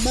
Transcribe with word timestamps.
One 0.00 0.08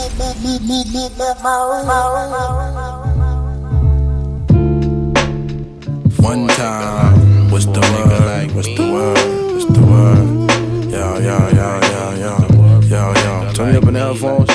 time, 6.50 7.50
what's 7.50 7.66
the 7.66 7.82
word? 7.82 8.54
What's 8.54 8.68
the 8.68 8.86
word? 8.94 9.18
What's 9.54 9.66
the 9.66 9.82
word? 9.82 10.52
Yo, 10.92 11.18
yo, 11.18 11.50
yo, 11.50 11.80
yo, 11.90 12.14
yo, 12.22 12.38
yo, 12.84 13.14
yo. 13.16 13.52
Turn 13.54 13.76
up 13.76 13.86
in 13.86 13.94
the 13.96 14.00
headphones. 14.00 14.50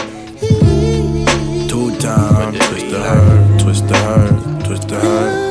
Two 1.68 1.90
times, 1.98 2.56
twist 2.68 2.90
the 2.90 3.00
herd, 3.02 3.58
twist 3.58 3.88
the 3.88 3.96
herd, 3.96 4.64
twist 4.64 4.86
the 4.88 5.00
herd. 5.00 5.43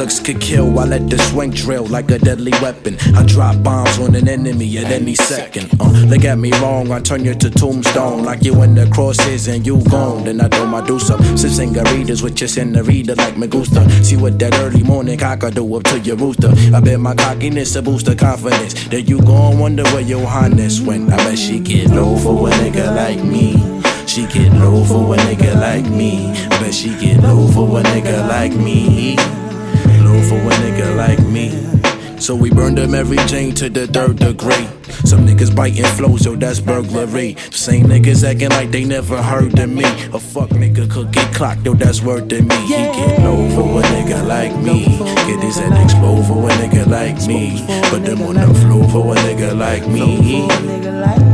Looks 0.00 0.18
could 0.18 0.40
kill, 0.40 0.78
I 0.78 0.86
let 0.86 1.10
the 1.10 1.18
swing 1.18 1.50
drill 1.50 1.84
like 1.84 2.10
a 2.10 2.18
deadly 2.18 2.52
weapon. 2.62 2.96
I 3.14 3.22
drop 3.26 3.62
bombs 3.62 3.98
on 3.98 4.14
an 4.14 4.28
enemy 4.28 4.78
at 4.78 4.90
any 4.90 5.14
second. 5.14 5.68
Uh, 5.78 5.90
look 6.08 6.24
at 6.24 6.38
me 6.38 6.52
wrong, 6.52 6.90
I 6.90 7.00
turn 7.00 7.22
you 7.22 7.34
to 7.34 7.50
tombstone. 7.50 8.24
Like 8.24 8.42
you 8.42 8.62
in 8.62 8.74
the 8.74 8.88
crosses 8.88 9.46
and 9.48 9.66
you 9.66 9.84
gone. 9.90 10.24
Then 10.24 10.40
I 10.40 10.48
do 10.48 10.66
my 10.66 10.80
do 10.86 10.98
some. 10.98 11.20
Sip 11.36 11.50
singaritas 11.50 12.22
with 12.22 12.40
your 12.40 12.48
senorita 12.48 13.14
like 13.16 13.36
me 13.36 13.46
gusta. 13.46 13.82
See 14.02 14.16
what 14.16 14.38
that 14.38 14.54
early 14.54 14.82
morning 14.82 15.18
cockadoo 15.18 15.76
up 15.76 15.84
to 15.84 15.98
your 15.98 16.16
rooster. 16.16 16.50
I 16.74 16.80
bet 16.80 16.98
my 16.98 17.14
cockiness 17.14 17.76
a 17.76 17.82
boost 17.82 18.08
of 18.08 18.16
confidence. 18.16 18.72
Then 18.88 19.06
you 19.06 19.20
gon' 19.20 19.58
wonder 19.58 19.84
where 19.92 20.00
your 20.00 20.26
highness 20.26 20.80
went. 20.80 21.12
I 21.12 21.16
bet 21.18 21.38
she 21.38 21.60
get 21.60 21.90
low 21.90 22.16
for 22.16 22.48
a 22.48 22.52
nigga 22.52 22.96
like 22.96 23.22
me. 23.22 23.60
She 24.06 24.26
get 24.28 24.50
low 24.54 24.82
for 24.82 25.14
a 25.14 25.18
nigga 25.18 25.60
like 25.60 25.84
me. 25.90 26.32
I 26.32 26.48
bet 26.60 26.72
she 26.72 26.88
get 26.98 27.22
low 27.22 27.48
for 27.48 27.80
a 27.80 27.82
nigga 27.82 28.26
like 28.26 28.54
me. 28.54 29.39
Low 30.10 30.20
for 30.22 30.34
a 30.34 30.50
nigga 30.58 30.96
like 30.96 31.20
me. 31.20 31.50
So 32.18 32.34
we 32.34 32.50
burned 32.50 32.78
them 32.78 32.96
every 32.96 33.16
chain 33.28 33.54
to 33.54 33.70
the 33.70 33.86
third 33.86 34.16
degree. 34.16 34.66
Some 35.04 35.24
niggas 35.24 35.54
biting 35.54 35.84
flows, 35.84 36.26
yo, 36.26 36.34
that's 36.34 36.58
burglary. 36.58 37.36
Same 37.52 37.86
niggas 37.86 38.28
acting 38.28 38.48
like 38.50 38.72
they 38.72 38.84
never 38.84 39.22
heard 39.22 39.56
of 39.56 39.70
me. 39.70 39.84
A 40.12 40.18
fuck 40.18 40.48
nigga 40.50 40.90
could 40.90 41.12
get 41.12 41.32
clocked, 41.32 41.64
yo, 41.64 41.74
that's 41.74 42.02
worth 42.02 42.26
to 42.30 42.42
me. 42.42 42.56
He 42.62 42.70
get 42.70 43.20
low 43.20 43.48
for 43.50 43.78
a 43.78 43.82
nigga 43.84 44.26
like 44.26 44.56
me. 44.56 44.98
Get 45.28 45.44
his 45.44 45.56
head 45.56 45.80
explode 45.80 46.26
for 46.26 46.50
a 46.50 46.52
nigga 46.54 46.88
like 46.88 47.24
me. 47.28 47.64
Put 47.88 48.04
them 48.04 48.22
on 48.22 48.34
the 48.34 48.52
floor 48.62 48.88
for 48.90 49.12
a 49.12 49.16
nigga 49.20 49.56
like 49.56 49.86
me. 49.86 51.29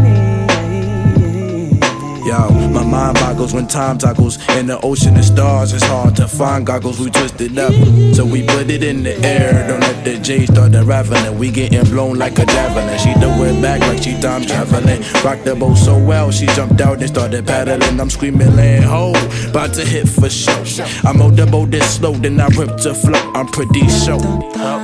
Yo, 2.26 2.50
my 2.70 2.82
mind 2.82 3.14
boggles 3.14 3.54
when 3.54 3.68
time 3.68 3.98
toggles. 3.98 4.36
In 4.56 4.66
the 4.66 4.80
ocean 4.82 5.16
of 5.16 5.24
stars, 5.24 5.72
it's 5.72 5.84
hard 5.84 6.16
to 6.16 6.26
find 6.26 6.66
goggles. 6.66 6.98
We 6.98 7.08
twisted 7.08 7.56
up, 7.56 7.72
so 8.16 8.26
we 8.26 8.42
put 8.42 8.68
it 8.68 8.82
in 8.82 9.04
the 9.04 9.16
air. 9.24 9.68
Don't 9.68 9.78
let 9.78 10.04
the 10.04 10.18
J 10.18 10.44
start 10.46 10.74
unraveling. 10.74 11.38
We 11.38 11.52
getting 11.52 11.84
blown 11.84 12.18
like 12.18 12.36
a 12.40 12.46
javelin. 12.46 12.98
She 12.98 13.12
threw 13.20 13.44
it 13.44 13.62
back 13.62 13.80
like 13.82 14.02
she 14.02 14.20
time 14.20 14.44
traveling. 14.44 15.04
Rocked 15.24 15.44
the 15.44 15.54
boat 15.54 15.76
so 15.76 15.96
well, 15.96 16.32
she 16.32 16.46
jumped 16.46 16.80
out 16.80 16.98
and 16.98 17.08
started 17.08 17.46
paddling. 17.46 18.00
I'm 18.00 18.10
screaming, 18.10 18.56
land 18.56 18.86
ho, 18.86 19.12
about 19.48 19.74
to 19.74 19.84
hit 19.84 20.08
for 20.08 20.28
show. 20.28 20.64
I 21.04 21.12
mowed 21.12 21.36
the 21.36 21.46
boat 21.46 21.70
this 21.70 21.94
slow, 21.94 22.14
then 22.14 22.40
I 22.40 22.48
rip 22.48 22.76
the 22.78 22.92
float. 22.92 23.22
I'm 23.36 23.46
pretty 23.46 23.86
sure. 23.88 24.18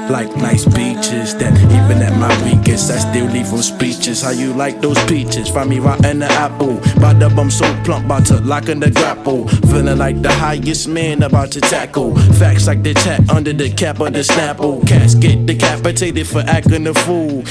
Like 0.08 0.36
nice 0.36 0.64
beaches 0.64 1.34
that 1.36 1.56
even 1.58 2.02
at 2.02 2.16
my 2.18 2.30
weakest, 2.44 2.90
I 2.90 2.98
still 2.98 3.26
leave 3.26 3.50
them 3.50 3.62
speeches. 3.62 4.22
How 4.22 4.30
you 4.30 4.52
like 4.52 4.80
those 4.80 5.02
peaches? 5.06 5.48
Find 5.48 5.70
me 5.70 5.78
in 5.78 6.18
the 6.20 6.28
apple. 6.30 6.78
By 7.00 7.14
the 7.14 7.31
bum 7.34 7.50
so 7.50 7.64
plump, 7.84 8.06
about 8.06 8.26
to 8.26 8.40
lock 8.40 8.68
in 8.68 8.80
the 8.80 8.90
grapple. 8.90 9.48
Feeling 9.70 9.98
like 9.98 10.22
the 10.22 10.32
highest 10.32 10.88
man 10.88 11.22
about 11.22 11.52
to 11.52 11.60
tackle. 11.60 12.16
Facts 12.38 12.66
like 12.66 12.82
the 12.82 12.94
chat 12.94 13.28
under 13.30 13.52
the 13.52 13.70
cap 13.70 14.00
of 14.00 14.12
the 14.12 14.20
snapple. 14.20 14.86
Cats 14.86 15.14
get 15.14 15.46
decapitated 15.46 16.26
for 16.26 16.40
acting 16.40 16.86
a 16.86 16.94
fool. 16.94 17.42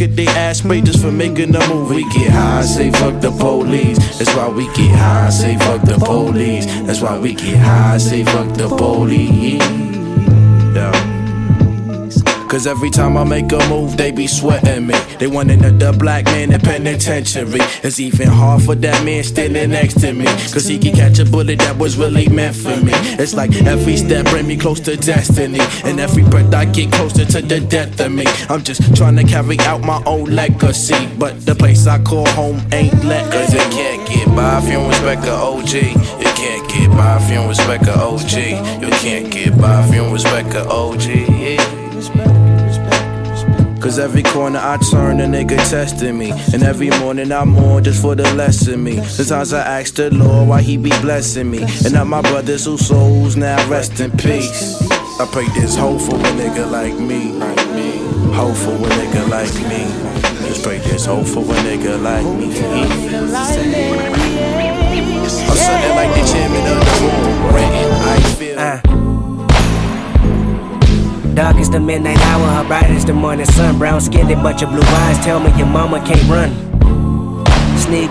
Get 0.00 0.16
their 0.16 0.30
ass 0.30 0.62
just 0.62 1.02
for 1.02 1.12
making 1.12 1.54
a 1.54 1.68
move. 1.68 1.90
We 1.90 2.04
get 2.04 2.30
high, 2.30 2.62
say 2.62 2.90
fuck 2.90 3.20
the 3.20 3.30
police. 3.30 3.98
That's 4.18 4.34
why 4.34 4.48
we 4.48 4.64
get 4.68 4.96
high, 4.96 5.28
say 5.28 5.58
fuck 5.58 5.82
the 5.82 5.98
police. 5.98 6.64
That's 6.86 7.02
why 7.02 7.18
we 7.18 7.34
get 7.34 7.58
high, 7.58 7.98
say 7.98 8.24
fuck 8.24 8.48
the 8.54 8.66
police. 8.66 9.89
Yeah. 12.50 12.60
Cause 12.60 12.66
every 12.66 12.90
time 12.90 13.16
I 13.16 13.22
make 13.22 13.52
a 13.52 13.68
move, 13.68 13.96
they 13.96 14.10
be 14.10 14.26
sweating 14.26 14.88
me. 14.88 14.94
They 15.18 15.28
want 15.28 15.50
the 15.50 15.96
black 15.96 16.24
man 16.24 16.50
in 16.50 16.60
penitentiary. 16.60 17.60
It's 17.84 18.00
even 18.00 18.26
hard 18.26 18.62
for 18.62 18.74
that 18.74 19.04
man 19.04 19.22
standing 19.22 19.70
next 19.70 20.00
to 20.00 20.12
me. 20.12 20.24
Cause 20.24 20.66
he 20.66 20.76
can 20.76 20.92
catch 20.96 21.20
a 21.20 21.24
bullet 21.24 21.60
that 21.60 21.78
was 21.78 21.96
really 21.96 22.28
meant 22.28 22.56
for 22.56 22.76
me. 22.82 22.92
It's 23.20 23.34
like 23.34 23.54
every 23.62 23.96
step 23.96 24.26
bring 24.26 24.48
me 24.48 24.56
close 24.56 24.80
to 24.80 24.96
destiny. 24.96 25.60
And 25.84 26.00
every 26.00 26.24
breath 26.24 26.52
I 26.52 26.64
get 26.64 26.90
closer 26.90 27.24
to 27.24 27.40
the 27.40 27.60
death 27.60 28.00
of 28.00 28.10
me. 28.10 28.24
I'm 28.48 28.64
just 28.64 28.96
trying 28.96 29.14
to 29.16 29.24
carry 29.24 29.58
out 29.60 29.82
my 29.82 30.02
own 30.04 30.24
legacy. 30.24 31.06
But 31.18 31.46
the 31.46 31.54
place 31.54 31.86
I 31.86 32.02
call 32.02 32.28
home 32.30 32.60
ain't 32.72 33.04
let 33.04 33.30
Cause 33.30 33.54
it 33.54 33.70
can't 33.70 34.08
get 34.08 34.26
by 34.34 34.58
if 34.58 34.64
you 34.64 34.72
don't 34.72 34.88
respect 34.88 35.24
a 35.24 35.34
OG. 35.34 35.72
You 35.72 36.32
can't 36.34 36.68
get 36.68 36.90
by 36.90 37.16
if 37.16 37.28
you 37.28 37.36
don't 37.36 37.48
respect 37.48 37.86
a 37.86 37.94
OG. 37.94 38.82
You 38.82 38.90
can't 38.90 39.32
get 39.32 39.56
by 39.56 39.84
if 39.86 39.94
you 39.94 40.00
don't 40.00 40.12
respect 40.12 40.54
a 40.54 40.68
OG. 40.68 41.59
Cause 43.80 43.98
every 43.98 44.22
corner 44.22 44.58
I 44.62 44.76
turn, 44.90 45.20
a 45.20 45.24
nigga 45.24 45.56
testing 45.70 46.18
me. 46.18 46.32
And 46.52 46.62
every 46.62 46.90
morning 47.00 47.32
I'm 47.32 47.56
on 47.56 47.82
just 47.82 48.02
for 48.02 48.14
the 48.14 48.22
lesson 48.34 48.84
me. 48.84 49.02
Sometimes 49.04 49.54
I 49.54 49.80
ask 49.80 49.94
the 49.94 50.10
Lord 50.14 50.48
why 50.48 50.60
he 50.60 50.76
be 50.76 50.90
blessing 51.00 51.50
me. 51.50 51.62
And 51.84 51.94
now 51.94 52.04
my 52.04 52.20
brothers 52.20 52.66
whose 52.66 52.86
souls 52.86 53.36
now 53.36 53.56
rest 53.70 53.98
in 54.00 54.10
peace. 54.12 54.78
I 55.18 55.26
pray 55.32 55.46
this 55.54 55.76
hope 55.76 56.00
for 56.02 56.14
a 56.14 56.30
nigga 56.38 56.70
like 56.70 56.94
me. 56.94 57.38
Hope 58.34 58.54
for 58.56 58.74
a 58.74 58.90
nigga 58.98 59.28
like 59.30 59.54
me. 59.68 59.86
Just 60.46 60.62
pray 60.62 60.78
this 60.78 61.06
hope 61.06 61.26
for 61.26 61.40
a 61.40 61.56
nigga 61.64 62.00
like 62.02 62.26
me. 62.38 62.46
I'm 62.52 63.28
something 65.56 65.94
like 65.96 66.12
the 66.14 66.22
chairman 66.30 66.66
of 66.66 66.84
the. 66.84 67.08
Renting, 67.54 67.92
I 67.92 68.20
feel. 68.36 68.58
Uh. 68.58 68.99
Dark 71.34 71.56
is 71.56 71.70
the 71.70 71.80
midnight 71.80 72.18
hour, 72.18 72.46
her 72.46 72.64
bright 72.66 72.90
is 72.90 73.04
the 73.04 73.12
morning 73.12 73.46
sun. 73.46 73.78
Brown 73.78 74.00
skinned, 74.00 74.28
bunch 74.42 74.62
of 74.62 74.70
blue 74.70 74.82
eyes. 74.82 75.18
Tell 75.24 75.40
me 75.40 75.50
your 75.56 75.66
mama 75.66 76.04
can't 76.04 76.28
run. 76.28 76.50
Sneak. 77.78 78.10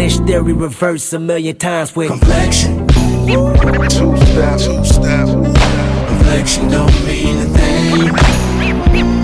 Lynch 0.01 0.17
theory 0.25 0.53
reverse 0.53 1.13
a 1.13 1.19
million 1.19 1.55
times 1.55 1.95
with 1.95 2.09
complexion. 2.09 2.87
Two 2.87 4.17
step, 4.17 4.57
two 4.57 4.83
step. 4.83 5.27
Complexion 6.07 6.69
don't 6.69 7.05
mean 7.05 7.37
a 7.37 7.45
thing. 7.45 8.09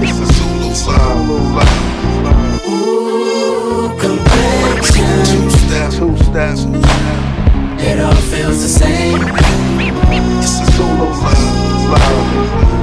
It's 0.03 0.19
a 0.19 0.25
Zulu 0.35 1.39
vibe. 1.55 2.67
Ooh, 2.69 3.89
complexion. 3.99 5.07
Two 5.25 5.49
step, 5.49 5.89
two 5.93 6.15
step. 6.25 6.57
It 7.79 7.99
all 7.99 8.13
feels 8.13 8.61
the 8.61 8.69
same. 8.69 9.19
It's 10.43 10.59
a 10.59 10.65
Zulu 10.73 11.07
vibe. 11.23 12.76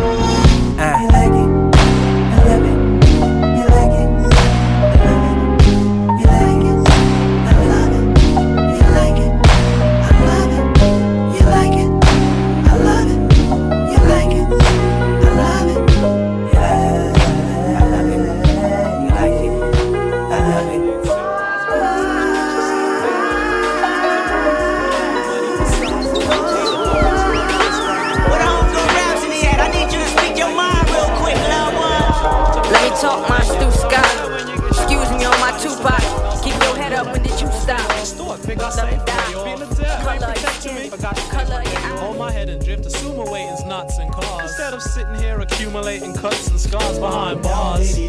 talk 33.04 33.28
my 33.28 33.40
stu 33.44 33.70
sky. 33.84 34.12
Excuse 34.72 35.10
me 35.12 35.24
on 35.28 35.38
my 35.44 35.52
Tupac. 35.60 36.00
Keep 36.42 36.56
your 36.64 36.76
head 36.76 36.94
up, 36.94 37.06
when 37.12 37.22
did 37.22 37.38
you 37.38 37.50
stop? 37.52 37.84
Hold 42.00 42.16
my 42.18 42.30
head 42.32 42.48
and 42.48 42.64
drift, 42.64 42.86
assume 42.86 43.18
away 43.18 43.42
is 43.42 43.62
knots 43.64 43.98
and 43.98 44.10
cars. 44.10 44.48
Instead 44.48 44.72
of 44.72 44.82
sitting 44.82 45.16
here 45.16 45.38
accumulating 45.38 46.14
cuts 46.14 46.48
and 46.48 46.58
scars 46.58 46.98
behind 46.98 47.42
bars. 47.42 47.94
This 47.94 48.06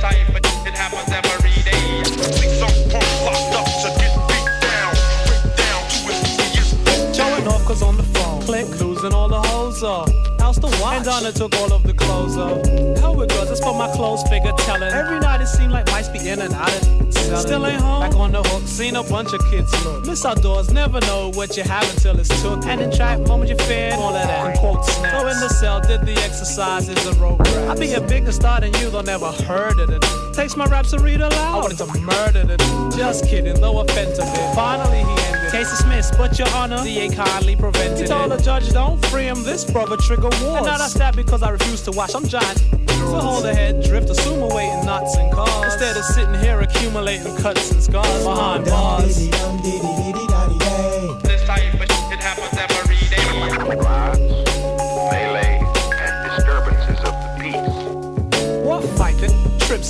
type 0.00 0.28
of 0.28 0.42
happens 0.74 1.10
every 1.20 1.62
day. 1.62 2.02
Six 2.04 2.60
locked 2.60 3.54
up, 3.58 3.66
get 4.00 4.12
beat 4.28 4.46
down. 4.66 4.92
Break 5.28 5.44
down 5.62 5.82
to. 5.92 7.14
Showing 7.14 7.46
off 7.46 7.64
cause 7.64 7.82
on 7.82 7.96
the 7.96 8.02
floor. 8.02 8.21
Click, 8.44 8.68
losing 8.80 9.14
all 9.14 9.28
the 9.28 9.40
hoes 9.40 9.82
off. 9.84 10.10
House 10.40 10.58
the 10.58 10.66
watch. 10.82 10.96
And 10.96 11.04
Donna 11.04 11.30
took 11.30 11.54
all 11.56 11.72
of 11.72 11.84
the 11.84 11.94
clothes 11.94 12.36
off. 12.36 12.66
Hell 12.98 13.14
with 13.14 13.30
girls, 13.30 13.48
that's 13.48 13.60
for 13.60 13.72
my 13.72 13.90
clothes 13.94 14.22
figure 14.24 14.52
telling. 14.58 14.92
Every 14.92 15.20
night 15.20 15.40
it 15.40 15.46
seemed 15.46 15.70
like 15.70 15.86
mice 15.86 16.08
be 16.08 16.18
in 16.28 16.40
and 16.40 16.52
out 16.52 16.74
of 16.74 17.14
selling. 17.14 17.40
Still 17.40 17.66
ain't 17.66 17.80
home. 17.80 18.00
Back 18.00 18.16
on 18.16 18.32
the 18.32 18.42
hook, 18.42 18.66
seen 18.66 18.96
a 18.96 19.02
bunch 19.04 19.32
of 19.32 19.40
kids 19.48 19.72
look. 19.84 20.06
Miss 20.06 20.24
outdoors, 20.24 20.72
never 20.72 21.00
know 21.02 21.30
what 21.34 21.56
you 21.56 21.62
have 21.62 21.88
until 21.94 22.18
it's 22.18 22.42
took. 22.42 22.66
And 22.66 22.80
in 22.80 22.90
track, 22.90 23.20
moment 23.20 23.48
you 23.48 23.56
fear, 23.64 23.92
all 23.94 24.08
of 24.08 24.14
that. 24.14 24.46
And 24.46 24.58
quote 24.58 24.84
snaps. 24.84 25.20
So 25.20 25.28
in 25.28 25.38
the 25.40 25.48
cell, 25.48 25.80
did 25.80 26.00
the 26.02 26.20
exercises, 26.22 27.06
a 27.06 27.12
rope 27.20 27.38
rap. 27.40 27.76
I 27.76 27.78
be 27.78 27.92
a 27.92 28.00
bigger 28.00 28.32
star 28.32 28.60
than 28.60 28.74
you, 28.74 28.90
though 28.90 29.02
never 29.02 29.30
heard 29.30 29.78
of 29.78 29.88
it. 29.88 30.02
Takes 30.34 30.56
my 30.56 30.66
raps 30.66 30.90
to 30.90 30.98
read 30.98 31.20
aloud. 31.20 31.32
I 31.32 31.60
wanted 31.60 31.78
to 31.78 31.86
murder 32.00 32.52
it. 32.52 32.60
Just 32.98 33.24
kidding, 33.28 33.60
though 33.60 33.78
offensive. 33.78 34.26
Finally 34.54 34.98
he 34.98 35.22
ended. 35.26 35.41
Case 35.52 35.70
dismissed, 35.70 36.16
but 36.16 36.38
your 36.38 36.48
honor, 36.54 36.82
DA 36.82 37.10
kindly 37.10 37.56
prevented 37.56 37.98
he 37.98 38.06
told 38.06 38.32
it. 38.32 38.38
the 38.38 38.42
judge, 38.42 38.70
don't 38.70 39.04
free 39.06 39.24
him, 39.24 39.42
this 39.44 39.70
brother 39.70 39.98
trigger 39.98 40.22
wars. 40.22 40.42
And 40.42 40.64
now 40.64 40.78
that's 40.78 40.94
that 40.94 41.14
because 41.14 41.42
I 41.42 41.50
refuse 41.50 41.82
to 41.82 41.90
watch, 41.90 42.14
I'm 42.14 42.26
giant. 42.26 42.58
So 42.88 43.20
hold 43.20 43.44
the 43.44 43.54
head, 43.54 43.82
drift, 43.82 44.08
assume 44.08 44.40
away 44.40 44.70
in 44.70 44.86
knots 44.86 45.14
and 45.18 45.30
cars. 45.30 45.74
Instead 45.74 45.98
of 45.98 46.04
sitting 46.04 46.40
here 46.40 46.58
accumulating 46.58 47.36
cuts 47.36 47.70
and 47.70 47.82
scars 47.82 48.24
behind 48.24 48.64
bars. 48.64 49.28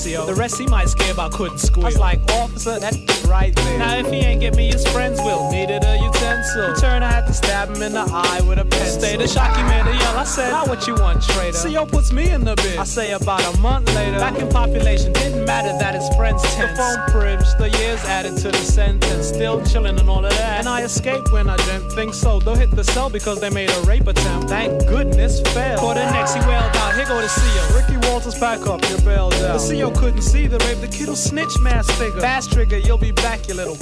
The 0.02 0.34
rest 0.34 0.58
he 0.58 0.66
might 0.66 0.88
scare 0.88 1.12
about 1.12 1.32
couldn't 1.32 1.58
squeal. 1.58 1.84
I 1.84 1.88
was 1.88 1.98
like, 1.98 2.20
officer, 2.32 2.80
that's 2.80 2.96
right 3.26 3.54
there. 3.54 3.78
Now 3.78 3.96
if 3.98 4.10
he 4.10 4.18
ain't 4.18 4.40
get 4.40 4.56
me, 4.56 4.66
his 4.66 4.86
friends 4.88 5.20
will. 5.20 5.50
Needed 5.52 5.84
a 5.84 5.96
utensil. 5.96 6.70
In 6.70 6.76
turn, 6.76 7.02
I 7.04 7.12
had 7.12 7.26
to 7.28 7.32
stab 7.32 7.68
him 7.68 7.82
in 7.82 7.92
the 7.92 8.00
eye 8.10 8.40
with 8.46 8.58
a 8.58 8.64
pencil. 8.64 9.00
Stay 9.00 9.16
the 9.16 9.28
shocky 9.28 9.62
man 9.62 9.84
to 9.84 9.92
yell. 9.92 10.18
I 10.18 10.24
said, 10.24 10.50
now 10.50 10.66
what 10.66 10.88
you 10.88 10.94
want, 10.94 11.22
traitor? 11.22 11.56
CO 11.56 11.86
puts 11.86 12.12
me 12.12 12.30
in 12.30 12.44
the 12.44 12.56
bid. 12.56 12.78
I 12.78 12.84
say 12.84 13.12
about 13.12 13.42
a 13.54 13.58
month 13.60 13.94
later. 13.94 14.18
Back 14.18 14.38
in 14.38 14.48
population, 14.48 15.12
didn't 15.12 15.44
matter 15.44 15.72
that 15.78 15.94
his 15.94 16.08
friends 16.16 16.42
tense. 16.54 16.76
The 16.76 16.76
phone 16.76 17.22
privilege, 17.22 17.46
the 17.58 17.70
years 17.78 18.04
added 18.06 18.36
to 18.38 18.50
the 18.50 18.58
sentence. 18.58 19.28
Still 19.28 19.64
chilling 19.64 20.00
and 20.00 20.10
all 20.10 20.24
of 20.24 20.32
that. 20.32 20.58
And 20.58 20.68
I 20.68 20.82
escaped 20.82 21.32
when 21.32 21.48
I 21.48 21.56
didn't 21.58 21.90
think 21.90 22.12
so. 22.12 22.40
Though 22.40 22.56
hit 22.56 22.72
the 22.72 22.84
cell 22.84 23.08
because 23.08 23.40
they 23.40 23.50
made 23.50 23.70
a 23.70 23.80
rape 23.82 24.08
attempt. 24.08 24.48
Thank 24.48 24.84
goodness 24.88 25.40
failed. 25.54 25.78
Caught 25.78 25.94
the 25.94 26.10
next, 26.10 26.34
he 26.34 26.40
wailed 26.40 26.76
out. 26.76 26.94
Here 26.96 27.06
go 27.06 27.20
the 27.20 27.28
CO. 27.28 27.78
Ricky 27.78 28.08
Walters, 28.08 28.38
back 28.38 28.66
up, 28.66 28.82
you're 28.90 29.00
bailed 29.02 29.34
out. 29.34 29.60
The 29.60 29.80
CO 29.80 29.91
couldn't 29.92 30.22
see 30.22 30.46
the 30.46 30.58
rape. 30.58 30.80
The 30.80 30.88
kid'll 30.88 31.16
snitch, 31.16 31.58
mass 31.60 31.90
figure. 31.92 32.20
Fast 32.20 32.52
trigger, 32.52 32.78
you'll 32.78 32.98
be 32.98 33.12
back, 33.12 33.48
you 33.48 33.54
little. 33.54 33.76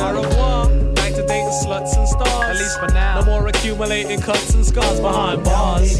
Au 0.00 0.22
revoir. 0.22 0.68
Back 0.94 1.14
to 1.14 1.26
dating 1.26 1.50
sluts 1.64 1.96
and 1.96 2.08
stars. 2.08 2.28
At 2.28 2.56
least 2.56 2.78
for 2.80 2.88
now. 2.88 3.20
No 3.20 3.26
more 3.26 3.46
accumulating 3.48 4.20
cuts 4.20 4.54
and 4.54 4.64
scars 4.64 5.00
behind 5.00 5.44
bars. 5.44 5.98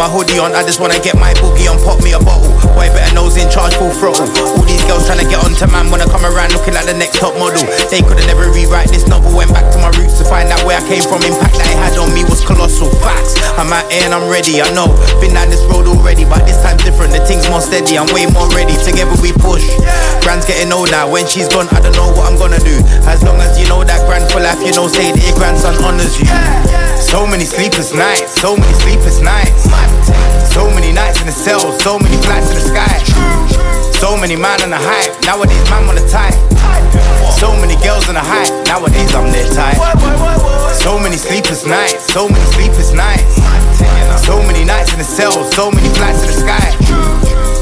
My 0.00 0.08
hoodie 0.08 0.40
on, 0.40 0.56
I 0.56 0.64
just 0.64 0.80
wanna 0.80 0.96
get 0.96 1.12
my 1.20 1.36
boogie 1.44 1.68
on, 1.68 1.76
pop 1.84 2.00
me 2.00 2.16
a 2.16 2.20
bottle. 2.24 2.48
Boy, 2.72 2.88
better 2.96 3.12
nose 3.12 3.36
in 3.36 3.52
charge, 3.52 3.76
full 3.76 3.92
throttle. 3.92 4.24
All 4.56 4.64
these 4.64 4.80
girls 4.88 5.04
tryna 5.04 5.28
get 5.28 5.44
onto 5.44 5.68
man, 5.68 5.92
wanna 5.92 6.08
come 6.08 6.24
around 6.24 6.56
looking 6.56 6.72
like 6.72 6.88
the 6.88 6.96
next 6.96 7.20
top 7.20 7.36
model. 7.36 7.60
They 7.92 8.00
could've 8.00 8.24
never 8.24 8.48
rewrite 8.48 8.88
this 8.88 9.04
novel, 9.04 9.28
went 9.36 9.52
back 9.52 9.68
to 9.68 9.76
my 9.76 9.92
roots 10.00 10.16
to 10.16 10.24
find 10.24 10.48
out 10.48 10.64
where 10.64 10.80
I 10.80 10.84
came 10.88 11.04
from. 11.04 11.20
Impact 11.20 11.52
that 11.52 11.68
it 11.68 11.76
had 11.76 12.00
on 12.00 12.16
me 12.16 12.24
was 12.24 12.40
colossal. 12.40 12.88
Facts, 13.04 13.36
I'm 13.60 13.68
out 13.76 13.84
here 13.92 14.00
and 14.08 14.16
I'm 14.16 14.24
ready, 14.24 14.64
I 14.64 14.72
know. 14.72 14.88
Been 15.20 15.36
down 15.36 15.52
this 15.52 15.60
road 15.68 15.84
already, 15.84 16.24
but 16.24 16.48
this 16.48 16.56
time's 16.64 16.80
different, 16.80 17.12
the 17.12 17.20
thing's 17.20 17.44
more 17.52 17.60
steady, 17.60 18.00
I'm 18.00 18.08
way 18.16 18.24
more 18.24 18.48
ready. 18.56 18.80
Together 18.80 19.20
we 19.20 19.36
push. 19.36 19.68
Grand's 20.24 20.48
getting 20.48 20.72
old 20.72 20.88
now, 20.88 21.12
when 21.12 21.28
she's 21.28 21.52
gone, 21.52 21.68
I 21.76 21.78
don't 21.84 21.92
know 21.92 22.08
what 22.16 22.24
I'm 22.24 22.40
gonna 22.40 22.62
do. 22.64 22.80
As 23.04 23.20
long 23.20 23.36
as 23.44 23.60
you 23.60 23.68
know 23.68 23.84
that 23.84 24.00
grand 24.08 24.32
for 24.32 24.40
life, 24.40 24.64
you 24.64 24.72
know, 24.72 24.88
say 24.88 25.12
that 25.12 25.20
your 25.20 25.36
grandson 25.36 25.76
honors 25.84 26.16
you. 26.16 26.30
So 26.96 27.28
many 27.28 27.44
sleepless 27.44 27.92
nights, 27.92 28.40
so 28.40 28.56
many 28.56 28.72
sleepless 28.80 29.20
nights. 29.20 29.68
So 30.50 30.66
many 30.74 30.92
nights 30.92 31.20
in 31.20 31.26
the 31.26 31.32
cell, 31.32 31.60
so 31.78 31.98
many 31.98 32.16
flights 32.26 32.50
in 32.50 32.58
the 32.58 32.66
sky. 32.66 32.90
So 34.02 34.16
many 34.16 34.34
man 34.34 34.60
on 34.62 34.70
the 34.70 34.80
hype, 34.80 35.14
nowadays 35.22 35.62
man 35.70 35.88
on 35.88 35.94
the 35.94 36.06
type. 36.10 36.34
So 37.38 37.54
many 37.56 37.78
girls 37.86 38.08
on 38.08 38.14
the 38.14 38.24
hype, 38.24 38.50
nowadays 38.66 39.14
I'm 39.14 39.30
their 39.30 39.46
type. 39.54 39.78
So 40.74 40.98
many 40.98 41.16
sleepless 41.16 41.64
nights, 41.64 42.12
so 42.12 42.28
many 42.28 42.44
sleepless 42.50 42.92
nights. 42.92 43.38
So 44.26 44.42
many 44.42 44.64
nights 44.64 44.92
in 44.92 44.98
the 44.98 45.04
cell, 45.04 45.32
so 45.54 45.70
many 45.70 45.88
flights 45.94 46.22
in 46.22 46.28
the 46.28 46.38
sky. 46.42 46.66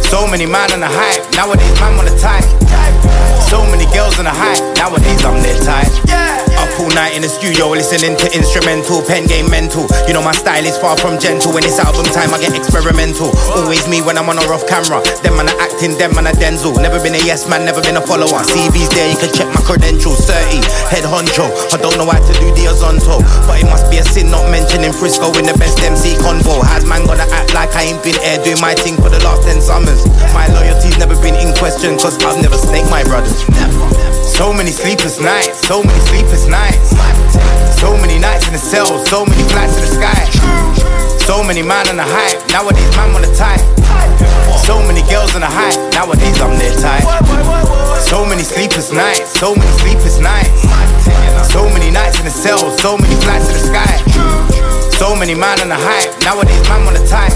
So 0.09 0.27
many 0.27 0.47
man 0.47 0.73
on 0.73 0.81
the 0.81 0.89
hype, 0.89 1.29
nowadays 1.37 1.75
man 1.81 1.99
on 2.01 2.07
the 2.09 2.17
type. 2.17 2.49
So 3.49 3.65
many 3.65 3.89
girls 3.97 4.21
on 4.21 4.29
the 4.29 4.35
hype, 4.35 4.61
nowadays 4.77 5.25
I'm 5.25 5.41
their 5.41 5.57
type. 5.65 5.89
Up 6.61 6.69
all 6.77 6.93
night 6.93 7.17
in 7.17 7.23
the 7.25 7.33
studio, 7.33 7.73
listening 7.73 8.13
to 8.19 8.27
instrumental, 8.37 9.01
pen 9.01 9.25
game 9.25 9.49
mental. 9.49 9.89
You 10.05 10.13
know 10.13 10.21
my 10.21 10.37
style 10.37 10.67
is 10.69 10.77
far 10.77 11.01
from 11.01 11.17
gentle. 11.17 11.57
When 11.57 11.65
it's 11.65 11.81
album 11.81 12.05
time, 12.13 12.35
I 12.35 12.43
get 12.45 12.53
experimental. 12.53 13.33
Always 13.57 13.89
me 13.89 14.05
when 14.05 14.21
I'm 14.21 14.29
on 14.29 14.37
or 14.37 14.53
off 14.53 14.69
camera. 14.69 15.01
Them 15.25 15.41
man 15.41 15.49
are 15.49 15.61
acting, 15.65 15.97
them 15.97 16.13
man 16.13 16.29
are 16.29 16.37
Denzel. 16.37 16.77
Never 16.77 17.01
been 17.01 17.17
a 17.17 17.23
yes 17.25 17.49
man, 17.49 17.65
never 17.65 17.81
been 17.81 17.97
a 17.97 18.05
follower. 18.05 18.45
CV's 18.45 18.91
there, 18.93 19.09
you 19.09 19.17
can 19.17 19.33
check 19.33 19.49
my 19.55 19.63
credentials. 19.65 20.29
30, 20.29 20.61
head 20.93 21.09
honcho. 21.09 21.49
I 21.73 21.81
don't 21.81 21.97
know 21.97 22.11
how 22.11 22.21
to 22.21 22.35
do 22.43 22.53
the 22.53 22.69
Azonto, 22.69 23.23
but 23.49 23.63
it 23.63 23.71
must 23.71 23.89
be 23.89 23.97
a 23.97 24.05
sin 24.05 24.29
not 24.29 24.45
mentioning 24.51 24.93
Frisco 24.93 25.33
in 25.41 25.49
the 25.49 25.57
best 25.57 25.81
MC 25.81 26.21
convo. 26.21 26.61
How's 26.61 26.85
man 26.85 27.07
gonna 27.07 27.25
act 27.33 27.55
like 27.55 27.73
I 27.73 27.95
ain't 27.95 28.03
been 28.05 28.19
here 28.19 28.43
doing 28.45 28.61
my 28.61 28.75
thing 28.75 28.99
for 28.99 29.09
the 29.09 29.23
last 29.25 29.49
10 29.49 29.63
summers? 29.63 30.05
My 30.35 30.51
loyalty's 30.53 30.99
never 30.99 31.15
been 31.23 31.39
in 31.39 31.55
question, 31.55 31.97
cause 31.97 32.19
I've 32.27 32.43
never 32.43 32.59
snaked 32.59 32.91
my 32.91 33.07
brothers. 33.07 33.38
So 34.25 34.53
many 34.53 34.71
sleepless 34.71 35.21
nights, 35.21 35.67
so 35.67 35.83
many 35.83 35.99
sleepless 36.07 36.47
nights. 36.47 36.95
So 37.79 37.97
many 37.99 38.19
nights 38.19 38.47
in 38.47 38.53
the 38.53 38.59
cell, 38.59 38.87
so 39.07 39.25
many 39.25 39.43
flights 39.51 39.75
in 39.79 39.83
the 39.83 39.93
sky. 39.99 40.23
So 41.27 41.43
many 41.43 41.63
man 41.63 41.89
on 41.89 41.97
the 41.97 42.07
hype, 42.07 42.39
nowadays 42.51 42.91
man 42.97 43.15
on 43.15 43.23
the 43.23 43.33
type. 43.35 43.61
So 44.65 44.81
many 44.83 45.03
girls 45.11 45.35
on 45.35 45.43
the 45.43 45.51
hype, 45.51 45.77
nowadays 45.93 46.41
I'm 46.41 46.59
their 46.59 46.75
type. 46.79 47.05
So 48.01 48.25
many 48.25 48.43
sleepless 48.43 48.93
nights, 48.93 49.39
so 49.39 49.55
many 49.55 49.71
sleepless 49.79 50.19
nights. 50.19 50.63
So 51.53 51.69
many 51.69 51.91
nights 51.91 52.19
in 52.19 52.25
the 52.25 52.31
cell, 52.31 52.59
so 52.79 52.97
many 52.97 53.15
flights 53.23 53.49
in 53.49 53.55
the 53.55 53.65
sky. 53.65 53.95
So 54.99 55.15
many 55.15 55.35
man 55.35 55.61
on 55.61 55.69
the 55.69 55.79
hype, 55.79 56.11
nowadays 56.23 56.63
man 56.69 56.87
on 56.87 56.95
the 56.95 57.07
type. 57.07 57.35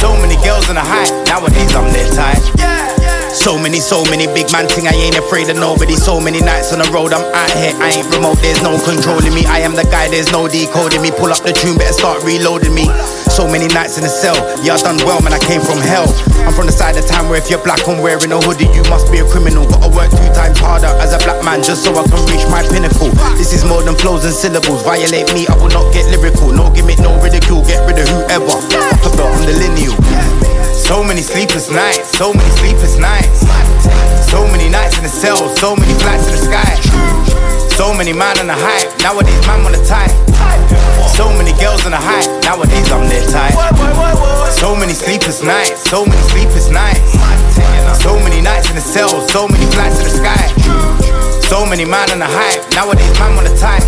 So 0.00 0.12
many 0.16 0.36
girls 0.44 0.68
on 0.68 0.76
the 0.76 0.84
hype, 0.84 1.12
nowadays 1.28 1.74
I'm 1.74 1.92
their 1.92 2.08
type. 2.12 2.99
So 3.30 3.54
many, 3.54 3.78
so 3.78 4.02
many 4.10 4.26
big 4.26 4.50
man 4.50 4.66
thing, 4.66 4.90
I 4.90 4.94
ain't 4.94 5.14
afraid 5.16 5.48
of 5.48 5.56
nobody. 5.56 5.94
So 5.94 6.18
many 6.18 6.42
nights 6.42 6.74
on 6.74 6.82
the 6.82 6.90
road, 6.90 7.14
I'm 7.14 7.22
out 7.22 7.50
here, 7.54 7.70
I 7.78 7.94
ain't 7.94 8.10
remote, 8.10 8.42
there's 8.42 8.60
no 8.60 8.74
controlling 8.82 9.30
me. 9.30 9.46
I 9.46 9.62
am 9.62 9.78
the 9.78 9.86
guy, 9.86 10.10
there's 10.10 10.34
no 10.34 10.50
decoding 10.50 11.00
me. 11.00 11.14
Pull 11.14 11.30
up 11.30 11.38
the 11.46 11.54
tune, 11.54 11.78
better 11.78 11.94
start 11.94 12.26
reloading 12.26 12.74
me. 12.74 12.90
So 13.30 13.46
many 13.46 13.70
nights 13.70 13.96
in 13.96 14.02
the 14.02 14.10
cell, 14.10 14.34
yeah, 14.66 14.74
I 14.74 14.82
done 14.82 14.98
well, 15.06 15.22
man, 15.22 15.32
I 15.32 15.38
came 15.38 15.62
from 15.62 15.78
hell. 15.78 16.10
I'm 16.42 16.52
from 16.52 16.66
the 16.66 16.74
side 16.74 16.98
of 16.98 17.06
town 17.06 17.30
where 17.30 17.38
if 17.38 17.46
you're 17.46 17.62
black 17.62 17.86
and 17.86 18.02
wearing 18.02 18.34
a 18.34 18.38
hoodie, 18.42 18.66
you 18.74 18.82
must 18.90 19.06
be 19.14 19.22
a 19.22 19.26
criminal. 19.30 19.62
Gotta 19.62 19.94
work 19.94 20.10
two 20.10 20.30
times 20.34 20.58
harder 20.58 20.90
as 20.98 21.14
a 21.14 21.18
black 21.22 21.38
man 21.46 21.62
just 21.62 21.86
so 21.86 21.94
I 21.94 22.02
can 22.10 22.20
reach 22.26 22.42
my 22.50 22.66
pinnacle. 22.66 23.14
This 23.38 23.54
is 23.54 23.62
more 23.62 23.80
than 23.86 23.94
flows 23.94 24.26
and 24.26 24.34
syllables. 24.34 24.82
Violate 24.82 25.30
me, 25.32 25.46
I 25.46 25.54
will 25.54 25.70
not 25.70 25.94
get 25.94 26.10
lyrical. 26.10 26.50
No 26.50 26.66
gimmick, 26.74 26.98
no 26.98 27.14
ridicule, 27.22 27.62
get 27.62 27.78
rid 27.86 28.02
of 28.02 28.10
whoever. 28.10 28.58
Fuck 28.98 29.14
about, 29.14 29.30
I'm 29.38 29.46
the 29.46 29.54
lineal. 29.54 29.94
So 30.90 31.04
many 31.04 31.22
sleepless 31.22 31.70
nights, 31.70 32.18
so 32.18 32.34
many 32.34 32.50
sleepless 32.58 32.98
nights. 32.98 33.46
So 34.26 34.42
many 34.50 34.68
nights 34.68 34.98
in 34.98 35.04
the 35.04 35.08
cell, 35.08 35.38
so 35.54 35.76
many 35.76 35.94
flights 36.02 36.26
in 36.26 36.34
the 36.34 36.42
sky. 36.50 36.66
So 37.78 37.94
many 37.94 38.12
man 38.12 38.34
on 38.42 38.48
the 38.50 38.58
hype, 38.58 38.90
nowadays 38.98 39.38
man 39.46 39.62
on 39.62 39.70
the 39.70 39.78
type. 39.86 40.10
So 41.14 41.30
many 41.38 41.54
girls 41.62 41.86
on 41.86 41.94
the 41.94 42.02
high, 42.02 42.26
nowadays 42.42 42.90
I'm 42.90 43.06
their 43.06 43.22
type. 43.30 43.54
So 44.50 44.74
many 44.74 44.92
sleepless 44.92 45.44
nights, 45.44 45.78
so 45.88 46.04
many 46.04 46.20
sleepless 46.26 46.68
nights. 46.74 47.14
So 48.02 48.18
many 48.18 48.42
nights 48.42 48.68
in 48.68 48.74
the 48.74 48.82
cell, 48.82 49.14
so 49.30 49.46
many 49.46 49.70
flights 49.70 50.02
in 50.02 50.10
the 50.10 50.14
sky. 50.18 50.42
So 51.46 51.64
many 51.64 51.84
man 51.84 52.10
on 52.10 52.18
the 52.18 52.26
hype, 52.26 52.66
nowadays 52.74 53.14
man 53.14 53.38
on 53.38 53.46
the 53.46 53.54
type. 53.54 53.86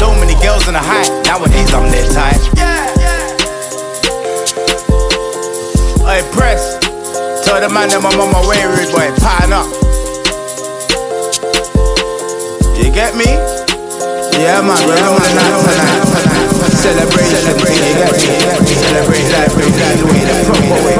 So 0.00 0.16
many 0.16 0.32
girls 0.40 0.64
on 0.64 0.72
the 0.72 0.80
high, 0.80 1.12
nowadays 1.28 1.68
I'm 1.76 1.92
their 1.92 2.08
type. 2.08 2.99
Hey, 6.10 6.26
press. 6.32 6.74
Tell 7.46 7.62
the 7.62 7.70
man 7.70 7.86
that 7.86 8.02
I'm 8.02 8.18
on 8.18 8.34
my 8.34 8.42
way, 8.42 8.58
rude 8.66 8.90
boy, 8.90 9.14
pattern 9.22 9.54
up. 9.54 9.70
You 12.74 12.90
get 12.90 13.14
me? 13.14 13.30
Yeah, 14.34 14.58
man, 14.58 14.74
we're 14.90 14.98
on 15.06 15.22
the 15.22 15.30
night 15.38 15.54
tonight. 15.62 16.02
Celebrate, 16.82 17.30
celebrate, 17.30 17.78
you 17.78 17.94
get 17.94 18.10
me? 18.10 18.26
Celebrate 18.26 19.22
life, 19.30 19.54
celebrate 19.54 19.86
life, 19.86 20.02
way, 20.02 20.26
the 20.26 20.34
proper 20.50 20.90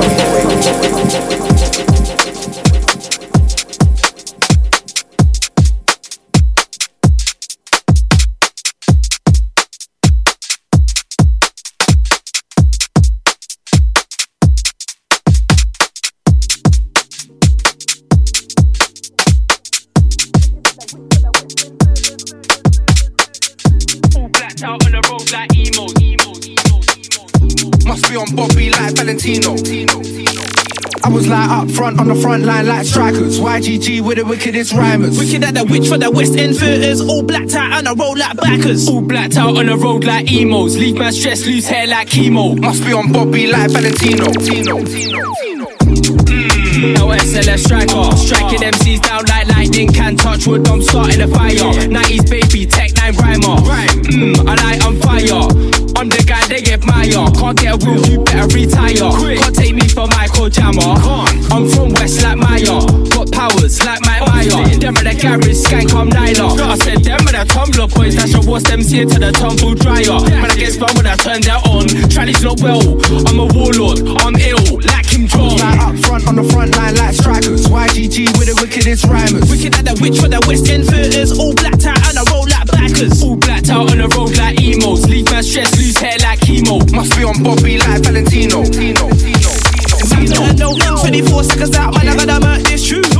way. 24.61 24.69
Out 24.69 24.85
on 24.85 24.93
the 24.93 25.00
road 25.09 25.33
like 25.33 25.50
emos. 25.57 25.95
Must 27.85 28.09
be 28.09 28.17
on 28.17 28.35
Bobby 28.37 28.71
like 28.71 28.95
Valentino. 28.97 29.57
I 31.02 31.09
was 31.09 31.26
like 31.26 31.49
up 31.49 31.71
front 31.71 31.99
on 31.99 32.09
the 32.09 32.14
front 32.14 32.45
line 32.45 32.67
like 32.67 32.87
strikers. 32.87 33.40
YGG 33.40 34.02
with 34.02 34.19
the 34.19 34.25
wickedest 34.25 34.73
rhymers. 34.73 35.19
Wicked 35.19 35.43
at 35.45 35.55
the 35.55 35.64
witch 35.64 35.88
for 35.88 35.99
the 35.99 36.11
West 36.11 36.37
End 36.37 36.57
theaters. 36.57 37.00
All 37.00 37.23
blacked 37.23 37.55
out 37.55 37.73
on 37.73 37.85
the 37.85 37.95
road 37.95 38.19
like 38.19 38.37
backers. 38.37 38.88
All 38.88 39.00
blacked 39.00 39.37
out 39.37 39.57
on 39.57 39.67
the 39.67 39.76
road 39.76 40.05
like 40.05 40.31
emos. 40.31 40.76
Leave 40.76 40.97
my 40.97 41.11
stress, 41.11 41.47
lose 41.47 41.67
hair 41.67 41.87
like 41.87 42.09
chemo. 42.09 42.59
Must 42.61 42.85
be 42.85 42.93
on 42.93 43.12
Bobby 43.12 43.47
like 43.47 43.71
Valentino. 43.71 44.31
No 46.80 47.08
SLS 47.08 47.64
striker. 47.64 48.16
Striking 48.16 48.60
MCs 48.60 49.02
down 49.02 49.25
like 49.26 49.46
lightning. 49.49 49.92
Can 49.92 50.16
touch 50.16 50.46
wood, 50.46 50.66
I'm 50.68 50.80
starting 50.80 51.20
a 51.20 51.28
fire. 51.28 51.52
90s 51.52 52.30
baby, 52.30 52.66
Tech 52.66 52.94
9 52.96 53.16
rhymer. 53.16 53.60
Mmm, 54.08 54.49
I 54.49 54.54
like 54.64 54.84
on 54.87 54.96
fire. 55.00 55.79
I'm 56.00 56.09
the 56.09 56.25
guy 56.25 56.40
they 56.49 56.64
admire. 56.73 57.12
Can't 57.37 57.61
get 57.61 57.76
a 57.76 57.85
room, 57.85 58.00
you 58.09 58.25
better 58.25 58.49
retire. 58.57 59.12
Can't 59.37 59.52
take 59.52 59.76
me 59.76 59.85
for 59.85 60.09
Michael 60.09 60.49
Jammer. 60.49 60.97
I'm 61.52 61.69
from 61.69 61.92
West 61.92 62.25
like 62.25 62.40
Maya. 62.40 62.80
Got 63.12 63.28
powers 63.37 63.85
like 63.85 64.00
Mike 64.09 64.25
Meyer. 64.25 64.64
Them 64.80 64.97
are 64.97 65.04
the 65.04 65.12
garage 65.12 65.61
skank, 65.61 65.92
I'm 65.92 66.09
Nyla. 66.09 66.57
I 66.57 66.80
said 66.80 67.04
them 67.04 67.21
are 67.28 67.37
the 67.37 67.45
Tumblr 67.52 67.85
boys 67.92 68.16
that 68.16 68.33
should 68.33 68.49
wash 68.49 68.64
them 68.64 68.80
here 68.80 69.04
to 69.04 69.19
the 69.21 69.28
tumble 69.28 69.76
dryer. 69.76 70.16
When 70.25 70.49
I 70.49 70.57
get 70.57 70.73
spun 70.73 70.88
when 70.97 71.04
I 71.04 71.21
turn 71.21 71.45
that 71.45 71.69
on. 71.69 71.85
Charlie's 72.09 72.40
not 72.40 72.64
well. 72.64 72.80
I'm 73.28 73.37
a 73.37 73.45
warlord. 73.52 74.00
I'm 74.25 74.40
ill 74.40 74.80
like 74.80 75.04
Kim 75.04 75.28
Jong. 75.28 75.61
Like 75.61 75.85
up 75.85 76.00
front 76.00 76.25
on 76.33 76.40
the 76.40 76.49
front 76.49 76.80
line 76.80 76.97
like 76.97 77.12
strikers. 77.12 77.69
YGG 77.69 78.40
with 78.40 78.49
the 78.49 78.57
wickedest 78.57 79.04
rhymers. 79.04 79.52
Wicked 79.52 79.76
at 79.76 79.85
the 79.85 79.92
witch 80.00 80.16
for 80.16 80.33
the 80.33 80.40
West 80.49 80.64
End 80.64 80.88
theaters. 80.88 81.37
All 81.37 81.52
blacked 81.52 81.85
out 81.85 82.00
on 82.09 82.16
the 82.16 82.25
road 82.33 82.49
like 82.49 82.70
backers. 82.80 83.22
All 83.22 83.37
blacked 83.37 83.68
out 83.68 83.90
on 83.90 83.99
the 83.99 84.08
road 84.16 84.37
like 84.37 84.60
emos. 84.60 85.06
Leave 85.06 85.30
man 85.30 85.42
stressed, 85.42 85.76
lose 85.76 85.99
hair 85.99 86.16
like 86.20 86.40
chemo. 86.40 86.80
Must 86.92 87.16
be 87.16 87.25
on 87.25 87.42
Bobby 87.42 87.78
like 87.78 88.02
Valentino. 88.02 88.64
Tino 88.64 89.08
tino 89.10 89.50
tino 90.56 90.72
no, 90.72 91.00
24 91.00 91.44
seconds 91.44 91.76
out, 91.76 91.94
man, 91.94 92.08
I 92.08 92.16
gotta 92.16 92.40
murk 92.40 92.62
this 92.62 92.82
shoe. 92.84 93.20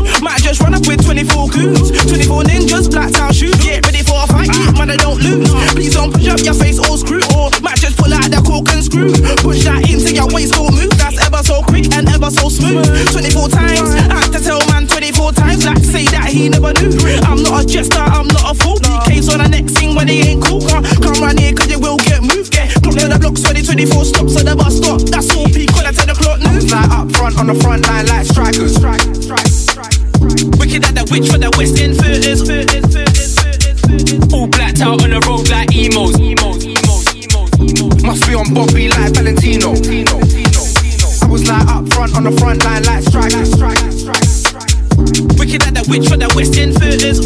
Just 0.50 0.66
run 0.66 0.75
up 0.75 0.83
with 0.83 0.99
24 1.07 1.47
goons. 1.54 1.95
24 2.11 2.42
ninjas, 2.50 2.90
black 2.90 3.14
town 3.14 3.30
shoes. 3.30 3.54
Get 3.62 3.87
ready 3.87 4.02
for 4.02 4.19
a 4.19 4.26
fight, 4.26 4.50
yeah, 4.50 4.75
man, 4.75 4.90
I 4.90 4.99
don't 4.99 5.23
lose. 5.23 5.47
Please 5.78 5.95
don't 5.95 6.11
push 6.11 6.26
up 6.26 6.42
your 6.42 6.59
face 6.59 6.75
all 6.75 6.99
screw. 6.99 7.23
Or 7.38 7.54
might 7.62 7.78
just 7.78 7.95
pull 7.95 8.11
out 8.11 8.26
the 8.26 8.42
cork 8.42 8.66
and 8.75 8.83
screw. 8.83 9.14
Push 9.47 9.62
that 9.62 9.87
into 9.87 10.11
your 10.11 10.26
waist, 10.35 10.59
go 10.59 10.66
move. 10.66 10.90
That's 10.99 11.23
ever 11.23 11.38
so 11.47 11.62
quick 11.62 11.95
and 11.95 12.11
ever 12.11 12.35
so 12.35 12.50
smooth. 12.50 12.83
24 12.83 13.47
times, 13.47 13.95
I 14.11 14.26
have 14.26 14.35
to 14.35 14.42
tell 14.42 14.59
man 14.75 14.90
24 14.90 15.38
times. 15.38 15.62
Like 15.62 15.87
say 15.87 16.11
that 16.11 16.35
he 16.35 16.50
never 16.50 16.75
knew. 16.83 16.99
I'm 17.30 17.47
not 17.47 17.62
a 17.62 17.66
jester, 17.71 18.02
I'm 18.02 18.26
not 18.26 18.50
a 18.50 18.54
fool. 18.59 18.83
PK's 18.83 19.30
on 19.30 19.38
the 19.38 19.47
next 19.47 19.78
thing 19.78 19.95
when 19.95 20.11
they 20.11 20.35
ain't 20.35 20.42
cool. 20.42 20.66
Come, 20.66 20.83
come 20.99 21.14
round 21.23 21.38
here, 21.38 21.54
cause 21.54 21.71
you 21.71 21.78
will 21.78 22.02
get 22.02 22.26
moved. 22.26 22.50
Get 22.50 22.75
clock 22.83 22.99
to 22.99 23.07
the 23.07 23.23
blocks 23.23 23.47
when 23.47 23.54
the 23.54 23.62
24 23.62 24.02
stops 24.02 24.35
at 24.35 24.50
the 24.50 24.59
bus 24.59 24.83
stop. 24.83 24.99
That's 25.14 25.30
all 25.30 25.47
people 25.47 25.87
at 25.87 25.95
10 25.95 26.11
o'clock 26.11 26.42
news. 26.42 26.75
Like 26.75 26.90
up 26.90 27.07
front 27.14 27.38
on 27.38 27.47
the 27.47 27.54
front 27.54 27.87
line 27.87 28.11
like 28.11 28.26
strikers. 28.26 28.75
Wicked 30.20 30.84
at 30.84 30.94
the 30.94 31.08
witch 31.10 31.30
for 31.32 31.38
the 31.38 31.48
West 31.56 31.80
End 31.80 31.96
theaters. 31.96 32.44
All 34.32 34.46
blacked 34.46 34.80
out 34.80 35.02
on 35.02 35.10
the 35.10 35.20
road 35.24 35.48
like 35.48 35.72
emos. 35.72 36.12
Must 38.04 38.26
be 38.28 38.34
on 38.34 38.52
Bobby 38.52 38.88
like 38.88 39.14
Valentino. 39.14 39.72
I 39.72 41.26
was 41.26 41.48
like 41.48 41.66
up 41.68 41.88
front 41.92 42.16
on 42.16 42.24
the 42.24 42.32
front 42.36 42.64
line 42.64 42.84
like 42.84 43.02
strikers. 43.04 43.56
Wicked 45.38 45.62
at 45.64 45.74
the 45.74 45.84
witch 45.88 46.08
for 46.08 46.16
the 46.16 46.28
West 46.36 46.56
End 46.56 46.76
theaters. 46.76 47.24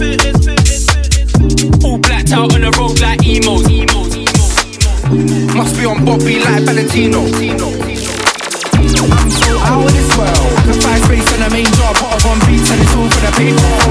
All 1.85 1.99
blacked 1.99 2.33
out 2.33 2.55
on 2.55 2.61
the 2.63 2.71
road 2.79 3.01
like 3.01 3.27
emos. 3.27 3.67
Must 5.55 5.77
be 5.77 5.85
on 5.85 6.05
Bobby 6.05 6.39
like 6.39 6.63
Valentino. 6.63 7.84
This. 9.65 10.85
I 10.85 11.01
can 11.01 11.09
main 11.51 11.65
up 12.05 12.21
on 12.29 12.37
beats 12.45 12.69
and 12.71 12.79
it's 12.81 12.95
all 12.95 13.09
for 13.09 13.21
the 13.25 13.33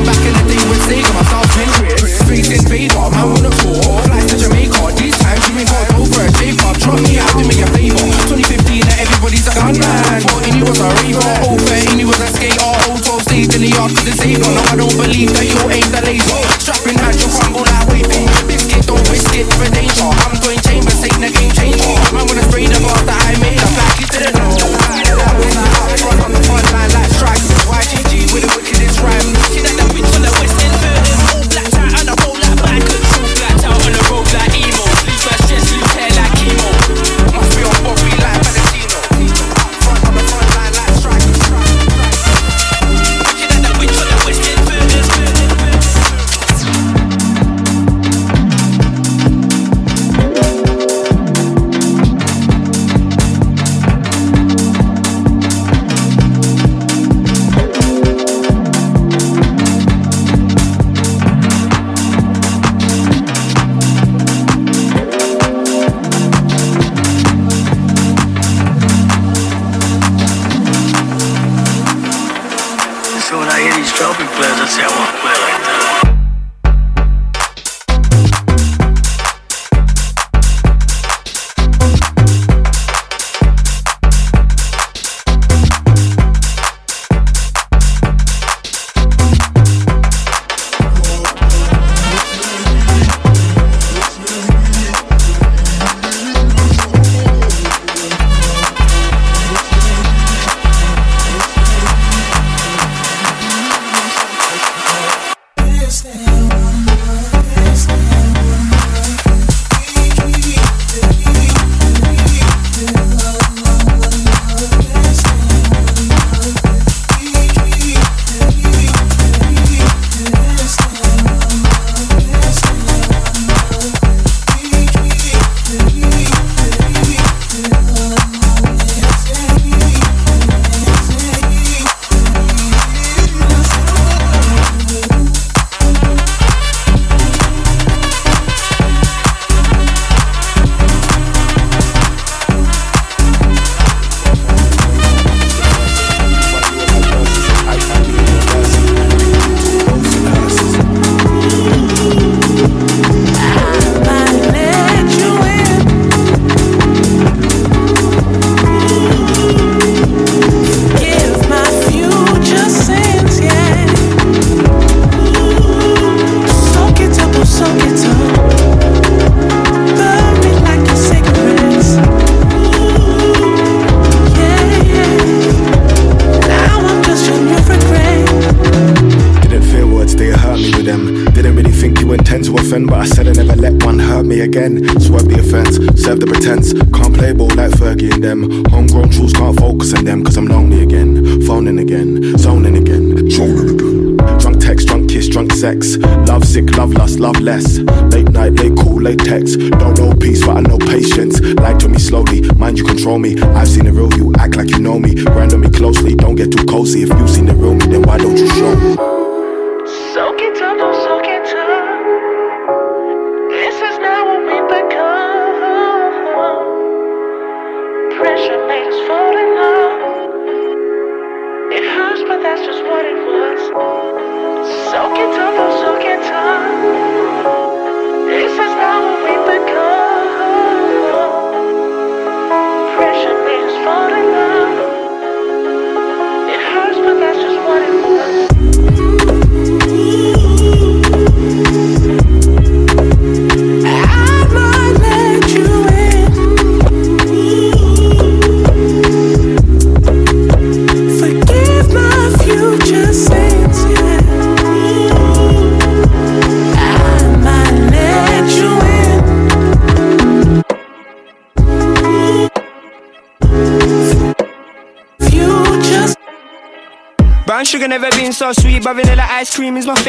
back 0.06 0.22
in 0.22 0.34
the 0.38 0.46
day 0.46 0.62
man 0.70 0.78
these 4.96 5.18
times 5.18 5.50
you. 5.50 5.66
Drop 6.78 7.02
me 7.02 7.18
out 7.18 7.34
to 7.38 7.44
make 7.48 7.58
a 7.58 7.66
favor. 7.74 8.06
2015 8.30 8.86
and 8.86 9.00
everybody's 9.02 9.48
a 9.50 9.54
gunman. 9.58 9.82
14 10.30 10.54
you 10.58 10.66
was 10.66 10.80
a 10.80 10.90
raver. 11.02 11.58
013 11.58 11.98
you 12.00 12.08
was 12.08 12.20
a 12.22 12.28
skater. 12.28 12.62
012 13.02 13.13
stayed 13.34 13.56
in 13.56 13.62
the 13.66 13.72
yard 13.74 13.90
to 13.90 14.02
the 14.06 14.14
saver. 14.14 14.46
No, 14.46 14.62
I 14.70 14.76
don't 14.78 14.94
believe 14.94 15.34
that 15.34 15.48
you 15.50 15.58
ain't 15.74 15.90
the 15.90 16.02
laser. 16.06 16.38
Strapping 16.62 17.02
at 17.02 17.18
your 17.18 17.34
crumble 17.34 17.66
like 17.66 17.90
waving. 17.90 18.30
Biscuit, 18.46 18.86
don't 18.86 19.02
risk 19.10 19.34
it 19.34 19.50
for 19.58 19.66
danger. 19.74 20.06
I'm 20.06 20.38
doing 20.38 20.62
chambers, 20.62 21.02
ain't 21.02 21.26
a 21.26 21.34
game 21.34 21.50
changer. 21.50 21.98
I'm 22.14 22.30
gonna 22.30 22.46
spray 22.46 22.70
the 22.70 22.78
bars 22.86 23.02
that 23.10 23.18
I 23.26 23.34
made. 23.42 23.58
I'm 23.58 23.74
back, 23.74 23.98
you 23.98 24.08
didn't 24.14 24.38
know. 24.38 24.54
I 24.54 25.34
was 25.34 25.58
up 25.58 25.98
front 25.98 26.22
on 26.22 26.32
the 26.32 26.42
front 26.46 26.68
line 26.78 26.94
like 26.94 27.10
strikers. 27.10 27.58
YGG 27.66 28.34
with 28.38 28.46
the 28.46 28.52
wickedest 28.54 29.02
rhyme. 29.02 29.33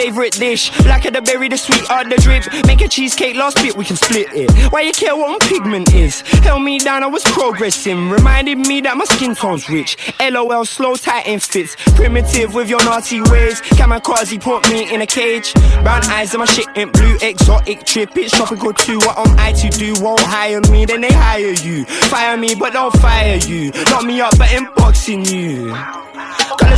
Favorite 0.05 0.33
dish. 0.35 0.71
Of 1.05 1.13
the 1.13 1.21
berry, 1.21 1.49
the 1.49 1.59
sweet 1.59 1.85
or 1.91 2.05
the 2.05 2.17
drip. 2.17 2.45
Make 2.67 2.81
a 2.81 2.89
cheesecake, 2.89 3.37
last 3.37 3.57
bit 3.57 3.77
we 3.77 3.85
can 3.85 3.97
split 3.97 4.29
it. 4.33 4.51
Why 4.73 4.83
you 4.83 4.93
care 4.93 5.15
what 5.15 5.29
my 5.29 5.47
pigment 5.47 5.93
is? 5.95 6.23
Held 6.45 6.63
me 6.63 6.79
down, 6.79 7.03
I 7.03 7.07
was 7.07 7.23
progressing. 7.25 8.09
Reminded 8.09 8.59
me 8.59 8.81
that 8.83 8.97
my 8.97 9.05
skin 9.05 9.35
tone's 9.35 9.69
rich. 9.69 9.97
LOL, 10.21 10.65
slow, 10.65 10.95
tight 10.97 11.27
and 11.27 11.43
fits. 11.43 11.77
Primitive 11.95 12.55
with 12.55 12.71
your 12.71 12.83
naughty 12.85 13.21
ways. 13.23 13.61
Kamikaze 13.77 14.41
put 14.41 14.69
me 14.71 14.93
in 14.95 15.03
a 15.03 15.07
cage. 15.07 15.53
Brown 15.83 16.03
eyes 16.07 16.33
and 16.33 16.41
my 16.41 16.47
shit 16.47 16.69
ain't 16.77 16.93
blue. 16.93 17.17
Exotic 17.21 17.85
trip, 17.85 18.17
it's 18.17 18.35
tropical 18.35 18.73
too. 18.73 18.99
What 18.99 19.19
am 19.19 19.39
I 19.39 19.53
to 19.53 19.69
do? 19.69 19.95
Won't 20.01 20.21
hire 20.21 20.61
me, 20.71 20.85
then 20.87 21.01
they 21.03 21.13
hire 21.13 21.55
you. 21.67 21.85
Fire 21.85 22.37
me, 22.37 22.55
but 22.55 22.73
don't 22.73 22.95
fire 22.99 23.37
you. 23.37 23.73
Lock 23.91 24.05
me 24.05 24.21
up, 24.21 24.37
but 24.39 24.49
inboxing 24.49 25.31
you. 25.31 26.04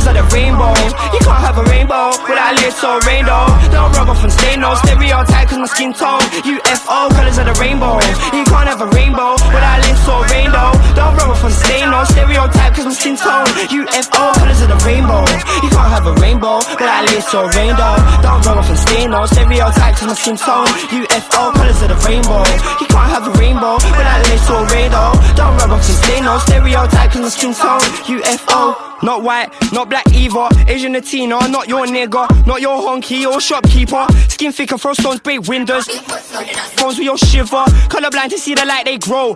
Colors 0.07 0.23
of 0.23 0.31
the 0.31 0.35
rainbow. 0.39 0.71
You 1.11 1.19
can't 1.19 1.43
have 1.43 1.57
a 1.59 1.63
rainbow 1.67 2.15
without 2.23 2.55
a 2.55 2.63
little 2.63 2.95
rainbow. 3.03 3.43
Don't 3.75 3.91
rub 3.91 4.07
off 4.07 4.23
and 4.23 4.31
stain 4.31 4.63
no 4.63 4.71
stereotype 4.79 5.49
cause 5.51 5.59
my 5.59 5.67
skin 5.67 5.91
tone. 5.91 6.23
UFO, 6.47 7.11
colors 7.11 7.37
of 7.37 7.45
the 7.45 7.55
rainbow. 7.59 7.99
You 8.31 8.45
can't 8.47 8.71
have 8.71 8.79
a 8.79 8.87
rainbow 8.87 9.35
without 9.51 9.83
a 9.83 9.83
little 9.83 10.23
rainbow. 10.31 10.71
Don't 10.95 11.11
rub 11.11 11.35
off 11.35 11.43
and 11.43 11.51
stain 11.51 11.91
no 11.91 12.07
stereotype 12.07 12.71
cause 12.71 12.87
my 12.87 12.95
skin 12.95 13.17
tone. 13.19 13.51
UFO, 13.67 14.31
colors 14.39 14.61
of 14.63 14.69
the 14.71 14.79
rainbow. 14.87 15.27
You 15.59 15.69
can't 15.75 15.91
have 15.91 16.07
a 16.07 16.15
rainbow 16.23 16.55
without 16.63 17.03
a 17.03 17.11
little 17.11 17.47
rainbow. 17.51 17.93
Don't 18.23 18.41
rub 18.47 18.57
off 18.63 18.69
and 18.71 18.79
stain 18.79 19.11
no 19.11 19.25
stereotype 19.27 19.95
cause 19.99 20.07
my 20.07 20.15
skin 20.15 20.37
tone. 20.39 20.71
UFO, 20.87 21.51
colors 21.51 21.81
of 21.83 21.89
the 21.91 21.99
rainbow. 22.07 22.47
You 22.79 22.87
can't 22.87 23.11
have 23.11 23.27
a 23.27 23.33
rainbow 23.35 23.75
without 23.75 24.23
a 24.23 24.27
little 24.31 24.63
rainbow. 24.71 25.11
Don't 25.35 25.55
rub 25.59 25.75
off 25.75 25.83
and 25.83 25.99
stain 25.99 26.23
no 26.23 26.39
stereotype 26.39 27.11
cause 27.11 27.19
my 27.19 27.27
skin 27.27 27.51
tone. 27.51 27.83
UFO. 28.07 28.86
Not 29.03 29.23
white, 29.23 29.49
not 29.71 29.89
black 29.89 30.07
either. 30.13 30.49
Asian 30.67 30.93
Latina, 30.93 31.47
not 31.47 31.67
your 31.67 31.85
nigga, 31.85 32.45
not 32.47 32.61
your 32.61 32.77
honky 32.79 33.25
or 33.25 33.39
shopkeeper. 33.39 34.07
Skin 34.27 34.51
thicker, 34.51 34.77
throw 34.77 34.93
stones, 34.93 35.19
break 35.19 35.47
windows. 35.47 35.87
Phones 35.87 36.97
with 36.97 37.05
your 37.05 37.17
shiver. 37.17 37.63
Colorblind 37.89 38.29
to 38.29 38.37
see 38.37 38.55
the 38.55 38.65
light 38.65 38.85
they 38.85 38.97
grow. 38.97 39.35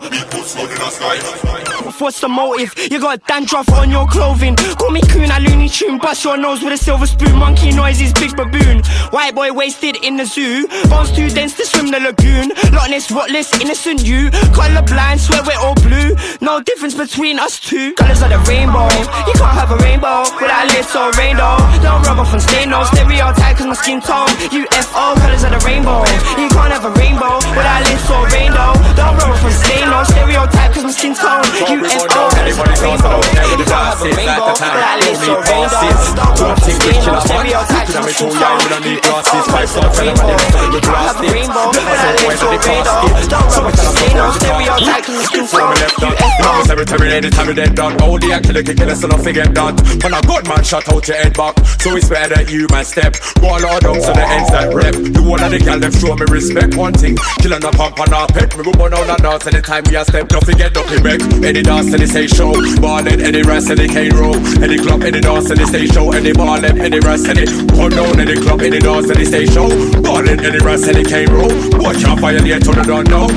What's 2.00 2.22
the 2.22 2.30
motive? 2.30 2.74
You 2.92 3.00
got 3.00 3.26
dandruff 3.28 3.70
on 3.74 3.92
your 3.92 4.08
clothing. 4.08 4.56
Call 4.56 4.92
me 4.92 5.02
coon, 5.02 5.30
I 5.32 5.40
loony 5.40 5.70
tune. 5.70 5.98
Bust 5.98 6.24
your 6.24 6.38
nose 6.38 6.64
with 6.64 6.74
a 6.74 6.78
silver 6.78 7.06
spoon. 7.06 7.36
Monkey 7.38 7.72
noises, 7.72 8.14
big 8.14 8.36
baboon. 8.36 8.82
White 9.12 9.36
boy 9.36 9.52
wasted 9.52 9.98
in 10.04 10.16
the 10.16 10.26
zoo. 10.26 10.68
Bones 10.90 11.12
too 11.12 11.30
dense 11.30 11.56
to 11.58 11.66
swim 11.66 11.92
the 11.92 12.00
lagoon. 12.00 12.50
Loch 12.74 12.90
Ness, 12.90 13.12
rotless, 13.12 13.54
innocent 13.62 14.06
you. 14.06 14.30
Colorblind, 14.56 15.20
swear 15.20 15.42
we're 15.44 15.60
all 15.60 15.76
blue. 15.76 16.16
No 16.40 16.62
difference 16.62 16.96
between 16.96 17.40
us 17.40 17.60
two. 17.60 17.94
Colors 17.94 18.22
of 18.22 18.30
the 18.30 18.40
rainbow. 18.50 18.88
You 19.28 19.34
can't 19.36 19.58
have 19.58 19.72
a 19.72 19.78
rainbow 19.78 20.24
without 20.40 20.66
a 20.66 20.74
little 20.74 21.12
rainbow. 21.18 21.58
Don't 21.82 22.02
rub 22.08 22.20
off 22.20 22.34
and 22.34 22.42
stain 22.42 22.70
no 22.70 22.84
stereotype 22.86 23.58
cause 23.58 23.68
my 23.68 23.74
skin 23.74 24.02
tone. 24.02 24.30
UFO, 24.50 25.18
colors 25.18 25.44
of 25.44 25.52
the 25.52 25.62
rainbow. 25.66 26.06
You 26.40 26.50
can't 26.50 26.72
have 26.72 26.86
a 26.86 26.94
rainbow 26.98 27.38
without 27.58 27.82
a 27.82 27.90
little 27.90 28.26
rainbow. 28.32 28.74
Don't 28.96 29.18
rub 29.18 29.34
off 29.34 29.44
and 29.44 29.54
stain 29.54 29.86
no 29.90 30.04
stereotype 30.04 30.74
cause 30.74 30.84
my 30.84 30.92
skin 30.92 31.14
tone. 31.14 31.44
UFO, 31.82 32.30
colors 32.30 32.58
of 32.62 32.66
the 32.70 32.78
rainbow. 32.82 33.18
You 33.58 33.66
can't 33.66 33.86
have 33.90 34.02
a 34.02 34.10
rainbow 34.14 34.54
without 34.54 34.82
a 34.82 35.02
little 35.02 35.42
rainbow. 35.42 35.82
Don't 36.14 36.42
off 36.42 36.62
and 36.62 36.78
stain 36.78 37.02
no 37.02 37.18
stereotype 37.26 37.88
cause 37.90 37.98
my 37.98 38.12
skin 38.12 38.30
tone. 38.38 38.62
UFO, 38.86 39.42
colors 39.50 39.76
of 39.76 39.82
the 39.82 39.98
rainbow. 39.98 40.38
You 40.70 40.82
can't 40.82 41.02
have 41.02 41.18
a 41.18 41.28
rainbow 41.32 41.66
without 41.74 41.90
a 41.90 42.30
little 42.30 42.54
rainbow. 42.62 43.02
Don't 43.26 43.50
rub 43.50 43.66
off 43.66 43.82
and 43.82 43.92
stain 43.98 44.14
no 44.14 44.26
stereotype 44.38 45.04
cause 45.06 45.18
my 45.18 45.26
skin 45.26 45.46
tone. 45.50 45.74
UFO. 45.74 46.52
Cemetery 46.72 47.14
anytime 47.14 47.48
you 47.48 47.54
dead 47.54 47.76
dog 47.76 48.00
Oh 48.02 48.18
the 48.18 48.40
killer 48.44 48.64
kick 48.64 48.78
killer 48.78 48.96
so 48.96 49.08
don't 49.08 49.24
forget 49.24 49.54
that 49.54 49.76
When 50.04 50.14
a 50.14 50.22
good 50.24 50.48
man 50.48 50.64
shot 50.64 50.88
out 50.88 51.08
your 51.08 51.18
head 51.18 51.34
back 51.36 51.58
So 51.82 51.96
it's 51.98 52.08
better 52.08 52.36
that 52.36 52.48
you 52.48 52.68
man 52.72 52.86
step 52.86 53.18
Go 53.42 53.52
all 53.52 53.66
out 53.66 53.82
down 53.82 54.00
so 54.00 54.14
the 54.14 54.24
ends 54.24 54.50
that 54.56 54.72
rep 54.72 54.96
The 54.96 55.22
one 55.22 55.44
of 55.44 55.52
the 55.52 55.60
gal 55.60 55.80
them 55.80 55.92
show 55.92 56.16
me 56.16 56.26
respect 56.30 56.76
One 56.76 56.94
thing 56.94 57.18
Kill 57.44 57.54
on 57.54 57.64
a 57.66 57.72
pump 57.76 58.00
and 58.00 58.14
a 58.14 58.24
pet 58.30 58.56
Me 58.56 58.64
go 58.64 58.72
burn 58.72 58.96
down 58.96 59.10
a 59.10 59.18
dance 59.18 59.48
anytime 59.48 59.84
we 59.90 59.96
a 60.00 60.06
step 60.06 60.28
Don't 60.30 60.46
forget 60.46 60.72
don't 60.74 60.88
be 60.88 60.98
back 61.02 61.20
Any 61.44 61.62
dance 61.72 61.94
any 61.94 62.06
say 62.06 62.28
show 62.28 62.52
Ballin' 62.82 63.22
any 63.22 63.42
rest 63.44 63.70
any 63.70 63.88
cane 63.88 64.14
roll 64.16 64.36
Any 64.64 64.78
club 64.78 65.04
any 65.04 65.22
dance 65.22 65.50
any 65.52 65.66
stay 65.66 65.86
show 65.88 66.12
Any 66.12 66.34
ballin' 66.34 66.82
any 66.82 67.00
rest 67.00 67.28
any 67.30 67.46
Put 67.76 67.92
down 67.96 68.20
any 68.20 68.36
club 68.44 68.62
any 68.62 68.80
dance 68.80 69.10
any 69.10 69.26
stay 69.26 69.46
show 69.46 69.70
Ballin' 70.02 70.44
any 70.44 70.60
rest 70.60 70.88
any 70.88 71.04
cane 71.04 71.32
roll 71.32 71.52
Watch 71.84 72.04
out 72.04 72.20
violate 72.20 72.64
to 72.64 72.72
the 72.78 72.84
don't 72.84 73.08
know 73.08 73.28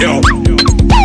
Yo 0.00 0.20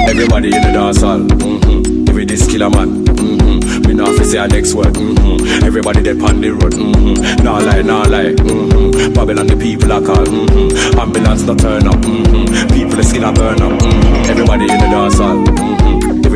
Everybody 0.08 0.56
in 0.56 0.62
the 0.62 0.72
dance 0.72 1.02
hall 1.02 1.20
mm-hmm. 1.20 2.16
Me 2.16 2.26
this 2.26 2.48
killer 2.50 2.70
man 2.70 3.04
mm-hmm. 3.06 3.88
Me 3.88 3.94
not 3.94 4.16
fi 4.18 4.24
say 4.24 4.38
a 4.38 4.48
next 4.48 4.74
word 4.74 4.94
mm-hmm. 4.94 5.66
Everybody 5.66 6.04
dead 6.04 6.22
on 6.22 6.40
the 6.40 6.52
road 6.52 6.74
mm-hmm. 6.74 7.44
Nah 7.44 7.58
lie, 7.60 7.82
nah 7.82 8.04
lie 8.04 8.34
mm-hmm. 8.34 9.14
Babylon 9.14 9.48
the 9.48 9.58
people 9.58 9.92
are 9.92 10.02
call 10.02 10.26
mm-hmm. 10.26 11.00
Ambulance 11.00 11.44
not 11.44 11.60
turn 11.60 11.88
up 11.88 11.96
mm-hmm. 11.96 12.68
People 12.74 12.96
the 12.96 13.04
skin 13.04 13.24
a 13.24 13.34
burn 13.34 13.62
up 13.62 13.80
mm-hmm. 13.80 14.32
Everybody 14.32 14.64
in 14.64 14.80
the 14.80 14.90
dance 14.96 15.18
hall 15.18 15.44
mm-hmm. 15.44 15.81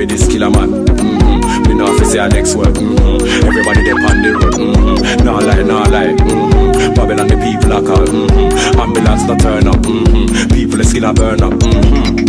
Give 0.07 0.11
me 0.11 0.17
this 0.17 1.44
Me 1.67 1.73
not 1.73 1.97
fi 1.99 2.05
say 2.05 2.19
a 2.19 2.27
next 2.27 2.55
word 2.55 2.75
mm-hmm. 2.75 3.47
Everybody 3.47 3.83
they 3.83 3.91
on 3.91 4.21
the 4.21 4.31
road 4.33 4.53
mm-hmm. 4.53 5.25
Nah 5.25 5.39
lie, 5.39 5.63
nah 5.63 5.87
lie 5.89 6.13
mm-hmm. 6.13 6.93
Babylon 6.93 7.27
the 7.27 7.37
people 7.37 7.73
are 7.73 7.81
call 7.81 8.05
mm-hmm. 8.05 8.79
Ambulance 8.79 9.23
not 9.27 9.39
turn 9.39 9.67
up 9.67 9.75
mm-hmm. 9.77 10.53
People 10.53 10.77
the 10.77 10.83
skin 10.83 11.03
a 11.03 11.13
burn 11.13 11.41
up 11.41 11.53
mm-hmm. 11.53 12.25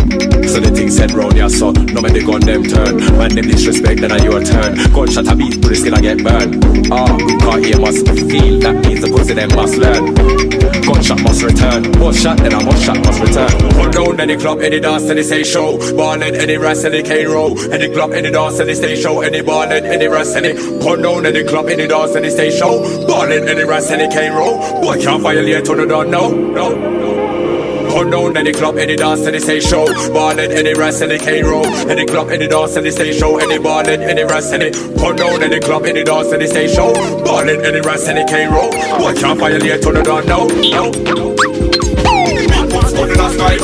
So 0.47 0.61
the 0.61 0.71
thing 0.71 0.91
said 0.91 1.13
round 1.13 1.37
your 1.37 1.51
son, 1.51 1.75
no 1.93 2.01
man 2.01 2.15
they 2.15 2.25
gun 2.25 2.41
them 2.41 2.63
turn. 2.63 2.97
Man 3.19 3.35
them 3.35 3.45
disrespect, 3.45 4.01
then 4.01 4.13
I 4.13 4.23
your 4.23 4.41
turn. 4.43 4.79
Gunshot 4.95 5.27
a 5.29 5.35
beat, 5.35 5.61
but 5.61 5.69
the 5.69 5.77
skin 5.77 5.93
I 5.93 6.01
get 6.01 6.23
burned. 6.25 6.65
Ah, 6.89 7.13
cause 7.45 7.67
ear 7.67 7.77
must 7.77 8.07
feel, 8.07 8.61
that 8.65 8.81
means 8.87 9.03
the 9.03 9.11
pussy 9.13 9.35
them 9.35 9.51
must 9.53 9.77
learn. 9.77 10.15
Gunshot 10.87 11.21
must 11.21 11.43
return, 11.43 11.93
one 12.01 12.15
shot 12.15 12.39
then 12.39 12.55
a 12.55 12.65
one 12.65 12.79
shot 12.79 12.97
must 13.05 13.21
return. 13.21 13.51
Put 13.75 13.93
down 13.93 14.21
any 14.21 14.37
club, 14.37 14.61
any 14.61 14.81
dance, 14.81 15.11
any 15.11 15.23
say 15.23 15.43
show. 15.43 15.77
Ballin', 15.97 16.35
any 16.37 16.57
rest, 16.57 16.87
any 16.87 17.03
cane 17.03 17.29
roll. 17.29 17.59
Any 17.69 17.93
club, 17.93 18.13
any 18.13 18.31
dance, 18.31 18.61
any 18.61 18.75
stay 18.75 18.97
show. 18.97 19.16
Any 19.23 19.43
ballin', 19.43 19.85
any 19.85 20.09
rest, 20.09 20.37
any. 20.37 20.55
Put 20.81 21.03
down 21.03 21.27
any 21.27 21.45
club, 21.45 21.69
any 21.69 21.87
dance, 21.87 22.15
any 22.15 22.31
stay 22.31 22.51
show. 22.51 22.81
Ballin', 23.07 23.49
any 23.49 23.65
rest, 23.65 23.91
any 23.91 24.09
cane 24.13 24.33
roll. 24.33 24.59
Boy 24.81 25.01
can't 25.03 25.23
violate 25.23 25.65
to 25.65 25.75
the 25.75 25.87
dawn, 25.87 26.11
no, 26.11 26.31
no, 26.31 26.71
no. 26.71 27.91
Put 27.91 28.11
down 28.11 28.37
any 28.37 28.53
club, 28.53 28.77
any 28.79 28.97
dance, 28.97 29.27
any 29.27 29.41
stay 29.41 29.61
show. 29.61 29.87
Ballin', 30.13 30.53
any 30.53 30.75
rest, 30.75 31.03
any 31.03 31.19
cane 31.19 31.45
roll. 31.45 31.67
Any 31.67 32.07
club, 32.07 32.31
any 32.31 32.47
dance, 32.47 32.77
any 32.77 32.91
stay 32.91 33.13
show. 33.13 33.39
Any 33.39 33.59
ballin', 33.59 34.03
any 34.03 34.25
rest, 34.25 34.53
any. 34.53 34.71
Put 34.71 35.17
down 35.17 35.43
any 35.43 35.61
club, 35.61 35.85
any 35.85 36.05
dance, 36.05 36.33
any 36.33 36.47
stay 36.47 36.73
show. 36.73 36.93
Ballin', 37.25 37.65
any 37.65 37.81
rest, 37.81 38.09
any 38.09 38.25
cane 38.29 38.53
roll. 38.53 38.71
Boy 38.99 39.15
can't 39.15 39.39
violate 39.39 39.83
to 39.83 39.93
the 39.93 40.03
dawn, 40.03 40.27
no, 40.27 40.47
no. 40.47 40.93
People 42.51 43.03
on 43.03 43.09
the 43.09 43.33
sky. 43.33 43.57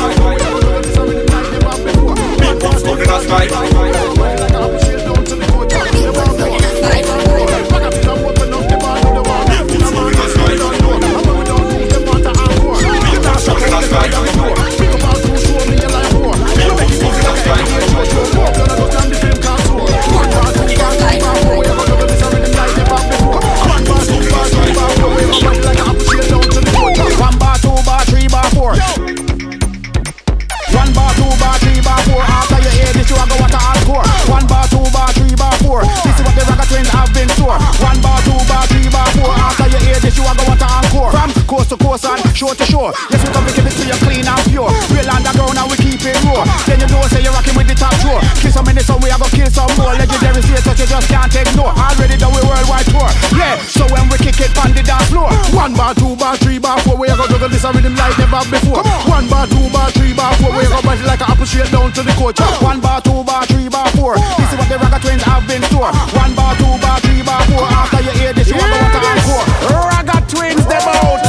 You 40.12 40.20
hear 40.20 40.20
this, 40.20 40.20
you 40.20 40.24
are 40.24 40.36
go 40.36 40.44
what 40.44 40.62
encore. 40.62 41.10
From 41.12 41.30
coast 41.48 41.68
to 41.70 41.76
coast 41.76 42.04
and 42.04 42.20
shore 42.36 42.54
to 42.54 42.64
shore. 42.68 42.92
Yes, 43.08 43.24
we 43.24 43.32
come 43.32 43.46
to 43.46 43.52
give 43.54 43.66
it 43.66 43.74
to 43.76 43.84
you 43.88 43.98
clean 44.04 44.26
and 44.28 44.42
pure. 44.48 44.68
Real 44.92 45.08
underground 45.08 45.56
and 45.56 45.68
we 45.70 45.76
keep 45.80 46.04
it 46.04 46.16
raw. 46.24 46.44
Then 46.68 46.80
you 46.80 46.88
know, 46.92 47.00
say 47.08 47.22
you're 47.22 47.32
rocking 47.32 47.56
with 47.56 47.68
the 47.68 47.76
top 47.76 47.94
drawer. 48.04 48.20
Kill 48.40 48.52
some 48.52 48.66
minutes, 48.68 48.86
so 48.86 48.96
we 49.00 49.08
are 49.08 49.18
gonna 49.18 49.32
kill 49.32 49.48
some 49.48 49.72
more. 49.80 49.94
Legendary 49.96 50.42
state, 50.42 50.64
such 50.64 50.80
you 50.80 50.88
just 50.88 51.08
can't 51.08 51.32
ignore. 51.32 51.72
Already 51.72 52.16
done 52.20 52.32
we 52.34 52.42
worldwide 52.44 52.86
tour. 52.92 53.08
Yeah, 53.36 53.56
so 53.64 53.88
when 53.88 54.08
we 54.12 54.16
kick 54.20 54.36
it 54.40 54.52
on 54.60 54.72
the 54.76 54.82
dance 54.84 55.08
floor. 55.08 55.32
One 55.56 55.72
bar, 55.72 55.94
two 55.96 56.14
bar, 56.16 56.36
three 56.36 56.58
bar, 56.60 56.76
four. 56.84 56.96
We 56.96 57.08
are 57.08 57.16
gonna 57.16 57.32
juggle 57.32 57.48
this 57.48 57.64
a 57.64 57.72
rhythm 57.72 57.96
like 57.96 58.16
never 58.18 58.42
before. 58.52 58.82
One 59.08 59.26
bar, 59.28 59.46
two 59.48 59.66
bar, 59.72 59.88
three 59.96 60.12
bar, 60.12 60.34
four. 60.38 60.52
We 60.52 60.66
are 60.66 60.72
gonna 60.72 60.86
bite 60.86 61.00
it 61.00 61.08
like 61.08 61.22
an 61.24 61.32
apple 61.32 61.46
straight 61.46 61.72
down 61.72 61.92
to 61.96 62.02
the 62.02 62.14
coach. 62.20 62.38
One 62.60 62.80
bar, 62.80 63.00
two 63.00 63.24
bar, 63.24 63.46
three 63.48 63.68
bar, 63.68 63.88
four. 63.96 64.16
This 64.36 64.52
is 64.52 64.56
what 64.60 64.68
the 64.68 64.76
Ragga 64.76 64.98
twins 65.00 65.24
have 65.24 65.44
been 65.48 65.62
store. 65.72 65.92
One 66.16 66.32
bar, 66.36 66.52
two 66.56 66.74
bar, 66.80 67.00
three 67.00 67.22
bar, 67.22 67.40
four. 67.48 67.64
After 67.64 68.00
you 68.04 68.12
hear 68.18 68.32
this, 68.32 68.48
you 68.48 68.56
are 68.56 68.68
going 68.68 68.92
to 68.92 69.00
encore. 69.00 69.91
Twins, 70.32 70.64
them 70.66 70.88
out. 70.88 71.20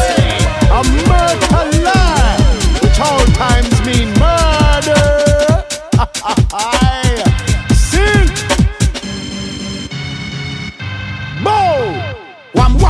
A 0.71 0.81
murder 1.09 1.65
lie, 1.83 2.37
which 2.81 2.99
all 2.99 3.25
times 3.35 3.85
mean 3.85 4.13
murder. 4.17 5.03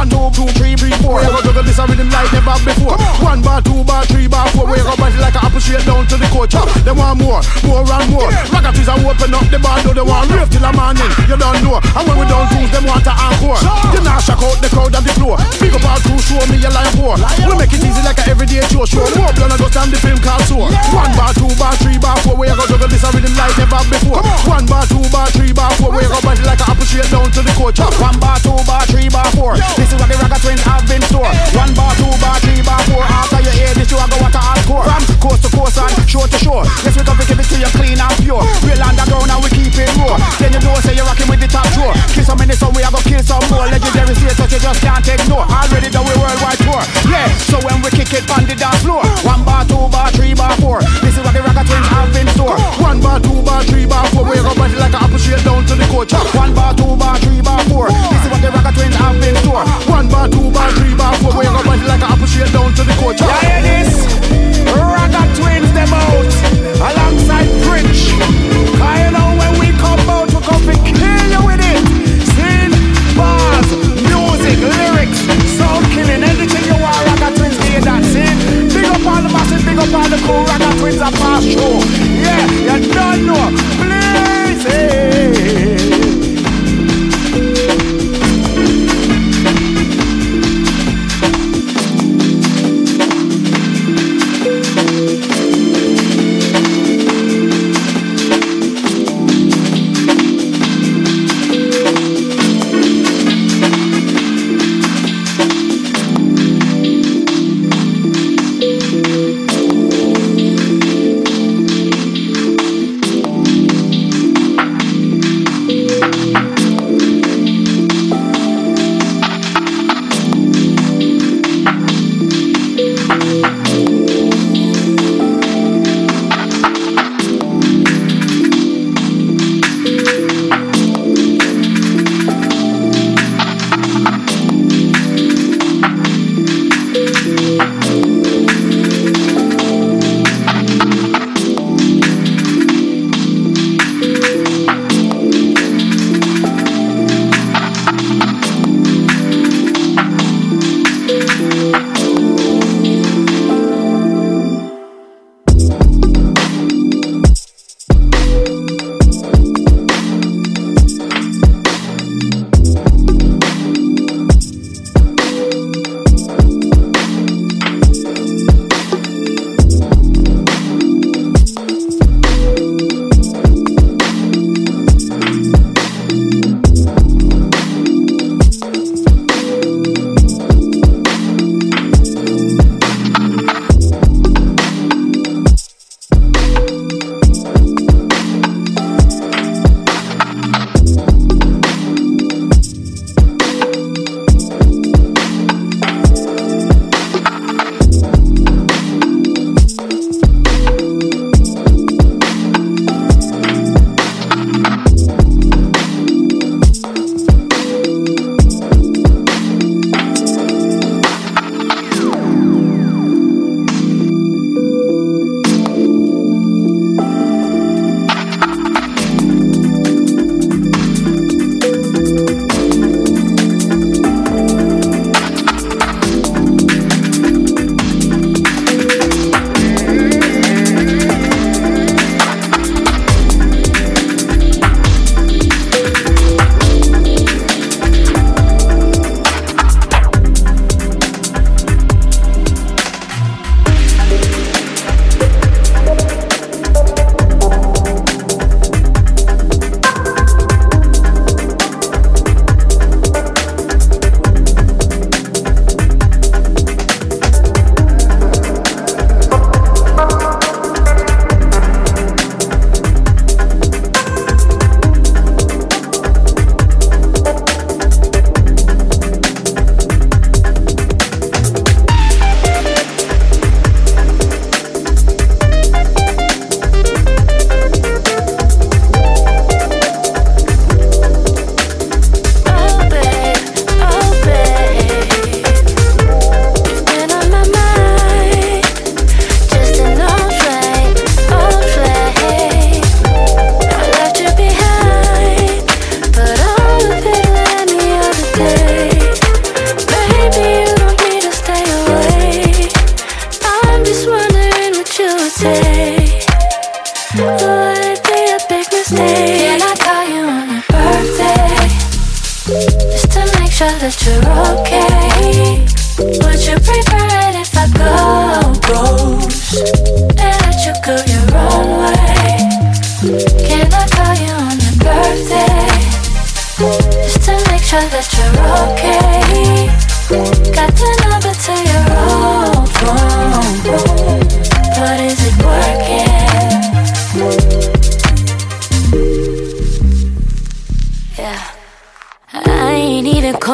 One, 0.04 0.12
two, 0.12 0.28
two, 0.36 0.52
three, 0.60 0.76
three, 0.76 0.92
four. 1.00 1.16
We 1.16 1.32
gonna 1.32 1.40
juggle 1.48 1.64
this 1.64 1.80
a 1.80 1.88
rhythm 1.88 2.12
like 2.12 2.28
never 2.36 2.60
before. 2.68 3.00
One 3.24 3.40
bar, 3.40 3.64
two 3.64 3.88
bar, 3.88 4.04
three 4.04 4.28
bar, 4.28 4.52
four. 4.52 4.68
We 4.68 4.76
gonna 4.84 5.00
bite 5.00 5.16
it 5.16 5.24
like 5.24 5.32
an 5.40 5.48
apple 5.48 5.64
straight 5.64 5.88
down 5.88 6.04
to 6.12 6.20
the 6.20 6.28
coach. 6.28 6.52
They 6.84 6.92
want 6.92 7.24
more, 7.24 7.40
more 7.64 7.88
and 7.88 8.12
more. 8.12 8.28
Ragatis 8.52 8.92
are 8.92 9.00
open 9.00 9.32
up 9.32 9.48
the 9.48 9.64
bar, 9.64 9.80
though 9.80 9.96
they 9.96 10.04
want 10.04 10.28
rave 10.28 10.52
till 10.52 10.60
the 10.60 10.76
morning. 10.76 11.08
You 11.24 11.40
don't 11.40 11.56
know. 11.64 11.80
And 11.80 12.04
when 12.04 12.20
we 12.20 12.28
don't 12.28 12.52
lose, 12.52 12.68
them 12.76 12.84
want 12.84 13.08
to 13.08 13.16
encore. 13.16 13.64
Them 13.96 14.04
now 14.04 14.20
shock 14.20 14.44
out 14.44 14.60
the 14.60 14.68
crowd 14.68 14.92
on 14.92 15.08
the 15.08 15.14
floor. 15.16 15.40
Big 15.64 15.72
up 15.72 15.88
our 15.88 15.96
crew, 16.04 16.20
show 16.20 16.44
me 16.52 16.60
a 16.60 16.68
lion 16.68 16.92
poor. 17.00 17.16
We 17.48 17.56
make 17.56 17.72
it 17.72 17.80
easy 17.80 18.04
like 18.04 18.20
a 18.20 18.28
everyday 18.28 18.60
show. 18.68 18.84
Show 18.84 19.08
more 19.16 19.32
blood 19.32 19.56
and 19.56 19.60
dust 19.64 19.72
than 19.72 19.88
the 19.88 20.04
film 20.04 20.20
called 20.20 20.44
Soar. 20.52 20.68
One 20.92 21.16
bar, 21.16 21.32
two 21.32 21.48
bar, 21.56 21.80
three 21.80 21.96
bar, 21.96 22.20
four. 22.28 22.36
We 22.36 22.52
are 22.52 22.60
gonna 22.60 22.76
juggle 22.76 22.92
this 22.92 23.08
a 23.08 23.10
rhythm 23.16 23.32
like 23.40 23.56
never 23.56 23.80
before. 23.88 24.20
One 24.52 24.68
bar, 24.68 24.84
two 24.84 25.00
bar, 25.16 25.32
three 25.32 25.56
bar, 25.56 25.72
four. 25.80 25.96
We 25.96 26.04
gonna 26.04 26.20
bite 26.20 26.44
it 26.44 26.48
like 26.50 26.60
an 26.60 26.76
apple 26.76 26.84
straight 26.92 27.08
down 27.08 27.32
to 27.32 27.40
the 27.40 27.56
coach. 27.56 27.80
One 28.04 28.20
bar, 28.20 28.36
two 28.44 28.60
bar, 28.68 28.84
three 28.92 29.08
bar, 29.08 29.32
four. 29.40 29.56
This 29.80 29.93
is 29.94 30.00
what 30.02 30.10
the 30.10 30.18
Ragga 30.18 30.38
Twins 30.42 30.64
have 30.66 30.84
been 30.90 31.02
store. 31.06 31.30
One 31.54 31.72
bar, 31.78 31.94
two 32.02 32.10
bar, 32.18 32.38
three 32.42 32.62
bar, 32.66 32.82
four. 32.90 33.04
After 33.06 33.40
you 33.46 33.54
hear 33.54 33.74
this, 33.78 33.90
you 33.94 33.98
are 34.02 34.10
go 34.10 34.18
what 34.18 34.34
I 34.34 34.42
hardcore. 34.42 34.84
From 34.84 35.04
coast 35.22 35.46
to 35.46 35.50
coast 35.54 35.78
and 35.78 35.94
shore 36.10 36.28
to 36.28 36.40
shore. 36.42 36.66
Yes, 36.82 36.98
we 36.98 37.06
come 37.06 37.18
to 37.22 37.26
give 37.30 37.40
it 37.40 37.48
to 37.54 37.58
you 37.62 37.72
clean 37.78 38.02
and 38.02 38.16
pure. 38.26 38.42
Real 38.66 38.82
underground 38.82 39.30
and 39.30 39.40
we 39.46 39.50
keep 39.54 39.76
it 39.78 39.90
raw. 40.02 40.18
Then 40.42 40.54
you 40.58 40.62
know, 40.66 40.74
say 40.82 40.98
you're 40.98 41.06
rocking 41.06 41.30
with 41.30 41.40
the 41.40 41.50
top 41.50 41.68
drawer. 41.78 41.94
Kill 42.12 42.26
some 42.26 42.40
minutes, 42.42 42.60
so 42.60 42.74
we 42.74 42.82
are 42.82 42.92
go 42.92 43.00
kill 43.06 43.22
some 43.22 43.44
more. 43.54 43.70
Legendary 43.70 44.16
status, 44.18 44.50
you 44.50 44.60
just 44.60 44.80
can't 44.82 45.06
ignore. 45.06 45.46
Already 45.46 45.90
done 45.94 46.06
we 46.10 46.14
worldwide 46.18 46.60
tour. 46.66 46.82
Yeah, 47.06 47.30
so 47.46 47.62
when 47.62 47.78
we 47.86 47.90
kick 47.94 48.12
it 48.18 48.26
on 48.34 48.50
the 48.50 48.58
dance 48.58 48.82
floor. 48.82 49.06
One 49.22 49.46
bar, 49.46 49.64
two 49.70 49.86
bar, 49.94 50.10
three 50.18 50.34
bar, 50.34 50.56
four. 50.58 50.82
This 51.06 51.14
is 51.16 51.22
what 51.22 51.34
the 51.38 51.42
Ragga 51.46 51.64
Twins 51.64 51.88
have 51.94 52.10
been 52.12 52.28
store. 52.34 52.58
One 52.82 52.98
bar, 53.00 53.22
two 53.22 53.40
bar, 53.46 53.62
three 53.70 53.86
bar, 53.86 54.06
four. 54.10 54.26
We're 54.26 54.42
gonna 54.42 54.80
like 54.82 54.96
an 54.96 55.04
apple 55.06 55.20
straight 55.20 55.44
down 55.46 55.66
to 55.70 55.76
the 55.76 55.86
coach. 55.94 56.14
One 56.34 56.54
bar, 56.58 56.73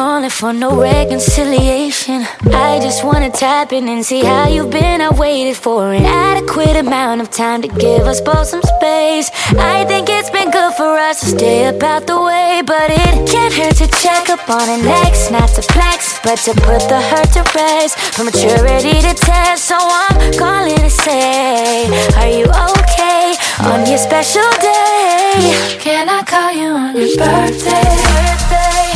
calling 0.00 0.30
for 0.30 0.50
no 0.54 0.70
reconciliation. 0.80 2.24
I 2.70 2.80
just 2.80 3.04
wanna 3.04 3.28
tap 3.28 3.70
in 3.70 3.86
and 3.86 4.02
see 4.02 4.22
how 4.24 4.48
you've 4.48 4.70
been. 4.70 4.98
I 5.02 5.10
waited 5.10 5.58
for 5.58 5.92
an 5.92 6.06
adequate 6.32 6.76
amount 6.84 7.20
of 7.20 7.28
time 7.28 7.60
to 7.60 7.68
give 7.68 8.04
us 8.12 8.18
both 8.22 8.46
some 8.46 8.64
space. 8.76 9.28
I 9.74 9.84
think 9.90 10.08
it's 10.08 10.30
been 10.30 10.50
good 10.50 10.72
for 10.80 10.92
us 11.08 11.20
to 11.20 11.26
stay 11.36 11.66
about 11.74 12.06
the 12.06 12.18
way, 12.18 12.62
but 12.64 12.88
it 12.88 13.12
can't 13.32 13.52
hurt 13.52 13.76
to 13.82 13.88
check 14.02 14.30
up 14.34 14.42
on 14.48 14.66
an 14.76 14.82
ex, 15.04 15.30
not 15.30 15.50
to 15.56 15.62
flex, 15.74 16.18
but 16.24 16.38
to 16.46 16.52
put 16.68 16.80
the 16.92 17.00
hurt 17.10 17.30
to 17.36 17.42
rest. 17.54 17.92
From 18.14 18.24
maturity 18.32 18.96
to 19.06 19.12
test, 19.12 19.66
so 19.70 19.76
I'm 19.78 20.32
calling 20.44 20.80
to 20.86 20.92
say, 21.04 21.84
Are 22.20 22.32
you 22.38 22.46
okay 22.70 23.26
on 23.68 23.78
your 23.90 24.00
special 24.08 24.48
day? 24.64 25.76
Can 25.84 26.08
I 26.08 26.22
call 26.32 26.52
you 26.60 26.70
on 26.84 26.96
your 26.96 27.12
birthday? 27.20 28.30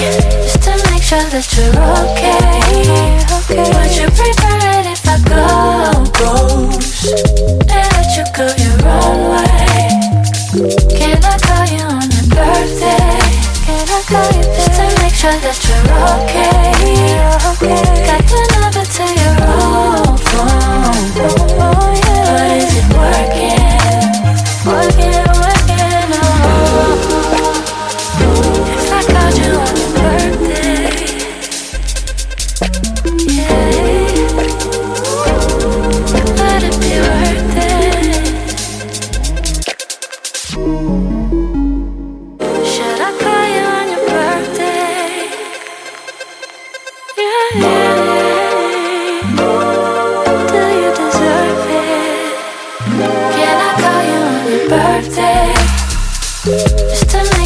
Make 0.00 0.53
sure 1.14 1.30
that 1.30 1.46
you're 1.54 1.78
okay. 2.02 2.42
okay. 3.38 3.62
Would 3.74 3.94
you 3.94 4.08
prefer 4.18 4.58
it 4.74 4.86
if 4.94 5.06
I 5.06 5.16
go 5.30 5.44
ghost 6.18 7.22
and 7.70 7.86
let 7.94 8.10
you 8.18 8.24
go 8.34 8.46
your 8.58 8.78
own 8.98 9.18
way? 9.30 9.94
Can 10.90 11.22
I 11.22 11.38
call 11.38 11.64
you 11.70 11.84
on 11.86 12.08
your 12.10 12.26
birthday? 12.34 13.14
Can 13.62 13.86
I 13.86 14.02
call 14.10 14.26
you 14.34 14.42
just 14.58 14.74
to 14.74 14.84
make 15.02 15.14
sure 15.14 15.38
that 15.38 15.58
you're 15.66 15.86
okay? 16.18 16.74
okay. 17.50 17.82
Got 18.08 18.22
the 18.30 18.40
number 18.58 18.84
to 18.96 19.04
your 19.22 19.36
old 19.54 20.20
phone. 20.20 21.33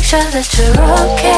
Sure 0.09 0.31
that 0.31 0.49
you're 0.57 0.73
okay. 1.05 1.37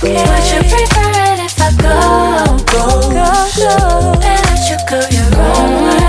Would 0.00 0.46
you 0.48 0.60
prefer 0.64 1.12
it 1.28 1.44
if 1.44 1.60
I 1.60 1.68
go 1.76 2.56
ghost 2.64 3.60
and 4.24 4.40
let 4.48 4.64
you 4.70 4.78
go 4.88 4.96
your 5.12 5.28
own 5.36 5.84
way? 5.84 6.08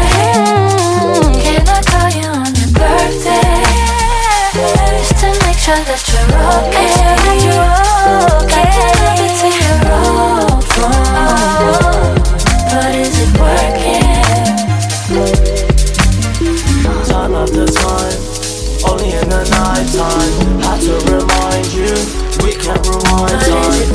Can 1.44 1.68
I 1.68 1.84
call 1.92 2.08
you 2.16 2.32
on 2.32 2.56
your 2.56 2.72
birthday? 2.72 3.68
Just 4.96 5.20
to 5.20 5.28
make 5.46 5.60
sure 5.60 5.76
that 5.76 6.02
you're 6.08 6.32
okay. 6.72 7.01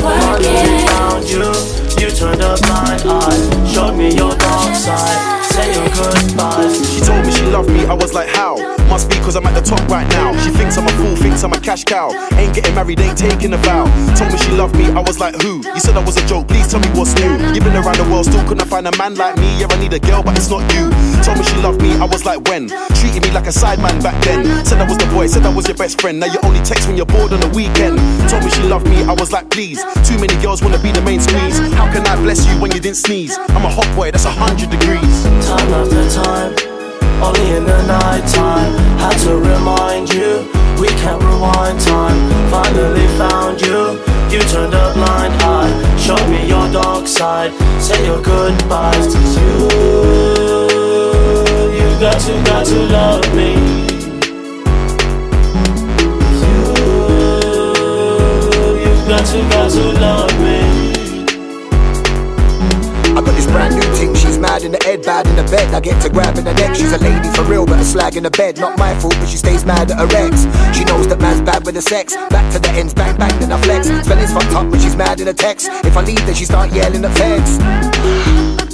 Found 0.07 1.29
you, 1.29 1.43
you 1.99 2.11
turned 2.15 2.43
a 2.43 2.57
blind 2.63 3.03
eye, 3.07 3.67
showed 3.67 3.97
me 3.97 4.15
your 4.15 4.35
dark 4.37 4.75
side. 4.75 5.45
Say 5.45 5.73
your 5.75 5.89
goodbyes. 5.89 6.95
She 6.95 7.01
told 7.01 7.25
me 7.25 7.33
she 7.33 7.43
loved 7.47 7.71
me, 7.71 7.87
I 7.87 7.95
was 7.95 8.13
like, 8.13 8.29
how? 8.29 8.57
Must 8.89 9.11
be 9.11 9.17
cause 9.17 9.35
I'm 9.35 9.45
at 9.47 9.55
the 9.55 9.63
top 9.63 9.83
right 9.89 10.07
now. 10.11 10.31
She 10.45 10.51
thinks 10.51 10.79
I'm 10.79 10.87
a 10.87 10.93
fool, 10.93 11.17
thinks 11.17 11.43
I'm 11.43 11.53
a 11.53 11.61
cash 11.61 11.83
cow. 11.85 12.13
Ain't 12.39 12.55
getting 12.55 12.75
married, 12.75 13.01
ain't 13.01 13.19
taking 13.19 13.53
a 13.53 13.57
vow. 13.57 13.85
Told 14.15 14.31
me 14.31 14.39
she 14.39 14.53
loved 14.53 14.77
me, 14.77 14.87
I 14.93 15.01
was 15.01 15.19
like, 15.19 15.35
who? 15.43 15.59
You 15.59 15.81
said 15.81 15.97
I 15.97 16.05
was 16.05 16.17
a 16.17 16.27
joke, 16.29 16.47
please 16.47 16.71
tell 16.71 16.81
me 16.81 16.89
what's 16.95 17.15
new. 17.17 17.33
You've 17.53 17.65
been 17.65 17.75
around 17.75 17.99
the 17.99 18.07
world, 18.11 18.27
still 18.27 18.47
couldn't 18.47 18.69
find 18.69 18.87
a 18.87 18.97
man 18.97 19.17
like 19.17 19.37
me. 19.37 19.59
Yeah, 19.59 19.67
I 19.71 19.81
need 19.81 19.93
a 19.93 19.99
girl, 19.99 20.23
but 20.23 20.37
it's 20.37 20.49
not 20.49 20.63
you. 20.75 20.91
Told 21.25 21.39
me 21.39 21.45
she 21.45 21.57
loved 21.57 21.83
me, 21.83 21.93
I 21.99 22.05
was 22.05 22.25
like, 22.25 22.47
when? 22.49 22.69
Treated 23.07 23.23
me 23.23 23.31
like 23.31 23.47
a 23.47 23.55
sideman 23.55 24.03
back 24.03 24.19
then. 24.25 24.67
Said 24.67 24.81
I 24.81 24.85
was 24.85 24.99
the 24.99 25.07
boy, 25.15 25.29
said 25.29 25.47
I 25.47 25.55
was 25.55 25.69
your 25.69 25.77
best 25.77 26.01
friend. 26.01 26.19
Now 26.19 26.27
you 26.27 26.41
only 26.43 26.59
text 26.67 26.89
when 26.89 26.97
you're 26.97 27.07
bored 27.07 27.33
on 27.33 27.39
the 27.39 27.47
weekend. 27.55 28.03
Told 28.29 28.43
me 28.43 28.51
she 28.51 28.65
loved 28.65 28.89
me, 28.89 29.05
I 29.05 29.13
was 29.13 29.31
like, 29.31 29.49
please. 29.49 29.79
Too 30.03 30.19
many 30.19 30.35
girls 30.43 30.61
wanna 30.61 30.83
be 30.83 30.91
the 30.91 31.03
main 31.03 31.21
squeeze. 31.21 31.57
How 31.79 31.87
can 31.93 32.05
I 32.05 32.17
bless 32.17 32.45
you 32.49 32.59
when 32.59 32.73
you 32.73 32.81
didn't 32.81 32.97
sneeze? 32.97 33.39
I'm 33.55 33.65
a 33.65 33.71
hot 33.71 33.87
boy, 33.95 34.11
that's 34.11 34.25
a 34.25 34.31
hundred 34.31 34.71
degrees. 34.71 35.23
Time 35.47 35.71
after 35.71 36.03
time, 36.19 36.51
only 37.23 37.47
in 37.55 37.63
the 37.63 37.79
night 37.87 38.27
time. 38.27 38.75
Had 38.99 39.15
to 39.23 39.39
remind 39.39 40.13
you, 40.13 40.43
we 40.83 40.89
can't 40.99 41.23
rewind 41.23 41.79
time. 41.87 42.19
Finally 42.51 43.07
found 43.23 43.63
you, 43.63 44.03
you 44.35 44.43
turned 44.51 44.75
a 44.75 44.91
blind 44.99 45.33
eye. 45.47 45.71
Showed 45.95 46.27
me 46.27 46.43
your 46.49 46.67
dark 46.73 47.07
side, 47.07 47.55
say 47.81 48.05
your 48.05 48.21
goodbyes 48.21 49.15
to 49.15 49.21
you. 49.39 50.36
You 51.97 52.03
got 52.03 52.21
to, 52.21 52.33
got 52.45 52.67
to 52.67 52.79
love 52.93 53.35
me. 53.35 53.55
Got 59.09 59.25
to, 59.25 59.39
got 59.49 59.71
to 59.71 59.83
love 59.99 60.39
me. 60.43 60.61
I 63.17 63.23
got 63.25 63.35
this 63.35 63.47
brand 63.47 63.77
new 63.77 63.81
thing, 63.97 64.15
she's 64.15 64.37
mad 64.37 64.63
in 64.63 64.73
the 64.73 64.85
head, 64.85 65.05
bad 65.05 65.27
in 65.27 65.37
the 65.37 65.45
bed. 65.45 65.73
I 65.73 65.81
get 65.81 66.03
to 66.03 66.11
grabbing 66.11 66.45
the 66.45 66.53
neck, 66.53 66.75
she's 66.75 66.93
a 66.93 66.99
lady 66.99 67.31
for 67.31 67.45
real, 67.45 67.65
but 67.65 67.81
a 67.81 67.85
slag 67.85 68.15
in 68.15 68.25
the 68.25 68.31
bed. 68.31 68.59
Not 68.59 68.79
my 68.79 68.95
fault, 69.01 69.15
but 69.19 69.31
she 69.31 69.39
stays 69.39 69.65
mad 69.65 69.91
at 69.91 69.99
her 69.99 70.17
ex. 70.19 70.43
She 70.77 70.85
knows 70.85 71.09
that 71.09 71.19
man's 71.19 71.41
bad 71.41 71.65
with 71.65 71.77
the 71.77 71.83
sex. 71.83 72.15
Back 72.29 72.53
to 72.53 72.59
the 72.59 72.69
ends, 72.73 72.93
bang 72.93 73.17
bang, 73.17 73.41
then 73.41 73.53
I 73.53 73.63
flex. 73.63 73.87
Spelling's 74.05 74.35
fucked 74.35 74.53
up 74.53 74.67
when 74.67 74.83
she's 74.83 74.97
mad 74.97 75.19
in 75.21 75.25
the 75.25 75.35
text. 75.35 75.69
If 75.83 75.97
I 75.97 76.03
leave, 76.03 76.27
then 76.27 76.35
she 76.35 76.45
start 76.45 76.71
yelling 76.73 77.03
at 77.07 77.17
feds. 77.17 78.66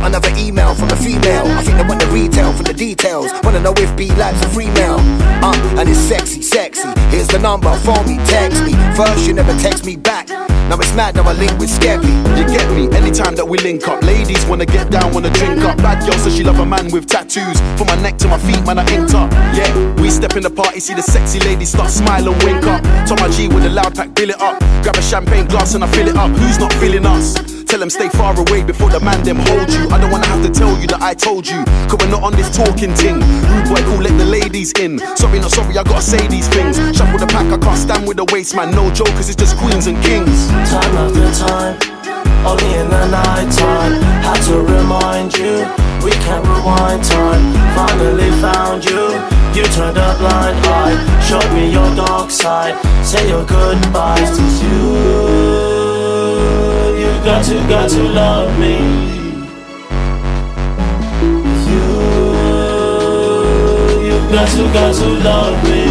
Got 0.00 0.08
another 0.08 0.32
email 0.38 0.74
from 0.74 0.88
a 0.88 0.96
female. 0.96 1.44
I 1.44 1.62
think 1.62 1.76
they 1.76 1.84
want 1.84 2.00
the 2.00 2.06
retail 2.06 2.54
from 2.54 2.64
the 2.64 2.72
details. 2.72 3.30
Wanna 3.44 3.60
know 3.60 3.74
if 3.76 3.94
B 3.98 4.08
likes 4.16 4.40
a 4.42 4.48
free 4.48 4.70
mail. 4.70 4.96
Uh, 5.44 5.76
and 5.76 5.86
it's 5.88 5.98
sexy, 5.98 6.40
sexy. 6.40 6.88
Here's 7.12 7.28
the 7.28 7.38
number, 7.38 7.70
phone 7.80 8.06
me, 8.08 8.16
text 8.24 8.64
me. 8.64 8.72
First, 8.96 9.26
you 9.26 9.34
never 9.34 9.52
text 9.60 9.84
me 9.84 9.96
back. 9.96 10.30
Now 10.30 10.78
it's 10.78 10.94
mad, 10.94 11.16
now 11.16 11.28
I 11.28 11.34
link 11.34 11.52
with 11.58 11.68
Skeppy. 11.68 12.16
You 12.38 12.48
get 12.48 12.64
me? 12.72 12.88
Anytime 12.96 13.36
that 13.36 13.46
we 13.46 13.58
link 13.58 13.86
up, 13.88 14.02
ladies 14.02 14.42
wanna 14.46 14.64
get 14.64 14.90
down, 14.90 15.12
wanna 15.12 15.28
drink 15.30 15.60
up. 15.64 15.76
Bad 15.76 16.00
girl 16.08 16.18
says 16.18 16.34
she 16.34 16.44
love 16.44 16.60
a 16.60 16.64
man 16.64 16.90
with 16.90 17.06
tattoos. 17.06 17.60
From 17.76 17.88
my 17.88 18.00
neck 18.00 18.16
to 18.24 18.28
my 18.28 18.38
feet, 18.38 18.64
man, 18.64 18.78
I 18.78 18.88
inked 18.94 19.12
up. 19.12 19.30
Yeah, 19.52 19.68
we 20.00 20.08
step 20.08 20.34
in 20.34 20.42
the 20.42 20.50
party, 20.50 20.80
see 20.80 20.94
the 20.94 21.02
sexy 21.02 21.40
ladies 21.40 21.72
start 21.72 21.90
smile 21.90 22.26
and 22.26 22.42
wink 22.42 22.64
up. 22.64 22.80
Tom 23.06 23.18
G 23.32 23.48
with 23.48 23.66
a 23.66 23.68
loud 23.68 23.94
pack, 23.94 24.14
bill 24.14 24.30
it 24.30 24.40
up. 24.40 24.58
Grab 24.82 24.96
a 24.96 25.02
champagne 25.02 25.46
glass 25.46 25.74
and 25.74 25.84
I 25.84 25.88
fill 25.88 26.08
it 26.08 26.16
up. 26.16 26.30
Who's 26.30 26.58
not 26.58 26.72
feeling 26.74 27.04
us? 27.04 27.59
Tell 27.70 27.78
them 27.78 27.88
stay 27.88 28.08
far 28.08 28.34
away 28.34 28.64
before 28.64 28.90
the 28.90 28.98
man 28.98 29.22
them 29.22 29.38
hold 29.38 29.70
you. 29.70 29.86
I 29.94 30.00
don't 30.02 30.10
wanna 30.10 30.26
have 30.26 30.42
to 30.42 30.50
tell 30.50 30.74
you 30.80 30.88
that 30.88 31.00
I 31.00 31.14
told 31.14 31.46
you. 31.46 31.62
Cause 31.86 32.02
we're 32.02 32.10
not 32.10 32.24
on 32.24 32.34
this 32.34 32.50
talking 32.50 32.92
ting. 32.98 33.22
Rude 33.46 33.70
boy, 33.70 33.78
cool, 33.86 34.02
let 34.02 34.10
the 34.18 34.26
ladies 34.26 34.72
in. 34.82 34.98
Sorry, 35.14 35.38
not 35.38 35.52
sorry, 35.52 35.78
I 35.78 35.84
gotta 35.84 36.02
say 36.02 36.18
these 36.26 36.48
things. 36.48 36.82
Shuffle 36.90 37.22
the 37.22 37.30
pack, 37.30 37.46
I 37.46 37.58
can't 37.62 37.78
stand 37.78 38.08
with 38.08 38.16
the 38.16 38.26
waste 38.34 38.56
man. 38.56 38.74
No 38.74 38.90
jokers, 38.90 39.30
it's 39.30 39.38
just 39.38 39.56
queens 39.56 39.86
and 39.86 40.02
kings. 40.02 40.50
Time 40.66 40.98
after 40.98 41.30
time, 41.38 41.78
only 42.42 42.74
in 42.74 42.90
the 42.90 43.06
night 43.06 43.54
time. 43.54 44.02
Had 44.26 44.42
to 44.50 44.66
remind 44.66 45.38
you, 45.38 45.62
we 46.02 46.10
can't 46.26 46.42
rewind 46.42 47.06
time. 47.06 47.54
Finally 47.78 48.34
found 48.42 48.82
you, 48.82 49.14
you 49.54 49.62
turned 49.78 49.94
a 49.94 50.10
blind 50.18 50.58
eye. 50.74 50.98
Showed 51.22 51.46
me 51.54 51.70
your 51.70 51.86
dark 51.94 52.34
side, 52.34 52.74
say 53.06 53.30
your 53.30 53.46
goodbyes 53.46 54.26
to 54.34 54.42
you. 54.58 55.69
Got 57.22 57.44
to, 57.44 57.54
got 57.68 57.90
to 57.90 58.02
love 58.02 58.58
me. 58.58 58.78
You, 61.68 61.84
you 64.06 64.16
got 64.32 64.48
to, 64.48 64.72
got 64.72 64.94
to 64.94 65.06
love 65.06 65.64
me. 65.64 65.89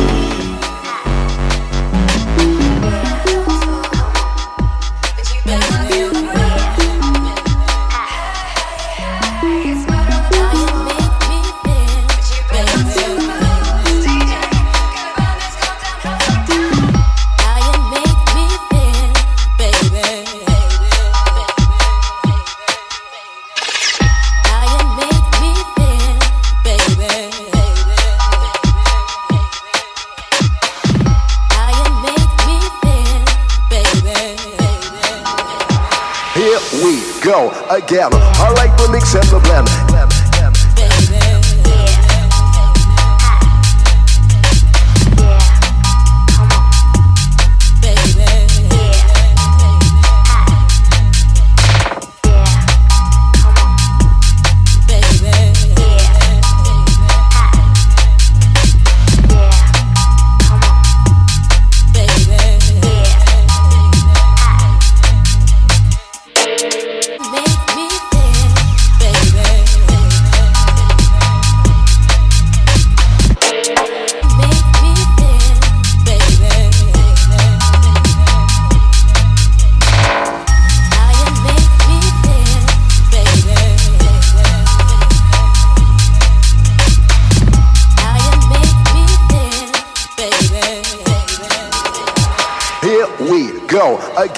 Go 37.90 38.19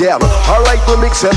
Alright, 0.02 0.80
we're 0.88 1.00
mixing 1.00 1.30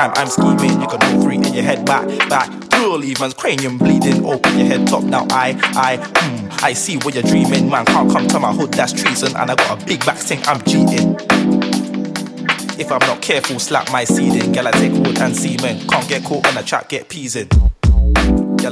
time. 0.00 0.12
I'm 0.16 0.28
scheming. 0.28 0.80
You 0.80 0.86
can 0.86 0.98
know 1.00 1.22
three 1.22 1.36
in 1.36 1.54
your 1.54 1.62
head 1.62 1.84
back, 1.84 2.06
back. 2.28 2.48
Dual 2.70 3.04
evens, 3.04 3.34
cranium 3.34 3.78
bleeding. 3.78 4.24
Open 4.24 4.58
your 4.58 4.66
head 4.66 4.86
top 4.86 5.04
now. 5.04 5.26
I, 5.30 5.58
I, 5.76 5.96
hmm. 5.96 6.48
I 6.64 6.72
see 6.72 6.96
what 6.98 7.14
you're 7.14 7.22
dreaming. 7.22 7.68
Man 7.68 7.84
can't 7.84 8.10
come 8.10 8.26
to 8.28 8.38
my 8.38 8.52
hood. 8.52 8.72
That's 8.72 8.92
treason. 8.92 9.36
And 9.36 9.50
I 9.50 9.54
got 9.54 9.82
a 9.82 9.86
big 9.86 10.04
back 10.06 10.18
sing. 10.18 10.40
I'm 10.44 10.60
cheating. 10.62 11.16
If 12.78 12.90
I'm 12.90 13.00
not 13.00 13.20
careful, 13.20 13.58
slap 13.58 13.92
my 13.92 14.04
seeding. 14.04 14.52
Gal, 14.52 14.68
I 14.68 14.70
take 14.72 14.92
wood 14.92 15.18
and 15.20 15.36
semen. 15.36 15.86
Can't 15.86 16.08
get 16.08 16.24
caught 16.24 16.48
in 16.48 16.56
a 16.56 16.62
trap, 16.62 16.88
get 16.88 17.08
peas 17.08 17.36
in. 17.36 17.48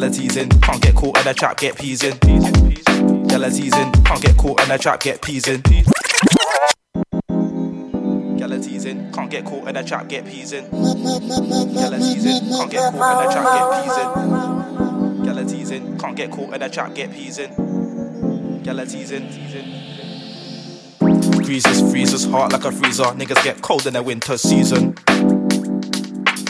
Teasing. 0.09 0.49
Can't 0.49 0.81
get 0.81 0.95
caught 0.95 1.21
in 1.21 1.27
a 1.27 1.35
trap, 1.35 1.59
get 1.59 1.77
peas 1.77 2.03
in. 2.03 2.17
Gal, 2.19 3.43
teasing. 3.43 3.93
Can't 3.93 4.23
get 4.23 4.37
caught 4.37 4.63
in 4.65 4.71
a 4.71 4.79
trap, 4.79 5.01
get 5.01 5.21
peas 5.21 5.47
in. 5.49 5.63
Can't 9.29 9.45
get 9.45 9.51
caught 9.53 9.69
in 9.69 9.77
a 9.77 9.85
trap, 9.85 10.09
get 10.09 10.25
peas 10.25 10.53
in. 10.55 10.71
Gal, 10.71 11.93
a 11.93 11.99
teasing. 11.99 12.49
Can't 12.49 12.71
get 12.71 12.95
caught 12.95 13.21
in 13.21 13.29
a 13.29 13.33
trap, 13.35 13.45
get 13.53 13.85
peas 13.85 13.99
in. 13.99 15.23
Gal, 15.23 15.39
a 15.39 15.45
teasing. 15.45 15.99
Can't 15.99 16.17
get 16.17 16.31
caught 16.31 16.55
in 16.55 16.63
a 16.63 16.71
trap, 16.71 16.95
get 16.95 17.13
peas 17.13 17.39
in. 17.39 18.63
Gal, 18.63 18.79
a 18.79 18.87
teasing. 18.87 19.29
Freezes, 21.45 21.93
freezes, 21.93 22.25
heart 22.25 22.53
like 22.53 22.65
a 22.65 22.73
freezer. 22.73 23.03
Niggas 23.05 23.45
get 23.45 23.61
cold 23.61 23.87
in 23.87 23.93
the 23.93 24.03
winter 24.03 24.39
season. 24.39 24.95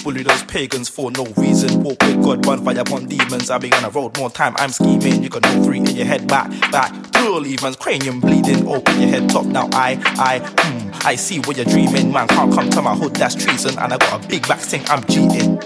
Bully 0.05 0.23
those 0.23 0.45
pagans 0.45 0.89
for 0.89 1.11
no 1.11 1.25
reason. 1.37 1.83
Walk 1.83 2.01
with 2.03 2.23
God, 2.23 2.47
run 2.47 2.65
fire 2.65 2.79
upon 2.79 3.07
demons. 3.07 3.51
I 3.51 3.59
be 3.59 3.73
on 3.73 3.83
the 3.83 3.91
road 3.91 4.17
more 4.17 4.31
time. 4.31 4.55
I'm 4.59 4.71
scheming. 4.71 5.25
You 5.25 5.31
can 5.31 5.43
know 5.43 5.65
three 5.65 5.79
in 5.79 5.87
your 5.87 6.07
head 6.07 6.29
back, 6.29 6.49
back. 6.71 6.93
Dual 7.11 7.45
evens, 7.45 7.75
cranium 7.75 8.21
bleeding. 8.21 8.69
Open 8.69 9.01
your 9.01 9.11
head 9.11 9.29
top 9.29 9.47
now. 9.47 9.69
I, 9.73 10.01
I, 10.17 10.39
hmm. 10.39 10.88
I 11.09 11.15
see 11.15 11.39
what 11.39 11.57
you're 11.57 11.65
dreaming. 11.65 12.13
Man 12.13 12.29
can't 12.29 12.53
come 12.53 12.69
to 12.69 12.83
my 12.83 12.95
hood. 12.95 13.17
That's 13.17 13.35
treason. 13.35 13.79
And 13.79 13.95
I 13.95 13.97
got 13.97 14.23
a 14.23 14.29
big 14.29 14.47
back 14.47 14.61
sing. 14.61 14.83
I'm 14.89 15.03
cheating. 15.05 15.57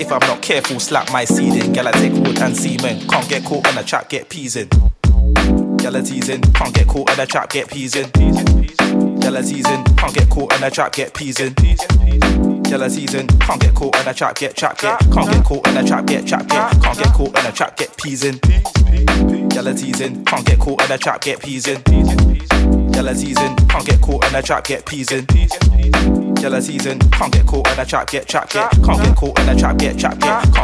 If 0.00 0.10
I'm 0.10 0.18
not 0.26 0.42
careful, 0.42 0.80
slap 0.80 1.12
my 1.12 1.24
seeding. 1.24 1.72
Gal, 1.72 1.86
I 1.86 1.92
take 1.92 2.12
wood 2.14 2.36
and 2.40 2.56
semen. 2.56 3.06
Can't 3.06 3.28
get 3.28 3.44
caught 3.44 3.64
in 3.68 3.78
a 3.78 3.84
trap, 3.84 4.08
get 4.08 4.28
peas 4.28 4.56
in. 4.56 4.68
A 4.72 6.02
teasing. 6.02 6.42
Can't 6.42 6.74
get 6.74 6.88
caught 6.88 7.12
in 7.12 7.20
a 7.20 7.26
trap, 7.26 7.48
get 7.48 7.70
peas 7.70 7.94
in. 7.94 8.06
A 8.06 9.42
teasing. 9.44 9.84
Can't 9.94 10.14
get 10.14 10.30
caught 10.30 10.52
in 10.56 10.64
a 10.64 10.68
trap, 10.68 10.92
get 10.92 11.14
peas 11.14 11.38
in. 11.38 11.52
A 11.52 12.90
teasing. 12.90 13.28
Can't 13.38 13.60
get 13.60 13.74
caught 13.76 13.96
in 14.00 14.08
a 14.08 14.12
trap, 14.12 14.34
get 14.34 14.56
trap, 14.56 14.78
get. 14.78 14.98
Can't 14.98 15.30
get 15.30 15.44
caught 15.44 15.68
in 15.68 15.76
a 15.76 15.86
trap, 15.86 16.06
get 16.06 16.26
trap, 16.26 16.48
get. 16.48 16.82
Can't 16.82 16.98
get 16.98 17.12
caught 17.12 17.38
in 17.38 17.46
a 17.46 17.52
trap, 17.52 17.76
get 17.76 17.96
peas 17.96 18.24
in. 18.24 18.34
A 18.34 19.74
teasing. 19.74 20.24
Can't 20.24 20.44
get 20.44 20.58
caught 20.58 20.82
in 20.84 20.90
a 20.90 20.98
trap, 20.98 21.20
get 21.20 21.40
peas 21.40 21.68
in. 21.68 21.76
A 21.76 23.14
teasing. 23.14 23.55
Can't 23.76 23.88
get 23.88 24.00
caught 24.00 24.24
in 24.24 24.34
a 24.34 24.40
trap, 24.40 24.64
get 24.64 24.86
peas 24.86 25.12
in. 25.12 25.26
Gal, 25.26 26.54
a. 26.54 26.98
Can't 27.10 27.30
get 27.30 27.46
caught 27.46 27.70
in 27.70 27.78
a 27.78 27.84
trap, 27.84 28.10
get 28.10 28.26
trap, 28.26 28.48
get. 28.48 28.70
Can't 28.82 29.02
get 29.02 29.14
caught 29.14 29.38
in 29.38 29.50
a 29.50 29.54
trap, 29.54 29.76
get 29.76 29.98
trap, 29.98 30.18
get. 30.18 30.55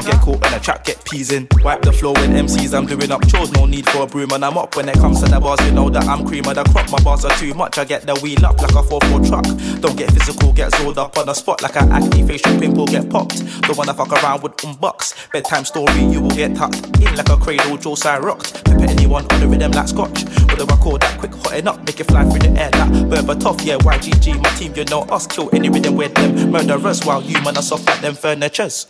Get 0.52 0.60
a 0.60 0.64
trap, 0.64 0.84
get 0.84 1.04
peas 1.06 1.32
in. 1.32 1.48
Wipe 1.64 1.80
the 1.80 1.90
floor 1.90 2.12
with 2.12 2.28
MCs, 2.28 2.76
I'm 2.76 2.84
doing 2.84 3.10
up 3.10 3.26
chores. 3.26 3.50
No 3.52 3.64
need 3.64 3.88
for 3.88 4.02
a 4.02 4.06
broom 4.06 4.32
and 4.32 4.44
I'm 4.44 4.58
up 4.58 4.76
when 4.76 4.86
it 4.86 4.96
comes 4.96 5.22
to 5.22 5.26
the 5.30 5.40
bars. 5.40 5.58
You 5.64 5.72
know 5.72 5.88
that 5.88 6.04
I'm 6.04 6.26
cream 6.26 6.46
of 6.46 6.56
the 6.56 6.64
crop. 6.64 6.90
My 6.90 7.02
bars 7.02 7.24
are 7.24 7.34
too 7.38 7.54
much. 7.54 7.78
I 7.78 7.86
get 7.86 8.02
the 8.02 8.14
wheel 8.16 8.44
up 8.44 8.60
like 8.60 8.72
a 8.72 8.82
4-4 8.82 9.26
truck. 9.26 9.80
Don't 9.80 9.96
get 9.96 10.12
physical, 10.12 10.52
get 10.52 10.70
zold 10.72 10.98
up 10.98 11.16
on 11.16 11.24
the 11.24 11.32
spot 11.32 11.62
like 11.62 11.76
an 11.76 11.90
acne 11.90 12.26
facial 12.26 12.60
pimple 12.60 12.84
get 12.84 13.08
popped. 13.08 13.38
Don't 13.62 13.78
wanna 13.78 13.94
fuck 13.94 14.12
around 14.12 14.42
with 14.42 14.54
unbox. 14.58 15.14
Bedtime 15.32 15.64
story, 15.64 16.04
you 16.12 16.20
will 16.20 16.36
get 16.36 16.54
tucked 16.54 16.84
in 17.00 17.16
like 17.16 17.30
a 17.30 17.36
cradle. 17.38 17.78
Joe 17.78 17.94
side 17.94 18.22
rocked. 18.22 18.62
Pepper 18.66 18.84
anyone 18.84 19.24
on 19.32 19.40
the 19.40 19.48
rhythm 19.48 19.72
like 19.72 19.88
scotch. 19.88 20.24
With 20.52 20.60
a 20.60 20.66
record 20.66 21.00
that 21.00 21.18
quick 21.18 21.32
hotting 21.32 21.66
up, 21.66 21.78
make 21.86 21.98
it 21.98 22.04
fly 22.04 22.28
through 22.28 22.40
the 22.40 22.60
air 22.60 22.68
like 22.72 23.08
Berber 23.08 23.40
tough. 23.40 23.62
Yeah, 23.62 23.78
YGG, 23.78 24.42
my 24.42 24.50
team, 24.50 24.74
you 24.76 24.84
know 24.84 25.04
us. 25.04 25.26
Kill 25.26 25.48
any 25.54 25.70
rhythm 25.70 25.96
with 25.96 26.12
them 26.14 26.50
murderers 26.50 27.02
while 27.06 27.22
you 27.22 27.40
man 27.40 27.56
are 27.56 27.62
soft 27.62 27.86
like 27.86 28.02
them 28.02 28.14
furnitures. 28.14 28.86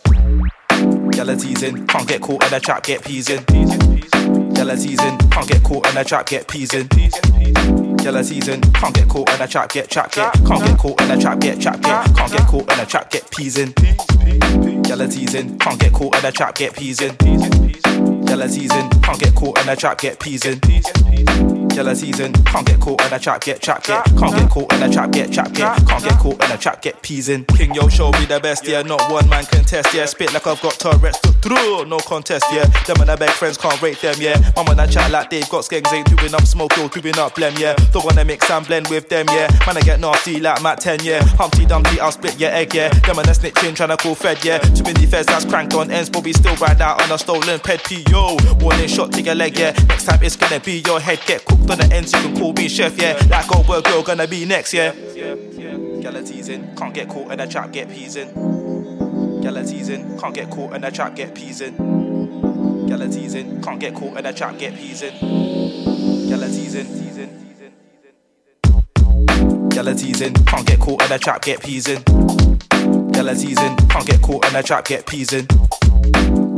Gal 1.15 1.29
a 1.29 1.35
teasing, 1.35 1.85
can't 1.87 2.07
get 2.07 2.21
caught 2.21 2.43
in 2.45 2.53
a 2.53 2.59
trap, 2.59 2.83
get 2.83 3.03
peas 3.03 3.29
in. 3.29 3.43
Gal 4.53 4.69
a 4.69 4.75
teasing, 4.75 5.17
can't 5.29 5.47
get 5.47 5.63
caught 5.63 5.87
in 5.87 5.97
a 5.97 6.03
trap, 6.03 6.25
get 6.27 6.47
peas 6.47 6.73
in. 6.73 6.87
Gal 7.97 8.15
a 8.15 8.23
teasing, 8.23 8.61
can't 8.61 8.95
get 8.95 9.07
caught 9.07 9.29
in 9.29 9.41
a 9.41 9.47
trap, 9.47 9.71
get 9.71 9.89
trap, 9.89 10.11
get. 10.11 10.33
Can't 10.33 10.65
get 10.65 10.77
caught 10.77 11.01
in 11.01 11.11
a 11.11 11.21
trap, 11.21 11.39
get 11.39 11.61
trap, 11.61 11.81
get. 11.81 12.15
Can't 12.15 12.31
get 12.31 12.47
caught 12.47 12.73
in 12.73 12.79
a 12.79 12.85
trap, 12.85 13.11
get 13.11 13.29
peas 13.31 13.57
in. 13.57 13.71
Gal 14.81 15.01
a 15.01 15.07
teasing, 15.07 15.57
can't 15.59 15.79
get 15.79 15.93
caught 15.93 16.17
in 16.17 16.25
a 16.25 16.31
trap, 16.31 16.55
get 16.55 16.75
peas 16.75 16.99
in. 17.01 17.15
Gal 18.25 18.41
a 18.41 18.47
teasing, 18.47 18.89
can't 19.01 19.19
get 19.19 19.35
caught 19.35 19.61
in 19.61 19.69
a 19.69 19.75
trap, 19.75 20.01
get 20.01 20.19
peas 20.19 20.45
in. 20.45 21.62
A 21.73 21.95
teasing, 21.95 22.31
can't 22.31 22.65
get 22.67 22.79
caught 22.79 23.01
in 23.01 23.11
a 23.11 23.19
trap, 23.19 23.41
get 23.41 23.59
trap, 23.59 23.83
get. 23.83 24.05
Can't 24.05 24.35
get 24.37 24.49
caught 24.49 24.71
in 24.73 24.83
a 24.83 24.93
trap, 24.93 25.11
get 25.11 25.33
trap, 25.33 25.51
get. 25.53 25.75
Can't 25.87 26.03
get 26.03 26.19
caught 26.19 26.43
in 26.45 26.51
a 26.51 26.57
trap, 26.57 26.81
get 26.83 27.01
peas 27.01 27.29
in. 27.29 27.43
King 27.45 27.73
Yo 27.73 27.89
show 27.89 28.11
me 28.11 28.25
the 28.25 28.39
best, 28.39 28.67
yeah. 28.67 28.83
Not 28.83 29.01
one 29.11 29.27
man 29.27 29.43
can 29.45 29.65
test, 29.65 29.91
yeah. 29.93 30.05
Spit 30.05 30.31
like 30.33 30.45
I've 30.45 30.61
got 30.61 30.73
Tourette's, 30.73 31.17
through, 31.41 31.85
no 31.85 31.97
contest, 31.97 32.45
yeah. 32.53 32.65
Them 32.85 33.01
and 33.01 33.09
their 33.09 33.17
best 33.17 33.37
friends 33.39 33.57
can't 33.57 33.81
rate 33.81 33.99
them, 33.99 34.15
yeah. 34.19 34.39
Mama 34.55 34.71
and 34.71 34.81
I 34.81 34.87
chat 34.87 35.11
like 35.11 35.31
they've 35.31 35.49
got 35.49 35.63
skanks, 35.63 35.91
ain't 35.91 36.07
doing 36.15 36.33
up 36.33 36.43
smoke, 36.43 36.77
yo, 36.77 36.87
doing 36.87 37.17
up 37.17 37.35
blem, 37.35 37.57
yeah. 37.59 37.73
Don't 37.91 38.05
wanna 38.05 38.23
mix 38.23 38.49
and 38.51 38.65
blend 38.65 38.87
with 38.87 39.09
them, 39.09 39.25
yeah. 39.29 39.49
Man, 39.65 39.75
I 39.75 39.81
get 39.81 39.99
nasty 39.99 40.39
like 40.39 40.61
Matt 40.61 40.79
10, 40.79 40.99
yeah. 41.03 41.23
Humpty 41.39 41.65
Dumpty, 41.65 41.99
I'll 41.99 42.11
split 42.11 42.39
your 42.39 42.51
egg, 42.51 42.75
yeah. 42.75 42.89
Them 42.89 43.17
and 43.17 43.27
the 43.27 43.33
snitching, 43.33 43.75
tryna 43.75 43.97
call 43.97 44.15
Fed, 44.15 44.45
yeah. 44.45 44.59
Too 44.59 44.83
many 44.83 45.07
feds 45.07 45.25
that's 45.25 45.43
cranked 45.43 45.73
on 45.73 45.89
ends, 45.91 46.09
but 46.09 46.23
we 46.23 46.33
still 46.33 46.55
ride 46.57 46.81
out 46.81 47.01
on 47.01 47.11
a 47.11 47.17
stolen 47.17 47.59
ped 47.59 47.83
PO. 47.83 48.37
Warning 48.61 48.87
shot 48.87 49.11
to 49.13 49.21
your 49.21 49.35
leg, 49.35 49.57
yeah. 49.57 49.71
Next 49.87 50.05
time 50.05 50.21
it's 50.21 50.35
gonna 50.35 50.59
be 50.59 50.83
your 50.85 50.99
head, 50.99 51.19
get 51.25 51.43
cooked 51.43 51.62
on 51.69 51.77
the 51.77 51.89
ends, 51.91 52.13
you 52.13 52.19
can 52.19 52.35
call 52.37 52.53
me 52.53 52.67
chef, 52.67 52.97
yeah. 52.97 53.13
Like 53.29 53.45
oh, 53.49 53.63
Goldberg, 53.63 53.85
girl, 53.85 54.03
gonna 54.03 54.27
be 54.27 54.45
next, 54.45 54.73
yeah. 54.73 54.93
Gal 54.93 56.15
a 56.15 56.23
teasing, 56.23 56.75
can't 56.75 56.93
get 56.93 57.07
caught 57.07 57.31
in 57.31 57.39
a 57.39 57.47
trap, 57.47 57.71
get 57.71 57.89
peas 57.89 58.15
in. 58.15 59.41
Gal 59.41 59.55
teasing, 59.65 60.17
can't 60.19 60.33
get 60.33 60.49
caught 60.49 60.75
in 60.75 60.83
a 60.83 60.91
trap, 60.91 61.15
get 61.15 61.33
peas 61.35 61.61
in. 61.61 61.75
Gal 62.87 62.99
teasing, 63.09 63.61
can't 63.61 63.79
get 63.79 63.93
caught 63.95 64.17
in 64.17 64.25
a 64.25 64.33
trap, 64.33 64.57
get 64.57 64.75
peas 64.75 65.01
in. 65.01 65.13
Gal 66.29 66.41
teasing, 66.41 66.87
teasing, 66.87 67.43
Gal 69.69 69.87
a 69.87 69.95
teasing, 69.95 70.33
can't 70.45 70.67
get 70.67 70.79
caught 70.79 71.01
in 71.03 71.11
a 71.11 71.17
trap, 71.17 71.41
get 71.41 71.63
peas 71.63 71.87
in. 71.87 72.03
Gal 73.11 73.27
teasing, 73.35 73.75
can't 73.87 74.05
get 74.05 74.21
caught 74.21 74.45
in 74.47 74.55
a 74.55 74.61
trap, 74.61 74.85
get 74.85 75.07
peas 75.07 75.33
in. 75.33 75.47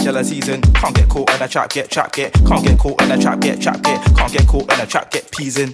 A 0.05 0.23
teasing, 0.23 0.61
can't 0.61 0.95
get 0.95 1.09
caught 1.09 1.33
in 1.33 1.41
a 1.41 1.47
trap, 1.47 1.71
get 1.71 1.89
trap, 1.89 2.13
get. 2.13 2.31
Can't 2.45 2.63
get 2.63 2.77
caught 2.77 3.01
in 3.01 3.09
a 3.11 3.17
trap, 3.17 3.39
get 3.39 3.59
trap, 3.59 3.81
get. 3.81 3.99
Can't 4.15 4.31
get 4.31 4.47
caught 4.47 4.71
in 4.71 4.79
a 4.79 4.85
trap, 4.85 5.09
get 5.11 5.31
peas 5.31 5.57
in. 5.57 5.73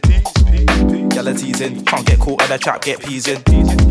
Teasing, 1.38 1.86
can't 1.86 2.08
get 2.08 2.18
caught 2.18 2.42
in 2.44 2.52
a 2.52 2.58
trap, 2.58 2.82
get 2.82 3.02
peas 3.02 3.28
in. 3.28 3.38
A 3.38 3.44
can't 3.44 3.90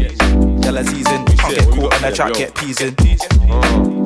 get 1.55 1.68
caught 1.68 1.95
in 1.95 2.05
a 2.05 2.12
trap, 2.12 2.32
get 2.32 2.55
peas 2.55 2.80
in. 2.80 2.97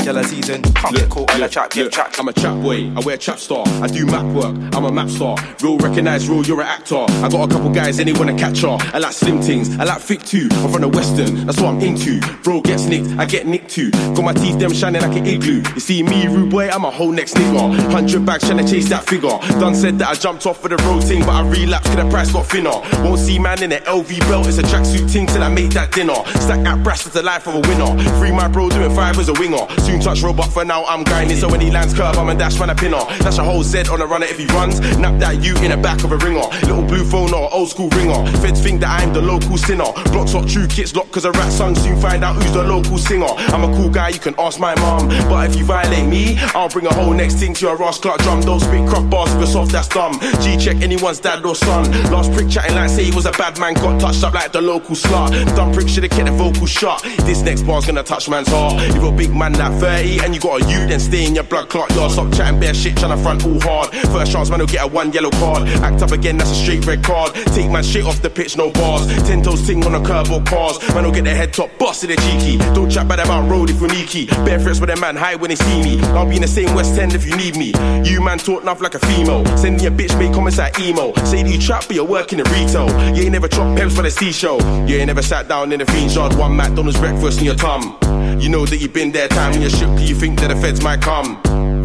A 0.05 0.23
teasing, 0.23 0.61
can't 0.63 0.95
get 0.95 1.09
caught 1.09 1.35
in 1.35 1.43
a 1.43 1.49
trap, 1.49 1.71
get 1.71 1.91
trap. 1.91 2.13
I'm 2.19 2.29
a 2.29 2.33
trap 2.33 2.61
boy, 2.63 2.93
I 2.95 3.01
wear 3.01 3.17
trap 3.17 3.39
star. 3.39 3.65
I 3.83 3.87
do 3.87 4.05
map 4.05 4.27
work, 4.35 4.55
I'm 4.75 4.85
a 4.85 4.93
map 4.93 5.09
star. 5.09 5.35
Real 5.63 5.79
recognize 5.79 6.29
real, 6.29 6.45
you're 6.45 6.61
an 6.61 6.67
actor. 6.67 7.07
I 7.09 7.29
got 7.31 7.51
a 7.51 7.53
couple 7.53 7.71
guys 7.71 7.99
and 7.99 8.07
they 8.07 8.13
wanna 8.13 8.37
catch 8.39 8.61
her. 8.61 8.77
I 8.93 8.99
like 8.99 9.15
slim 9.15 9.41
things, 9.41 9.77
I 9.79 9.85
like 9.85 10.03
thick 10.03 10.23
too. 10.23 10.49
I'm 10.53 10.71
from 10.71 10.83
the 10.83 10.89
western, 10.89 11.47
that's 11.47 11.59
what 11.59 11.71
I'm 11.71 11.81
into. 11.81 12.21
Bro 12.43 12.61
gets 12.61 12.85
nicked, 12.85 13.19
I 13.19 13.25
get 13.25 13.47
nicked 13.47 13.71
too. 13.71 13.91
Got 13.91 14.25
my 14.25 14.35
teeth 14.35 14.59
them 14.59 14.75
shining 14.75 15.01
like 15.01 15.17
an 15.17 15.27
igloo. 15.27 15.63
You 15.75 15.81
see 15.81 16.03
me, 16.03 16.27
rude 16.29 16.51
boy, 16.51 16.69
I'm 16.69 16.85
a 16.85 16.91
whole 16.91 17.11
next 17.11 17.35
nigga. 17.35 17.91
Hundred 17.91 18.27
bags 18.27 18.45
trying 18.47 18.65
to 18.65 18.71
chase 18.71 18.91
that 18.91 19.07
figure. 19.07 19.39
Done 19.59 19.75
said 19.75 19.99
that 20.01 20.09
I 20.09 20.15
jumped 20.15 20.45
off 20.45 20.61
for 20.61 20.69
the 20.69 20.77
road 20.85 21.03
thing, 21.03 21.21
but 21.21 21.31
I 21.31 21.49
relapsed 21.49 21.91
cause 21.91 22.05
the 22.05 22.11
price 22.11 22.31
got 22.31 22.47
thinner. 22.47 22.79
Won't 23.03 23.21
see 23.21 23.39
man 23.39 23.63
in 23.63 23.73
an 23.73 23.83
LV 23.85 24.19
belt, 24.21 24.47
it's 24.49 24.59
a 24.59 24.63
tracksuit 24.63 25.11
ting 25.11 25.27
till 25.27 25.43
I 25.43 25.49
make 25.49 25.71
that 25.71 25.93
dinner. 25.93 26.15
Stack 26.45 26.63
that 26.65 26.85
brass, 26.85 27.07
it's 27.07 27.15
the 27.15 27.23
life 27.23 27.47
of 27.47 27.55
a 27.55 27.61
winner. 27.61 27.91
Free 28.19 28.33
my 28.33 28.49
bro 28.49 28.69
doing 28.69 28.95
five 28.95 29.19
as 29.19 29.31
a 29.31 29.33
winger. 29.35 29.67
Soon 29.81 29.94
touch 30.01 30.23
robot 30.23 30.53
for 30.53 30.65
now, 30.65 30.85
I'm 30.85 31.05
grinding. 31.05 31.37
So 31.37 31.49
when 31.49 31.61
he 31.61 31.71
lands 31.71 31.95
curve, 31.95 32.17
I'm 32.19 32.29
a 32.29 32.35
dash 32.35 32.59
man 32.59 32.71
a 32.71 32.75
pinner. 32.75 33.05
That's 33.21 33.39
a 33.39 33.45
whole 33.45 33.63
Z 33.63 33.89
on 33.91 34.01
a 34.01 34.07
runner 34.07 34.27
if 34.27 34.39
he 34.39 34.47
runs. 34.47 34.81
Nap 34.99 35.19
that 35.21 35.43
you 35.43 35.55
in 35.57 35.71
the 35.71 35.77
back 35.77 36.03
of 36.05 36.13
a 36.13 36.17
ringer. 36.19 36.47
Little 36.63 36.83
blue 36.83 37.05
phone 37.05 37.33
or 37.33 37.53
old 37.53 37.69
school 37.69 37.89
ringer. 37.91 38.27
Feds 38.39 38.61
think 38.61 38.81
that 38.81 39.01
I'm 39.01 39.13
the 39.13 39.23
local 39.23 39.57
sinner. 39.57 39.91
Blocks 40.13 40.35
not 40.35 40.49
true, 40.49 40.67
kits 40.67 40.95
locked 40.95 41.13
cause 41.13 41.25
a 41.25 41.33
rat 41.33 41.53
song. 41.53 41.75
Soon 41.75 42.01
find 42.01 42.25
out 42.25 42.37
who's 42.37 42.53
the 42.53 42.63
local 42.65 42.99
singer. 42.99 43.33
I'm 43.55 43.65
a 43.65 43.77
cool 43.77 43.91
guy, 43.91 44.09
you 44.09 44.21
can 44.21 44.35
ask 44.39 44.59
my 44.59 44.75
mom. 44.77 45.09
But 45.29 45.51
if 45.51 45.57
you 45.57 45.65
violate 45.65 46.09
me, 46.09 46.37
I'll 46.55 46.69
bring 46.69 46.87
a 46.87 46.95
whole 46.95 47.13
next 47.13 47.37
thing 47.37 47.55
to 47.55 47.67
your 47.67 47.77
Ross 47.77 47.99
Clark 47.99 48.21
drum. 48.21 48.41
Don't 48.41 48.61
spit 48.61 48.89
crop 48.89 49.09
bars 49.11 49.35
you're 49.35 49.47
soft, 49.47 49.73
that's 49.73 49.89
dumb. 49.89 50.19
G 50.41 50.57
check 50.57 50.77
anyone's 50.79 51.21
dad 51.21 51.45
or 51.45 51.55
son. 51.55 51.91
Last 52.11 52.33
prick 52.33 52.49
chatting 52.49 52.75
like 52.75 52.91
say 52.91 53.05
he 53.05 53.15
was 53.15 53.27
a 53.27 53.33
bad 53.33 53.59
man, 53.59 53.75
got 53.75 54.01
touched 54.01 54.25
up 54.25 54.35
like 54.35 54.53
the 54.53 54.61
local 54.61 54.95
slut. 54.95 55.31
Dumb 55.57 55.73
prick 55.73 55.89
should've 55.89 56.11
kept 56.11 56.27
the 56.27 56.33
vocal 56.33 56.67
shut. 56.67 57.03
This 57.21 57.43
next 57.43 57.63
bar's 57.63 57.87
gonna 57.87 58.03
touch 58.03 58.29
man's 58.29 58.49
heart. 58.49 58.83
If 58.83 59.03
a 59.03 59.13
big 59.13 59.35
man 59.35 59.53
that 59.55 59.79
30 59.85 60.21
and 60.25 60.35
you 60.35 60.41
got 60.41 60.63
a 60.63 60.65
U, 60.65 60.87
then 60.87 60.99
stay 60.99 61.27
in 61.27 61.35
your 61.35 61.45
blood 61.45 61.69
clot. 61.69 61.91
Y'all 61.91 62.09
stop 62.09 62.33
chatting 62.33 62.59
bare 62.59 62.73
shit, 62.73 62.95
tryna 62.95 63.23
front 63.23 63.45
all 63.45 63.61
hard. 63.61 63.91
First 64.09 64.33
chance, 64.33 64.49
man, 64.49 64.61
will 64.61 64.67
get 64.67 64.83
a 64.83 64.87
one 64.87 65.13
yellow 65.13 65.31
card. 65.33 65.69
Act 65.85 66.01
up 66.01 66.11
again, 66.11 66.39
that's 66.39 66.51
a 66.53 66.55
straight 66.55 66.87
red 66.87 67.05
card. 67.05 67.35
Take 67.53 67.71
my 67.71 67.83
shit 67.83 68.07
off 68.07 68.23
the 68.23 68.31
pitch, 68.31 68.57
no 68.57 68.71
bars. 68.71 69.07
Ten 69.29 69.43
toes 69.43 69.67
ting 69.67 69.85
on 69.85 69.95
a 69.95 70.03
curb 70.03 70.31
or 70.31 70.43
cars. 70.43 70.79
Man, 70.95 71.05
will 71.05 71.13
get 71.13 71.25
the 71.25 71.35
head 71.35 71.53
top 71.53 71.71
busted 71.79 72.11
a 72.11 72.17
cheeky. 72.17 72.57
Don't 72.73 72.89
chat 72.89 73.07
bad 73.07 73.21
about 73.21 73.51
road 73.51 73.69
if 73.69 73.79
you're 73.79 73.91
neaky. 73.91 74.27
Bare 74.47 74.59
threats 74.59 74.81
with 74.81 74.89
a 74.89 74.97
man 74.97 75.17
high 75.17 75.37
when 75.37 75.51
they 75.51 75.57
see 75.57 75.83
me. 75.83 76.01
I'll 76.17 76.27
be 76.27 76.37
in 76.37 76.43
the 76.43 76.49
same 76.49 76.75
West 76.75 76.99
End 76.99 77.13
if 77.13 77.27
you 77.27 77.37
need 77.37 77.57
me. 77.57 77.75
You 78.09 78.23
man 78.23 78.39
talk 78.39 78.63
enough 78.63 78.81
like 78.81 78.95
a 78.95 79.01
female. 79.01 79.45
Send 79.59 79.77
me 79.77 79.87
a 79.87 79.91
bitch, 79.91 80.19
make 80.19 80.33
comments 80.33 80.57
like 80.57 80.81
emo. 80.81 81.13
Say 81.27 81.43
that 81.43 81.51
you 81.53 81.59
trap, 81.59 81.85
but 81.89 81.95
you're 81.95 82.07
working 82.07 82.39
in 82.39 82.47
retail. 82.47 82.89
You 83.15 83.25
ain't 83.25 83.33
never 83.33 83.49
dropped 83.49 83.77
peps 83.79 83.95
for 83.95 84.03
the 84.03 84.11
show. 84.11 84.59
You 84.87 84.97
ain't 84.97 85.09
never 85.09 85.23
sat 85.23 85.47
down 85.47 85.73
in 85.73 85.81
the 85.81 85.87
fiend's 85.87 86.15
yard, 86.15 86.35
one 86.37 86.57
McDonald's 86.57 86.99
breakfast 86.99 87.41
in 87.41 87.45
your 87.45 87.55
tum. 87.55 87.99
You 88.41 88.49
know 88.49 88.67
that 88.67 88.79
you've 88.79 88.93
been 88.93 89.13
there 89.13 89.29
time 89.29 89.53
and 89.53 89.63
you're 89.63 89.71
shook, 89.75 89.99
you 90.01 90.15
think 90.15 90.41
that 90.41 90.49
the 90.49 90.57
feds 90.57 90.83
might 90.83 91.01
come. 91.01 91.41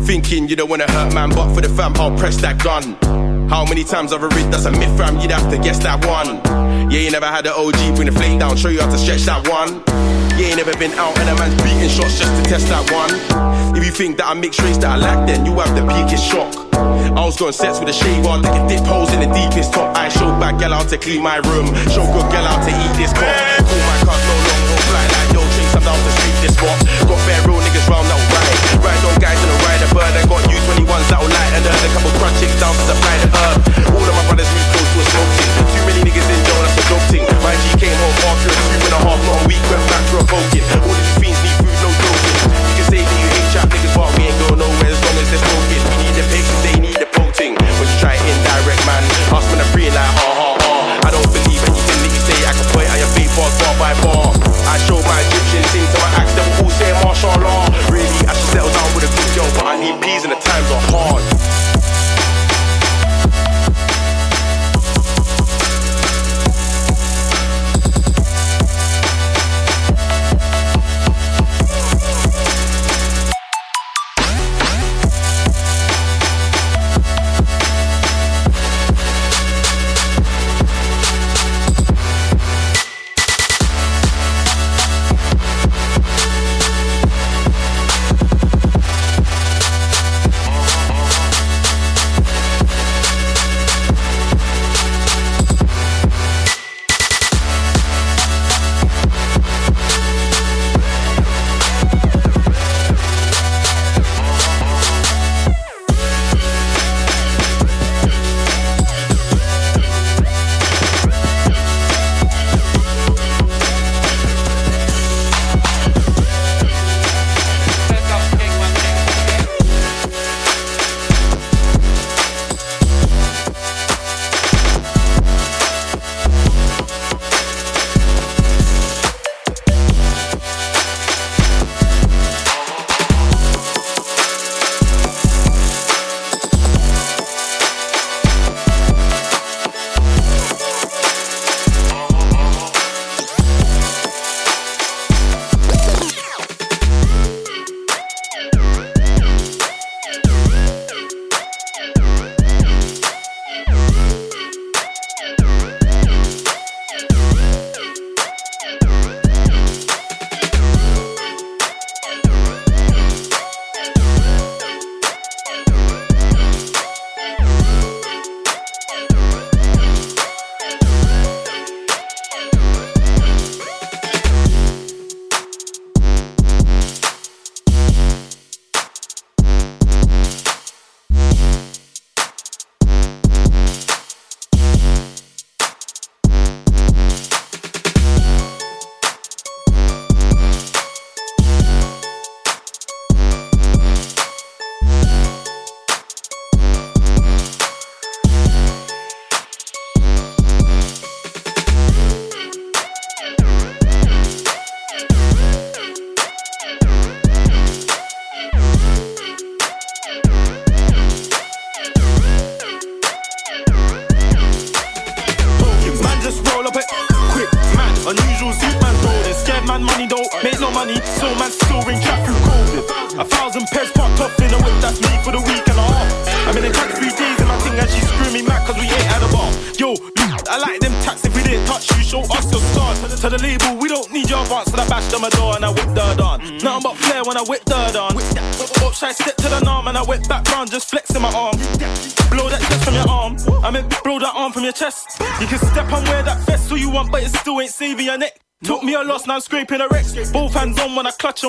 Thinking 0.05 0.47
you 0.47 0.55
don't 0.55 0.69
wanna 0.69 0.89
hurt 0.91 1.13
man, 1.13 1.29
but 1.29 1.53
for 1.53 1.61
the 1.61 1.69
fam, 1.69 1.93
I'll 1.95 2.17
press 2.17 2.37
that 2.37 2.63
gun. 2.63 2.97
How 3.49 3.65
many 3.65 3.83
times 3.83 4.11
have 4.11 4.23
I've 4.23 4.33
read 4.35 4.51
that's 4.53 4.65
a 4.65 4.71
myth, 4.71 4.95
fam? 4.97 5.19
You'd 5.19 5.31
have 5.31 5.49
to 5.51 5.57
guess 5.57 5.79
that 5.79 6.05
one. 6.05 6.41
Yeah, 6.91 6.99
you 7.01 7.11
never 7.11 7.25
had 7.25 7.45
an 7.45 7.53
OG 7.53 7.95
bring 7.95 8.07
the 8.07 8.11
flake 8.11 8.39
down, 8.39 8.57
show 8.57 8.69
you 8.69 8.81
how 8.81 8.89
to 8.89 8.97
stretch 8.97 9.23
that 9.23 9.47
one. 9.47 9.81
You 10.39 10.45
ain't 10.47 10.57
never 10.57 10.71
been 10.77 10.93
out 10.95 11.17
and 11.19 11.29
a 11.29 11.35
man's 11.35 11.53
beating 11.61 11.89
shots 11.89 12.17
just 12.17 12.31
to 12.31 12.41
test 12.49 12.69
that 12.69 12.87
one. 12.95 13.11
If 13.75 13.83
you 13.85 13.91
think 13.91 14.17
that 14.17 14.27
I 14.27 14.33
mix 14.33 14.59
race 14.61 14.77
that 14.77 14.95
I 14.95 14.97
lack, 14.97 15.27
then 15.27 15.45
you 15.45 15.53
have 15.59 15.75
the 15.75 15.83
biggest 15.83 16.23
shock. 16.23 16.47
I 16.79 17.25
was 17.25 17.35
going 17.35 17.51
sets 17.51 17.79
with 17.79 17.89
a 17.89 17.93
shaver, 17.93 18.39
taking 18.39 18.67
dip 18.71 18.87
holes 18.87 19.11
in 19.11 19.19
the 19.19 19.29
deepest 19.35 19.73
top. 19.73 19.97
I 19.97 20.07
show 20.07 20.31
back 20.39 20.57
gal 20.59 20.73
out 20.73 20.87
to 20.89 20.97
clean 20.97 21.21
my 21.21 21.43
room, 21.43 21.67
show 21.91 22.07
good 22.07 22.27
gal 22.31 22.47
out 22.47 22.63
to 22.63 22.71
eat 22.71 22.93
this 22.95 23.11
cock. 23.11 23.27
Call 23.27 23.81
my 23.83 23.97
cars 24.07 24.23
no 24.23 24.35
long 24.47 24.63
haul 24.63 24.83
fly 24.87 25.05
like 25.11 25.31
yo, 25.35 25.41
chase 25.43 25.75
I'm 25.75 25.83
down 25.83 25.99
to 25.99 26.11
street 26.15 26.37
this 26.39 26.53
spot. 26.55 26.77
Round 27.89 28.05
that 28.05 28.21
ride, 28.29 28.61
ride 28.85 29.03
on 29.09 29.17
guys 29.17 29.39
in 29.41 29.49
a 29.49 29.57
ride 29.65 29.81
a 29.81 29.89
bird. 29.89 30.13
I 30.13 30.21
got 30.29 30.45
U21s 30.45 31.07
that'll 31.09 31.25
light 31.25 31.53
and 31.57 31.65
earn 31.65 31.81
a 31.81 31.89
couple 31.97 32.13
crunch 32.21 32.37
chicks 32.37 32.55
down 32.61 32.77
to 32.77 32.85
the 32.85 32.95
herb. 32.95 33.57
All 33.97 34.05
of 34.05 34.15
my 34.15 34.25
brothers 34.29 34.49
move 34.53 34.69
close 34.69 34.89
to 34.93 34.99
a 35.01 35.05
smoke 35.09 35.31
ting. 35.35 35.51
Too 35.73 35.83
many 35.89 35.99
niggas 36.05 36.29
in 36.29 36.39
jail, 36.45 36.61
that's 36.61 36.77
a 36.77 36.83
dope 36.85 37.07
ting. 37.09 37.25
My 37.41 37.57
G 37.65 37.73
came 37.81 37.97
home 37.97 38.17
after 38.29 38.49
a 38.53 38.55
two 38.55 38.79
and 38.85 38.93
a 38.93 38.99
half, 39.01 39.19
not 39.25 39.41
a 39.41 39.45
week, 39.49 39.63
went 39.73 39.85
back 39.89 40.03
for 40.13 40.21
a 40.21 40.25
poking. 40.29 40.65
All 40.85 40.93
of 40.93 41.01
these 41.01 41.17
fiends 41.17 41.41
need 41.41 41.58
the 60.69 60.75
hard. 60.91 61.08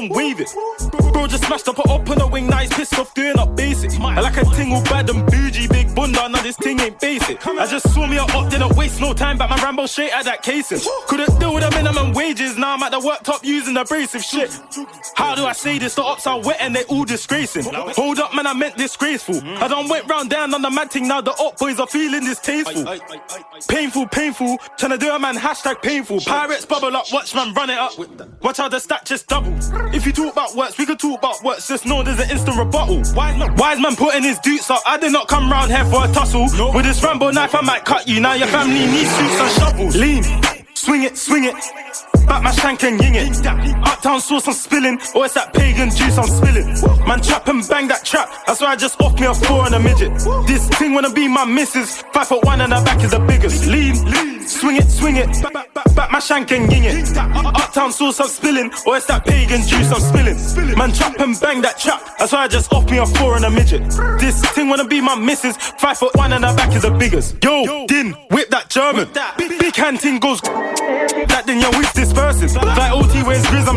And 0.00 0.10
wave 0.10 0.40
it. 0.40 0.48
Bro 1.12 1.26
just 1.26 1.44
smashed 1.44 1.68
up, 1.68 1.76
put 1.76 1.88
up 1.88 2.08
on 2.08 2.18
the 2.18 2.26
wing, 2.26 2.46
nice 2.46 2.72
pissed 2.72 2.98
off, 2.98 3.12
doing 3.14 3.38
up 3.38 3.54
basic. 3.56 3.92
I 4.00 4.20
like 4.20 4.36
a 4.38 4.44
tingle 4.56 4.82
bad 4.84 5.10
and 5.10 5.26
bougie, 5.26 5.68
big 5.68 5.94
bunda, 5.94 6.28
now 6.28 6.42
this 6.42 6.56
thing 6.56 6.80
ain't 6.80 6.98
basic. 6.98 7.46
I 7.46 7.66
just 7.66 7.92
saw 7.92 8.06
me 8.06 8.16
a 8.16 8.22
up, 8.22 8.50
didn't 8.50 8.74
waste 8.74 9.00
no 9.00 9.12
time, 9.12 9.36
but 9.36 9.50
my 9.50 9.56
Rambo 9.62 9.86
straight 9.86 10.12
at 10.12 10.24
that 10.24 10.42
casing. 10.42 10.80
Couldn't 11.06 11.38
deal 11.38 11.52
with 11.54 11.64
the 11.64 11.70
minimum 11.76 12.12
wages, 12.12 12.56
now 12.56 12.70
Now 12.70 12.76
I'm 12.76 12.82
at 12.84 12.92
the 12.92 13.00
worktop 13.00 13.42
using 13.42 13.76
abrasive 13.76 14.22
shit. 14.22 14.48
How 15.30 15.36
do 15.36 15.46
I 15.46 15.52
say 15.52 15.78
this? 15.78 15.94
The 15.94 16.02
ops 16.02 16.26
are 16.26 16.40
wet 16.40 16.56
and 16.58 16.74
they 16.74 16.82
all 16.86 17.04
disgracing. 17.04 17.62
Hold 17.72 18.18
up, 18.18 18.34
man, 18.34 18.48
I 18.48 18.52
meant 18.52 18.76
disgraceful. 18.76 19.40
I 19.62 19.68
done 19.68 19.88
went 19.88 20.10
round 20.10 20.28
down 20.28 20.52
on 20.52 20.60
the 20.60 20.70
man 20.70 20.88
thing, 20.88 21.06
now 21.06 21.20
the 21.20 21.30
op 21.30 21.56
boys 21.56 21.78
are 21.78 21.86
feeling 21.86 22.24
distasteful. 22.24 22.84
Painful, 23.68 24.08
painful. 24.08 24.58
Tryna 24.76 24.98
do 24.98 25.08
a 25.08 25.20
man, 25.20 25.36
hashtag 25.36 25.82
painful. 25.82 26.18
Pirates 26.22 26.66
bubble 26.66 26.96
up, 26.96 27.12
watch 27.12 27.32
man 27.32 27.54
run 27.54 27.70
it 27.70 27.78
up. 27.78 27.92
Watch 28.42 28.56
how 28.56 28.68
the 28.68 28.80
stat 28.80 29.04
just 29.04 29.28
double. 29.28 29.56
If 29.94 30.04
you 30.04 30.10
talk 30.10 30.32
about 30.32 30.56
works, 30.56 30.76
we 30.78 30.84
could 30.84 30.98
talk 30.98 31.20
about 31.20 31.40
works, 31.44 31.68
just 31.68 31.86
know 31.86 32.02
there's 32.02 32.18
an 32.18 32.28
instant 32.28 32.58
rebuttal. 32.58 32.96
Wise 33.14 33.38
man, 33.38 33.54
wise 33.54 33.78
man 33.78 33.94
putting 33.94 34.24
his 34.24 34.40
dukes 34.40 34.68
up. 34.68 34.82
I 34.84 34.98
did 34.98 35.12
not 35.12 35.28
come 35.28 35.48
round 35.48 35.70
here 35.70 35.84
for 35.84 36.04
a 36.04 36.08
tussle. 36.12 36.48
With 36.74 36.86
this 36.86 37.00
Rambo 37.04 37.30
knife, 37.30 37.54
I 37.54 37.60
might 37.60 37.84
cut 37.84 38.08
you. 38.08 38.18
Now 38.18 38.34
your 38.34 38.48
family 38.48 38.84
needs 38.84 39.10
suits 39.10 39.38
and 39.38 39.50
shovels. 39.52 39.96
Lean, 39.96 40.24
swing 40.80 41.02
it, 41.02 41.16
swing 41.16 41.44
it. 41.44 41.54
Back 42.26 42.42
my 42.42 42.52
shank 42.52 42.82
and 42.84 43.00
ying 43.00 43.14
it. 43.14 43.46
Uptown 43.46 44.20
sauce 44.20 44.46
I'm 44.48 44.54
spilling, 44.54 44.98
or 45.14 45.24
it's 45.26 45.34
that 45.34 45.52
pagan 45.52 45.90
juice 45.90 46.16
I'm 46.16 46.26
spilling. 46.26 46.66
Man, 47.06 47.20
trap 47.20 47.48
and 47.48 47.66
bang 47.68 47.88
that 47.88 48.04
trap. 48.04 48.28
That's 48.46 48.60
why 48.60 48.68
I 48.68 48.76
just 48.76 49.00
off 49.00 49.18
me 49.18 49.26
a 49.26 49.34
four 49.34 49.66
and 49.66 49.74
a 49.74 49.80
midget. 49.80 50.12
This 50.46 50.68
thing 50.78 50.94
wanna 50.94 51.12
be 51.12 51.28
my 51.28 51.44
missus. 51.44 52.02
Five 52.12 52.28
foot 52.28 52.44
one 52.44 52.60
and 52.60 52.72
her 52.72 52.84
back 52.84 53.02
is 53.02 53.10
the 53.10 53.18
biggest. 53.20 53.66
Lean, 53.66 53.94
swing 54.46 54.76
it, 54.76 54.90
swing 54.90 55.16
it. 55.16 55.26
Back, 55.42 55.52
back, 55.52 55.74
back, 55.74 55.94
back 55.94 56.12
my 56.12 56.18
shank 56.18 56.50
and 56.52 56.70
ying 56.72 56.84
it. 56.84 57.16
Uptown 57.16 57.92
sauce 57.92 58.20
I'm 58.20 58.28
spilling, 58.28 58.70
or 58.86 58.96
it's 58.96 59.06
that 59.06 59.26
pagan 59.26 59.62
juice 59.62 59.90
I'm 59.92 60.00
spilling. 60.00 60.78
Man, 60.78 60.92
trap 60.92 61.18
and 61.20 61.38
bang 61.40 61.60
that 61.62 61.78
trap. 61.78 62.00
That's 62.18 62.32
why 62.32 62.44
I 62.44 62.48
just 62.48 62.72
off 62.72 62.88
me 62.90 62.98
a 62.98 63.06
four 63.06 63.36
and 63.36 63.44
a 63.44 63.50
midget. 63.50 63.82
This 64.18 64.40
thing 64.54 64.68
wanna 64.68 64.86
be 64.86 65.00
my 65.00 65.14
missus. 65.14 65.56
Five 65.56 65.98
foot 65.98 66.14
one 66.14 66.32
and 66.32 66.44
her 66.44 66.54
back 66.56 66.74
is 66.74 66.82
the 66.82 66.90
biggest. 66.90 67.42
Yo, 67.44 67.86
Din, 67.86 68.12
whip 68.30 68.50
that 68.50 68.70
German. 68.70 69.08
Big, 69.36 69.58
big 69.58 69.74
hand 69.74 70.00
ting 70.00 70.18
goes. 70.20 70.40
That 71.28 71.44
then 71.46 71.60
your 71.60 71.70
wish 71.76 71.92
disperses. 71.92 72.56
Like 72.56 72.92
OT 72.92 73.22
wears 73.22 73.44
grizz, 73.44 73.68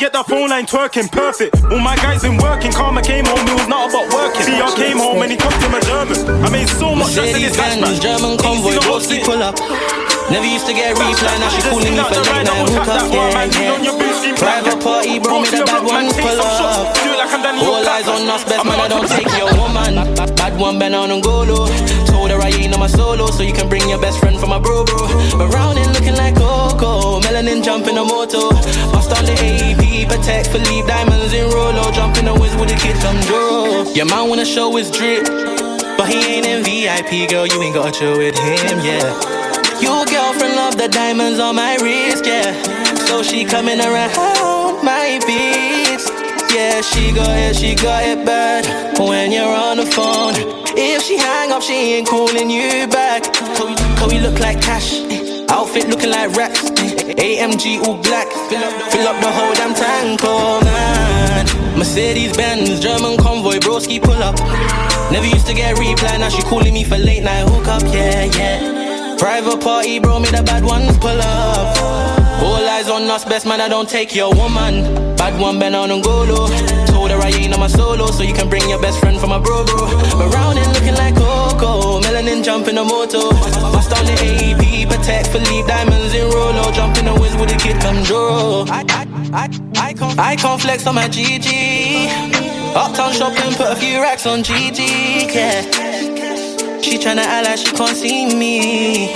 get 0.00 0.16
the 0.16 0.24
phone 0.24 0.48
line 0.48 0.64
twerking, 0.64 1.12
perfect. 1.12 1.52
All 1.68 1.78
my 1.78 1.94
guys 1.96 2.22
been 2.22 2.38
working. 2.40 2.72
Karma 2.72 3.02
came 3.02 3.26
home, 3.26 3.44
it 3.44 3.52
was 3.52 3.68
not 3.68 3.92
about 3.92 4.08
working. 4.08 4.48
CR 4.48 4.72
came 4.72 4.96
home 4.96 5.20
and 5.20 5.30
he 5.30 5.36
cooked 5.36 5.60
to 5.60 5.68
my 5.68 5.80
German. 5.84 6.16
I 6.40 6.48
made 6.48 6.68
so 6.72 6.96
much 6.96 7.12
sense 7.12 7.36
in 7.36 7.42
this 7.44 7.54
hatchback. 7.54 8.00
German 8.00 8.40
convoy, 8.40 8.80
broski 8.80 9.20
pull 9.22 9.42
up. 9.44 9.60
Never 10.32 10.46
used 10.46 10.64
to 10.66 10.72
get 10.72 10.96
reply, 10.96 11.36
now 11.42 11.50
she 11.52 11.60
calling 11.68 11.92
me 11.92 12.00
for 12.00 12.16
late 12.16 12.46
night 12.48 12.70
hook 12.70 12.86
up, 12.86 13.12
yeah, 13.12 13.44
yeah. 13.44 14.36
Private 14.38 14.80
party, 14.80 15.18
bro, 15.18 15.42
me 15.42 15.50
the 15.50 15.66
bad 15.66 15.84
one 15.84 16.08
pull 16.16 16.40
up. 16.40 16.96
All 17.60 17.84
eyes 17.84 18.08
on 18.08 18.30
us, 18.30 18.44
best 18.44 18.64
man, 18.64 18.80
I 18.80 18.88
don't 18.88 19.08
take 19.10 19.28
your 19.36 19.52
woman. 19.58 19.98
Bad 20.16 20.58
one, 20.58 20.78
been 20.78 20.94
on 20.94 21.10
and 21.10 21.22
go 21.22 21.42
low. 21.42 21.66
Told 22.06 22.30
her 22.30 22.40
I 22.40 22.48
ain't 22.54 22.72
on 22.72 22.80
my 22.80 22.86
solo, 22.86 23.26
so 23.26 23.42
you 23.42 23.52
can 23.52 23.68
bring 23.68 23.86
your 23.88 24.00
best 24.00 24.20
friend 24.20 24.38
from 24.38 24.50
my 24.50 24.58
bro, 24.60 24.84
bro. 24.84 25.08
But 25.36 25.52
round 25.52 25.78
it 25.78 25.88
looking 25.88 26.14
like 26.14 26.36
Coco, 26.36 27.20
melanin 27.20 27.62
jumping 27.64 27.98
a 27.98 28.04
moto. 28.04 28.50
Bust 28.94 29.10
on 29.10 29.24
the 29.26 29.34
Protect 30.10 30.48
for 30.50 30.58
leave 30.58 30.86
diamonds 30.86 31.32
in 31.32 31.48
Rolo. 31.50 31.90
Jumping 31.92 32.24
the 32.24 32.34
whiz 32.34 32.54
with 32.56 32.68
the 32.68 32.74
kids, 32.74 32.98
kid 32.98 33.02
come 33.02 33.20
draw. 33.30 33.86
Your 33.94 34.06
man 34.06 34.28
wanna 34.28 34.44
show 34.44 34.74
his 34.74 34.90
drip, 34.90 35.24
but 35.96 36.08
he 36.08 36.18
ain't 36.34 36.46
in 36.46 36.64
VIP, 36.64 37.30
girl. 37.30 37.46
You 37.46 37.62
ain't 37.62 37.74
gotta 37.74 37.92
chill 37.92 38.18
with 38.18 38.36
him, 38.36 38.80
yeah. 38.82 39.06
Your 39.80 40.04
girlfriend 40.04 40.56
love 40.56 40.76
the 40.76 40.88
diamonds 40.88 41.38
on 41.38 41.54
my 41.54 41.76
wrist, 41.76 42.26
yeah. 42.26 42.52
So 43.06 43.22
she 43.22 43.44
coming 43.44 43.80
around 43.80 44.82
my 44.84 45.20
beats. 45.26 46.10
Yeah, 46.52 46.80
she 46.82 47.12
got 47.12 47.30
it, 47.30 47.54
she 47.54 47.76
got 47.76 48.02
it 48.02 48.26
bad 48.26 48.98
when 48.98 49.30
you're 49.30 49.46
on 49.46 49.76
the 49.76 49.86
phone. 49.86 50.34
If 50.76 51.02
she 51.02 51.16
hang 51.16 51.52
up, 51.52 51.62
she 51.62 51.94
ain't 51.94 52.08
calling 52.08 52.50
you 52.50 52.88
back. 52.88 53.22
Cause, 53.54 54.12
we 54.12 54.18
look 54.18 54.40
like 54.40 54.60
cash, 54.60 54.98
eh. 55.10 55.46
outfit 55.48 55.88
looking 55.88 56.10
like 56.10 56.34
racks. 56.36 56.64
Eh. 56.70 57.14
AMG 57.14 57.86
all 57.86 57.96
black, 58.02 58.26
fill 58.50 58.64
up, 58.64 58.90
fill 58.90 59.06
up 59.06 59.20
the 59.22 59.30
whole 59.30 59.54
damn 59.54 59.72
tank, 59.74 60.20
oh 60.24 60.60
man. 60.64 61.78
Mercedes 61.78 62.36
Benz, 62.36 62.80
German 62.80 63.16
convoy, 63.16 63.58
broski 63.58 64.02
pull 64.02 64.20
up. 64.22 64.36
Never 65.12 65.26
used 65.26 65.46
to 65.46 65.54
get 65.54 65.78
reply, 65.78 66.16
now 66.18 66.28
she 66.28 66.42
calling 66.42 66.74
me 66.74 66.82
for 66.82 66.98
late 66.98 67.22
night 67.22 67.48
hookup, 67.48 67.82
yeah, 67.94 68.24
yeah. 68.24 69.16
Private 69.18 69.60
party, 69.60 70.00
bro, 70.00 70.18
me 70.18 70.28
the 70.30 70.42
bad 70.42 70.64
ones 70.64 70.98
pull 70.98 71.20
up. 71.20 71.76
All 72.42 72.68
eyes 72.68 72.88
on 72.88 73.02
us, 73.04 73.24
best 73.24 73.46
man, 73.46 73.60
I 73.60 73.68
don't 73.68 73.88
take 73.88 74.14
your 74.14 74.34
woman. 74.34 74.82
Bad 75.16 75.40
one, 75.40 75.58
been 75.60 75.74
on 75.74 75.90
and 75.92 76.02
go 76.02 76.24
low. 76.24 76.89
Her 77.10 77.18
I 77.18 77.30
ain't 77.30 77.52
on 77.52 77.60
my 77.60 77.66
solo, 77.66 78.06
so 78.06 78.22
you 78.22 78.32
can 78.32 78.48
bring 78.48 78.68
your 78.68 78.80
best 78.80 79.00
friend 79.00 79.18
from 79.18 79.30
my 79.30 79.40
bro, 79.40 79.64
bro. 79.64 79.90
But 80.14 80.32
round 80.32 80.58
it 80.58 80.68
looking 80.68 80.94
like 80.94 81.14
Coco, 81.16 82.00
melanin 82.00 82.44
jumping 82.44 82.78
a 82.78 82.84
moto. 82.84 83.30
Bust 83.74 83.92
on 83.98 84.04
the 84.06 84.14
AP, 84.14 84.88
protect 84.88 85.34
leave 85.50 85.66
diamonds 85.66 86.14
in 86.14 86.30
Rolo. 86.30 86.70
Jumping 86.72 87.06
the 87.06 87.14
whiz 87.14 87.34
with 87.36 87.52
a 87.52 87.58
kid 87.58 87.80
come 87.80 88.02
draw. 88.04 88.64
I, 88.68 88.84
I, 88.88 89.02
I, 89.32 89.92
I, 90.18 90.36
can't, 90.36 90.60
flex 90.62 90.86
on 90.86 90.94
my 90.94 91.08
GG. 91.08 91.46
Uptown 92.74 93.12
shopping, 93.12 93.54
put 93.54 93.72
a 93.72 93.76
few 93.76 94.00
racks 94.00 94.26
on 94.26 94.44
GG, 94.44 95.34
yeah. 95.34 95.62
She 96.80 96.96
tryna 96.98 97.26
act 97.26 97.46
like 97.46 97.58
she 97.58 97.72
can't 97.72 97.96
see 97.96 98.34
me. 98.34 99.12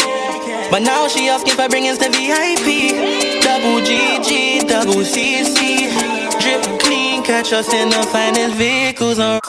But 0.70 0.82
now 0.82 1.06
she 1.06 1.28
asking 1.28 1.54
for 1.54 1.68
bringing 1.68 1.96
to 1.96 2.10
VIP. 2.10 3.42
Double 3.42 3.78
GG, 3.86 4.66
double 4.68 5.04
CC. 5.04 6.13
Catch 7.24 7.54
us 7.54 7.72
in 7.72 7.88
the 7.88 8.02
finest 8.12 8.54
vehicles 8.56 9.18
on. 9.18 9.40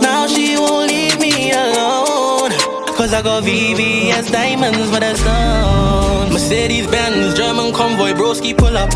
Now 0.00 0.28
she 0.28 0.56
won't 0.56 0.88
leave 0.88 1.18
me 1.18 1.50
alone. 1.50 2.52
Cause 2.96 3.12
I 3.12 3.20
got 3.20 3.42
VVS 3.42 4.30
diamonds 4.30 4.88
for 4.90 5.00
the 5.00 5.16
stone. 5.16 6.32
Mercedes 6.32 6.86
Benz, 6.86 7.34
German 7.34 7.72
convoy, 7.72 8.12
broski 8.12 8.56
pull 8.56 8.76
up. 8.76 8.92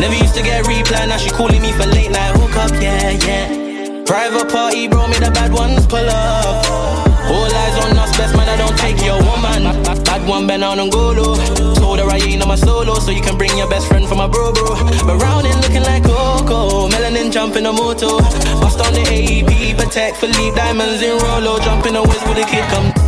Never 0.00 0.14
used 0.14 0.34
to 0.36 0.42
get 0.42 0.66
reply, 0.66 1.04
now 1.04 1.18
she 1.18 1.28
calling 1.28 1.60
me 1.60 1.70
for 1.72 1.84
late 1.84 2.10
night 2.10 2.34
hookup, 2.36 2.70
yeah, 2.80 3.10
yeah. 3.10 4.04
Private 4.06 4.50
party, 4.50 4.88
bro, 4.88 5.06
me 5.06 5.18
the 5.18 5.30
bad 5.30 5.52
ones 5.52 5.86
pull 5.86 6.08
up. 6.08 7.07
All 7.28 7.44
eyes 7.44 7.76
on 7.84 7.98
us, 7.98 8.16
best 8.16 8.36
man, 8.36 8.48
I 8.48 8.56
don't 8.56 8.76
take 8.78 9.02
your 9.04 9.18
woman. 9.22 9.62
Bad 10.04 10.26
one, 10.28 10.46
been 10.46 10.62
on 10.62 10.78
and 10.78 10.90
go 10.90 11.12
low. 11.12 11.36
Told 11.74 11.98
her 11.98 12.08
I 12.08 12.18
ain't 12.18 12.42
on 12.42 12.48
my 12.48 12.56
solo, 12.56 12.94
so 12.94 13.10
you 13.10 13.20
can 13.20 13.36
bring 13.36 13.56
your 13.56 13.68
best 13.68 13.86
friend 13.88 14.06
from 14.08 14.18
my 14.18 14.26
bro, 14.26 14.52
bro. 14.52 14.74
But 15.06 15.20
round 15.22 15.46
it 15.46 15.56
looking 15.56 15.82
like 15.82 16.04
Coco, 16.04 16.88
melanin 16.88 17.30
jumping 17.30 17.66
a 17.66 17.72
moto. 17.72 18.18
Bust 18.60 18.80
on 18.80 18.92
the 18.94 19.02
AP, 19.02 19.76
protect 19.76 20.16
for 20.16 20.26
leave 20.26 20.54
diamonds 20.54 21.02
in 21.02 21.18
Rolo. 21.18 21.58
Jumping 21.60 21.94
the 21.94 22.02
whiz 22.02 22.22
with 22.28 22.38
a 22.38 22.46
kid 22.48 22.64
come. 22.70 23.07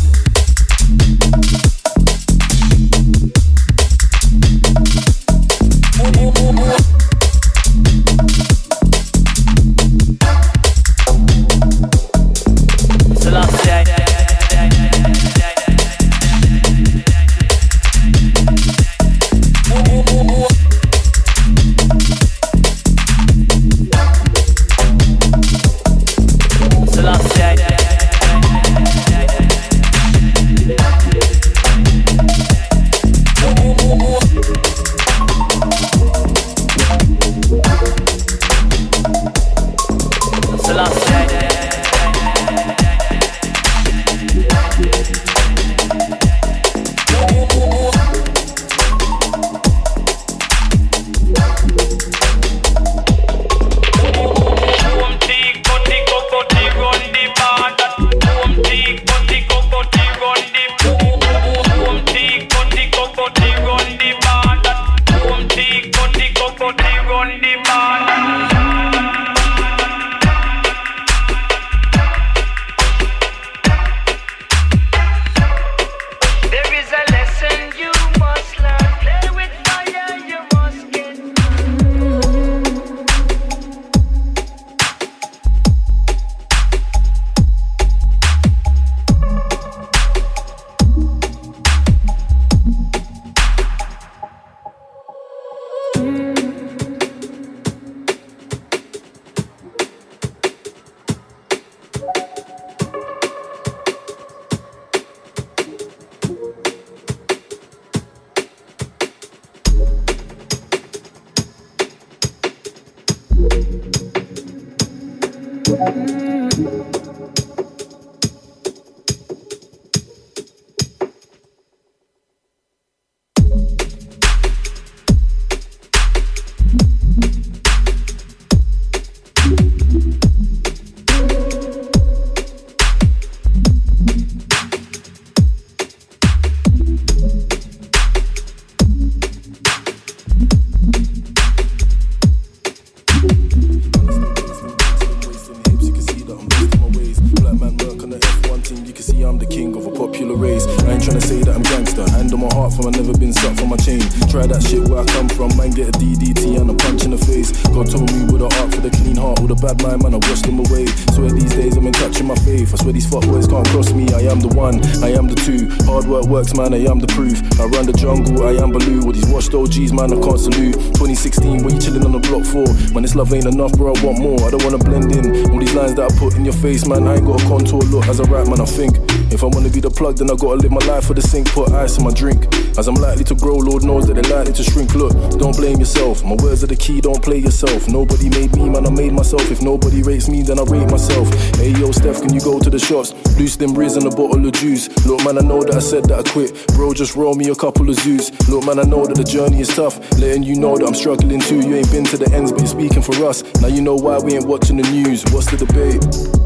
then 180.21 180.29
I 180.29 180.35
gotta 180.37 180.61
live 180.61 180.71
my 180.71 180.85
life 180.85 181.05
for 181.05 181.15
the 181.15 181.21
sink, 181.21 181.49
put 181.51 181.71
ice 181.71 181.97
in 181.97 182.03
my 182.03 182.11
drink. 182.11 182.45
As 182.77 182.87
I'm 182.87 182.95
likely 182.95 183.23
to 183.25 183.35
grow, 183.35 183.55
Lord 183.55 183.83
knows 183.83 184.07
that 184.07 184.13
they're 184.13 184.31
likely 184.31 184.53
to 184.53 184.63
shrink. 184.63 184.93
Look, 184.93 185.13
don't 185.39 185.55
blame 185.55 185.79
yourself. 185.79 186.23
My 186.23 186.35
words 186.35 186.63
are 186.63 186.67
the 186.67 186.75
key, 186.75 187.01
don't 187.01 187.21
play 187.21 187.39
yourself. 187.39 187.87
Nobody 187.87 188.29
made 188.29 188.55
me, 188.55 188.69
man, 188.69 188.85
I 188.85 188.91
made 188.91 189.13
myself. 189.13 189.49
If 189.49 189.61
nobody 189.61 190.03
rates 190.03 190.29
me, 190.29 190.43
then 190.43 190.59
I 190.59 190.63
rate 190.63 190.89
myself. 190.89 191.27
Hey 191.55 191.71
yo, 191.71 191.91
Steph, 191.91 192.21
can 192.21 192.33
you 192.33 192.41
go 192.41 192.59
to 192.59 192.69
the 192.69 192.77
shops? 192.77 193.13
Loose 193.37 193.55
them 193.55 193.73
riz 193.73 193.97
and 193.97 194.05
a 194.05 194.09
bottle 194.09 194.45
of 194.45 194.53
juice. 194.53 194.87
Look, 195.05 195.25
man, 195.25 195.39
I 195.39 195.41
know 195.41 195.63
that 195.63 195.75
I 195.75 195.79
said 195.79 196.05
that 196.05 196.19
I 196.19 196.31
quit. 196.31 196.67
Bro, 196.75 196.93
just 196.93 197.15
roll 197.15 197.33
me 197.33 197.49
a 197.49 197.55
couple 197.55 197.89
of 197.89 197.95
zoos. 197.95 198.31
Look, 198.47 198.65
man, 198.65 198.79
I 198.79 198.83
know 198.83 199.05
that 199.05 199.15
the 199.15 199.23
journey 199.23 199.59
is 199.59 199.75
tough. 199.75 199.97
Letting 200.19 200.43
you 200.43 200.55
know 200.55 200.77
that 200.77 200.85
I'm 200.85 200.93
struggling 200.93 201.39
too. 201.39 201.61
You 201.67 201.75
ain't 201.77 201.91
been 201.91 202.05
to 202.05 202.17
the 202.17 202.31
ends, 202.31 202.51
but 202.51 202.61
you're 202.61 202.67
speaking 202.67 203.01
for 203.01 203.15
us. 203.25 203.43
Now 203.61 203.67
you 203.67 203.81
know 203.81 203.95
why 203.95 204.19
we 204.19 204.35
ain't 204.35 204.45
watching 204.45 204.77
the 204.77 204.87
news. 204.91 205.25
What's 205.31 205.49
the 205.49 205.57
debate? 205.57 205.71
Debate. 206.01 206.40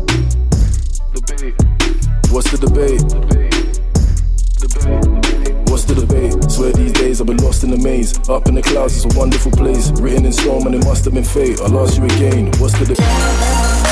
Must 11.06 11.14
have 11.14 11.36
been 11.36 11.56
fate. 11.56 11.62
I 11.62 11.68
lost 11.68 11.98
you 11.98 12.06
again, 12.06 12.52
what's 12.60 12.74
the 12.80 13.85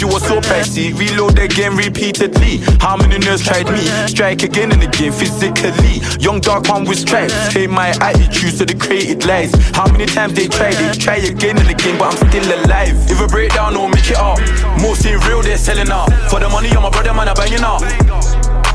you 0.00 0.08
was 0.08 0.22
so 0.22 0.40
pricey. 0.40 0.92
Reload 0.98 1.38
again 1.38 1.76
repeatedly. 1.76 2.58
How 2.80 2.96
many 2.96 3.16
nerds 3.16 3.44
tried 3.44 3.66
me? 3.70 3.84
Strike 4.06 4.42
again 4.42 4.72
and 4.72 4.82
again 4.82 5.12
physically. 5.12 6.00
Young 6.20 6.40
dark 6.40 6.68
one 6.68 6.84
with 6.84 6.98
stripes. 6.98 7.34
Hate 7.52 7.70
my 7.70 7.88
attitude, 8.00 8.54
so 8.54 8.64
they 8.64 8.74
created 8.74 9.24
lies. 9.24 9.52
How 9.74 9.90
many 9.90 10.06
times 10.06 10.34
they 10.34 10.48
tried 10.48 10.74
it? 10.78 11.00
Try 11.00 11.16
again 11.16 11.58
and 11.58 11.68
again, 11.68 11.98
but 11.98 12.12
I'm 12.12 12.28
still 12.28 12.64
alive. 12.64 12.96
If 13.10 13.20
a 13.20 13.26
breakdown 13.26 13.76
or 13.76 13.88
make 13.88 14.10
it 14.10 14.16
up, 14.16 14.38
mostly 14.80 15.16
real, 15.26 15.42
they're 15.42 15.58
selling 15.58 15.90
out. 15.90 16.08
For 16.30 16.40
the 16.40 16.48
money, 16.48 16.68
I'm 16.70 16.82
my 16.82 16.90
brother, 16.90 17.14
man, 17.14 17.28
I 17.28 17.34
banging 17.34 17.64
out. 17.64 17.80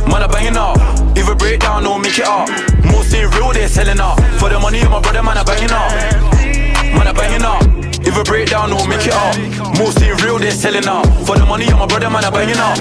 Man, 0.07 0.23
I 0.23 0.27
banging 0.27 0.57
out. 0.57 0.77
If 1.17 1.29
a 1.29 1.35
breakdown 1.35 1.85
or 1.85 1.99
make 1.99 2.17
it 2.17 2.25
up, 2.25 2.49
mostly 2.85 3.25
real, 3.25 3.53
they're 3.53 3.67
selling 3.67 3.99
out. 3.99 4.17
For 4.39 4.49
the 4.49 4.59
money, 4.59 4.79
I'm 4.81 4.91
my 4.91 5.01
brother, 5.01 5.21
man, 5.21 5.37
I 5.37 5.43
banging 5.43 5.71
out. 5.71 5.91
Man, 6.97 7.07
I 7.07 7.13
banging 7.13 7.43
out. 7.43 7.81
If 8.03 8.17
a 8.17 8.23
breakdown 8.23 8.73
or 8.73 8.87
make 8.87 9.05
it 9.05 9.13
up, 9.13 9.60
mostly 9.77 10.11
real, 10.23 10.39
they're 10.39 10.51
selling 10.51 10.87
out. 10.87 11.05
For 11.25 11.35
the 11.37 11.45
money, 11.45 11.67
I'm 11.67 11.79
my 11.79 11.87
brother, 11.87 12.09
man, 12.09 12.25
I 12.25 12.29
banging 12.29 12.57
out. 12.57 12.79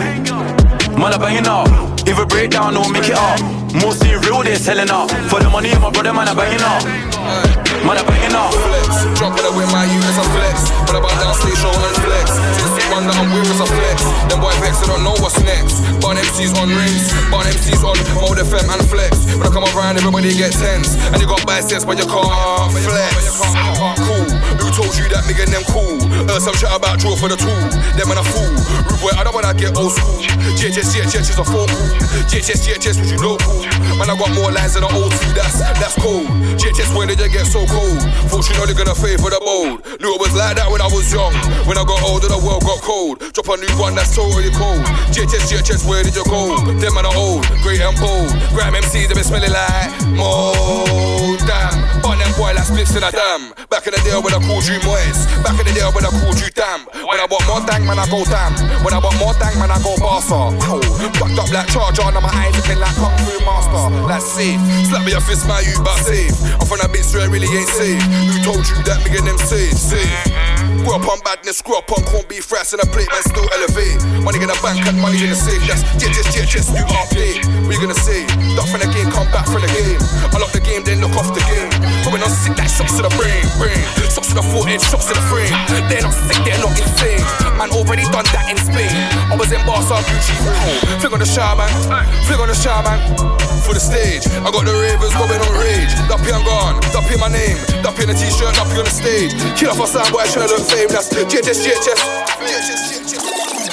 Man, 0.96 1.12
I 1.12 1.18
banging 1.18 1.46
out. 1.46 1.68
If 2.06 2.18
a 2.18 2.26
breakdown 2.26 2.76
or 2.76 2.88
make 2.90 3.08
it 3.08 3.16
up, 3.16 3.40
mostly 3.74 4.16
real, 4.26 4.42
they're 4.42 4.56
selling 4.56 4.90
out. 4.90 5.10
For 5.30 5.38
the 5.40 5.48
money, 5.50 5.70
I'm 5.70 5.82
my 5.82 5.90
brother, 5.90 6.12
man, 6.12 6.28
I 6.28 6.34
banging 6.34 6.64
out. 6.64 6.82
Man, 7.86 7.96
I 7.96 8.02
banging 8.04 8.36
out. 8.36 8.52
Flex, 8.52 9.06
drop 9.16 9.36
it 9.38 9.46
with 9.56 9.70
my 9.72 9.86
youth 9.88 10.04
as 10.04 10.18
a 10.20 10.26
flex. 10.34 10.68
But 10.84 11.00
about 11.00 11.14
downstage 11.22 11.56
show 11.56 11.72
and 11.72 11.96
flex. 12.04 12.36
The 12.60 12.82
one 12.92 13.06
that 13.06 13.16
I'm 13.16 13.30
with 13.32 13.48
is 13.48 13.60
a 13.62 13.68
flex. 13.68 14.04
Them 14.28 14.40
boy 14.42 14.52
vex, 14.60 14.82
they 14.82 14.88
don't 14.90 15.04
know 15.06 15.16
what's 15.22 15.38
next. 15.46 15.80
Bun 16.02 16.18
MCs 16.18 16.52
on 16.60 16.68
rings, 16.68 17.08
bun 17.30 17.46
MCs 17.46 17.80
on 17.86 17.96
Mode 18.20 18.42
FM 18.42 18.66
and 18.68 18.82
flex. 18.84 19.16
When 19.38 19.46
I 19.46 19.52
come 19.54 19.64
around, 19.72 19.96
everybody 19.96 20.34
get 20.36 20.52
tense. 20.52 20.98
And 21.14 21.22
you 21.22 21.28
got 21.30 21.46
biceps, 21.46 21.86
but 21.86 21.96
you 21.96 22.04
can't 22.04 22.74
flex. 22.84 23.40
Cool, 24.04 24.19
told 24.80 24.96
you 24.96 25.04
that 25.12 25.28
nigga 25.28 25.44
them 25.52 25.64
cool? 25.68 26.00
Uh, 26.24 26.40
some 26.40 26.56
shit 26.56 26.72
about 26.72 26.96
draw 26.96 27.12
for 27.12 27.28
the 27.28 27.36
tool. 27.36 27.60
Them 28.00 28.08
and 28.08 28.20
a 28.20 28.24
fool. 28.24 28.48
Rude 28.88 29.00
boy, 29.04 29.12
I 29.12 29.20
don't 29.20 29.36
wanna 29.36 29.52
get 29.52 29.76
old 29.76 29.92
school. 29.92 30.24
JHS, 30.56 30.96
JHS 30.96 31.36
is 31.36 31.38
a 31.38 31.44
focal. 31.44 31.68
JHS, 32.32 32.64
JHS, 32.64 32.96
was 32.96 33.12
you 33.12 33.20
local? 33.20 33.60
Man, 34.00 34.08
I 34.08 34.16
got 34.16 34.32
more 34.32 34.48
lines 34.48 34.80
than 34.80 34.88
an 34.88 34.92
old 34.96 35.12
two, 35.12 35.32
that's, 35.36 35.60
that's 35.60 35.96
cold. 36.00 36.24
JHS, 36.56 36.96
when 36.96 37.12
did 37.12 37.20
you 37.20 37.28
get 37.28 37.44
so 37.44 37.68
cold? 37.68 38.00
Thought 38.32 38.48
you 38.48 38.56
know 38.56 38.64
they're 38.64 38.78
gonna 38.78 38.96
favor 38.96 39.28
the 39.28 39.40
bold. 39.44 39.84
Knew 40.00 40.16
it 40.16 40.20
was 40.20 40.32
like 40.32 40.56
that 40.56 40.72
when 40.72 40.80
I 40.80 40.88
was 40.88 41.12
young. 41.12 41.36
When 41.68 41.76
I 41.76 41.84
got 41.84 42.00
older, 42.00 42.32
the 42.32 42.40
world 42.40 42.64
got 42.64 42.80
cold. 42.80 43.20
Drop 43.36 43.52
a 43.52 43.60
new 43.60 43.74
one 43.76 43.92
that's 43.92 44.16
totally 44.16 44.52
cold. 44.56 44.80
JHS, 45.12 45.52
JHS, 45.52 45.84
where 45.84 46.00
did 46.00 46.16
you 46.16 46.24
go? 46.24 46.56
Them 46.80 46.96
man 46.96 47.04
are 47.04 47.16
old, 47.16 47.44
great 47.60 47.84
and 47.84 47.96
bold. 48.00 48.32
Grime 48.56 48.80
MCs, 48.80 49.12
they 49.12 49.14
been 49.14 49.28
smelling 49.28 49.52
like 49.52 49.92
mold. 50.16 51.29
Boy 52.40 52.56
like 52.56 52.64
splits 52.64 52.96
in 52.96 53.04
a 53.04 53.12
dam. 53.12 53.52
Back 53.68 53.84
in 53.84 53.92
the 53.92 54.00
day 54.00 54.16
when 54.16 54.32
I 54.32 54.40
called 54.40 54.64
you 54.64 54.80
moist. 54.88 55.28
Back 55.44 55.60
in 55.60 55.68
the 55.68 55.76
day 55.76 55.84
when 55.92 56.08
I 56.08 56.08
called 56.08 56.40
you 56.40 56.48
damn. 56.56 56.88
When 57.04 57.20
I 57.20 57.28
want 57.28 57.44
more 57.44 57.60
dang, 57.68 57.84
man, 57.84 58.00
I 58.00 58.08
go 58.08 58.24
damn. 58.24 58.56
When 58.80 58.96
I 58.96 58.98
want 58.98 59.20
more 59.20 59.36
dang, 59.36 59.60
man, 59.60 59.68
I 59.68 59.76
go 59.84 59.92
barsa. 60.00 60.56
Oh, 60.64 60.80
fucked 61.20 61.36
up 61.36 61.52
like 61.52 61.68
charger, 61.68 62.08
now 62.08 62.24
my 62.24 62.32
eyes 62.32 62.56
looking 62.56 62.80
like 62.80 62.96
kung 62.96 63.12
fu 63.28 63.44
master. 63.44 63.92
Like 64.08 64.24
safe, 64.24 64.56
slap 64.88 65.04
me 65.04 65.12
a 65.12 65.20
fist, 65.20 65.44
my 65.44 65.60
you, 65.60 65.76
but 65.84 66.00
safe. 66.00 66.32
I'm 66.56 66.64
from 66.64 66.80
that 66.80 66.88
bitch 66.88 67.12
where 67.12 67.28
it 67.28 67.30
really 67.30 67.44
ain't 67.52 67.68
safe. 67.68 68.00
Who 68.00 68.40
told 68.40 68.64
you 68.64 68.76
that 68.88 69.04
nigga 69.04 69.20
them 69.20 69.36
safe? 69.36 69.76
Safe. 69.76 70.69
Grew 70.84 70.96
up 70.96 71.06
on 71.08 71.20
badness, 71.20 71.60
grew 71.60 71.76
up 71.76 71.92
on 71.92 72.02
corned 72.08 72.28
beef 72.28 72.50
rice 72.50 72.72
and 72.72 72.80
a 72.82 72.86
plate, 72.88 73.08
man, 73.12 73.22
still 73.22 73.44
elevate. 73.52 74.00
Money 74.24 74.40
in 74.40 74.48
the 74.48 74.58
bank 74.64 74.80
and 74.88 74.96
money 74.96 75.20
in 75.20 75.30
the 75.30 75.36
safe. 75.36 75.60
That's 75.68 75.84
jet, 76.00 76.10
jet, 76.16 76.26
jet, 76.32 76.48
jet, 76.48 76.64
new 76.72 76.86
update. 76.96 77.44
What 77.68 77.76
you 77.76 77.80
gonna 77.84 78.00
say? 78.00 78.24
Duck 78.56 78.66
from 78.72 78.80
the 78.80 78.88
game, 78.88 79.12
come 79.12 79.28
back 79.28 79.44
from 79.44 79.60
the 79.60 79.70
game. 79.70 80.00
I 80.32 80.36
lock 80.40 80.52
the 80.56 80.64
game, 80.64 80.82
then 80.82 81.04
look 81.04 81.12
off 81.20 81.30
the 81.36 81.44
game. 81.52 81.68
Going 82.02 82.24
on 82.24 82.32
sick, 82.32 82.56
that 82.56 82.72
shots 82.72 82.96
to 82.96 83.04
the 83.04 83.12
brain, 83.20 83.44
brain. 83.60 83.76
Shots 84.08 84.32
to 84.32 84.40
the 84.40 84.46
forehead, 84.50 84.80
shots 84.80 85.06
to 85.08 85.14
the 85.14 85.24
frame. 85.28 85.52
They're 85.92 86.00
not 86.00 86.16
sick, 86.16 86.40
they're 86.48 86.58
not 86.58 86.72
insane. 86.72 87.22
Man, 87.60 87.70
already 87.76 88.08
done 88.08 88.26
that 88.32 88.48
in 88.48 88.56
Spain. 88.56 88.90
I 89.28 89.36
was 89.36 89.52
in 89.52 89.60
Barca, 89.68 90.00
Gucci, 90.00 90.34
Fling 90.98 91.12
on 91.12 91.20
the 91.20 91.28
shaman, 91.28 91.68
fling 92.24 92.40
on 92.40 92.48
the 92.48 92.56
shaman. 92.56 92.98
For 93.60 93.76
the 93.76 93.82
stage, 93.82 94.24
I 94.40 94.48
got 94.48 94.64
the 94.64 94.72
ravers 94.72 95.12
going 95.14 95.36
on 95.36 95.52
rage. 95.60 95.92
Duppy 96.08 96.32
and 96.32 96.42
gone, 96.48 96.80
Duppy 96.96 97.20
my 97.20 97.28
name. 97.28 97.60
Duppy 97.84 98.08
in 98.08 98.10
a 98.10 98.16
t-shirt, 98.16 98.56
Duppy 98.56 98.80
on 98.80 98.88
the 98.88 98.94
stage. 98.94 99.36
Kill 99.60 99.70
off 99.70 99.84
a 99.84 99.86
sound 99.86 100.08
boy, 100.10 100.24
trying 100.32 100.48
to 100.48 100.56
look 100.56 100.64
fame. 100.70 100.88
That's 100.88 101.08
JHS, 101.08 101.66
JHS. 101.66 103.69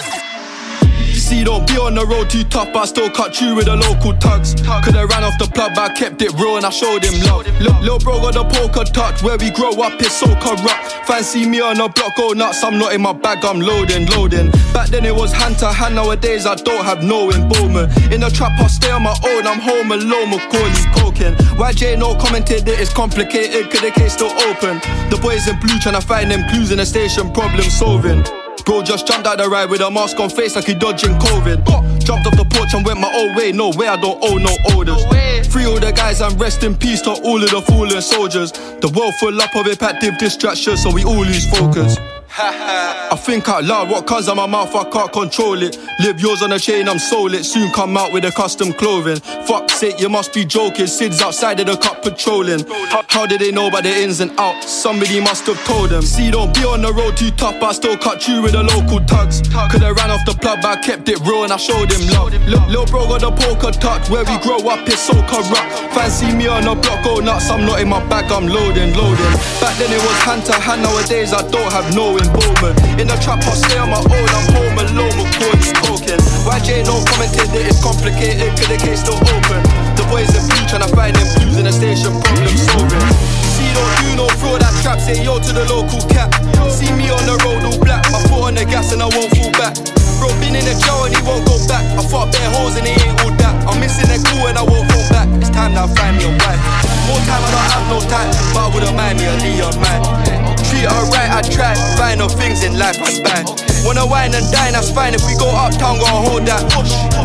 See, 1.28 1.44
don't 1.44 1.68
be 1.68 1.76
on 1.76 1.94
the 1.94 2.06
road 2.06 2.30
too 2.30 2.46
tough, 2.46 2.72
but 2.72 2.84
I 2.84 2.86
still 2.86 3.10
cut 3.10 3.42
you 3.42 3.54
with 3.54 3.66
the 3.66 3.76
local 3.76 4.16
tugs. 4.16 4.56
Could've 4.56 5.10
ran 5.12 5.26
off 5.26 5.36
the 5.38 5.52
plug, 5.52 5.76
but 5.76 5.92
I 5.92 5.94
kept 5.94 6.22
it 6.22 6.32
real 6.40 6.56
and 6.56 6.66
I 6.66 6.70
showed 6.70 7.04
him 7.04 7.20
love. 7.28 7.44
Little 7.84 8.00
bro 8.00 8.24
got 8.24 8.40
the 8.40 8.48
poker 8.48 8.88
touch, 8.88 9.22
where 9.22 9.36
we 9.36 9.52
grow 9.52 9.76
up 9.84 10.00
is 10.00 10.16
so 10.16 10.28
corrupt. 10.40 11.04
Fancy 11.04 11.46
me 11.46 11.60
on 11.60 11.84
the 11.84 11.90
block, 11.90 12.16
go 12.16 12.32
nuts, 12.32 12.64
I'm 12.64 12.80
not 12.80 12.94
in 12.94 13.02
my 13.02 13.12
bag, 13.12 13.44
I'm 13.44 13.60
loading, 13.60 14.08
loading. 14.16 14.52
Back 14.72 14.88
then 14.88 15.04
it 15.04 15.14
was 15.14 15.34
hand 15.34 15.60
to 15.60 15.68
hand, 15.68 15.96
nowadays 15.96 16.46
I 16.46 16.56
don't 16.56 16.86
have 16.86 17.04
no 17.04 17.30
involvement. 17.30 17.92
In 18.08 18.22
the 18.22 18.30
trap, 18.32 18.58
I 18.58 18.68
stay 18.68 18.92
on 18.92 19.04
my 19.04 19.16
own, 19.28 19.46
I'm 19.46 19.60
home 19.60 19.92
alone, 19.92 20.32
Macaulay 20.32 20.88
Culkin. 20.96 21.36
YJ 21.60 22.00
no 22.00 22.16
commented 22.16 22.70
it's 22.70 22.94
complicated, 22.94 23.70
cause 23.70 23.82
the 23.82 23.92
case 23.92 24.14
still 24.14 24.32
open. 24.48 24.80
The 25.12 25.20
boys 25.22 25.50
in 25.50 25.60
blue 25.60 25.78
trying 25.80 26.00
to 26.00 26.08
find 26.08 26.32
them 26.32 26.48
clues 26.48 26.72
in 26.72 26.78
the 26.78 26.86
station, 26.86 27.34
problem 27.34 27.68
solving. 27.68 28.24
Bro 28.66 28.84
just 28.84 29.08
jumped 29.08 29.28
out 29.28 29.38
the 29.38 29.50
ride 29.50 29.70
with 29.70 29.82
a 29.82 29.90
mask 29.90 30.20
on 30.20 30.30
face 30.30 30.56
like 30.56 30.66
he 30.66 30.74
dodging 30.74 31.18
COVID. 31.20 31.66
Jumped 32.04 32.28
off 32.28 32.38
the 32.38 32.46
porch 32.52 32.74
and 32.74 32.86
went 32.86 33.00
my 33.00 33.12
own 33.14 33.36
way. 33.36 33.52
No 33.52 33.70
way, 33.72 33.88
I 33.88 34.00
don't 34.00 34.18
owe 34.22 34.38
no 34.38 34.56
orders. 34.76 35.04
Free 35.48 35.66
all 35.66 35.80
the 35.80 35.92
guys 35.96 36.22
and 36.22 36.40
rest 36.40 36.64
in 36.64 36.76
peace 36.76 37.02
to 37.02 37.12
all 37.12 37.42
of 37.42 37.50
the 37.50 37.62
fallen 37.62 38.02
soldiers. 38.02 38.52
The 38.52 38.92
world 38.96 39.14
full 39.16 39.42
up 39.42 39.56
of 39.56 39.66
impactive 39.66 40.18
distractions, 40.18 40.84
so 40.84 40.94
we 40.94 41.04
all 41.04 41.26
lose 41.26 41.50
focus. 41.50 41.98
I 42.40 43.16
think 43.16 43.50
out 43.50 43.64
loud, 43.64 43.90
what 43.90 44.06
comes 44.06 44.30
out 44.30 44.36
my 44.36 44.46
mouth, 44.46 44.76
I 44.76 44.84
can't 44.90 45.12
control 45.12 45.62
it. 45.64 45.78
Live 46.00 46.20
yours 46.20 46.44
on 46.44 46.52
a 46.52 46.60
chain, 46.60 46.88
I'm 46.88 47.00
sold 47.00 47.34
it. 47.34 47.44
Soon 47.44 47.72
come 47.72 47.98
out 47.98 48.14
with 48.14 48.26
a 48.26 48.32
custom 48.32 48.74
clothing. 48.74 49.20
Fuck 49.48 49.72
sake, 49.72 50.00
you 50.00 50.08
must 50.08 50.34
be 50.34 50.46
joking. 50.46 50.86
Sid's 50.86 51.22
outside 51.22 51.60
of 51.60 51.66
the 51.66 51.78
cup 51.78 52.04
patrolling. 52.04 52.64
How, 53.10 53.26
did 53.26 53.42
they 53.42 53.52
know 53.52 53.68
about 53.68 53.84
the 53.84 53.90
ins 53.90 54.20
and 54.20 54.32
outs? 54.40 54.70
Somebody 54.70 55.20
must 55.20 55.48
have 55.48 55.64
told 55.66 55.90
them. 55.90 56.04
See, 56.04 56.30
don't 56.30 56.54
be 56.54 56.62
on 56.62 56.82
the 56.82 56.94
road 56.94 57.18
too 57.18 57.32
tough, 57.32 57.62
I 57.62 57.72
still 57.72 57.98
cut 57.98 58.28
you 58.28 58.44
with 58.44 58.52
the 58.52 58.62
local 58.62 59.00
tugs. 59.06 59.42
Could've 59.72 59.98
ran 59.98 60.12
off 60.12 60.24
the 60.26 60.38
plug, 60.40 60.60
but 60.62 60.78
I 60.78 60.82
kept 60.82 61.10
it 61.10 61.20
real 61.22 61.44
and 61.44 61.52
I 61.52 61.58
showed 61.58 61.92
him 61.92 62.06
love. 62.14 62.34
Look, 62.46 62.68
little 62.68 62.86
bro 62.86 63.08
got 63.08 63.22
the 63.22 63.32
poker 63.32 63.72
touch. 63.72 64.10
Where 64.10 64.24
we 64.24 64.38
grow 64.46 64.62
up 64.70 64.88
is 64.88 65.00
so 65.00 65.14
corrupt. 65.26 65.74
Fancy 65.98 66.34
me 66.36 66.48
on 66.48 66.66
the 66.66 66.76
block, 66.76 67.04
go 67.04 67.20
nuts. 67.20 67.50
I'm 67.50 67.66
not 67.66 67.82
in 67.82 67.90
my 67.90 68.06
bag, 68.08 68.32
I'm 68.32 68.46
loading, 68.46 68.94
loading. 68.94 69.34
Back 69.58 69.74
then 69.82 69.90
it 69.90 70.02
was 70.06 70.18
hand 70.22 70.46
to 70.46 70.54
hand, 70.54 70.84
nowadays 70.84 71.34
I 71.34 71.42
don't 71.50 71.72
have 71.74 71.96
no 71.96 72.14
involvement. 72.28 72.76
In 73.00 73.08
the 73.08 73.18
trap, 73.24 73.40
I 73.48 73.56
stay 73.56 73.80
on 73.80 73.90
my 73.90 74.02
own, 74.04 74.30
I'm 74.36 74.48
home 74.52 74.78
alone, 74.78 75.16
Macaulay's 75.16 75.72
Culkin. 75.84 76.20
YJ 76.48 76.88
no 76.88 77.00
commented 77.08 77.48
that 77.56 77.64
it's 77.64 77.80
complicated, 77.80 78.52
cause 78.56 78.68
the 78.68 78.78
case 78.78 79.02
still 79.04 79.20
open. 79.20 79.62
The 79.96 80.04
boys 80.12 80.32
in 80.36 80.44
blue 80.48 80.66
trying 80.68 80.84
to 80.84 80.92
find 80.92 81.16
them 81.16 81.28
clues 81.40 81.56
in 81.56 81.66
the 81.66 81.74
station, 81.74 82.12
problem 82.20 82.56
solving. 82.56 83.08
See, 83.56 83.70
don't 83.72 83.94
do 84.04 84.08
no 84.20 84.26
throw 84.40 84.60
that 84.60 84.74
trap, 84.84 85.00
say 85.00 85.24
yo 85.24 85.40
to 85.40 85.52
the 85.56 85.66
local 85.72 86.04
cat. 86.12 86.30
See 86.68 86.92
me 86.94 87.10
on 87.10 87.24
the 87.24 87.40
road 87.48 87.64
all 87.64 87.80
black, 87.80 88.04
my 88.12 88.20
foot 88.28 88.52
on 88.52 88.56
the 88.56 88.66
gas 88.68 88.92
and 88.92 89.02
I 89.02 89.08
won't 89.08 89.32
fall 89.34 89.52
back. 89.56 89.76
Bro, 90.20 90.34
been 90.42 90.58
in 90.58 90.66
the 90.66 90.74
jail 90.82 91.06
and 91.06 91.14
he 91.14 91.22
won't 91.22 91.46
go 91.46 91.56
back. 91.70 91.86
I 91.94 92.02
fought 92.02 92.34
bare 92.34 92.50
holes 92.58 92.74
and 92.76 92.86
he 92.90 92.98
ain't 92.98 93.22
all 93.22 93.34
that. 93.38 93.54
I'm 93.70 93.78
missing 93.80 94.10
that 94.10 94.22
cool 94.34 94.50
and 94.50 94.58
I 94.58 94.66
won't 94.66 94.90
fall 94.90 95.06
back. 95.14 95.30
It's 95.38 95.54
time 95.54 95.78
I 95.78 95.86
find 95.94 96.18
me 96.18 96.26
a 96.26 96.34
wife. 96.34 96.62
More 97.06 97.22
time, 97.30 97.44
I 97.46 97.50
don't 97.54 97.70
have 97.72 97.86
no 97.94 98.00
time, 98.10 98.30
but 98.54 98.62
I 98.66 98.68
wouldn't 98.74 98.98
mind 98.98 99.16
me 99.22 99.26
a 99.30 99.36
Leon 99.38 99.78
man. 99.78 100.37
Treat 100.68 100.86
her 100.86 101.06
right, 101.16 101.32
I 101.32 101.42
try. 101.42 101.74
Find 101.98 102.20
no 102.20 102.28
things 102.28 102.64
in 102.64 102.78
life 102.78 103.00
I 103.00 103.10
spy. 103.10 103.44
Wanna 103.86 104.06
wine 104.06 104.36
and 104.36 104.46
dine, 104.52 104.74
that's 104.74 104.92
fine. 104.92 105.14
If 105.14 105.24
we 105.26 105.36
go 105.36 105.48
uptown, 105.48 106.00
gotta 106.00 106.30
hold 106.30 106.46
that. 106.46 106.64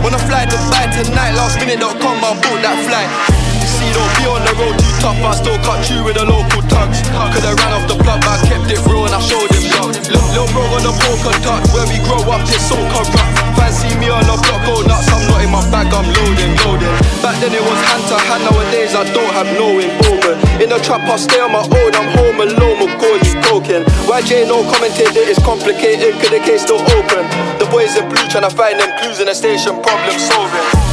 Wanna 0.03 0.19
fly 0.19 0.47
to 0.47 0.57
Dubai 0.57 0.87
tonight, 0.95 1.35
last 1.35 1.59
minute.com, 1.59 2.23
I 2.23 2.35
bought 2.39 2.63
that 2.63 2.79
flight. 2.87 3.52
See, 3.73 3.89
don't 3.97 4.13
be 4.21 4.25
on 4.29 4.43
the 4.45 4.53
road 4.61 4.77
too 4.77 4.93
tough, 5.01 5.19
I 5.25 5.33
still 5.35 5.59
cut 5.65 5.81
you 5.89 6.05
with 6.05 6.17
the 6.21 6.25
local 6.29 6.63
tugs. 6.69 7.01
Could've 7.33 7.57
ran 7.57 7.73
off 7.73 7.89
the 7.89 7.97
plug, 7.97 8.21
but 8.21 8.37
I 8.37 8.39
kept 8.45 8.69
it 8.69 8.81
real 8.85 9.09
and 9.09 9.15
I 9.17 9.21
showed 9.21 9.49
him 9.49 9.65
love. 9.73 9.97
Little 10.13 10.49
bro 10.53 10.63
on 10.77 10.83
the 10.85 10.93
poker 10.93 11.35
touch, 11.41 11.65
where 11.73 11.89
we 11.89 11.97
grow 12.05 12.21
up, 12.29 12.45
it's 12.45 12.69
so 12.69 12.77
corrupt. 12.93 13.17
Fancy 13.57 13.93
me 13.97 14.13
on 14.13 14.25
the 14.29 14.37
block, 14.45 14.61
go 14.69 14.85
nuts, 14.85 15.09
I'm 15.09 15.25
not 15.29 15.41
in 15.41 15.51
my 15.51 15.65
bag, 15.73 15.89
I'm 15.89 16.05
loading, 16.05 16.53
loading. 16.65 16.95
Back 17.25 17.41
then 17.41 17.53
it 17.57 17.65
was 17.65 17.81
hand 17.89 18.05
to 18.13 18.17
hand, 18.29 18.45
nowadays 18.45 18.93
I 18.93 19.05
don't 19.13 19.33
have 19.33 19.49
no 19.57 19.81
involvement. 19.81 20.39
In 20.61 20.69
the 20.69 20.79
trap, 20.85 21.03
I 21.09 21.17
stay 21.17 21.41
on 21.41 21.53
my 21.53 21.65
own, 21.65 21.93
I'm 21.97 22.09
home 22.17 22.39
alone, 22.45 22.77
Macaulay's 22.77 23.33
Culkin. 23.49 23.89
YJ 24.05 24.53
no 24.53 24.63
commented 24.69 25.17
that 25.17 25.25
it's 25.25 25.41
complicated, 25.41 26.13
cause 26.21 26.29
the 26.29 26.41
case 26.45 26.69
still 26.69 26.83
open. 26.93 27.25
The 27.57 27.67
boys 27.73 27.97
in 27.97 28.05
blue 28.09 28.27
trying 28.29 28.45
to 28.45 28.53
find 28.53 28.77
them 28.77 28.93
clues 29.01 29.21
in 29.21 29.27
the 29.27 29.35
station, 29.35 29.81
problem 29.81 30.17
solving. 30.21 30.92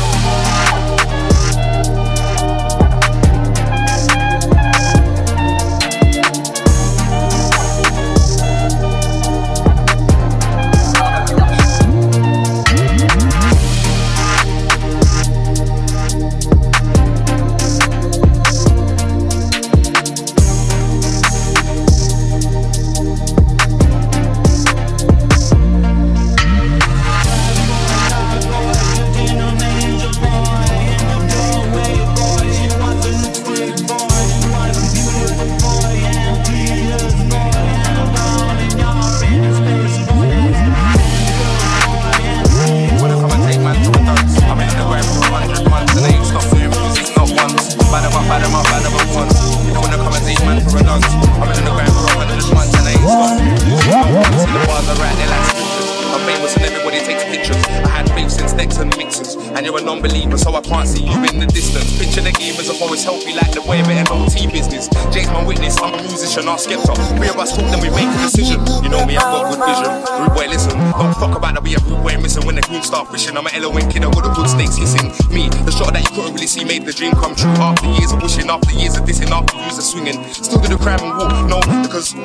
Eloquent 73.59 73.91
kid, 73.91 74.03
I 74.03 74.09
got 74.11 74.23
the 74.23 74.31
good 74.31 74.47
stakes 74.47 74.79
hissing. 74.79 75.11
Me, 75.35 75.51
the 75.67 75.71
shot 75.71 75.91
that 75.91 76.01
you 76.07 76.11
couldn't 76.15 76.33
really 76.33 76.47
see 76.47 76.63
made 76.63 76.87
the 76.87 76.95
dream 76.95 77.11
come 77.19 77.35
true. 77.35 77.51
After 77.59 77.91
years 77.91 78.11
of 78.15 78.23
wishing, 78.23 78.47
after 78.47 78.71
years 78.71 78.95
of 78.95 79.03
dissing, 79.03 79.29
after 79.29 79.59
years 79.59 79.77
of 79.77 79.83
swinging. 79.83 80.23
Still 80.31 80.63
do 80.63 80.71
the 80.71 80.79
crime 80.79 81.03
and 81.03 81.11
walk, 81.19 81.35
no, 81.51 81.59
because 81.83 82.15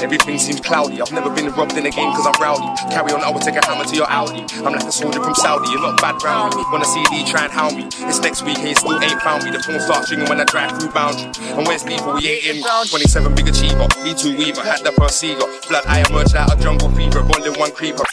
everything 0.00 0.40
seems 0.40 0.60
cloudy. 0.60 1.00
I've 1.00 1.12
never 1.12 1.28
been 1.28 1.52
robbed 1.52 1.76
in 1.76 1.84
a 1.84 1.92
game 1.92 2.10
cause 2.16 2.24
I'm 2.24 2.36
rowdy. 2.40 2.66
Carry 2.88 3.12
on, 3.12 3.20
I 3.20 3.30
will 3.30 3.44
take 3.44 3.60
a 3.60 3.64
hammer 3.68 3.84
to 3.84 3.94
your 3.94 4.08
Audi. 4.08 4.48
I'm 4.64 4.72
like 4.72 4.88
a 4.88 4.92
soldier 4.92 5.20
from 5.22 5.36
Saudi, 5.36 5.68
you're 5.70 5.84
not 5.84 6.00
bad 6.00 6.16
round 6.24 6.56
me. 6.56 6.64
I 6.64 6.86
see 6.86 7.04
D 7.10 7.26
try 7.28 7.44
and 7.44 7.52
hound 7.52 7.76
me, 7.76 7.84
it's 8.08 8.20
next 8.20 8.42
week 8.42 8.58
you 8.58 8.74
still 8.74 8.96
ain't 9.02 9.20
found 9.20 9.44
me. 9.44 9.50
The 9.50 9.60
phone 9.60 9.80
starts 9.80 10.10
ringing 10.10 10.28
when 10.28 10.40
I 10.40 10.44
drive 10.44 10.78
through 10.80 10.90
boundary. 10.90 11.28
And 11.52 11.66
where's 11.66 11.84
Lethal? 11.84 12.14
We 12.14 12.28
ain't 12.28 12.62
in 12.62 12.62
27 12.62 13.34
big 13.34 13.48
achiever. 13.48 13.86
E2 14.06 14.38
Weaver, 14.38 14.62
had 14.62 14.80
the 14.84 14.92
first 14.92 15.20
seagull. 15.20 15.50
Blood 15.68 15.84
I 15.86 16.06
emerged 16.08 16.36
out 16.36 16.54
of 16.54 16.60
jungle 16.60 16.90
fever, 16.90 17.22
bonding 17.22 17.58
one 17.58 17.72
creeper. 17.72 18.04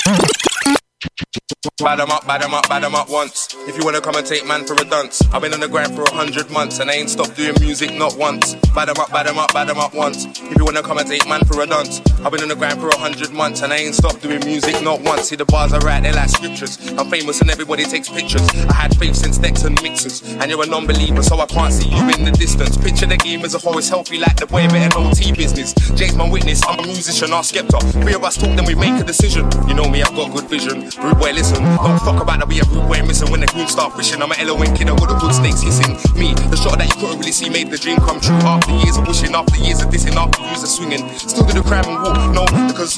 Bad 1.77 1.99
up, 1.99 2.27
bad 2.27 2.43
up, 2.43 2.69
bad 2.69 2.83
up 2.83 3.09
once. 3.09 3.55
If 3.67 3.77
you 3.77 3.83
wanna 3.83 3.99
come 3.99 4.15
and 4.15 4.25
take 4.25 4.45
man 4.45 4.65
for 4.65 4.73
a 4.73 4.85
dance, 4.85 5.21
I've 5.33 5.41
been 5.41 5.53
on 5.53 5.59
the 5.59 5.67
grind 5.67 5.95
for 5.95 6.03
a 6.03 6.11
hundred 6.11 6.51
months 6.51 6.79
and 6.79 6.89
I 6.89 6.93
ain't 6.93 7.09
stopped 7.09 7.35
doing 7.35 7.55
music 7.59 7.93
not 7.93 8.15
once. 8.17 8.55
Bad 8.75 8.89
up, 8.89 8.97
bad 9.11 9.27
up, 9.27 9.53
bad 9.53 9.69
up 9.69 9.93
once. 9.93 10.25
If 10.25 10.57
you 10.57 10.63
wanna 10.63 10.83
come 10.83 10.99
and 10.99 11.07
take 11.07 11.27
man 11.27 11.43
for 11.45 11.61
a 11.61 11.65
dance, 11.67 12.01
I've 12.23 12.31
been 12.31 12.43
on 12.43 12.49
the 12.49 12.55
grind 12.55 12.79
for 12.79 12.89
a 12.89 12.97
hundred 12.97 13.31
months 13.31 13.61
and 13.61 13.73
I 13.73 13.77
ain't 13.77 13.95
stopped 13.95 14.21
doing 14.21 14.45
music 14.45 14.81
not 14.83 15.01
once. 15.01 15.29
See 15.29 15.35
the 15.35 15.45
bars 15.45 15.73
are 15.73 15.79
right, 15.79 16.01
they're 16.03 16.13
like 16.13 16.29
scriptures. 16.29 16.77
I'm 16.97 17.09
famous 17.09 17.41
and 17.41 17.49
everybody 17.49 17.83
takes 17.83 18.09
pictures. 18.09 18.47
I 18.69 18.73
had 18.73 18.95
faith 18.97 19.15
since 19.15 19.37
decks 19.37 19.63
and 19.63 19.81
mixers, 19.81 20.21
and 20.21 20.49
you're 20.51 20.63
a 20.63 20.67
non-believer, 20.67 21.23
so 21.23 21.39
I 21.39 21.47
can't 21.47 21.73
see 21.73 21.89
you 21.89 22.09
in 22.13 22.25
the 22.25 22.31
distance. 22.31 22.77
Picture 22.77 23.07
the 23.07 23.17
game 23.17 23.43
as 23.43 23.55
a 23.55 23.59
whole 23.59 23.77
is 23.77 23.89
healthy 23.89 24.19
like 24.19 24.37
the 24.37 24.45
way 24.53 24.67
better 24.67 24.97
OT 24.99 25.33
business. 25.33 25.73
James 25.95 26.15
my 26.15 26.29
witness, 26.29 26.61
I'm 26.67 26.79
a 26.79 26.83
musician, 26.83 27.33
our 27.33 27.43
skeptic. 27.43 27.81
Three 28.03 28.13
of 28.13 28.23
us 28.23 28.37
talk, 28.37 28.55
then 28.55 28.65
we 28.65 28.75
make 28.75 29.01
a 29.01 29.03
decision. 29.03 29.49
You 29.67 29.73
know 29.73 29.89
me, 29.89 30.03
I've 30.03 30.15
got 30.15 30.31
good 30.31 30.47
vision. 30.47 30.89
Rude 31.01 31.17
boy, 31.17 31.31
listen. 31.33 31.54
Don't 31.55 31.99
fuck 32.01 32.21
about 32.21 32.39
that, 32.39 32.47
we 32.47 32.57
have 32.57 32.67
missing 33.07 33.29
when 33.31 33.39
the 33.39 33.47
goons 33.47 33.71
start 33.71 33.93
fishing. 33.95 34.21
I'm 34.21 34.31
an 34.31 34.39
eloquent 34.39 34.75
kid, 34.75 34.89
I 34.89 34.95
got 34.97 35.07
the 35.07 35.15
good 35.15 35.31
stakes 35.31 35.61
hissing. 35.61 35.95
Me, 36.19 36.33
the 36.51 36.57
shot 36.57 36.77
that 36.79 36.87
you 36.89 36.97
couldn't 36.99 37.19
really 37.19 37.31
see 37.31 37.49
made 37.49 37.69
the 37.69 37.77
dream 37.77 37.97
come 37.99 38.19
true. 38.19 38.35
After 38.47 38.71
years 38.71 38.97
of 38.97 39.05
wishing, 39.05 39.35
after 39.35 39.59
years 39.59 39.83
of 39.83 39.91
dissing, 39.91 40.15
after 40.15 40.41
years 40.41 40.63
of 40.63 40.69
swinging. 40.69 41.03
Still 41.19 41.45
do 41.45 41.61
the 41.61 41.63
crime 41.63 41.85
and 41.85 41.99
walk, 42.01 42.17
no, 42.33 42.43
because 42.71 42.97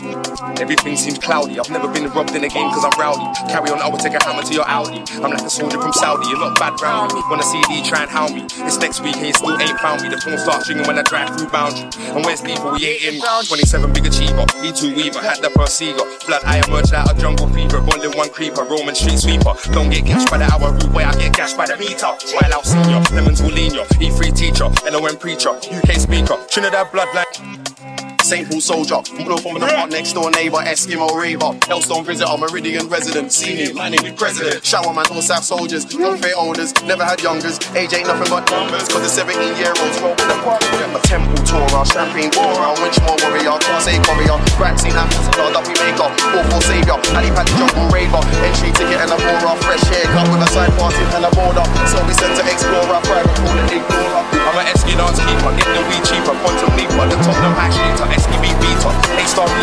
everything 0.62 0.96
seems 0.96 1.20
cloudy. 1.20 1.60
I've 1.60 1.70
never 1.70 1.88
been 1.92 2.10
robbed 2.14 2.34
in 2.34 2.44
a 2.44 2.50
game 2.50 2.70
cause 2.72 2.86
I'm 2.86 2.94
rowdy. 3.00 3.26
Carry 3.52 3.70
on, 3.74 3.82
I 3.82 3.90
will 3.90 4.00
take 4.00 4.14
a 4.14 4.22
hammer 4.24 4.44
to 4.44 4.54
your 4.54 4.68
Audi. 4.68 5.02
I'm 5.20 5.34
like 5.34 5.44
a 5.44 5.50
soldier 5.50 5.82
from 5.82 5.94
Saudi, 5.94 6.30
you're 6.30 6.40
not 6.40 6.60
bad 6.62 6.78
round 6.80 7.14
me. 7.14 7.22
I 7.28 7.42
see 7.42 7.62
D 7.70 7.84
try 7.84 8.06
and 8.06 8.10
hound 8.10 8.34
me, 8.34 8.46
it's 8.66 8.78
next 8.80 9.02
week 9.02 9.18
you 9.18 9.34
still 9.34 9.58
ain't 9.60 9.80
found 9.80 10.02
me. 10.02 10.10
The 10.10 10.18
phone 10.22 10.38
starts 10.38 10.70
ringing 10.70 10.88
when 10.88 10.98
I 10.98 11.04
drive 11.04 11.38
through 11.38 11.50
boundary. 11.50 11.90
And 12.14 12.26
where's 12.26 12.42
Lethal? 12.42 12.74
We 12.74 12.86
ain't 12.86 13.22
in 13.22 13.22
27 13.22 13.94
big 13.94 14.08
achiever. 14.08 14.46
E2 14.66 14.96
Weaver, 14.96 15.22
had 15.22 15.42
the 15.42 15.52
first 15.52 15.78
seagull. 15.78 16.08
Blood 16.26 16.42
I 16.46 16.66
emerged 16.66 16.94
out 16.94 17.12
of 17.12 17.18
jungle 17.20 17.48
fever, 17.50 17.82
bonding 17.82 18.18
one 18.18 18.28
one 18.28 18.34
creeper, 18.48 18.70
Roman 18.70 18.96
street 18.96 19.20
sweeper. 19.20 19.54
Don't 19.72 19.90
get 19.90 20.06
gashed 20.06 20.30
by 20.30 20.38
the 20.38 20.46
hour 20.46 20.72
rude 20.72 20.94
way, 20.94 21.04
I 21.04 21.14
get 21.16 21.34
gashed 21.34 21.58
by 21.58 21.66
the 21.66 21.78
meter. 21.78 22.08
While 22.08 22.54
out 22.54 22.66
senior, 22.66 23.02
lemons 23.14 23.42
will 23.42 23.52
lean 23.52 23.74
you. 23.74 23.82
E3 23.82 24.36
teacher, 24.36 24.70
LOM 24.92 25.18
preacher, 25.18 25.50
UK 25.50 25.92
speaker, 26.00 26.38
Trinidad 26.50 26.88
bloodline. 26.88 27.97
St. 28.28 28.44
Paul 28.44 28.60
soldier. 28.60 29.00
Blew 29.24 29.40
from 29.40 29.56
the 29.56 29.64
park 29.72 29.88
next 29.90 30.12
door 30.12 30.28
neighbor, 30.32 30.60
Eskimo 30.60 31.08
raver. 31.16 31.56
Hellstone 31.64 32.04
visitor, 32.04 32.36
Meridian 32.36 32.84
resident. 32.92 33.32
Senior, 33.32 33.74
my 33.74 33.88
name 33.88 34.04
is 34.04 34.20
president. 34.20 34.66
Shower 34.68 34.92
man, 34.92 35.08
all 35.16 35.24
South 35.24 35.48
soldiers. 35.48 35.88
Young 35.96 36.20
fair 36.20 36.36
owners, 36.36 36.76
never 36.84 37.08
had 37.08 37.24
youngers. 37.24 37.56
Age 37.72 37.96
ain't 37.96 38.04
nothing 38.04 38.28
but 38.28 38.44
numbers. 38.52 38.84
Cause 38.92 39.08
the 39.08 39.08
17 39.08 39.56
year 39.56 39.72
olds 39.80 39.96
roll 40.04 40.12
with 40.12 40.28
the 40.28 40.36
party. 40.44 40.68
A 40.92 41.00
temple 41.08 41.40
Torah, 41.48 41.88
champagne 41.88 42.28
Bora, 42.36 42.76
Winchmore 42.84 43.16
warrior, 43.24 43.56
Class 43.64 43.88
A 43.88 43.96
courier. 44.04 44.36
Scene 44.76 44.92
apples, 44.92 45.28
blood 45.32 45.56
up 45.56 45.64
we 45.64 45.74
make 45.80 45.96
up. 46.04 46.12
4-4 46.36 46.68
savior, 46.68 47.00
Ali 47.16 47.32
Paddy 47.32 47.56
jungle 47.56 47.88
raver. 47.96 48.20
Entry 48.44 48.76
ticket 48.76 49.00
and 49.00 49.16
a 49.16 49.18
Bora, 49.24 49.56
fresh 49.64 49.88
haircut 49.88 50.28
with 50.28 50.44
a 50.44 50.50
side 50.52 50.76
party 50.76 51.00
and 51.16 51.24
a 51.24 51.32
border. 51.32 51.64
So 51.88 52.04
we 52.04 52.12
sent 52.12 52.36
to 52.36 52.44
explorer, 52.44 53.00
private 53.08 53.27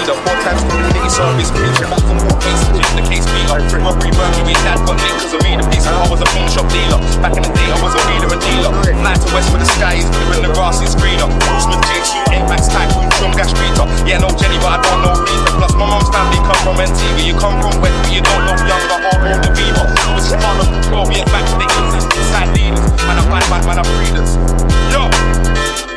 A-star 0.04 0.20
leader, 0.20 0.28
four 0.28 0.36
times 0.44 0.60
community 0.68 1.08
service 1.08 1.48
preacher, 1.48 1.88
multiple 1.88 2.20
court 2.20 2.36
cases, 2.44 2.68
just 2.76 2.92
the 2.92 3.04
case 3.08 3.24
beater. 3.24 3.56
Robbery, 3.80 4.12
burglary, 4.12 4.52
dad 4.60 4.76
got 4.84 5.00
linked 5.00 5.16
cause 5.16 5.32
I 5.32 5.40
made 5.40 5.56
a 5.56 5.66
piece. 5.72 5.88
I 5.88 5.96
was 6.12 6.20
a 6.20 6.28
pawn 6.28 6.44
shop 6.52 6.68
dealer. 6.68 7.00
Back 7.24 7.40
in 7.40 7.42
the 7.44 7.48
day, 7.56 7.68
I 7.72 7.78
was 7.80 7.96
a 7.96 8.02
reader, 8.12 8.28
a 8.28 8.36
dealer. 8.36 8.72
Fly 8.84 9.16
to 9.16 9.28
west 9.32 9.48
where 9.48 9.64
the 9.64 9.70
sky 9.80 9.96
is 9.96 10.04
blue 10.12 10.36
and 10.36 10.44
the 10.44 10.52
grass 10.52 10.84
is 10.84 10.92
greener. 10.92 11.24
Usman 11.56 11.80
J2, 11.88 12.36
Max 12.52 12.68
Typhoon, 12.68 13.08
from 13.16 13.32
Gash 13.32 13.56
Peter. 13.56 13.88
Yeah, 14.04 14.20
no 14.20 14.28
Jenny, 14.36 14.60
but 14.60 14.76
I 14.76 14.78
don't 14.84 15.00
know 15.00 15.16
Rita. 15.24 15.50
Plus, 15.56 15.72
my 15.72 15.88
mom's 15.88 16.12
family 16.12 16.36
come 16.44 16.60
from 16.60 16.76
NTV. 16.84 17.24
You 17.24 17.36
come 17.40 17.56
from 17.64 17.80
West, 17.80 17.96
but 18.04 18.12
you 18.12 18.20
don't 18.20 18.44
know 18.44 18.56
younger 18.60 18.98
or 19.08 19.16
older 19.24 19.52
Beaver. 19.56 19.88
Which 20.12 20.28
is 20.28 20.36
part 20.36 20.60
of 20.60 20.68
12 20.84 21.16
years 21.16 21.28
back 21.32 21.48
to 21.48 21.54
the 21.56 21.68
inside 21.80 22.52
leaders. 22.52 22.84
Man, 23.08 23.16
I'm 23.24 23.28
bad, 23.32 23.64
man, 23.64 23.80
I'm 23.80 23.88
breeders. 23.96 24.36
Yo! 24.92 25.93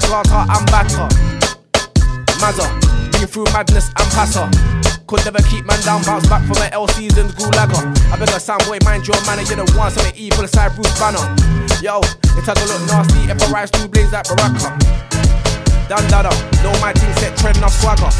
Semi 0.00 0.22
slaughter, 0.22 0.50
I'm 0.50 0.64
batter. 0.66 1.08
Mazza, 2.38 2.66
been 3.12 3.26
through 3.26 3.44
madness 3.52 3.88
and 3.96 4.08
passer. 4.12 4.48
Could 5.06 5.24
never 5.24 5.42
keep 5.48 5.64
man 5.66 5.80
down, 5.82 6.02
bounce 6.04 6.28
back 6.28 6.44
from 6.46 6.58
my 6.58 6.70
L 6.72 6.86
seasons, 6.88 7.32
gulager. 7.34 7.82
I 8.12 8.16
beg 8.18 8.28
a 8.28 8.40
sound 8.40 8.62
boy, 8.66 8.78
mind 8.84 9.06
your 9.06 9.16
manner, 9.24 9.42
you're 9.42 9.64
the 9.64 9.66
one, 9.76 9.90
so 9.90 10.02
the 10.02 10.12
evil 10.14 10.46
side 10.46 10.74
Bruce 10.74 10.92
Banner. 11.00 11.24
Yo, 11.80 12.00
it 12.36 12.44
has 12.44 12.58
a 12.58 12.66
look 12.68 12.82
nasty 12.86 13.30
if 13.30 13.42
I 13.42 13.50
rise 13.50 13.70
two 13.70 13.88
blades 13.88 14.12
like 14.12 14.28
Baraka. 14.28 14.76
Dun 15.88 16.04
dada, 16.12 16.28
know 16.62 16.74
my 16.84 16.92
team 16.92 17.12
set 17.16 17.36
trend 17.38 17.58
off 17.64 17.72
swagger. 17.72 18.12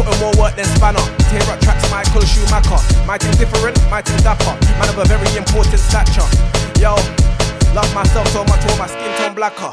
Putting 0.00 0.18
more 0.18 0.32
work 0.40 0.56
than 0.56 0.64
spanner. 0.64 1.04
Tear 1.28 1.44
up 1.52 1.60
tracks, 1.60 1.84
Michael 1.92 2.24
Schumacher. 2.24 2.80
My 3.04 3.18
team 3.18 3.32
different, 3.36 3.76
my 3.90 4.00
team 4.00 4.16
dapper. 4.24 4.56
Man 4.80 4.88
of 4.88 4.96
a 4.96 5.04
very 5.04 5.28
important 5.36 5.78
stature. 5.78 6.24
Yo, 6.80 6.96
love 7.76 7.92
myself 7.92 8.26
so 8.32 8.42
much, 8.48 8.64
all 8.72 8.78
my 8.78 8.88
skin 8.88 9.12
tone 9.20 9.34
blacker. 9.34 9.70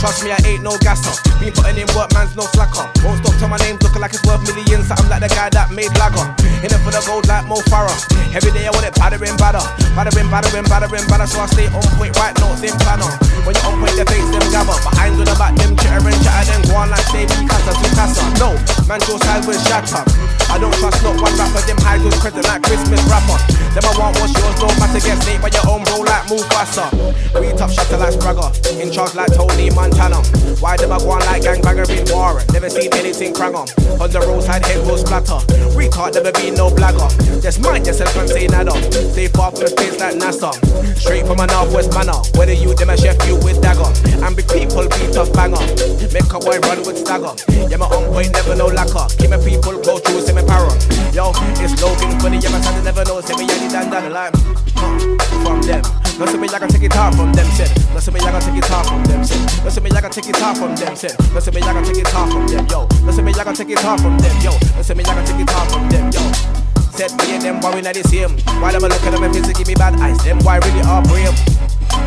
Trust 0.00 0.24
me, 0.24 0.32
I 0.32 0.40
ain't 0.48 0.64
no 0.64 0.80
gasser. 0.80 1.12
Been 1.36 1.52
putting 1.52 1.76
in 1.76 1.88
work, 1.92 2.08
man's 2.16 2.32
no 2.32 2.48
slacker. 2.56 2.88
Won't 3.04 3.20
stop 3.20 3.36
till 3.36 3.52
my 3.52 3.60
name's 3.60 3.84
looking 3.84 4.00
like 4.00 4.16
it's 4.16 4.24
worth 4.24 4.40
millions. 4.48 4.88
So 4.88 4.96
I'm 4.96 5.04
like 5.12 5.20
the 5.20 5.28
guy 5.28 5.52
that 5.52 5.68
made 5.76 5.92
lager. 6.00 6.24
In 6.64 6.72
it 6.72 6.80
for 6.80 6.88
the 6.88 7.04
gold 7.04 7.28
like 7.28 7.44
Mo 7.44 7.60
Farah. 7.68 7.92
Every 8.32 8.48
day 8.56 8.64
I 8.64 8.72
want 8.72 8.88
it 8.88 8.96
battering 8.96 9.36
batter. 9.36 9.60
Battering, 9.92 10.32
battering, 10.32 10.64
battering, 10.72 11.04
batter. 11.04 11.28
So 11.28 11.44
I 11.44 11.46
stay 11.52 11.68
on 11.68 11.84
point, 12.00 12.16
right 12.16 12.32
notes 12.40 12.64
in 12.64 12.72
planner. 12.80 13.12
When 13.44 13.52
you're 13.52 13.68
on 13.68 13.76
point, 13.76 13.92
the 14.00 14.08
face 14.08 14.24
them 14.32 14.44
gather. 14.48 14.72
Behind 14.88 15.20
on 15.20 15.28
the 15.28 15.36
back, 15.36 15.52
them 15.60 15.76
chittering, 15.76 16.16
chatter, 16.24 16.48
then 16.48 16.60
go 16.64 16.80
on 16.80 16.88
like 16.88 17.04
say 17.12 17.28
me 17.28 17.44
casa 17.44 17.72
to 17.76 17.88
casa. 17.92 18.24
No, 18.40 18.56
man, 18.88 19.04
side 19.04 19.44
will 19.44 19.60
shatter. 19.68 20.00
I 20.48 20.56
don't 20.56 20.72
trust 20.80 21.04
not 21.04 21.20
one 21.20 21.36
rapper, 21.36 21.60
them 21.68 21.76
high 21.84 22.00
good 22.00 22.16
credit 22.24 22.48
like 22.48 22.64
Christmas 22.64 23.04
rapper. 23.04 23.36
Them 23.76 23.84
I 23.84 23.92
want 24.00 24.16
what's 24.18 24.32
yours, 24.32 24.56
no 24.64 24.66
matter 24.80 24.98
get 24.98 25.20
snake 25.22 25.44
by 25.44 25.52
your 25.52 25.68
own 25.68 25.84
bro 25.84 26.02
like 26.02 26.24
move 26.26 26.42
faster. 26.48 26.88
We 27.36 27.52
tough 27.54 27.70
shutter 27.70 28.00
like 28.00 28.16
Spragger, 28.16 28.50
in 28.80 28.90
charge 28.90 29.14
like 29.14 29.30
Tony 29.30 29.70
Why 30.60 30.76
them 30.76 30.92
I 30.92 30.98
go 30.98 31.10
on 31.10 31.20
like 31.20 31.42
gangbanger 31.42 31.88
in 31.88 32.04
war? 32.12 32.42
Never 32.52 32.68
seen 32.68 32.92
anything 32.92 33.32
crang 33.32 33.54
on. 33.54 33.66
On 33.96 34.10
the 34.10 34.20
roadside 34.20 34.64
head 34.66 34.84
will 34.86 34.98
splatter. 34.98 35.40
Can't 36.00 36.14
never 36.14 36.32
be 36.32 36.50
no 36.50 36.70
blagger. 36.70 37.08
Just 37.42 37.60
mind 37.60 37.86
yourself 37.86 38.14
and 38.16 38.28
say 38.28 38.46
nada. 38.46 38.72
Stay 39.12 39.28
far 39.28 39.50
from 39.50 39.60
the 39.60 39.68
space 39.68 39.98
like 39.98 40.16
NASA. 40.16 40.52
Straight 40.96 41.26
from 41.26 41.40
a 41.40 41.46
northwest 41.46 41.92
manor. 41.92 42.20
Whether 42.36 42.52
you 42.52 42.72
them 42.74 42.90
a 42.90 42.96
chef 42.96 43.20
you 43.26 43.36
with 43.42 43.60
dagger. 43.60 43.88
And 44.24 44.36
big 44.36 44.48
people 44.48 44.86
beat 44.86 45.12
tough 45.12 45.32
banger. 45.32 45.60
Make 46.12 46.30
a 46.32 46.38
boy 46.38 46.60
run 46.64 46.80
with 46.88 47.00
stagger. 47.00 47.36
Yeah, 47.68 47.76
my 47.76 47.88
own 47.90 48.12
point 48.12 48.32
never 48.32 48.54
no 48.54 48.68
lacquer. 48.68 49.08
Keep 49.18 49.30
my 49.30 49.40
people 49.40 49.76
go 49.80 49.98
through 49.98 50.24
semi 50.24 50.44
parrot. 50.44 50.80
Yo, 51.12 51.32
it's 51.60 51.76
Logan 51.82 52.16
for 52.20 52.30
the 52.30 52.38
yeah, 52.40 52.52
my 52.54 52.60
never 52.80 53.04
know. 53.04 53.20
Say 53.20 53.34
me, 53.36 53.44
yeah, 53.44 53.68
down 53.68 53.90
down 53.90 54.12
line. 54.12 54.32
From 55.42 55.60
them. 55.66 55.84
See 56.20 56.36
me, 56.36 56.48
I 56.48 56.58
can 56.58 56.68
take 56.68 56.84
it 56.84 56.92
from 56.92 57.32
them, 57.32 57.48
said. 57.56 57.72
See 57.96 58.12
me, 58.12 58.20
I 58.20 58.30
can 58.30 58.40
take 58.40 58.60
it 58.60 58.68
from 58.68 59.04
them, 59.04 59.24
said. 59.24 59.72
See 59.80 59.84
me, 59.88 59.96
I 59.96 60.02
can 60.02 60.10
take 60.10 60.28
it 60.28 60.42
off 60.42 60.58
from 60.58 60.76
them, 60.76 60.94
said. 60.94 61.16
See 61.40 61.50
me, 61.52 61.62
I 61.62 61.72
can 61.72 61.82
take 61.82 61.96
it 61.96 62.14
off 62.14 62.30
from 62.30 62.46
them, 62.46 62.66
yo. 62.68 62.86
See 63.10 63.22
me, 63.22 63.32
I 63.32 63.44
can 63.44 63.54
take 63.54 63.70
it 63.70 63.82
off 63.82 63.98
from 64.02 64.18
them, 64.18 64.36
yo. 64.42 64.52
See 64.82 64.92
me, 64.92 65.02
I 65.04 65.14
can 65.14 65.24
take 65.24 65.40
it 65.40 65.54
off 65.54 65.72
from 65.72 65.88
them, 65.88 66.12
yo. 66.12 66.20
Said 66.92 67.16
me 67.16 67.32
and 67.32 67.42
them 67.42 67.60
worrying 67.60 67.86
at 67.86 67.94
the 67.94 68.04
same. 68.04 68.36
Why 68.60 68.72
them 68.72 68.82
look 68.82 68.92
at 68.92 69.10
them 69.10 69.22
and 69.22 69.34
face 69.34 69.50
give 69.56 69.66
me 69.66 69.74
bad 69.74 69.94
eyes? 69.98 70.22
Them 70.22 70.38
why 70.40 70.58
really 70.58 70.82
are 70.82 71.00
brave. 71.00 71.32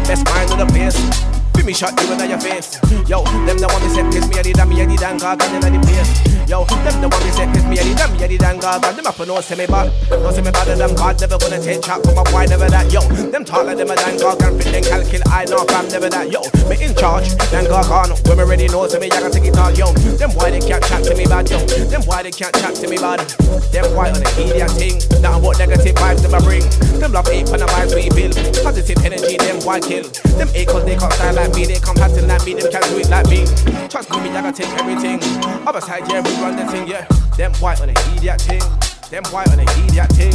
Best 0.06 0.24
mind 0.26 0.52
of 0.52 0.60
the 0.60 0.68
place. 0.68 1.43
Be 1.54 1.64
me 1.64 1.74
shot 1.74 1.94
you 2.02 2.12
in 2.14 2.30
your 2.30 2.40
face. 2.40 2.80
Yo, 3.08 3.24
them 3.46 3.58
the 3.58 3.68
one 3.68 3.82
me 3.84 3.90
said 3.90 4.08
piss 4.12 4.28
me 4.28 4.40
a 4.40 4.44
the 4.44 4.54
damn 4.54 4.70
me 4.70 4.82
a 4.82 4.86
the 4.86 4.96
damn 4.98 5.18
gargan 5.18 5.54
in 5.54 5.74
the 5.74 5.82
place. 5.86 6.12
Yo, 6.50 6.66
them 6.66 6.98
the 7.02 7.08
one 7.08 7.24
me 7.24 7.32
said 7.32 7.50
piss 7.54 7.66
me 7.66 7.78
a 7.78 7.84
the 7.84 7.94
damn 7.96 8.12
me 8.14 8.24
a 8.24 8.28
the 8.28 8.38
damn 8.38 8.60
gargan. 8.60 8.96
Them 8.96 9.08
up 9.08 9.16
for 9.16 9.26
no 9.26 9.40
say 9.42 9.56
me 9.56 9.66
bad, 9.68 9.92
no 10.10 10.32
say 10.32 10.42
me 10.42 10.52
bad 10.52 10.68
than 10.68 10.94
God. 10.96 11.20
Never 11.20 11.38
gonna 11.38 11.60
take 11.62 11.82
chat 11.82 12.02
from 12.04 12.18
a 12.18 12.24
boy, 12.30 12.46
never 12.46 12.70
that. 12.70 12.92
Yo, 12.92 13.02
them 13.32 13.46
talk 13.46 13.66
like 13.66 13.78
them 13.78 13.92
a 13.92 13.96
damn 13.96 14.18
gargan. 14.18 14.58
Fit 14.58 14.72
them 14.72 14.84
calculate, 14.84 15.28
I 15.30 15.46
know 15.46 15.64
fam, 15.70 15.88
never 15.90 16.10
that. 16.10 16.32
Yo, 16.32 16.42
me 16.68 16.76
in 16.84 16.96
charge, 16.96 17.36
damn 17.52 17.66
gargan. 17.66 18.12
When 18.28 18.38
me 18.38 18.44
ready 18.44 18.68
know, 18.68 18.88
say 18.88 19.00
me 19.00 19.08
I 19.08 19.20
can 19.22 19.32
take 19.32 19.46
it 19.46 19.58
all. 19.58 19.72
Yo, 19.72 19.94
them 20.18 20.32
boy 20.32 20.52
they 20.52 20.60
can't 20.60 20.84
chat 20.84 21.04
to 21.06 21.14
me 21.16 21.26
bad. 21.26 21.50
Yo, 21.50 21.60
them 21.88 22.02
boy 22.04 22.24
they 22.24 22.32
can't 22.32 22.54
chat 22.60 22.76
to 22.82 22.88
me 22.88 22.98
bad. 22.98 23.24
Them 23.72 23.88
boy 23.94 24.10
on 24.10 24.20
the 24.20 24.30
idiot 24.42 24.72
thing. 24.76 24.98
Now 25.22 25.40
what 25.40 25.60
negative 25.60 25.96
vibes 25.96 26.22
them 26.22 26.36
I 26.36 26.40
bring. 26.44 26.66
Them 27.00 27.12
love 27.14 27.28
ape 27.30 27.48
and 27.52 27.62
the 27.62 27.68
vibes 27.72 27.94
we 27.96 28.10
build. 28.12 28.36
Positive 28.64 29.00
energy, 29.06 29.38
them 29.38 29.60
boy 29.62 29.80
kill. 29.80 30.08
Them 30.36 30.50
cause 30.68 30.86
they 30.86 30.96
can't 30.96 31.14
style 31.14 31.36
like 31.36 31.43
me, 31.52 31.66
they 31.66 31.80
come 31.80 31.98
acting 31.98 32.28
like 32.28 32.46
me, 32.46 32.54
them 32.56 32.72
can't 32.72 32.86
do 32.88 32.98
it 33.00 33.10
like 33.10 33.28
me. 33.28 33.44
Trust 33.92 34.08
me, 34.12 34.32
I 34.32 34.40
gotta 34.40 34.56
take 34.56 34.72
everything. 34.80 35.20
Other 35.68 35.82
side, 35.82 36.08
yeah, 36.08 36.24
we 36.24 36.32
run 36.40 36.56
the 36.56 36.64
thing, 36.72 36.88
yeah. 36.88 37.04
Them 37.36 37.52
white 37.60 37.82
on 37.82 37.92
the 37.92 37.98
idiot 38.16 38.40
thing. 38.40 38.64
Them 39.12 39.26
white 39.34 39.50
on 39.52 39.58
the 39.58 39.68
idiot 39.84 40.08
thing. 40.14 40.34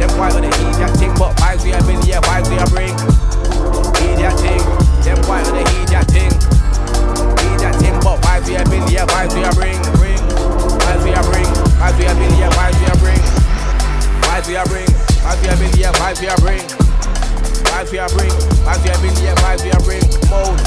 Them 0.00 0.10
white 0.16 0.32
on 0.32 0.42
the 0.42 0.48
idiot 0.48 0.92
thing. 0.96 1.12
But 1.20 1.36
vibes 1.36 1.62
we 1.66 1.70
have 1.76 1.86
been, 1.86 2.00
yeah, 2.06 2.24
vibes 2.24 2.48
we 2.48 2.56
are 2.56 2.70
bring. 2.72 2.94
Idiot 4.00 4.38
thing. 4.40 4.62
Them 5.04 5.18
white 5.28 5.46
on 5.50 5.58
the 5.58 5.64
idiot 5.66 6.06
thing. 6.08 6.32
Idiot 7.52 7.74
thing. 7.76 7.94
But 8.00 8.22
vibes 8.24 8.48
we 8.48 8.54
have 8.54 8.70
been, 8.70 8.86
yeah, 8.88 9.04
vibes 9.06 9.34
we 9.34 9.44
are 9.44 9.54
bring. 9.54 9.78
Bring. 10.00 10.22
Vibes 10.80 11.04
we 11.04 11.12
are 11.12 11.26
bring. 11.26 11.50
Vibes 11.76 11.98
we 11.98 12.04
have 12.06 12.18
been, 12.18 12.32
yeah, 12.38 12.50
vibes 12.54 12.78
we 12.80 12.86
are 12.86 13.00
bring. 13.02 13.22
Vibes 14.24 14.46
we 14.48 14.56
are 14.56 14.66
bring. 14.66 14.86
Vibes 15.20 15.40
we 15.42 15.46
have 15.50 15.58
been, 15.58 15.74
yeah, 15.78 15.92
vibes 15.92 16.20
we 16.22 16.28
are 16.30 16.38
bring. 16.38 16.85
Vibes 17.76 17.92
we 17.92 17.98
are 17.98 18.08
bring. 18.08 18.30
Vibes 18.30 18.82
we 18.84 18.88
have 18.88 19.02
been, 19.02 19.14
yeah, 19.22 19.34
vibes 19.34 19.62
we 19.62 19.70
are 19.70 19.82
bring. 19.84 20.00
Mode. 20.30 20.60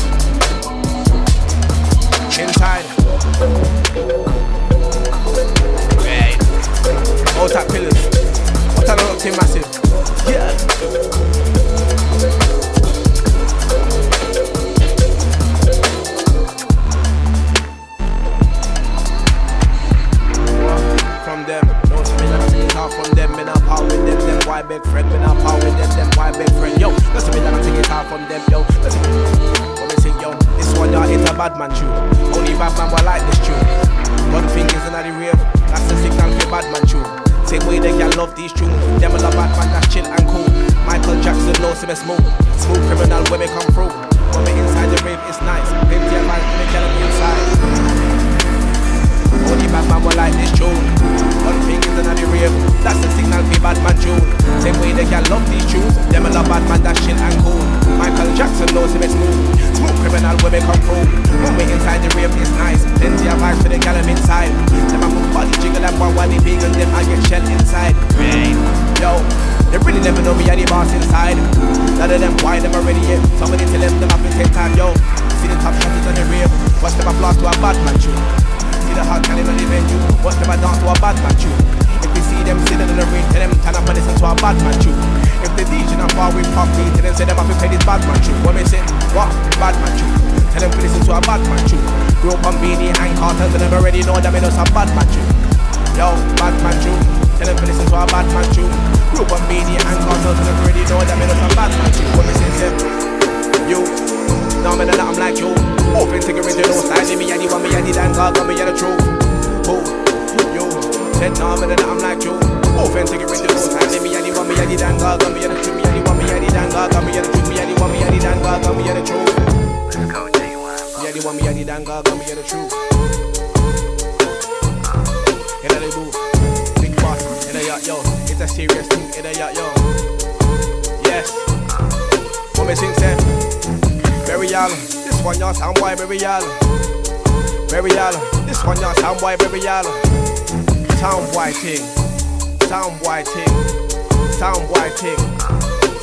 Inside. 2.37 2.85
Right. 6.05 6.37
All 7.35 7.49
top 7.49 7.67
pillars. 7.69 7.99
What 8.77 8.89
I 8.89 8.95
look 9.09 9.19
team 9.19 9.33
massive. 9.37 9.65
Yeah. 10.27 11.28
Why 24.59 24.67
big 24.67 24.83
friend, 24.91 25.07
me 25.09 25.17
not 25.19 25.37
power 25.39 25.55
with 25.63 25.75
them, 25.79 25.89
them 25.95 26.09
why 26.15 26.31
big 26.35 26.51
friend, 26.59 26.75
yo. 26.79 26.91
Don't 26.91 27.21
see 27.23 27.31
me 27.31 27.39
like 27.39 27.63
take 27.63 27.79
it 27.79 27.91
off 27.91 28.07
from 28.11 28.27
them, 28.27 28.43
yo. 28.51 28.67
See 28.67 28.99
me. 28.99 29.07
Let 29.79 29.87
me 29.87 29.95
sing, 30.03 30.19
yo. 30.19 30.35
This 30.59 30.67
one, 30.75 30.91
y'all, 30.91 31.07
it's 31.07 31.23
a 31.29 31.33
bad 31.33 31.55
man 31.55 31.71
tune. 31.71 31.87
Only 32.35 32.51
bad 32.59 32.75
man 32.75 32.91
will 32.91 32.99
like 33.07 33.23
this 33.31 33.39
tune. 33.39 33.55
One 34.35 34.47
fingers 34.51 34.83
in 34.83 34.91
the 34.91 35.15
rave, 35.15 35.39
that's 35.71 35.87
the 35.87 35.95
signal 36.03 36.27
for 36.43 36.51
bad 36.51 36.67
man 36.75 36.83
tune. 36.83 37.07
Same 37.47 37.63
way 37.71 37.79
they 37.79 37.95
can 37.95 38.11
love 38.19 38.35
these 38.35 38.51
tunes. 38.51 38.75
Them 38.99 39.15
the 39.15 39.31
bad 39.31 39.51
man 39.55 39.71
that's 39.71 39.87
chill 39.87 40.05
and 40.05 40.27
cool. 40.27 40.43
Michael 40.83 41.15
Jackson 41.23 41.55
knows 41.63 41.79
him 41.79 41.95
smooth. 41.95 42.19
Smooth 42.59 42.83
criminal 42.91 43.23
when 43.31 43.39
they 43.39 43.47
come 43.47 43.69
through. 43.71 43.95
When 44.35 44.43
we 44.43 44.51
inside 44.59 44.91
the 44.91 44.99
rave, 45.07 45.23
it's 45.31 45.39
nice. 45.39 45.67
Plenty 45.87 46.15
of 46.19 46.25
life, 46.27 46.43
they 46.59 46.67
tell 46.75 46.83
me 46.83 46.99
inside. 47.07 47.47
Only 49.47 49.67
bad 49.71 49.87
man 49.87 50.03
will 50.03 50.15
like 50.19 50.35
this 50.35 50.51
tune. 50.51 50.83
One 51.47 51.57
fingers 51.63 51.95
in 51.95 52.11
the 52.11 52.27
rave, 52.27 52.51
that's 52.83 52.99
the 53.01 53.09
signal 53.15 53.41
for 53.49 53.59
bad 53.61 53.77
man 53.81 53.95
tune. 53.97 54.21
Same 54.61 54.77
way 54.79 54.91
they 54.93 55.05
can 55.09 55.23
love 55.29 55.43
these 55.49 55.65
tunes. 55.65 55.95
Them 56.13 56.25
are 56.25 56.33
the 56.33 56.43
bad 56.45 56.63
man 56.69 56.83
that's 56.83 56.99
chill 57.01 57.17
and 57.17 57.35
cool. 57.41 57.63
Michael 57.97 58.29
Jackson 58.35 58.69
knows 58.75 58.93
him 58.93 59.03
smooth. 59.09 59.75
Smooth 59.75 59.97
criminal 60.03 60.37
they 60.49 60.61
come 60.61 60.79
through. 60.85 61.05
When 61.41 61.57
we 61.57 61.63
inside 61.71 62.05
the 62.05 62.09
rave, 62.15 62.29
it's 62.37 62.51
nice. 62.61 62.68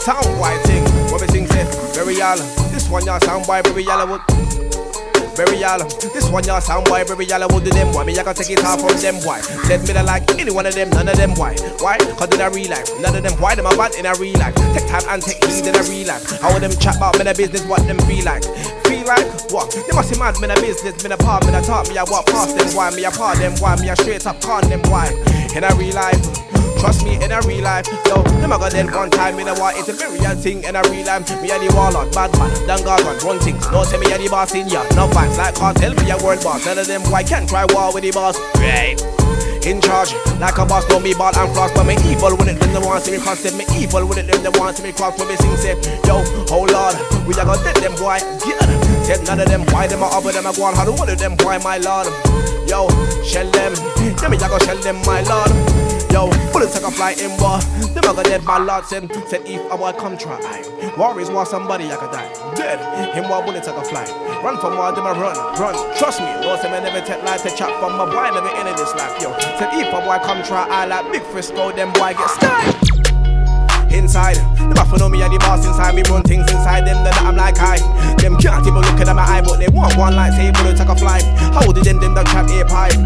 Sound 0.07 0.39
boy 0.39 0.55
thing. 0.63 0.85
What 1.11 1.21
me 1.21 1.27
sing 1.35 1.47
say, 1.49 1.67
Barry 1.99 2.21
Allen. 2.23 2.47
This 2.71 2.89
one 2.89 3.05
y'all 3.05 3.19
sound 3.19 3.45
boy 3.45 3.61
Barry 3.63 3.85
Allen 3.91 4.21
very 5.37 5.59
yellow. 5.59 5.85
This 6.17 6.31
one 6.31 6.45
y'all 6.45 6.63
sound 6.63 6.87
boy, 6.87 7.05
very 7.05 7.27
yellow. 7.27 7.47
Will 7.53 7.61
do 7.61 7.69
them 7.69 7.93
boy. 7.93 8.05
Me 8.05 8.17
I 8.17 8.25
can 8.25 8.35
take 8.35 8.57
it 8.57 8.65
off 8.65 8.81
from 8.81 8.97
them 9.05 9.21
boy. 9.21 9.37
Said 9.69 9.85
me 9.85 9.93
like 9.93 10.25
any 10.41 10.51
one 10.51 10.65
of 10.65 10.75
them, 10.75 10.89
none 10.91 11.09
of 11.09 11.17
them 11.17 11.35
why? 11.35 11.55
Why? 11.79 11.99
Cause 12.17 12.33
in 12.33 12.41
a 12.41 12.49
real 12.49 12.71
life, 12.71 12.89
none 13.01 13.15
of 13.15 13.23
them 13.23 13.35
why 13.37 13.55
them 13.55 13.67
a 13.67 13.77
bad 13.77 13.95
in 13.97 14.07
a 14.07 14.15
real 14.17 14.33
life. 14.41 14.55
Take 14.73 14.89
time 14.89 15.05
and 15.13 15.23
take 15.23 15.45
heed 15.45 15.67
in 15.67 15.77
a 15.77 15.83
real 15.85 16.09
life. 16.09 16.41
How 16.41 16.55
would 16.55 16.63
them 16.63 16.73
chat 16.81 16.97
about 16.97 17.19
me 17.19 17.29
a 17.29 17.35
business? 17.35 17.67
What 17.67 17.85
them 17.87 17.99
feel 18.09 18.25
like? 18.25 18.45
Feel 18.89 19.05
like 19.05 19.29
what? 19.53 19.69
They 19.77 19.93
must 19.93 20.09
be 20.09 20.19
mad. 20.19 20.41
Me 20.41 20.49
a 20.49 20.57
business, 20.57 21.05
me 21.05 21.13
a 21.13 21.17
part, 21.19 21.45
me 21.45 21.53
a 21.53 21.61
talk. 21.61 21.89
Me 21.91 21.99
I 21.99 22.05
walk 22.09 22.27
past 22.33 22.57
them 22.57 22.73
why? 22.73 22.89
Me 22.97 23.05
a 23.05 23.11
part 23.11 23.37
them 23.37 23.53
why? 23.61 23.77
Me 23.77 23.91
a 23.91 23.97
straight 23.97 24.27
up 24.27 24.41
con 24.41 24.65
them 24.71 24.81
why? 24.89 25.13
In 25.53 25.65
a 25.65 25.75
real 25.77 25.95
life. 25.95 26.46
Trust 26.87 27.05
me, 27.05 27.17
in 27.17 27.33
a 27.33 27.41
real 27.43 27.65
life, 27.65 27.85
yo, 28.07 28.23
them 28.39 28.53
a 28.53 28.59
go 28.59 28.71
dead 28.71 28.87
one 28.95 29.11
time 29.11 29.41
in 29.41 29.49
a 29.49 29.55
war. 29.59 29.73
It's 29.75 29.89
a 29.89 29.93
very 29.93 30.21
real 30.21 30.37
thing 30.39 30.63
in 30.63 30.77
a 30.77 30.83
real 30.87 31.05
life. 31.05 31.27
Me 31.43 31.51
a 31.51 31.59
the 31.59 31.67
warlord, 31.75 32.15
bad 32.15 32.31
man, 32.39 32.47
done 32.63 32.79
God 32.87 33.03
got 33.03 33.25
one, 33.27 33.35
run 33.35 33.39
things. 33.43 33.67
No 33.75 33.83
say 33.83 33.99
me 33.99 34.07
a 34.07 34.15
the 34.15 34.31
boss 34.31 34.55
in 34.55 34.69
ya. 34.69 34.87
No 34.95 35.11
fans 35.11 35.37
like 35.37 35.57
cartel, 35.57 35.99
me 35.99 36.15
a 36.15 36.17
world 36.23 36.39
boss. 36.47 36.65
None 36.65 36.79
of 36.79 36.87
them 36.87 37.03
why 37.11 37.25
can't 37.25 37.49
try 37.49 37.67
war 37.75 37.93
with 37.93 38.07
the 38.07 38.13
boss. 38.13 38.39
Right 38.63 38.95
in 39.67 39.83
charge. 39.83 40.15
Like 40.39 40.59
a 40.59 40.65
boss, 40.65 40.87
don't 40.87 41.03
be 41.03 41.11
ball 41.11 41.35
and 41.35 41.51
floss, 41.51 41.75
but 41.75 41.91
me 41.91 41.99
evil 42.07 42.39
with 42.39 42.55
it, 42.55 42.63
then 42.63 42.71
they 42.71 42.79
want 42.79 43.03
to 43.03 43.11
me 43.11 43.19
cross 43.19 43.43
Me 43.51 43.67
evil 43.75 44.07
with 44.07 44.23
it, 44.23 44.31
then 44.31 44.47
they 44.47 44.55
want 44.55 44.77
to 44.79 44.83
me 44.87 44.93
cross. 44.95 45.19
When 45.19 45.27
me 45.27 45.35
sing, 45.43 45.59
say, 45.59 45.75
yo, 46.07 46.23
oh 46.55 46.71
lord, 46.71 46.95
we 47.27 47.35
a 47.35 47.43
go 47.43 47.59
dead 47.67 47.83
them 47.83 47.99
boy. 47.99 48.23
Yeah, 48.47 48.63
said 49.03 49.27
none 49.27 49.43
of 49.43 49.51
them 49.51 49.67
why 49.75 49.91
them 49.91 50.07
a 50.07 50.07
up 50.07 50.23
them 50.23 50.47
a 50.47 50.55
go 50.55 50.71
on. 50.71 50.79
How 50.79 50.87
do 50.87 50.95
one 50.95 51.11
of 51.11 51.19
them 51.19 51.35
why 51.43 51.59
my 51.59 51.83
lord? 51.83 52.07
Yo, 52.71 52.87
shell 53.27 53.51
them, 53.51 53.75
yeah 54.23 54.31
me 54.31 54.39
a 54.39 54.47
go 54.47 54.59
shell 54.63 54.79
them 54.87 55.03
my 55.03 55.27
lord. 55.27 55.51
Yo, 56.17 56.33
bullets 56.51 56.73
take 56.73 56.89
a 56.89 56.91
flight 56.91 57.21
in 57.21 57.29
war. 57.37 57.61
Them 57.93 58.09
a 58.09 58.15
go 58.17 58.23
dead 58.23 58.43
my 58.43 58.57
lord 58.57 58.87
said, 58.87 59.05
said 59.29 59.43
if 59.45 59.61
a 59.71 59.77
boy 59.77 59.93
come 59.93 60.17
try. 60.17 60.41
War 60.97 61.21
is 61.21 61.29
war 61.29 61.45
somebody 61.45 61.93
I 61.93 61.97
could 61.97 62.11
die. 62.11 62.33
Dead, 62.55 62.81
him 63.15 63.29
war 63.29 63.45
bullet 63.45 63.63
take 63.63 63.77
a 63.77 63.85
flight. 63.85 64.09
Run 64.43 64.57
from 64.59 64.79
war, 64.79 64.93
them 64.93 65.05
a 65.05 65.13
run, 65.13 65.37
run. 65.61 65.77
Trust 65.99 66.21
me, 66.21 66.33
Lord 66.41 66.59
say 66.61 66.73
me 66.73 66.81
never 66.81 67.05
take 67.05 67.23
life 67.23 67.43
to 67.43 67.51
chat 67.51 67.69
from 67.81 67.99
my 67.99 68.07
boy 68.07 68.33
never 68.33 68.49
in 68.49 68.77
this 68.77 68.95
life. 68.95 69.13
Yo, 69.21 69.29
said 69.61 69.69
if 69.77 69.93
a 69.93 70.01
boy 70.01 70.17
come 70.25 70.43
try, 70.43 70.67
I 70.67 70.87
like 70.87 71.13
big 71.13 71.23
Frisco, 71.25 71.71
them 71.73 71.93
boy 71.93 72.15
get 72.15 72.31
stuck 72.31 72.97
inside. 73.93 74.37
Have 74.77 74.91
to 74.93 74.99
know 74.99 75.09
me 75.09 75.21
and 75.23 75.33
the 75.33 75.39
boss 75.39 75.67
inside. 75.67 75.95
Me 75.95 76.03
run 76.09 76.23
things 76.23 76.51
inside 76.51 76.87
them, 76.87 77.03
that 77.05 77.17
I'm 77.23 77.37
like 77.37 77.59
I. 77.59 77.77
Them 78.17 78.37
can't 78.37 78.67
even 78.67 78.81
look 78.81 79.01
at 79.01 79.15
my 79.15 79.23
eye, 79.23 79.43
but 79.43 79.59
they 79.59 79.69
want 79.69 79.97
one 79.97 80.17
like 80.17 80.33
say 80.33 80.51
bullet 80.53 80.77
take 80.77 80.89
a 80.89 80.97
flight. 80.97 81.25
How 81.53 81.73
did 81.73 81.85
them 81.85 82.01
them 82.01 82.15
don't 82.15 82.27
trap 82.29 82.49
a 82.49 82.65
pipe? 82.65 82.97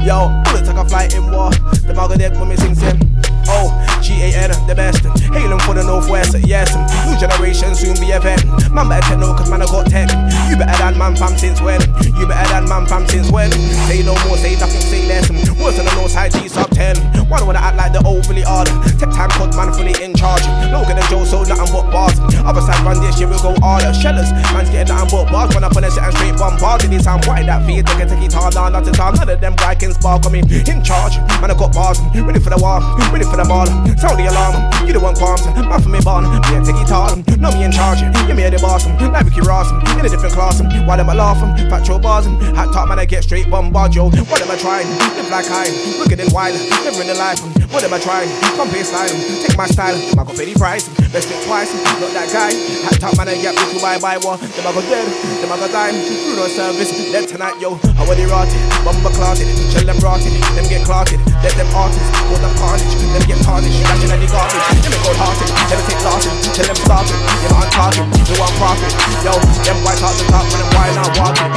Yo, 0.00 0.32
bullet 0.44 0.64
take 0.64 0.76
a 0.76 0.84
flight 0.84 1.14
in 1.14 1.30
war. 1.30 1.50
The 1.86 1.92
when 2.38 2.48
me 2.48 2.56
sing 2.56 2.74
them. 2.74 2.98
Oh, 3.46 3.68
G-A-N, 4.02 4.50
the 4.66 4.74
best. 4.74 5.04
Hailing 5.32 5.60
for 5.60 5.74
the 5.74 5.84
Northwest, 5.84 6.34
yes. 6.46 6.72
New 7.04 7.16
generation 7.20 7.74
soon 7.74 7.94
be 8.00 8.10
a 8.12 8.20
vet. 8.20 8.42
Man 8.72 8.88
better 8.88 9.16
take 9.16 9.18
cause 9.36 9.50
man 9.50 9.62
I 9.62 9.66
got 9.66 9.86
tech. 9.86 10.08
You 10.48 10.56
better 10.56 10.76
than 10.78 10.96
man 10.98 11.14
fam 11.14 11.36
since 11.36 11.60
when? 11.60 11.80
You 12.16 12.26
better 12.26 12.48
than 12.48 12.68
man 12.68 12.86
fam 12.86 13.06
since 13.06 13.30
when? 13.30 13.52
Say 13.86 14.02
no 14.02 14.16
more, 14.24 14.36
say 14.36 14.56
nothing, 14.56 14.80
say 14.80 15.06
less. 15.06 15.28
Worse 15.60 15.76
than 15.76 15.84
the 15.86 15.94
north 15.94 16.12
side 16.12 16.32
G 16.32 16.48
sub 16.48 16.70
10. 16.70 16.96
Why 17.28 17.38
do 17.40 17.46
wanna 17.46 17.64
act 17.64 17.76
like 17.76 17.92
the 17.92 18.02
overly 18.06 18.44
odd? 18.44 18.68
Take 19.00 19.12
time, 19.12 19.30
cause 19.34 19.56
man 19.56 19.72
fully 19.72 19.94
in 20.02 20.14
charge. 20.14 20.44
Logan 20.70 20.98
and 20.98 21.08
Joe, 21.08 21.24
so 21.24 21.42
nothing 21.44 21.70
but 21.72 21.90
bars. 21.90 22.16
Other 22.44 22.60
side 22.60 22.84
run 22.84 23.00
this 23.00 23.18
year, 23.18 23.28
we 23.28 23.36
go 23.40 23.56
harder. 23.60 23.92
Shellers, 23.94 24.30
man's 24.52 24.70
getting 24.70 24.92
nothing 24.92 25.10
but 25.10 25.32
bars. 25.32 25.54
When 25.54 25.64
I 25.64 25.68
put 25.68 25.84
a 25.84 25.90
set 25.90 26.04
and 26.04 26.14
straight 26.14 26.36
bombarded, 26.36 26.90
this 26.90 27.04
time 27.04 27.20
white 27.24 27.46
that 27.46 27.64
can 27.64 28.08
take 28.08 28.24
it 28.24 28.32
hard, 28.32 28.54
nah, 28.54 28.68
not 28.68 28.84
to 28.84 28.92
time. 28.92 29.14
None 29.14 29.28
of 29.28 29.40
them 29.40 29.56
guy 29.56 29.74
can 29.74 29.92
spark 29.94 30.26
on 30.26 30.32
me. 30.32 30.40
In 30.40 30.84
charge, 30.84 31.16
man, 31.40 31.50
I 31.50 31.56
got 31.56 31.72
bars. 31.72 32.00
Ready 32.14 32.40
for 32.40 32.50
the 32.50 32.60
war, 32.60 32.80
ready 33.12 33.24
for 33.24 33.36
the 33.40 33.46
ball. 33.48 33.66
Sound 33.96 34.20
the 34.20 34.28
alarm, 34.28 34.60
you 34.86 34.92
the 34.92 35.00
one 35.00 35.14
qualms. 35.14 35.46
Man 35.56 35.80
for 35.80 35.88
me 35.88 36.00
born, 36.04 36.28
me 36.28 36.38
take 36.60 36.76
it 36.76 36.90
hard. 36.92 37.24
Know 37.40 37.50
me 37.52 37.64
in 37.64 37.72
charge, 37.72 38.00
you 38.02 38.34
me 38.34 38.44
the 38.48 38.58
boss. 38.60 38.84
Like 39.00 39.24
Ricky 39.24 39.40
Ross, 39.40 39.70
in 39.96 40.04
a 40.04 40.08
different 40.08 40.34
class. 40.34 40.60
Why 40.60 40.96
them 40.96 41.08
I 41.08 41.14
laughing? 41.14 41.54
Factual 41.70 41.98
bars, 41.98 42.26
hat 42.52 42.72
top 42.72 42.88
man, 42.88 42.98
I 42.98 43.04
get 43.04 43.24
straight 43.24 43.48
bombard, 43.48 43.94
yo. 43.94 44.10
What 44.10 44.42
am 44.42 44.50
I 44.50 44.56
trying? 44.56 44.88
Live 45.16 45.30
like 45.30 45.48
I, 45.48 45.70
wicked 45.98 46.20
and 46.20 46.32
wild, 46.32 46.54
never 46.84 47.02
in 47.02 47.13
the 47.14 47.20
life. 47.22 47.40
What 47.70 47.82
am 47.86 47.94
I 47.94 47.98
trying? 47.98 48.30
Come 48.58 48.70
baseline, 48.70 49.14
take 49.42 49.56
my 49.56 49.66
style, 49.66 49.94
I 50.18 50.22
go 50.26 50.34
pay 50.34 50.50
the 50.50 50.54
price. 50.58 50.86
Best 51.10 51.30
it 51.30 51.38
twice, 51.46 51.70
not 52.02 52.10
that 52.14 52.30
guy. 52.30 52.50
Hat 52.86 52.98
top 52.98 53.14
man, 53.16 53.30
I 53.30 53.38
get 53.38 53.54
with 53.54 53.74
you 53.74 53.80
by 53.82 53.98
by 53.98 54.18
one. 54.18 54.38
Them 54.38 54.66
I 54.66 54.70
go 54.74 54.82
dead, 54.82 55.06
them 55.42 55.50
I 55.50 55.56
go 55.58 55.66
dime. 55.70 55.94
Through 55.94 56.38
no 56.38 56.46
service, 56.50 56.90
dead 57.10 57.26
tonight, 57.30 57.58
yo. 57.62 57.78
How 57.94 58.06
are 58.06 58.14
they 58.14 58.26
rotted? 58.26 58.58
Bomber 58.82 59.14
clotted, 59.14 59.46
shell 59.70 59.86
them 59.86 59.98
rotted, 60.02 60.34
them 60.58 60.66
get 60.66 60.82
clotted. 60.82 61.22
Let 61.42 61.54
them 61.54 61.70
artists, 61.74 62.10
hold 62.26 62.42
them 62.42 62.54
carnage, 62.58 62.94
them 62.98 63.24
get 63.26 63.38
tarnished. 63.46 63.78
At 63.86 63.98
the 64.02 64.28
garbage, 64.30 64.66
them 64.82 64.94
go 65.02 65.10
hearted, 65.18 65.50
never 65.70 65.84
take 65.86 66.02
losses. 66.02 66.34
Tell 66.50 66.66
them 66.66 66.78
it, 66.78 67.18
you 67.42 67.48
know 67.50 67.58
I'm 67.62 67.70
talking, 67.74 68.06
you 68.26 68.36
want 68.38 68.54
profit. 68.58 68.90
Yo, 69.22 69.34
them 69.66 69.78
white 69.86 70.02
out 70.02 70.14
the 70.18 70.24
top 70.30 70.46
when 70.50 70.58
them 70.62 70.70
white 70.74 70.94
not 70.98 71.10
walking. 71.18 71.52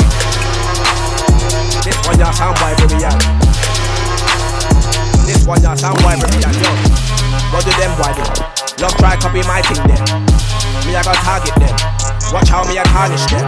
This 1.82 1.98
one 2.06 2.18
y'all 2.20 2.34
sound 2.34 2.58
boy 2.62 2.74
very 2.78 3.02
young. 3.02 3.57
Yo. 5.48 5.56
What 7.56 7.64
do 7.64 7.72
them 7.80 7.96
boy 7.96 8.12
do? 8.20 8.24
Love 8.84 8.92
try 9.00 9.16
copy 9.16 9.40
my 9.48 9.64
thing 9.64 9.80
then. 9.88 9.96
Me 10.84 10.92
I 10.92 11.00
got 11.08 11.16
target 11.24 11.56
them. 11.56 11.72
Watch 12.36 12.52
how 12.52 12.68
me 12.68 12.76
I 12.76 12.84
tarnish 12.92 13.24
them. 13.32 13.48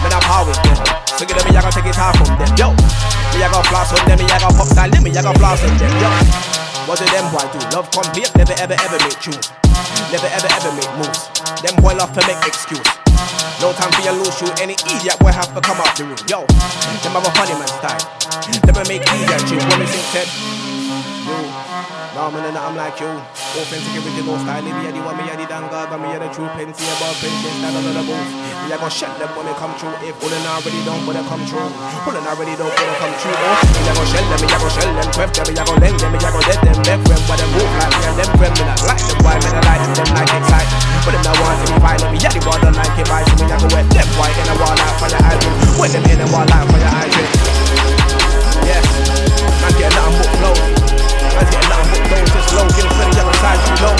Me 0.00 0.08
I 0.08 0.18
power 0.24 0.48
with 0.48 0.56
them. 0.64 0.72
So 1.20 1.28
get 1.28 1.36
them 1.36 1.44
me 1.52 1.52
I 1.52 1.60
got 1.60 1.76
take 1.76 1.84
it 1.84 2.00
off 2.00 2.16
from 2.16 2.32
them. 2.40 2.48
Yo, 2.56 2.72
me 3.36 3.44
I 3.44 3.52
got 3.52 3.60
floss 3.68 3.92
on 3.92 4.00
them. 4.08 4.24
Me 4.24 4.24
I 4.24 4.40
got 4.40 4.56
pop 4.56 4.64
style. 4.72 4.88
Me 4.88 5.12
I 5.12 5.20
got 5.20 5.36
floss 5.36 5.60
on 5.60 5.76
them. 5.76 5.92
Yo, 6.00 6.08
what 6.88 6.96
do 6.96 7.04
them 7.12 7.28
boy 7.28 7.44
do? 7.52 7.60
Love 7.76 7.92
complete. 7.92 8.32
Never 8.32 8.56
ever 8.56 8.76
ever 8.80 8.98
make 9.04 9.20
tunes. 9.20 9.52
Never 10.08 10.32
ever 10.32 10.48
ever 10.48 10.72
make 10.72 10.92
moves. 10.96 11.28
Them 11.60 11.76
boy 11.84 11.92
love 11.92 12.16
to 12.16 12.24
make 12.24 12.40
excuse. 12.48 12.88
No 13.60 13.76
time 13.76 13.92
for 13.92 14.00
your 14.00 14.16
loose 14.16 14.40
shoot. 14.40 14.56
Any 14.64 14.80
idiot 14.88 15.20
boy 15.20 15.36
have 15.36 15.52
to 15.52 15.60
come 15.60 15.76
out 15.76 15.92
the 15.92 16.08
room. 16.08 16.24
Yo, 16.24 16.48
them 17.04 17.12
have 17.12 17.28
a 17.28 17.32
funny 17.36 17.52
man 17.60 17.68
style. 17.68 18.00
Never 18.64 18.80
make 18.88 19.04
idiot. 19.04 19.44
When 19.44 19.76
me 19.76 19.84
sing 19.92 20.08
said. 20.08 20.61
Yo, 21.22 21.38
nah 22.18 22.26
man, 22.34 22.50
and 22.50 22.58
I'm 22.58 22.74
like 22.74 22.98
you. 22.98 23.06
Authentic 23.06 23.94
original 23.94 24.34
style. 24.42 24.66
A 24.66 24.90
the 24.90 25.00
one, 25.06 25.14
me 25.14 25.22
the 25.30 25.46
damn 25.46 25.70
god, 25.70 25.86
but 25.86 26.02
me 26.02 26.10
a 26.10 26.18
the 26.18 26.26
true 26.34 26.50
pensy 26.58 26.82
about 26.98 27.14
princess. 27.22 27.54
That 27.62 27.78
on 27.78 27.86
the 27.86 28.02
booth. 28.02 28.30
Me 28.66 28.74
a 28.74 28.76
go 28.76 28.90
shut 28.90 29.14
them 29.22 29.30
when 29.38 29.46
they 29.46 29.54
come 29.54 29.70
true. 29.78 29.94
If 30.02 30.18
pulling 30.18 30.42
already 30.42 30.82
don't, 30.82 30.98
but 31.06 31.14
they 31.14 31.22
come 31.30 31.46
true. 31.46 31.62
Pulling 32.02 32.26
already 32.26 32.58
don't, 32.58 32.74
but 32.74 32.82
they 32.82 32.98
come 32.98 33.14
true. 33.22 33.30
Oh, 33.38 33.62
me 33.62 33.86
a 33.86 33.92
go 33.94 34.02
shell 34.02 34.26
them, 34.26 34.38
me 34.42 34.48
a 34.50 34.58
go 34.58 34.66
shell 34.66 34.90
them, 34.90 35.08
twelve 35.14 35.30
them, 35.30 35.46
me 35.46 35.54
a 35.54 35.62
go 35.62 35.74
lend 35.78 35.96
them, 36.02 36.10
me 36.10 36.18
a 36.18 36.30
go 36.34 36.40
dead 36.42 36.58
them, 36.66 36.78
left 36.82 37.04
them, 37.06 37.20
but 37.30 37.36
them 37.38 37.50
move 37.54 37.70
like 37.78 37.94
me 37.94 38.02
and 38.02 38.16
them 38.18 38.30
friend 38.34 38.54
me 38.58 38.64
not 38.66 38.82
like 38.82 39.02
them. 39.06 39.18
Why 39.22 39.34
me 39.38 39.48
not 39.54 39.62
like 39.62 39.82
them 39.86 39.94
Them 39.94 40.10
like 40.18 40.32
excite? 40.34 40.70
But 41.06 41.12
them 41.14 41.22
not 41.22 41.36
want 41.38 41.58
to 41.62 41.66
be 41.70 41.76
violent. 41.78 42.10
Me 42.10 42.18
a 42.18 42.28
the 42.34 42.40
one 42.42 42.60
don't 42.66 42.74
like 42.74 42.98
it, 42.98 43.06
vice 43.06 43.30
me 43.38 43.46
a 43.46 43.56
go 43.62 43.68
wet 43.70 43.86
them 43.94 44.08
white 44.18 44.36
in 44.42 44.50
a 44.50 44.54
wall 44.58 44.74
out 44.74 44.94
for 44.98 45.06
your 45.06 45.22
eyes. 45.22 45.42
When 45.78 45.90
them 45.94 46.02
in 46.10 46.18
a 46.18 46.26
wall 46.34 46.50
out 46.50 46.66
for 46.66 46.78
your 46.82 46.92
eyes. 46.98 47.14
Yes, 48.66 48.84
man 49.62 49.72
get 49.78 49.94
nothing 49.94 50.18
but 50.18 50.30
flow. 50.42 50.81
Man 51.32 51.46
get 51.48 51.64
nothing 51.68 51.88
but 51.88 52.08
flow. 52.08 52.24
Just 52.28 52.52
low, 52.52 52.66
get 52.76 52.84
it 52.84 52.92
for 52.92 53.04
the 53.08 53.32
side 53.40 53.60
too 53.64 53.76
low. 53.80 53.96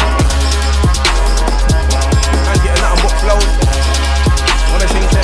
Man 2.45 2.59
get 2.61 2.77
nothing 2.81 3.01
but 3.03 3.15
flow. 3.25 3.41
Wanna 4.69 4.89
sing 4.93 5.05
it? 5.05 5.17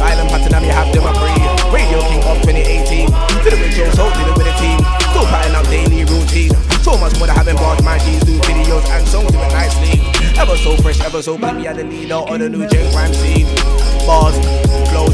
Island 0.00 0.28
pattern, 0.30 0.62
me 0.62 0.68
have 0.68 0.88
them 0.92 1.04
a 1.04 1.12
free. 1.20 1.36
Radio 1.72 2.00
King 2.08 2.24
of 2.24 2.40
2018. 2.40 3.08
To 3.08 3.50
the 3.50 3.56
ritual, 3.60 3.92
so 3.92 4.08
did 4.16 4.28
it 4.28 4.36
with 4.38 4.48
a 4.48 4.54
team. 4.56 4.80
Still 5.12 5.26
patting 5.28 5.54
up 5.54 5.66
daily 5.68 6.04
routine. 6.04 6.52
So 6.80 6.96
much 6.96 7.18
more 7.18 7.26
than 7.26 7.36
having 7.36 7.56
barred 7.56 7.84
my 7.84 7.98
G's, 7.98 8.24
do 8.24 8.38
videos 8.48 8.88
and 8.88 9.06
songs 9.06 9.34
it 9.34 9.52
nicely. 9.52 10.00
Ever 10.40 10.56
so 10.56 10.76
fresh, 10.78 11.00
ever 11.02 11.20
so 11.20 11.36
quick, 11.36 11.54
me 11.56 11.66
and 11.66 11.78
the 11.78 11.84
leader 11.84 12.14
on 12.14 12.40
the 12.40 12.48
new 12.48 12.66
gen 12.68 12.90
crime 12.92 13.12
scene. 13.12 13.46
Bars, 14.06 14.32
flows, 14.88 15.12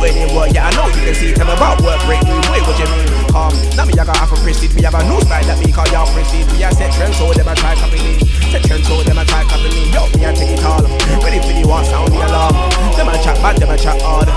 16. 0.00 0.16
Putting 0.16 0.34
work, 0.34 0.52
yeah, 0.52 0.68
I 0.68 0.70
know 0.74 0.88
you 0.88 1.04
can 1.04 1.14
see. 1.14 1.32
Tell 1.34 1.50
about 1.50 1.80
work 1.82 2.00
rate, 2.08 2.24
me, 2.24 2.34
wait, 2.48 2.64
what 2.64 2.78
you 2.80 2.88
mean? 2.88 3.06
Calm. 3.28 3.52
Now 3.76 3.84
me, 3.84 3.92
I 3.94 4.04
got 4.04 4.16
half 4.16 4.32
a 4.32 4.36
prestige. 4.36 4.74
We 4.74 4.82
have 4.82 4.94
a 4.94 5.04
new 5.04 5.20
style 5.20 5.44
that 5.44 5.58
me 5.60 5.72
call 5.72 5.86
y'all 5.88 6.08
prestige. 6.12 6.48
Me, 6.52 6.64
I 6.64 6.70
set 6.72 6.92
trends, 6.92 7.16
so 7.16 7.32
them 7.32 7.48
I 7.48 7.54
try 7.54 7.74
copy 7.74 8.00
me. 8.00 8.18
Set 8.50 8.64
trends, 8.64 8.88
so 8.88 9.02
them 9.02 9.18
I 9.18 9.24
try 9.24 9.44
copy 9.44 9.68
me. 9.68 9.92
Yo, 9.92 10.08
me, 10.16 10.26
I 10.26 10.32
take 10.32 10.56
it 10.56 10.64
all. 10.64 10.82
Ready 11.20 11.40
for 11.44 11.52
the 11.52 11.64
one, 11.68 11.84
sound 11.84 12.12
the 12.12 12.16
alarm. 12.16 12.54
Them 12.96 13.08
I 13.08 13.16
chat 13.22 13.36
bad, 13.44 13.56
them 13.58 13.70
I 13.70 13.76
chat 13.76 14.00
hard. 14.00 14.28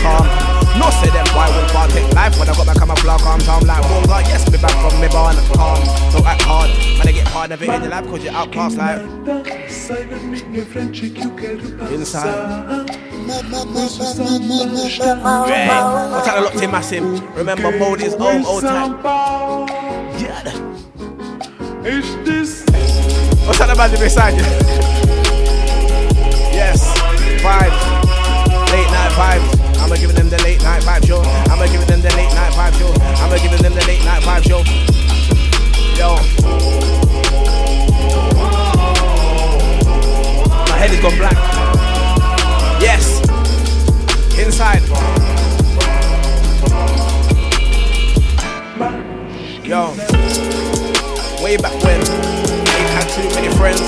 Calm. 0.00 0.51
No 0.78 0.88
say 0.90 1.10
them 1.10 1.26
why 1.36 1.48
we 1.52 1.62
want 1.74 1.92
take 1.92 2.08
life. 2.14 2.38
When 2.38 2.48
I 2.48 2.54
got 2.54 2.66
my 2.66 2.74
camouflage 2.74 3.22
calm 3.22 3.40
sound 3.40 3.66
like 3.66 3.82
God 3.82 4.26
yes 4.26 4.50
me 4.50 4.58
back 4.58 4.72
from 4.80 5.00
me 5.00 5.08
born 5.08 5.36
calm 5.54 5.78
don't 6.12 6.26
act 6.26 6.42
hard. 6.42 6.70
When 6.98 7.08
I 7.08 7.12
get 7.12 7.28
hard 7.28 7.52
of 7.52 7.62
it 7.62 7.68
in 7.68 7.82
your 7.82 7.90
life 7.90 8.06
cause 8.06 8.24
you're 8.24 8.32
outcast 8.34 8.76
like 8.78 9.00
inside. 11.92 12.88
Yeah 15.48 15.68
I'm 16.14 16.24
trying 16.24 16.36
to 16.36 16.42
look 16.42 16.54
to 16.54 16.68
massive 16.68 17.36
remember 17.36 17.70
mode 17.78 18.00
is 18.00 18.14
home 18.14 18.46
old 18.46 18.62
time 18.62 18.98
yeah. 20.18 20.42
Is 21.84 22.06
this 22.24 22.64
What's 23.44 23.58
that 23.58 23.70
about 23.70 23.90
beside 23.98 24.34
you? 24.34 24.42
yes, 26.54 26.96
vibes. 27.42 27.82
Late 28.70 28.86
night 28.86 29.12
vibes. 29.18 29.61
I'ma 29.92 30.00
give 30.00 30.14
them 30.16 30.30
the 30.30 30.42
late 30.42 30.62
night 30.62 30.82
vibe 30.84 31.06
show. 31.06 31.20
I'ma 31.52 31.66
give 31.66 31.86
them 31.86 32.00
the 32.00 32.08
late 32.16 32.32
night 32.32 32.54
vibe 32.54 32.72
show. 32.78 32.94
I'ma 33.22 33.36
give 33.36 33.52
them 33.60 33.74
the 33.74 33.84
late 33.84 34.02
night 34.06 34.22
vibe 34.22 34.42
show. 34.48 34.64
Yo. 36.00 36.16
My 40.70 40.78
head 40.78 40.92
is 40.92 41.00
gone 41.00 41.18
black. 41.18 41.36
Yes. 42.80 43.20
Inside. 44.38 44.80
Yo. 49.62 49.92
Way 51.44 51.58
back 51.58 51.74
when, 51.84 52.00
ain't 52.00 52.90
had 52.96 53.06
too 53.10 53.28
many 53.34 53.54
friends. 53.58 53.82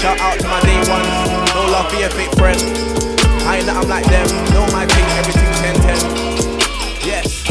Shout 0.00 0.18
out 0.18 0.40
to 0.40 0.48
my 0.48 0.60
day 0.62 0.76
ones. 0.90 1.54
No 1.54 1.70
love 1.70 1.88
for 1.88 2.00
your 2.00 2.10
fake 2.10 2.34
friend. 2.36 2.99
I 3.50 3.56
ain't 3.56 3.66
nothing 3.66 3.88
like 3.88 4.04
them. 4.04 4.28
Know 4.54 4.64
my 4.70 4.86
thing, 4.86 5.04
everything 5.18 5.50
10 5.58 5.74
10. 5.74 5.96
Yes. 7.04 7.42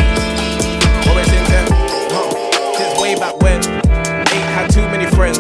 Always 1.10 1.28
in 1.28 1.44
10. 1.44 1.68
Huh. 2.10 2.78
Since 2.78 3.02
way 3.02 3.16
back 3.16 3.36
when, 3.42 3.58
ain't 4.32 4.50
had 4.56 4.70
too 4.72 4.84
many 4.84 5.08
friends. 5.08 5.40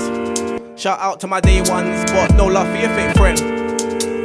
Shout 0.76 1.00
out 1.00 1.22
to 1.22 1.28
my 1.28 1.40
day 1.40 1.62
ones, 1.62 2.04
but 2.12 2.36
no 2.36 2.46
love 2.46 2.68
for 2.68 2.76
your 2.76 2.90
fake 2.90 3.16
friend. 3.16 3.40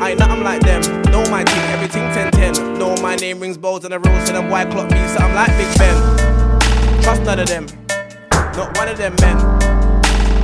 I 0.03 0.11
ain't 0.11 0.19
nothing 0.19 0.43
like 0.43 0.61
them. 0.63 0.83
Know 1.13 1.25
my 1.31 1.45
team, 1.45 1.63
everything 1.71 2.03
10 2.13 2.33
10. 2.33 2.79
Know 2.81 2.97
my 2.97 3.15
name 3.15 3.39
rings 3.39 3.57
bells 3.57 3.85
and 3.85 3.93
the 3.93 4.01
rules 4.01 4.25
to 4.27 4.33
them 4.33 4.51
white 4.51 4.73
clock 4.73 4.91
me, 4.91 5.07
so 5.07 5.19
I'm 5.19 5.37
like 5.37 5.57
Big 5.57 5.79
Ben. 5.79 7.01
Trust 7.01 7.23
none 7.23 7.39
of 7.39 7.47
them, 7.47 7.67
not 8.57 8.77
one 8.77 8.89
of 8.89 8.99
them 8.99 9.15
men. 9.21 9.94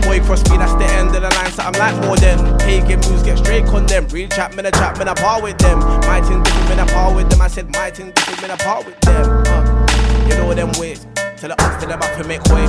Boy, 0.02 0.20
cross 0.20 0.42
me, 0.50 0.56
that's 0.56 0.74
the 0.74 0.86
end 0.98 1.14
of 1.14 1.22
the 1.22 1.30
line, 1.30 1.52
so 1.52 1.62
I'm 1.62 1.72
like 1.74 1.94
more 2.04 2.16
than 2.16 2.58
pagan 2.58 3.00
moves, 3.08 3.22
get 3.22 3.38
straight 3.38 3.66
condemned. 3.66 4.12
Real 4.12 4.28
chat, 4.28 4.54
man, 4.54 4.66
a 4.66 4.70
chat, 4.70 4.98
man, 4.98 5.08
I 5.08 5.14
par 5.14 5.40
with 5.42 5.58
them. 5.58 5.78
My 6.06 6.20
team 6.20 6.42
different, 6.42 6.68
man, 6.68 6.80
I 6.80 6.86
par 6.92 7.14
with 7.14 7.30
them. 7.30 7.40
I 7.40 7.48
said 7.48 7.70
my 7.70 7.90
team 7.90 8.10
different, 8.12 8.42
man, 8.42 8.50
I 8.50 8.56
par 8.56 8.82
with 8.82 9.00
them. 9.00 9.42
Uh, 9.46 10.26
you 10.28 10.34
know 10.36 10.54
them 10.54 10.72
ways, 10.78 11.06
tell 11.36 11.50
the 11.50 11.56
ups 11.62 11.82
to 11.82 11.88
them 11.88 12.02
up 12.02 12.18
and 12.18 12.26
make 12.26 12.42
way. 12.50 12.64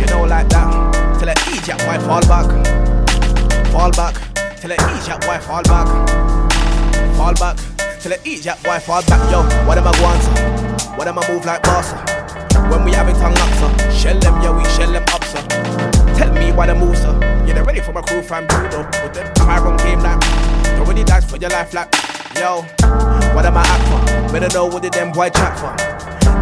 You 0.00 0.06
know, 0.12 0.24
like 0.24 0.48
that, 0.50 0.68
tell 1.18 1.28
the 1.28 1.36
Egypt 1.54 1.80
boy 1.86 1.98
fall 2.04 2.20
back, 2.28 2.46
fall 3.72 3.90
back. 3.92 4.14
Tell 4.60 4.70
the 4.70 4.78
Egypt 4.96 5.26
boy 5.26 5.38
fall 5.38 5.62
back, 5.62 5.88
fall 7.16 7.34
back. 7.34 7.56
Tell 8.00 8.12
the 8.12 8.20
Egypt 8.28 8.62
boy 8.62 8.78
fall 8.80 9.02
back. 9.02 9.30
Yo, 9.30 9.42
what 9.66 9.78
am 9.78 9.86
I 9.86 9.92
to? 9.92 10.84
What 10.96 11.08
am 11.08 11.18
I 11.18 11.28
move 11.28 11.44
like 11.44 11.62
bossa? 11.62 11.96
When 12.70 12.84
we 12.84 12.92
have 12.92 13.08
it 13.08 13.16
lock, 13.16 13.52
sir. 13.58 13.90
Shell 13.90 14.18
them, 14.20 14.42
yeah, 14.42 14.56
we 14.56 14.64
shell 14.70 14.92
them 14.92 15.04
up, 15.08 15.24
sir. 15.24 15.93
Tell 16.16 16.32
me 16.32 16.52
why 16.52 16.66
the 16.66 16.74
move, 16.74 16.96
sir. 16.96 17.12
Yeah, 17.46 17.54
they 17.54 17.62
ready 17.62 17.80
for 17.80 17.92
my 17.92 18.02
crew 18.02 18.22
fam. 18.22 18.46
from 18.46 18.70
Budo. 18.70 19.02
With 19.02 19.14
them 19.14 19.32
pyro 19.34 19.76
game 19.78 20.00
like, 20.00 20.22
you 20.76 20.82
already 20.84 21.04
died 21.04 21.24
for 21.24 21.36
your 21.36 21.50
life 21.50 21.74
like, 21.74 21.92
yo. 22.36 22.62
What 23.34 23.44
am 23.46 23.56
I 23.56 23.64
act 23.66 23.84
for? 23.88 24.32
Better 24.32 24.52
know 24.54 24.66
what 24.66 24.82
did 24.82 24.92
them 24.92 25.12
boy 25.12 25.30
chat 25.30 25.58
for. 25.58 25.74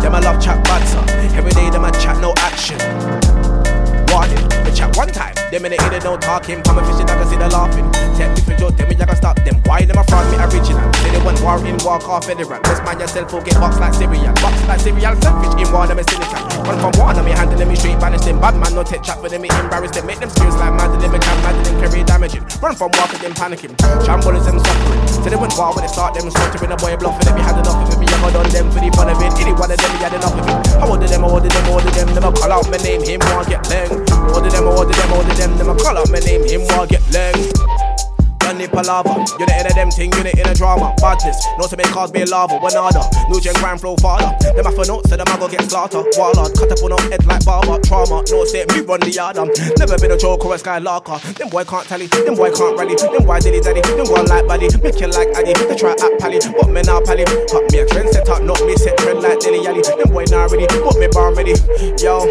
Them 0.01 0.15
I 0.15 0.21
love 0.21 0.43
chat 0.43 0.63
bad, 0.65 0.87
sir. 0.87 1.37
Every 1.37 1.53
day 1.53 1.71
them 1.71 1.85
I 1.85 1.91
chat 1.93 2.21
no 2.21 2.35
action. 2.39 2.79
Warning, 4.13 4.45
we 4.65 4.73
chat 4.77 4.92
one 4.97 5.09
time. 5.09 5.35
Them 5.51 5.65
in 5.65 5.73
the 5.73 5.79
ear, 5.81 6.01
no 6.05 6.17
talking. 6.17 6.63
Come 6.63 6.79
and 6.79 6.87
fishing, 6.87 7.09
I 7.09 7.15
can 7.17 7.27
see 7.29 7.37
the 7.37 7.49
laughing. 7.49 7.89
Me 8.23 8.41
for 8.47 8.55
joke, 8.55 8.77
tell 8.77 8.87
me 8.87 8.95
I 8.97 9.05
can 9.05 9.17
stop 9.17 9.37
them. 9.43 9.59
Why 9.67 9.85
them 9.85 9.99
a 9.99 10.05
fraud 10.05 10.31
me 10.31 10.39
original? 10.39 10.87
Say 11.03 11.11
they 11.11 11.23
want 11.25 11.41
war 11.43 11.59
in, 11.67 11.77
walk 11.83 12.09
off 12.09 12.27
federal. 12.27 12.61
Best 12.63 12.83
man 12.85 13.01
yourself, 13.01 13.33
will 13.33 13.43
get 13.43 13.59
box 13.59 13.79
like 13.79 13.95
cereal. 13.95 14.33
Box 14.39 14.55
like 14.69 14.81
cereal, 14.81 15.15
selfish 15.21 15.55
in 15.59 15.69
war, 15.73 15.87
them 15.87 15.99
a 15.99 16.05
cynical. 16.05 16.41
One 16.65 16.79
from 16.79 16.93
one, 17.01 17.17
I'm 17.19 17.27
handling 17.27 17.69
me 17.69 17.77
straight, 17.77 17.99
banish 17.99 18.23
them. 18.23 18.39
Bad 18.39 18.57
man, 18.57 18.75
no 18.75 18.83
take 18.83 19.03
chat 19.03 19.19
for 19.19 19.29
them, 19.29 19.43
me 19.43 19.49
embarrass 19.51 19.91
them. 19.93 20.07
Make 20.07 20.21
them 20.21 20.31
serious 20.31 20.57
like 20.57 20.73
mad, 20.75 20.95
them 21.01 21.11
can 21.11 21.39
mad, 21.43 21.57
them 21.65 21.75
carry 21.81 22.05
damaging. 22.05 22.45
Run 22.63 22.75
from 22.75 22.91
walking, 22.95 23.21
them 23.21 23.35
panicking. 23.35 23.75
Shambles, 24.07 24.47
them 24.47 24.59
suffering. 24.63 25.03
So 25.09 25.29
they 25.29 25.37
went 25.37 25.55
war 25.59 25.75
when 25.75 25.83
they 25.83 25.91
start 25.91 26.15
them, 26.15 26.31
slaughtering 26.31 26.71
the 26.71 26.79
boy 26.79 26.95
bluffing. 26.97 27.27
Them, 27.27 27.35
me 27.35 27.43
had 27.43 27.59
enough 27.59 27.83
of 27.83 27.91
it, 27.91 27.99
me 27.99 28.07
younger 28.07 28.31
done 28.31 28.51
them 28.55 28.71
for 28.71 28.79
the 28.79 28.91
fun 28.95 29.11
of 29.11 29.19
it. 29.19 29.35
Any 29.41 29.53
one 29.53 29.71
of 29.71 29.79
them, 29.79 29.91
me 29.93 29.99
had 29.99 30.15
enough 30.15 30.37
of 30.37 30.47
it. 30.47 30.79
I 30.79 30.85
ordered 30.87 31.11
them, 31.11 31.25
I 31.25 31.29
ordered 31.29 31.51
them, 31.51 31.65
I 31.67 31.71
ordered 31.75 31.95
them. 31.95 32.09
Them, 32.15 32.25
I 32.25 32.31
call 32.31 32.53
out 32.55 32.67
my 32.71 32.79
name, 32.79 33.03
him, 33.03 33.21
want 33.35 33.51
get 33.51 33.67
bang. 33.67 33.91
Order 34.31 34.51
them, 34.51 34.65
I 34.69 34.71
order 34.83 35.01
them, 35.01 35.13
I 35.13 35.17
order 35.17 35.35
them. 35.35 35.59
Them, 35.59 35.71
I 35.71 35.77
call 35.77 35.99
out 35.99 36.11
my 36.11 36.19
name, 36.19 36.45
him, 36.45 36.63
want 36.69 36.91
get 36.91 37.03
bang. 37.13 37.92
Johnny 38.53 38.69
Palava. 38.69 39.17
You're 39.39 39.49
the 39.49 39.57
end 39.57 39.67
of 39.69 39.75
them 39.75 39.91
thing, 39.91 40.13
you're 40.13 40.29
the 40.29 40.37
inner 40.37 40.53
drama. 40.53 40.93
Badness, 41.01 41.41
no 41.57 41.65
to 41.65 41.77
make 41.77 41.89
cars 41.89 42.13
be 42.13 42.21
lava. 42.29 42.61
One 42.61 42.77
other, 42.77 43.01
new 43.33 43.41
gen 43.41 43.57
crime 43.57 43.79
flow 43.79 43.97
father. 43.97 44.29
Them 44.45 44.69
for 44.77 44.85
notes, 44.85 45.09
so 45.09 45.17
them 45.17 45.25
I 45.25 45.41
go 45.41 45.49
get 45.49 45.65
slaughtered. 45.65 46.05
Wallard, 46.21 46.53
cut 46.53 46.69
up 46.69 46.85
on 46.85 46.93
them 46.93 47.01
head 47.09 47.25
like 47.25 47.41
barber. 47.49 47.81
Trauma, 47.81 48.21
no 48.29 48.45
say 48.45 48.69
me 48.69 48.85
run 48.85 49.01
the 49.01 49.09
yard. 49.09 49.41
um. 49.41 49.49
Never 49.81 49.97
been 49.97 50.13
a 50.13 50.19
joke 50.21 50.45
or 50.45 50.53
a 50.53 50.59
skylarker. 50.61 51.17
Them 51.33 51.49
boy 51.49 51.65
can't 51.65 51.89
tally, 51.89 52.13
them 52.13 52.37
boy 52.37 52.53
can't 52.53 52.77
rally. 52.77 52.93
Them 52.93 53.25
boy 53.25 53.41
dilly 53.41 53.65
daddy, 53.65 53.81
them 53.81 54.05
one 54.13 54.29
like 54.29 54.45
buddy. 54.45 54.69
Make 54.85 55.01
you 55.01 55.09
like 55.09 55.33
Addy, 55.33 55.57
they 55.57 55.77
try 55.77 55.97
act 55.97 56.21
pally. 56.21 56.37
But 56.37 56.69
me 56.69 56.85
now 56.85 57.01
pally. 57.01 57.25
Pop 57.49 57.65
me 57.73 57.81
a 57.81 57.89
trend 57.89 58.13
set 58.13 58.29
up, 58.29 58.45
not 58.45 58.61
me 58.69 58.77
set 58.77 59.01
trend 59.01 59.25
like 59.25 59.41
Dilly 59.41 59.65
Yally. 59.65 59.81
Them 59.81 60.13
boy 60.13 60.29
now 60.29 60.45
ready, 60.45 60.69
put 60.69 61.01
me 61.01 61.09
bar 61.09 61.33
ready. 61.33 61.57
Yo, 61.97 62.29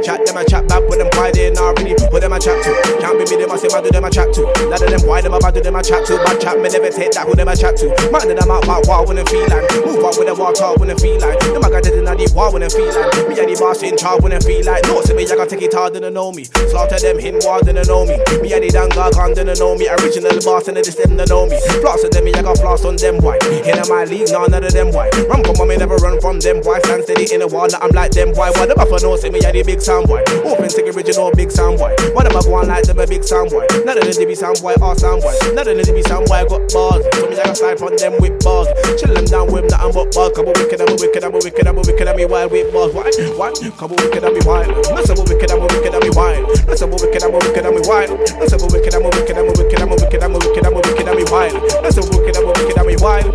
chat 0.00 0.24
them 0.24 0.40
a 0.40 0.48
chat 0.48 0.64
back 0.64 0.80
with 0.88 0.96
them 0.96 1.12
boy 1.12 1.28
they 1.28 1.52
now 1.52 1.76
ready. 1.76 1.92
Put 2.08 2.24
them 2.24 2.32
a 2.32 2.40
chat 2.40 2.56
to. 2.64 2.72
Can't 3.04 3.20
be 3.20 3.28
me, 3.28 3.36
them 3.36 3.52
I 3.52 3.60
say, 3.60 3.68
I 3.68 3.84
do 3.84 3.92
them 3.92 4.08
a 4.08 4.10
chat 4.10 4.32
to. 4.32 4.48
None 4.72 4.80
of 4.80 4.88
them 4.88 5.04
why 5.04 5.20
them 5.20 5.34
about 5.34 5.41
do 5.50 5.60
them 5.60 5.76
a 5.76 5.82
chat 5.82 6.06
to. 6.06 6.16
Bad 6.22 6.40
chat, 6.40 6.60
me 6.60 6.68
never 6.68 6.90
take 6.90 7.12
that, 7.12 7.26
who 7.26 7.34
them 7.34 7.48
a 7.48 7.56
chat 7.56 7.76
to. 7.82 7.88
Man, 8.12 8.28
them 8.28 8.50
out 8.50 8.66
my 8.66 8.80
war 8.84 9.06
when 9.06 9.16
they 9.16 9.26
feel 9.26 9.48
like. 9.48 9.66
Move 9.82 10.04
out 10.04 10.14
with 10.20 10.28
the 10.28 10.34
war 10.34 10.52
talk 10.52 10.78
when 10.78 10.88
they 10.88 10.98
feel 11.00 11.18
like. 11.18 11.40
Them 11.40 11.64
I 11.64 11.70
got 11.70 11.86
it 11.86 11.94
in 11.98 12.04
the 12.04 12.32
war 12.34 12.52
when 12.52 12.62
they 12.62 12.68
feel 12.68 12.92
like. 12.92 13.10
Me 13.28 13.34
and 13.40 13.48
the 13.50 13.56
boss 13.58 13.82
in 13.82 13.96
charge 13.96 14.22
when 14.22 14.30
they 14.30 14.40
feel 14.40 14.64
like. 14.64 14.84
No, 14.84 15.00
say 15.02 15.14
me, 15.14 15.24
I 15.24 15.34
gotta 15.34 15.50
take 15.50 15.62
it 15.62 15.74
hard, 15.74 15.94
they 15.94 16.04
know 16.04 16.32
me. 16.32 16.44
Slaughter 16.70 16.98
them 16.98 17.18
in 17.18 17.40
war, 17.42 17.60
they 17.62 17.72
know 17.72 18.04
me. 18.04 18.20
Me 18.38 18.52
and 18.52 18.62
the 18.62 18.70
danga 18.70 19.10
gone, 19.12 19.34
they 19.34 19.44
know 19.44 19.74
me. 19.74 19.88
Original 19.88 20.36
boss 20.44 20.68
and 20.68 20.76
this 20.76 20.94
them, 20.94 21.16
they 21.16 21.24
know 21.26 21.46
me. 21.46 21.58
Floss 21.80 22.04
of 22.04 22.10
them, 22.10 22.24
me, 22.24 22.34
I 22.34 22.42
got 22.42 22.58
floss 22.58 22.84
on 22.84 22.96
them, 22.96 23.18
why? 23.18 23.38
In 23.64 23.80
my 23.88 24.04
league, 24.04 24.28
none 24.30 24.52
of 24.52 24.72
them, 24.72 24.92
why? 24.92 25.08
Run 25.28 25.42
from 25.42 25.68
me, 25.68 25.76
never 25.76 25.96
run 25.96 26.20
from 26.20 26.40
them, 26.40 26.60
why? 26.62 26.78
Stand 26.80 27.04
steady 27.04 27.32
in 27.32 27.40
the 27.40 27.48
wall, 27.48 27.68
I'm 27.80 27.90
like 27.90 28.12
them, 28.12 28.32
why? 28.32 28.50
What 28.50 28.68
them 28.68 28.78
up 28.78 28.88
for 28.88 29.00
no, 29.00 29.16
say 29.16 29.30
me, 29.30 29.40
I 29.44 29.52
the 29.52 29.62
big 29.62 29.80
sound, 29.80 30.08
boy. 30.08 30.22
Open, 30.44 30.68
take 30.68 30.86
original 30.86 31.30
big 31.32 31.50
sound, 31.50 31.78
boy. 31.78 31.94
What 32.12 32.26
am 32.26 32.36
I 32.36 32.42
going 32.42 32.68
like 32.68 32.84
them, 32.84 32.98
a 32.98 33.06
big 33.06 33.24
sound, 33.24 33.50
boy? 33.50 33.66
None 33.84 33.98
of 33.98 34.04
them, 34.04 34.14
they 34.14 34.26
be 34.26 34.34
sound, 34.34 34.60
boy, 34.60 34.74
or 34.80 34.96
sound, 34.96 35.22
boy. 35.22 35.31
Of 35.32 35.64
them, 35.64 35.78
they 35.78 35.92
be 35.92 36.02
sound, 36.04 36.26
boy, 36.26 36.44
got 36.44 36.64
bars. 36.72 37.04
So 37.14 37.28
me, 37.28 37.38
I 37.38 37.44
got 37.44 37.56
slide 37.56 37.78
from 37.78 37.96
them 37.96 38.18
with 38.20 38.36
bars. 38.44 38.68
Chill 39.00 39.14
them 39.14 39.24
down 39.24 39.52
with 39.52 39.70
nothing 39.70 39.92
but 39.94 40.12
bars. 40.12 40.32
Come 40.36 40.48
on, 40.48 40.54
wicked, 40.58 40.80
I'm 40.80 40.92
a 40.92 40.96
wicked, 40.98 41.24
I'm 41.24 41.34
a 41.34 41.38
wicked, 41.38 41.66
I'm 41.66 41.78
a 41.78 41.80
wicked, 41.80 42.08
I'm 42.08 42.18
a 42.18 42.24
wild 42.26 42.52
with 42.52 42.72
bars. 42.72 42.92
Why? 42.92 43.08
Why? 43.38 43.52
Come 43.78 43.92
on, 43.92 43.98
wicked, 44.02 44.24
I'm 44.24 44.36
a 44.36 44.40
wild. 44.44 44.68
Listen, 44.92 45.16
a 45.16 45.22
wicked, 45.22 45.50
I'm 45.50 45.62
a 45.62 45.66
wicked, 45.70 45.94
I'm 45.94 46.02
a 46.02 46.10
wild. 46.12 46.42
Listen, 46.68 46.88
a 46.90 46.96
wicked, 46.96 47.22
I'm 47.22 47.34
a 47.34 47.38
wicked, 47.38 47.64
I'm 47.64 47.76
a 47.76 47.82
wild. 47.88 48.10
Listen, 48.40 48.60
a 48.60 48.66
wicked, 48.68 48.94
I'm 48.94 49.04
a 49.04 49.10
wicked, 49.12 49.36
I'm 49.38 49.48
a 49.48 49.52
wicked, 49.56 49.80
I'm 49.80 49.92
a 49.92 49.96
wicked, 49.96 50.22
I'm 50.22 50.34
a 50.34 50.38
wicked, 50.38 50.66
I'm 50.66 50.74
a 50.74 50.80
wicked, 50.82 51.08
I'm 51.08 51.18
a 51.18 51.24
wild. 51.30 51.54
Listen, 51.82 52.02
a 52.02 52.10
wicked, 52.12 52.36
I'm 52.36 52.44
a 52.44 52.52
wicked, 52.52 52.78
I'm 52.78 52.88
a 52.90 52.96
wild. 53.00 53.32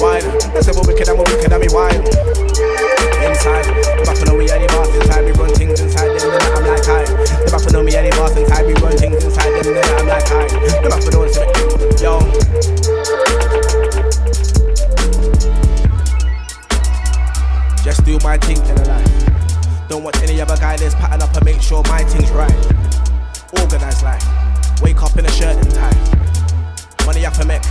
Wild. 0.00 0.26
Listen, 0.54 0.74
a 0.76 0.82
wicked, 0.84 1.08
I'm 1.08 1.20
a 1.20 1.24
wicked, 1.24 1.52
I'm 1.52 1.62
a 1.62 1.68
wild. 1.70 2.04
Inside, 3.20 3.68
the 4.00 4.02
buffalo 4.06 4.36
we 4.36 4.50
are 4.50 4.58
the 4.58 4.66
boss 4.72 4.88
inside. 4.96 5.24
We 5.24 5.32
run 5.32 5.52
things 5.54 5.80
inside 5.80 6.08
then 6.18 6.32
I'm 6.56 6.66
like 6.66 6.84
high. 6.84 7.04
The 7.04 7.50
buffalo 7.52 7.82
me 7.82 7.94
are 7.96 8.02
the 8.02 8.10
boss 8.16 8.36
inside. 8.36 8.66
We 8.66 8.74
run 8.80 8.96
things 8.96 9.22
inside 9.22 9.52
then 9.60 9.76
I'm 9.98 10.06
like 10.08 10.26
high. 10.26 10.39
Say, 11.30 11.46
yo. 12.02 12.18
Just 17.84 18.04
do 18.04 18.18
my 18.24 18.38
thing 18.38 18.56
in 18.56 18.78
a 18.78 18.84
life. 18.84 19.88
Don't 19.88 20.02
watch 20.02 20.16
any 20.22 20.40
other 20.40 20.56
guy 20.56 20.76
that's 20.76 20.94
pattern 20.94 21.22
up 21.22 21.34
and 21.36 21.44
make 21.44 21.60
sure 21.60 21.82
my 21.84 22.02
thing's 22.04 22.30
right. 22.30 22.50
Organized 23.60 24.02
life. 24.02 24.24
Wake 24.82 25.02
up 25.02 25.16
in 25.18 25.26
a 25.26 25.30
shirt 25.30 25.56
and 25.56 25.70
tie. 25.74 27.06
Money 27.06 27.26
up 27.26 27.36
for 27.36 27.44
make. 27.44 27.62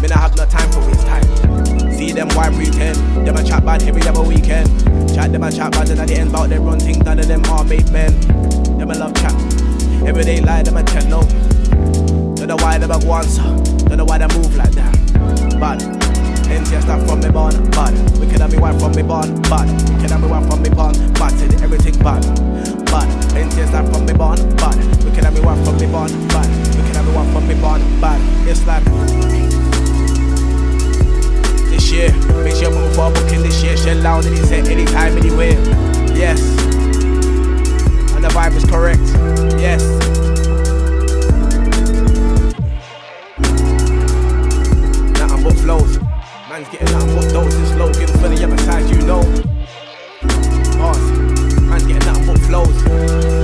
Me 0.00 0.08
not 0.08 0.18
have 0.18 0.36
no 0.36 0.44
time 0.46 0.70
for 0.70 0.80
waste 0.86 1.06
time. 1.06 1.92
See 1.92 2.12
them 2.12 2.28
why 2.30 2.50
pretend. 2.50 3.26
Them 3.26 3.36
a 3.36 3.42
chat 3.42 3.64
bad 3.64 3.82
every 3.82 4.02
other 4.02 4.22
weekend. 4.22 4.68
Chat 5.14 5.32
them 5.32 5.42
a 5.42 5.50
chat 5.50 5.72
bad 5.72 5.88
and 5.90 6.00
at 6.00 6.08
the 6.08 6.14
end 6.14 6.30
about 6.30 6.50
them 6.50 6.64
run 6.64 6.78
things. 6.78 6.98
None 6.98 7.18
of 7.18 7.26
them 7.26 7.44
are 7.46 7.64
made 7.64 7.90
men. 7.90 8.12
Them 8.78 8.90
a 8.90 8.94
love 8.94 9.14
chat. 9.14 9.34
Every 10.06 10.24
day 10.24 10.40
lie 10.40 10.62
them 10.62 10.76
a 10.76 10.82
tell 10.84 11.06
no. 11.06 11.57
Don't 12.48 12.56
know 12.60 12.64
why 12.64 12.76
a 12.76 12.88
go 12.88 13.12
answer. 13.12 13.42
Don't 13.88 13.98
know 13.98 14.06
why 14.06 14.16
they 14.16 14.26
move 14.28 14.56
like 14.56 14.70
that. 14.70 14.96
Bad. 15.60 15.82
Of 15.84 16.82
stuff 16.82 17.06
from 17.06 17.20
me 17.20 17.28
born, 17.28 17.52
bad. 17.72 17.92
Wicked 18.18 18.40
and 18.40 18.50
me 18.50 18.58
wife 18.58 18.80
from 18.80 18.92
me 18.96 19.02
born, 19.02 19.36
bad. 19.42 19.68
Wicked 19.92 20.10
and 20.10 20.22
me 20.22 20.30
wife 20.30 20.48
from 20.48 20.62
me 20.62 20.70
born, 20.70 20.94
bad. 21.12 21.32
Said 21.36 21.60
everything 21.60 21.98
bad, 21.98 22.24
bad. 22.88 23.04
Of 23.36 23.68
stuff 23.68 23.92
from 23.92 24.06
me 24.06 24.14
born, 24.14 24.38
bad. 24.56 24.76
Wicked 25.04 25.24
and 25.26 25.34
me 25.34 25.42
wife 25.42 25.62
from 25.62 25.76
me 25.76 25.92
born, 25.92 26.08
bad. 26.28 26.48
Wicked 26.72 26.96
and 26.96 27.06
me 27.06 27.14
wife 27.14 27.32
from 27.34 27.48
me 27.48 27.54
born, 27.60 27.82
bad. 28.00 28.48
It's 28.48 28.64
like 28.64 28.84
this 31.68 31.92
year, 31.92 32.10
make 32.42 32.56
sure 32.56 32.70
move 32.70 32.94
for 32.96 33.12
booking 33.12 33.42
this 33.42 33.62
year. 33.62 33.76
Shell 33.76 33.98
loud 33.98 34.24
and 34.24 34.38
he 34.38 34.42
said 34.46 34.66
anytime, 34.68 35.18
anywhere. 35.18 35.52
Yes, 36.16 36.40
and 38.16 38.24
the 38.24 38.30
vibe 38.32 38.56
is 38.56 38.64
correct. 38.64 39.04
Yes. 39.60 40.17
Flows. 45.58 45.98
Man's 46.48 46.68
getting 46.68 46.90
nothing 46.92 47.14
but 47.16 47.32
doses. 47.32 47.74
Low, 47.76 47.92
give 47.92 48.10
for 48.10 48.28
the 48.28 48.44
other 48.44 48.58
side, 48.58 48.88
you 48.90 49.02
know. 49.02 49.22
Pause. 50.78 51.60
Man's 51.62 51.86
getting 51.86 52.06
nothing 52.06 52.26
but 52.26 52.38
flows. 52.40 53.37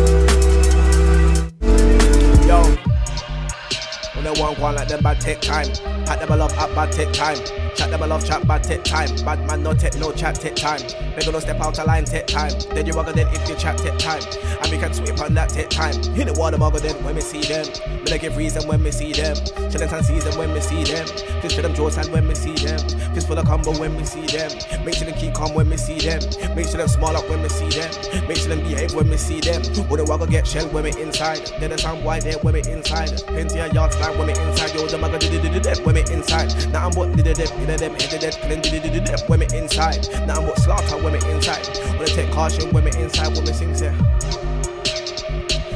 Them 4.33 5.03
bad 5.03 5.21
take 5.21 5.41
time. 5.41 5.69
Pat 6.07 6.21
them 6.21 6.31
a 6.31 6.37
love 6.37 6.57
up 6.59 6.75
bad 6.75 6.93
take 6.93 7.13
time. 7.13 7.39
Chat 7.75 7.91
them 7.91 8.03
a 8.03 8.07
love 8.07 8.25
chat 8.25 8.47
bad 8.47 8.63
take 8.63 8.85
time. 8.85 9.09
Bad 9.25 9.45
man 9.47 9.63
no 9.63 9.75
take 9.75 9.97
no 9.97 10.13
chat 10.13 10.37
take 10.37 10.55
time. 10.55 10.81
They 11.17 11.25
gonna 11.25 11.41
step 11.41 11.61
out 11.61 11.79
of 11.79 11.87
line 11.87 12.05
take 12.05 12.27
time. 12.27 12.53
Then 12.71 12.87
you 12.87 12.95
walk 12.95 13.13
then 13.13 13.27
if 13.29 13.49
you 13.49 13.57
chat 13.57 13.79
take 13.79 13.99
time. 13.99 14.23
And 14.63 14.71
we 14.71 14.79
can 14.79 14.95
sweep 14.95 15.21
on 15.21 15.35
that 15.35 15.51
take 15.51 15.71
time. 15.71 15.95
Hit 16.15 16.27
the 16.27 16.35
water 16.35 16.59
mugger 16.59 16.79
then 16.79 17.03
when 17.05 17.17
we 17.17 17.21
see 17.21 17.41
them. 17.43 17.67
Me 18.05 18.11
like 18.11 18.21
give 18.21 18.37
reason 18.37 18.67
when 18.69 18.83
we 18.83 18.91
see 18.91 19.13
them. 19.13 19.37
Chillin' 19.71 19.93
and 19.93 20.07
season 20.07 20.39
when 20.39 20.53
we 20.53 20.61
see 20.61 20.85
them. 20.85 21.07
Fist 21.43 21.57
for 21.57 21.63
them 21.63 21.75
jaws 21.75 21.97
and 21.97 22.09
when 22.13 22.29
we 22.29 22.35
see 22.35 22.55
them. 22.55 22.79
Fist 23.15 23.27
for 23.27 23.35
the 23.35 23.43
combo 23.43 23.77
when 23.79 23.97
we 23.97 24.05
see 24.05 24.27
them. 24.27 24.51
Make 24.85 24.95
sure 24.95 25.07
them 25.07 25.19
keep 25.19 25.35
calm 25.35 25.55
when 25.55 25.69
we 25.69 25.77
see 25.77 25.99
them. 25.99 26.21
Make 26.55 26.69
sure 26.69 26.79
them 26.79 26.89
small 26.89 27.17
up 27.17 27.29
when 27.29 27.43
we 27.43 27.49
see 27.49 27.69
them. 27.71 27.93
Make 28.29 28.37
sure 28.37 28.55
them 28.55 28.61
behave 28.61 28.95
when 28.95 29.09
we 29.09 29.17
see 29.17 29.41
them. 29.41 29.63
Or 29.91 29.97
the 29.97 30.05
wagga 30.05 30.27
get 30.27 30.47
shell 30.47 30.69
when 30.69 30.85
we 30.85 30.91
inside. 31.01 31.51
Then 31.59 31.71
the 31.71 31.79
sound 31.79 32.05
wide 32.05 32.23
there 32.23 32.39
when 32.39 32.55
we 32.55 32.63
inside. 32.71 33.11
Plenty 33.27 33.59
of 33.61 33.73
yard 33.73 33.93
time 34.15 34.27
when 34.27 34.36
we 34.36 34.43
inside. 34.43 34.74
Yo, 34.74 34.86
the 34.86 34.97
mugga 34.97 35.19
did 35.19 35.45
it 35.45 35.62
did 35.62 35.85
when 35.85 35.95
we 35.95 36.03
inside. 36.12 36.73
Now 36.73 36.89
I'm 36.89 36.95
what 36.95 37.15
did 37.16 37.27
it 37.27 37.36
did 37.36 37.51
it 37.51 37.78
them 37.78 37.95
head. 37.95 38.36
Killing 38.41 38.61
did 38.61 38.74
it 38.74 38.93
did 38.93 39.09
it 39.09 39.23
when 39.28 39.41
we 39.41 39.47
inside. 39.47 40.07
Now 40.27 40.41
I'm 40.41 40.47
what 40.47 40.59
slaughter 40.59 40.97
when 41.03 41.12
we 41.12 41.31
inside. 41.31 41.66
Wanna 41.95 42.07
take 42.07 42.31
caution 42.32 42.70
when 42.73 42.85
we 42.85 42.91
inside. 42.93 43.35
When 43.35 43.45
we 43.45 43.53
sing 43.53 43.74
say. 43.74 43.91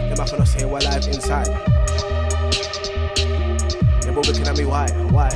Them 0.09 0.21
up 0.21 0.33
and 0.33 0.49
say 0.49 0.65
we're 0.65 0.81
live 0.81 1.07
inside. 1.07 1.49
Yeah, 4.05 4.13
but 4.15 4.27
looking 4.27 4.47
at 4.47 4.57
me 4.57 4.65
why? 4.65 4.89
Why? 5.11 5.31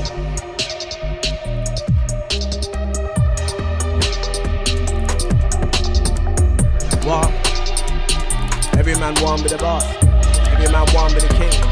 What? 7.04 7.30
Every 8.78 8.94
man 8.94 9.14
want 9.22 9.42
be 9.42 9.48
the 9.48 9.58
boss. 9.58 9.84
Every 10.52 10.70
man 10.70 10.86
want 10.94 11.14
be 11.14 11.20
the 11.20 11.28
king. 11.34 11.71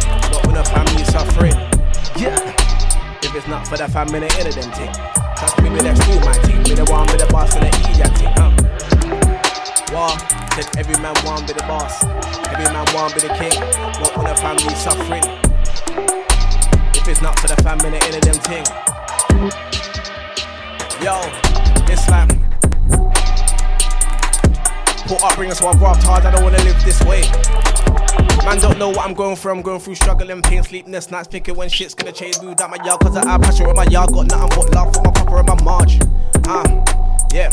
When 0.50 0.58
a 0.58 0.64
family 0.64 1.04
suffering, 1.04 1.54
yeah. 2.18 2.34
If 3.22 3.32
it's 3.36 3.46
not 3.46 3.68
for 3.68 3.76
the 3.76 3.86
family, 3.86 4.26
it 4.26 4.34
ain't 4.34 4.56
them 4.56 4.72
thing. 4.72 4.90
Trust 5.38 5.62
me, 5.62 5.70
me 5.70 5.78
next 5.78 6.02
to 6.02 6.18
my 6.26 6.32
team. 6.42 6.58
Me 6.64 6.74
the 6.74 6.84
one 6.90 7.06
be 7.06 7.22
the 7.22 7.28
boss 7.30 7.54
and 7.54 7.62
the 7.62 7.70
idiot 7.86 8.10
thing. 8.18 8.34
Huh? 8.34 8.50
War, 9.94 10.10
said 10.58 10.66
every 10.76 10.98
man 10.98 11.14
want 11.22 11.46
be 11.46 11.52
the 11.52 11.62
boss. 11.70 12.02
Every 12.50 12.66
man 12.74 12.84
want 12.90 13.14
be 13.14 13.20
the 13.20 13.30
king. 13.38 13.54
But 14.02 14.10
when 14.18 14.26
a 14.26 14.34
family 14.42 14.74
suffering, 14.74 15.22
if 16.98 17.06
it's 17.06 17.22
not 17.22 17.38
for 17.38 17.46
the 17.46 17.54
family, 17.62 17.98
it 18.02 18.10
ain't 18.10 18.26
them 18.26 18.42
thing. 18.42 18.66
Yo, 20.98 21.30
it's 21.86 22.10
like 22.10 22.26
Put 25.06 25.22
upbringing 25.22 25.54
so 25.54 25.68
I 25.68 25.74
grow 25.74 25.90
up 25.90 26.02
hard, 26.02 26.26
I 26.26 26.30
don't 26.32 26.42
wanna 26.42 26.58
live 26.64 26.82
this 26.84 27.00
way. 27.02 27.22
Man 28.44 28.58
don't 28.58 28.78
know 28.78 28.88
what 28.88 29.06
I'm 29.06 29.14
going 29.14 29.36
through, 29.36 29.52
I'm 29.52 29.62
going 29.62 29.80
through 29.80 29.96
struggling, 29.96 30.42
pain, 30.42 30.62
sleepless 30.62 31.10
nights, 31.10 31.28
thinking 31.28 31.56
when 31.56 31.68
shit's 31.68 31.94
gonna 31.94 32.12
change. 32.12 32.40
Moved 32.40 32.60
out 32.60 32.70
my 32.70 32.82
yard 32.84 33.00
cause 33.00 33.16
I 33.16 33.26
have 33.26 33.42
passion 33.42 33.68
in 33.68 33.76
my 33.76 33.84
yard, 33.84 34.10
got 34.10 34.28
nothing 34.28 34.48
but 34.56 34.74
love 34.74 34.94
for 34.94 35.02
my 35.02 35.12
papa 35.12 35.36
and 35.36 35.48
my 35.48 35.62
march. 35.62 35.98
Ah, 36.46 36.64
yeah. 37.32 37.50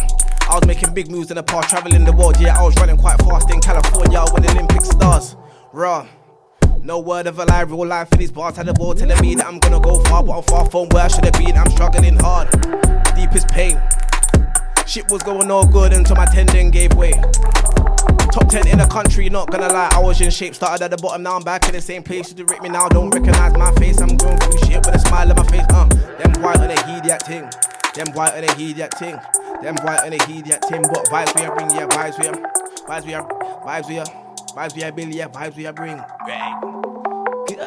I 0.50 0.56
was 0.56 0.66
making 0.66 0.94
big 0.94 1.12
moves 1.12 1.30
in 1.30 1.36
the 1.36 1.44
past, 1.44 1.70
traveling 1.70 2.06
the 2.06 2.14
world, 2.14 2.40
yeah, 2.40 2.58
I 2.58 2.64
was 2.64 2.76
running 2.78 2.98
quite 2.98 3.20
fast 3.20 3.52
in 3.52 3.60
California, 3.60 4.24
winning 4.32 4.52
Olympic 4.52 4.82
stars. 4.82 5.36
Raw. 5.74 6.08
No 6.82 7.00
word 7.00 7.28
of 7.28 7.38
a 7.38 7.44
lie, 7.44 7.62
real 7.62 7.86
life 7.86 8.10
in 8.14 8.20
these 8.20 8.32
bars. 8.32 8.56
Had 8.56 8.68
the 8.68 8.74
ball 8.74 8.96
telling 8.96 9.20
me 9.20 9.36
that 9.36 9.46
I'm 9.46 9.60
gonna 9.60 9.82
go 9.82 10.02
far, 10.06 10.24
but 10.24 10.38
I'm 10.38 10.44
far 10.44 10.70
from 10.70 10.88
where 10.90 11.04
I 11.04 11.08
should 11.10 11.26
have 11.26 11.34
been. 11.34 11.58
I'm 11.58 11.70
struggling 11.72 12.16
hard, 12.16 12.50
deepest 13.14 13.50
pain. 13.50 13.78
Shit 14.86 15.12
was 15.12 15.22
going 15.22 15.52
all 15.52 15.68
good 15.68 15.92
until 15.92 16.16
my 16.16 16.26
tendon 16.26 16.72
gave 16.72 16.94
way. 16.94 17.12
Top 18.38 18.50
10 18.50 18.68
in 18.68 18.78
the 18.78 18.86
country, 18.86 19.30
not 19.30 19.50
gonna 19.50 19.68
lie, 19.68 19.90
I 19.92 20.00
was 20.00 20.22
in 20.22 20.30
shape. 20.30 20.54
Started 20.54 20.84
at 20.84 20.92
the 20.92 20.98
bottom, 20.98 21.24
now 21.24 21.38
I'm 21.38 21.42
back 21.42 21.68
in 21.68 21.74
the 21.74 21.82
same 21.82 22.04
place. 22.04 22.36
You 22.38 22.46
rip 22.46 22.62
me 22.62 22.70
now, 22.70 22.88
don't 22.88 23.10
recognize 23.10 23.58
my 23.58 23.74
face. 23.80 24.00
I'm 24.00 24.16
going 24.16 24.38
through 24.38 24.60
shit 24.60 24.86
with 24.86 24.94
a 24.94 25.00
smile 25.00 25.32
on 25.32 25.38
my 25.38 25.44
face. 25.48 25.66
Uh, 25.72 25.86
them 25.88 26.44
white 26.44 26.60
on 26.60 26.68
the 26.68 26.80
heed 26.86 27.04
that 27.06 27.26
thing. 27.26 27.50
Them 27.96 28.14
white 28.14 28.36
on 28.36 28.46
the 28.46 28.54
heed 28.54 28.76
that 28.76 28.94
thing. 29.00 29.18
Them 29.64 29.76
white 29.78 30.02
on 30.02 30.12
the 30.12 30.24
heed 30.26 30.46
that 30.46 30.64
thing. 30.66 30.84
But 30.84 31.08
vibes 31.08 31.34
we 31.34 31.46
are 31.48 31.56
bring, 31.56 31.72
yeah, 31.72 31.88
vibes 31.88 32.20
we 32.20 32.28
are. 32.28 32.36
Vibes 32.86 33.06
we 33.08 33.14
are. 33.16 33.28
Vibes 33.66 33.90
we 33.90 33.98
are. 33.98 34.06
Vibes 34.54 34.76
we 34.76 34.84
are 34.84 34.92
build, 34.92 35.16
yeah, 35.16 35.28
vibes 35.30 35.56
we 35.56 35.66
are 35.66 35.74
bring. 35.74 35.98
Right. 35.98 36.62
Good. 37.48 37.60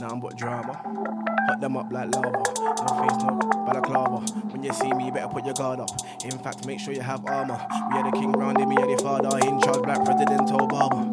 Nothing 0.00 0.20
but 0.20 0.34
drama. 0.34 1.35
Hot 1.46 1.60
them 1.60 1.76
up 1.76 1.92
like 1.92 2.12
lava. 2.14 2.30
No 2.30 3.08
face, 3.08 3.22
no 3.22 3.38
balaclava. 3.64 4.18
When 4.50 4.62
you 4.64 4.72
see 4.72 4.92
me, 4.92 5.06
you 5.06 5.12
better 5.12 5.28
put 5.28 5.44
your 5.44 5.54
guard 5.54 5.78
up. 5.78 5.90
In 6.24 6.36
fact, 6.38 6.66
make 6.66 6.80
sure 6.80 6.92
you 6.92 7.02
have 7.02 7.24
armor. 7.26 7.58
We 7.90 7.98
are 7.98 8.10
the 8.10 8.16
king 8.18 8.32
round 8.32 8.58
him, 8.58 8.68
we 8.68 8.76
are 8.76 8.96
the 8.96 9.00
father. 9.02 9.38
In 9.46 9.60
charge, 9.60 9.82
black 9.82 10.04
president, 10.04 10.48
Obama. 10.50 11.06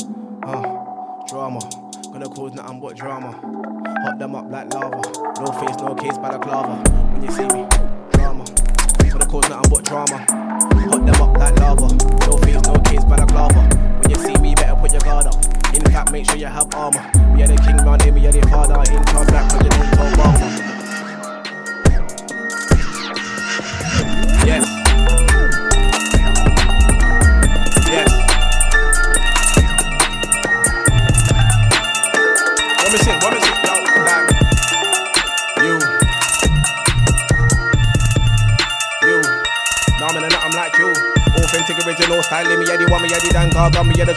Uh, 0.43 1.25
drama. 1.27 1.59
Gonna 2.11 2.29
cause 2.29 2.53
nothing 2.53 2.79
but 2.79 2.95
drama. 2.95 3.31
Hot 4.03 4.17
them 4.17 4.35
up 4.35 4.49
like 4.49 4.73
lava. 4.73 5.01
No 5.39 5.51
face, 5.51 5.77
no 5.77 5.93
case, 5.93 6.17
balaclava. 6.17 6.81
When 7.13 7.23
you 7.23 7.31
see 7.31 7.47
me, 7.53 7.67
drama. 8.13 8.43
Gonna 9.09 9.27
cause 9.27 9.49
nothing 9.49 9.71
but 9.71 9.85
drama. 9.85 10.25
Hot 10.89 11.05
them 11.05 11.21
up 11.21 11.37
like 11.37 11.59
lava. 11.59 11.93
No 12.25 12.37
face, 12.37 12.61
no 12.65 12.79
case, 12.81 13.03
balaclava. 13.05 13.61
When 14.01 14.09
you 14.09 14.17
see 14.17 14.41
me, 14.41 14.55
better 14.55 14.75
put 14.81 14.91
your 14.91 15.01
guard 15.01 15.27
up. 15.27 15.52
In 15.73 15.83
fact, 15.91 16.11
make 16.11 16.25
sure 16.25 16.37
you 16.37 16.45
have 16.45 16.73
armor. 16.75 17.03
We 17.35 17.43
are 17.43 17.47
the 17.47 17.57
king 17.57 17.77
round 17.77 18.01
here, 18.01 18.13
we 18.13 18.27
are 18.27 18.31
the 18.31 18.41
father. 18.47 18.79
In 18.91 19.03
charge, 19.05 19.27
black 19.27 19.49
president, 19.49 19.73
Obama. 19.97 20.49
Yes. 24.45 24.83
Original 41.93 42.23
style, 42.23 42.57
me, 42.57 42.65
yeah, 42.65 42.77
the 42.77 42.89
one, 42.89 43.01
me, 43.03 43.09
yeah, 43.09 43.19
the 43.19 43.29
dan, 43.29 43.49
gaga, 43.49 43.83
me, 43.83 43.93
yeah, 43.95 44.05
the 44.05 44.13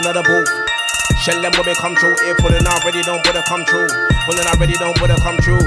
another 0.00 0.24
booth. 0.24 0.48
Shell 1.20 1.44
them 1.44 1.52
when 1.52 1.68
they 1.68 1.76
come 1.76 1.92
true, 1.94 2.16
if 2.24 2.36
pulling 2.40 2.64
out 2.64 2.80
ready, 2.84 3.04
don't 3.04 3.20
put 3.20 3.36
come 3.44 3.64
true. 3.68 3.84
Pulling 4.24 4.48
out 4.48 4.56
ready, 4.56 4.72
don't 4.80 4.96
put 4.96 5.12
come 5.20 5.36
true. 5.44 5.60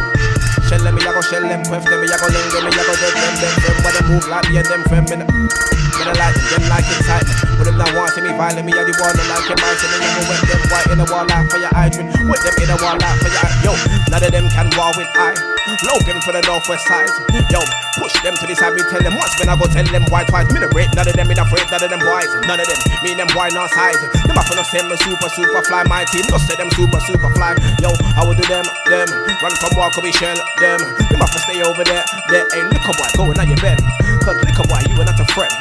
Shell 0.65 0.81
them, 0.81 0.97
me, 0.97 1.05
I 1.05 1.21
shell 1.29 1.45
them, 1.45 1.61
quiff 1.61 1.85
them, 1.85 2.01
me, 2.01 2.09
I 2.09 2.17
go 2.17 2.25
them, 2.33 2.41
me, 2.41 2.73
I 2.73 2.81
dead 2.81 3.13
them, 3.13 3.33
them, 3.37 3.53
them, 3.61 3.77
but 3.85 3.93
they 3.93 4.03
move 4.09 4.25
like 4.25 4.49
me, 4.49 4.57
and 4.57 4.65
them, 4.65 4.81
friend, 4.89 5.05
me, 5.05 5.21
me, 5.21 5.25
I 5.29 6.09
like 6.17 6.33
them, 6.33 6.49
them 6.49 6.63
like 6.73 6.87
excitement. 6.89 7.37
Put 7.61 7.65
them 7.69 7.77
down 7.77 7.93
once, 7.93 8.17
see 8.17 8.25
me 8.25 8.33
violent, 8.33 8.65
me, 8.65 8.73
I 8.73 8.81
the 8.81 8.93
one, 8.97 9.13
like 9.13 9.45
your 9.45 9.59
mind, 9.61 9.77
see 9.77 9.89
me, 9.93 9.97
I'm 10.01 10.23
wet 10.25 10.41
them 10.41 10.61
white 10.73 10.89
in 10.89 10.97
the 10.97 11.05
wall, 11.13 11.25
life 11.29 11.47
for 11.53 11.59
your 11.61 11.73
drink, 11.93 12.09
wet 12.25 12.41
them 12.41 12.55
in 12.57 12.67
the 12.73 12.77
wall, 12.81 12.97
life 12.97 13.19
for 13.21 13.29
your 13.29 13.49
yo, 13.61 13.73
none 14.09 14.23
of 14.25 14.31
them 14.33 14.45
can 14.49 14.67
war 14.73 14.89
with 14.97 15.11
I. 15.13 15.52
Logan 15.87 16.19
for 16.21 16.35
the 16.35 16.43
northwest 16.43 16.83
side, 16.87 17.07
yo, 17.47 17.63
push 17.95 18.11
them 18.19 18.35
to 18.35 18.45
the 18.47 18.55
side, 18.55 18.75
me 18.75 18.83
tell 18.91 18.99
them 18.99 19.15
once, 19.15 19.31
when 19.39 19.47
I 19.47 19.55
go. 19.55 19.65
Tell 19.71 19.87
them 19.87 20.03
why 20.11 20.27
twice, 20.27 20.51
me 20.51 20.59
the 20.59 20.67
rate, 20.75 20.91
none 20.91 21.07
of 21.07 21.15
them 21.15 21.31
in 21.31 21.39
afraid, 21.39 21.63
none 21.71 21.81
of 21.81 21.89
them 21.89 22.03
boys, 22.03 22.27
none 22.45 22.59
of 22.59 22.67
them, 22.67 22.79
me 22.99 23.15
them 23.15 23.31
boy 23.31 23.47
not 23.55 23.71
size. 23.71 23.95
Them 24.27 24.35
off 24.35 24.51
no 24.51 24.63
send 24.67 24.91
me 24.91 24.95
super, 24.99 25.29
super 25.31 25.61
fly, 25.63 25.87
my 25.87 26.03
team, 26.11 26.27
no 26.27 26.37
say 26.37 26.59
them 26.59 26.69
super, 26.75 26.99
super 27.07 27.31
fly, 27.33 27.55
yo, 27.79 27.95
I 28.19 28.27
will 28.27 28.35
do 28.35 28.45
them, 28.45 28.67
them, 28.91 29.07
run 29.39 29.53
from 29.55 29.71
walk, 29.79 29.95
we 30.03 30.11
shell 30.11 30.35
them, 30.59 30.79
them 31.09 31.21
off 31.23 31.31
stay 31.47 31.63
over 31.63 31.83
there, 31.83 32.03
there 32.27 32.45
ain't 32.59 32.67
liquor 32.69 32.93
boy 32.99 33.09
going 33.15 33.39
on 33.39 33.47
your 33.47 33.61
bed, 33.63 33.79
cause 34.19 34.37
liquor 34.43 34.67
boy, 34.67 34.83
you 34.91 34.99
are 34.99 35.07
not 35.07 35.19
a 35.19 35.25
friend, 35.31 35.51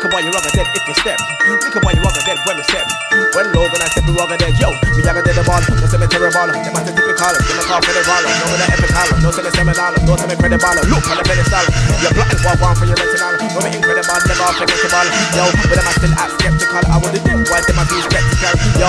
liquor 0.00 0.16
boy, 0.16 0.24
you 0.24 0.32
rugger 0.32 0.48
dead 0.56 0.64
if 0.72 0.80
you 0.88 0.96
step, 0.96 1.20
liquor 1.44 1.80
boy, 1.84 1.92
you 1.92 2.00
rugger 2.00 2.24
dead 2.24 2.40
when 2.48 2.56
you 2.56 2.64
step, 2.64 2.88
when 3.36 3.44
Logan 3.52 3.84
I 3.84 3.88
step, 3.92 4.08
you 4.08 4.16
rugger 4.16 4.40
dead, 4.40 4.56
yo, 4.56 4.72
me 4.96 5.04
rugger 5.04 5.20
dead 5.20 5.36
the 5.36 5.44
ball, 5.44 5.60
no 5.60 5.84
cemetery 5.84 6.32
baller, 6.32 6.56
them 6.56 6.72
a 6.72 6.80
typical, 6.88 7.12
them 7.36 7.60
a 7.60 7.64
call 7.68 7.84
for 7.84 7.92
the 7.92 8.00
baller, 8.08 8.32
no 8.32 8.44
with 8.48 8.64
the 8.64 8.66
epic 8.80 8.90
collar, 8.96 9.16
no 9.20 9.28
a 9.28 9.52
seven 9.52 9.76
dollar, 9.76 10.00
no 10.08 10.16
send 10.16 10.32
me 10.32 10.36
credit 10.40 10.56
baller, 10.64 10.80
look 10.88 11.04
on 11.04 11.20
the 11.20 11.24
pedestal, 11.28 11.68
you're 12.00 12.16
plotting 12.16 12.40
what 12.40 12.56
one 12.64 12.76
for 12.80 12.88
your 12.88 12.96
rental, 12.96 13.44
no 13.52 13.60
me 13.60 13.76
incredible, 13.76 14.20
never 14.24 14.48
against 14.64 14.80
the 14.80 14.88
ball, 14.88 15.08
yo, 15.36 15.44
but 15.68 15.76
them 15.76 15.84
I 15.84 15.92
still 15.92 16.14
act 16.16 16.32
skeptical, 16.40 16.84
I 16.88 16.96
would 16.96 17.12
do 17.20 17.34
why 17.52 17.60
them 17.60 17.76
I 17.76 17.84
be 17.84 18.00
skeptical, 18.00 18.56
yo, 18.80 18.88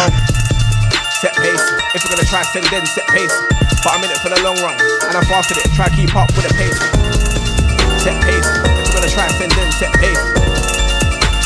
set 1.19 1.35
pace, 1.35 1.65
if 1.91 2.07
you're 2.07 2.15
gonna 2.15 2.23
try 2.23 2.39
send 2.55 2.71
then 2.71 2.87
set 2.87 3.03
pace, 3.11 3.35
but 3.83 3.91
I'm 3.91 3.99
in 3.99 4.15
it 4.15 4.19
for 4.23 4.31
the 4.31 4.39
long 4.47 4.55
run, 4.63 4.79
and 4.79 5.19
I'm 5.19 5.27
fast 5.27 5.51
with 5.51 5.59
it, 5.59 5.67
try 5.75 5.91
keep 5.91 6.15
up 6.15 6.31
with 6.39 6.47
the 6.47 6.55
pace, 6.55 6.79
set 7.99 8.15
pace, 8.23 8.47
if 8.47 8.95
you're 8.95 8.95
gonna 8.95 9.11
try 9.11 9.27
send 9.35 9.51
then 9.59 9.67
set 9.75 9.91
pace, 9.99 10.50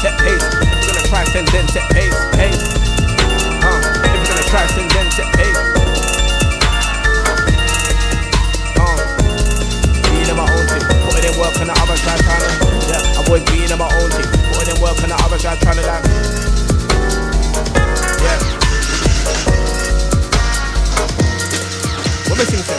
set 0.06 0.22
pace, 0.22 0.38
you're 0.38 0.94
gonna 0.94 1.02
try 1.10 1.24
send 1.34 1.48
then 1.50 1.68
set 1.74 1.82
pace, 1.90 2.14
pace, 2.38 2.62
uh, 3.66 3.82
you're 4.06 4.30
gonna 4.30 4.46
try 4.54 4.62
send 4.70 4.86
then 4.94 5.10
set 5.10 5.26
pace, 5.34 5.58
uh, 8.78 9.02
being 10.06 10.30
in 10.30 10.38
my 10.38 10.46
own 10.46 10.66
thing, 10.70 10.86
putting 11.10 11.26
in 11.26 11.34
work 11.42 11.58
on 11.58 11.66
the 11.66 11.74
other 11.82 11.98
side 11.98 12.22
trying 12.22 12.38
to, 12.38 12.54
yeah, 12.86 13.02
was 13.34 13.42
being 13.50 13.66
in 13.66 13.80
my 13.82 13.90
own 13.98 14.10
thing, 14.14 14.30
putting 14.54 14.78
in 14.78 14.82
work 14.84 14.94
on 15.02 15.10
the 15.10 15.18
other 15.26 15.40
side 15.42 15.58
trying 15.66 15.82
to 15.82 15.86
like, 15.90 16.06
yeah. 18.22 18.38
What 22.30 22.38
me 22.38 22.46
sing 22.46 22.62
say? 22.62 22.78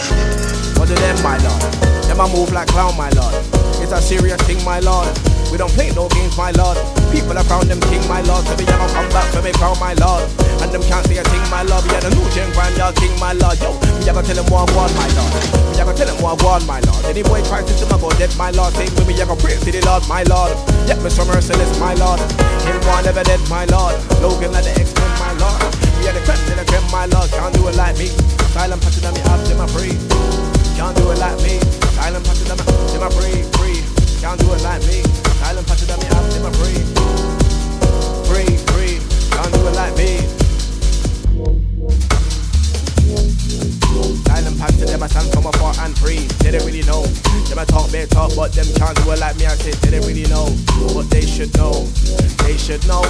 What 0.79 0.87
do 0.87 0.95
them, 0.95 1.19
my 1.27 1.39
lord? 1.43 1.75
Them 2.07 2.21
I 2.21 2.33
move 2.33 2.53
like 2.53 2.69
clown, 2.69 2.97
my 2.97 3.11
lord. 3.19 3.35
It's 3.83 3.91
a 3.91 4.01
serious 4.01 4.41
thing, 4.43 4.65
my 4.65 4.79
lord. 4.79 5.36
We 5.51 5.57
don't 5.59 5.73
play 5.73 5.91
no 5.95 6.09
games, 6.11 6.37
my 6.37 6.51
lord. 6.59 6.77
People 7.15 7.39
around 7.39 7.71
them 7.71 7.81
king, 7.89 8.03
my 8.11 8.21
lord. 8.27 8.45
So 8.47 8.55
we 8.59 8.65
never 8.67 8.89
come 8.91 9.09
back 9.15 9.31
for 9.33 9.43
me 9.43 9.53
crown, 9.57 9.79
my 9.79 9.95
lord. 9.97 10.27
And 10.61 10.69
them 10.73 10.83
can't 10.85 11.07
say 11.07 11.19
a 11.19 11.25
thing, 11.25 11.45
my 11.51 11.63
lord. 11.63 11.87
Yeah, 11.89 12.01
the 12.03 12.11
new 12.13 12.27
gen 12.35 12.51
grand, 12.53 12.77
y'all 12.77 12.93
king, 12.93 13.15
my 13.23 13.33
lord. 13.33 13.57
Yo, 13.63 13.73
we 13.97 14.05
never 14.05 14.23
tell 14.23 14.37
them 14.37 14.47
what 14.51 14.69
want, 14.75 14.93
my 14.99 15.09
lord. 15.15 15.33
We 15.71 15.77
never 15.79 15.95
tell 15.95 16.09
them 16.11 16.19
what 16.21 16.43
want, 16.43 16.67
my 16.67 16.81
lord. 16.83 17.03
Any 17.07 17.23
boy 17.23 17.41
try 17.47 17.63
to 17.63 17.73
them, 17.73 17.93
I 17.93 17.97
go 17.97 18.11
dead, 18.19 18.35
my 18.37 18.51
lord. 18.51 18.75
Same 18.75 18.91
me, 19.07 19.15
I 19.17 19.25
go 19.25 19.37
pray 19.39 19.57
to 19.57 19.71
the 19.71 19.81
Lord, 19.87 20.03
my 20.11 20.27
lord. 20.27 20.53
Yeah, 20.91 20.99
Mr. 21.01 21.23
Merciless, 21.25 21.73
my 21.79 21.95
lord. 21.95 22.21
Him 22.67 22.77
one 22.91 23.05
never 23.07 23.23
dead, 23.23 23.41
my 23.49 23.65
lord. 23.71 23.95
Logan 24.21 24.53
like 24.53 24.67
the 24.67 24.75
X-Men, 24.77 25.11
my 25.23 25.33
lord. 25.41 25.63
We 26.03 26.11
are 26.11 26.15
the 26.17 26.23
creme 26.27 26.43
to 26.51 26.55
the 26.59 26.65
creme, 26.67 26.85
my 26.91 27.07
lord. 27.07 27.31
Can't 27.31 27.55
do 27.55 27.69
it 27.69 27.77
like 27.79 27.97
me. 27.97 28.11
Silent 28.53 28.83
patches 28.83 29.05
on 29.05 29.15
me, 29.15 29.21
to 29.23 29.55
my 29.55 29.67
free. 29.71 29.95
Can't 30.75 30.97
do 30.99 31.11
it 31.15 31.19
like 31.23 31.39
me. 31.41 31.63
Silent 31.95 32.25
patches 32.27 32.51
on 32.51 32.59
me, 32.59 32.65
to 32.67 32.99
my 33.01 33.11
free. 33.15 33.56
Can't 34.21 34.41
do 34.41 34.53
it 34.53 34.63
like 34.63 34.83
me. 34.89 35.03
Silent 35.39 35.67
patches 35.67 35.91
on 35.91 36.01
me, 36.01 36.07
to 36.09 36.41
my 36.41 36.51
free. 36.59 36.81
Free, 38.27 38.57
free. 38.73 38.99
Can't 39.31 39.53
do 39.53 39.61
it 39.69 39.75
like 39.77 39.95
me. 39.97 40.19
Silent 44.27 44.59
patch 44.59 44.77
to 44.79 44.87
them, 44.87 45.03
I 45.03 45.07
stand 45.07 45.33
from 45.33 45.47
afar 45.47 45.75
and 45.85 45.97
free. 45.99 46.27
They 46.43 46.51
don't 46.51 46.65
really 46.67 46.83
know. 46.83 47.03
Them 47.49 47.59
I 47.59 47.65
talk 47.65 47.93
big 47.93 48.09
talk, 48.09 48.35
but 48.35 48.53
them 48.53 48.67
can't 48.75 48.97
do 49.05 49.13
it 49.13 49.21
like 49.21 49.37
me. 49.39 49.47
I 49.47 49.55
say 49.55 49.71
they 49.85 49.99
don't 49.99 50.07
really 50.09 50.27
know, 50.27 50.49
but 50.95 51.09
they 51.11 51.23
should 51.23 51.55
know. 51.57 51.85
They 52.43 52.57
should 52.57 52.87
know 52.89 53.03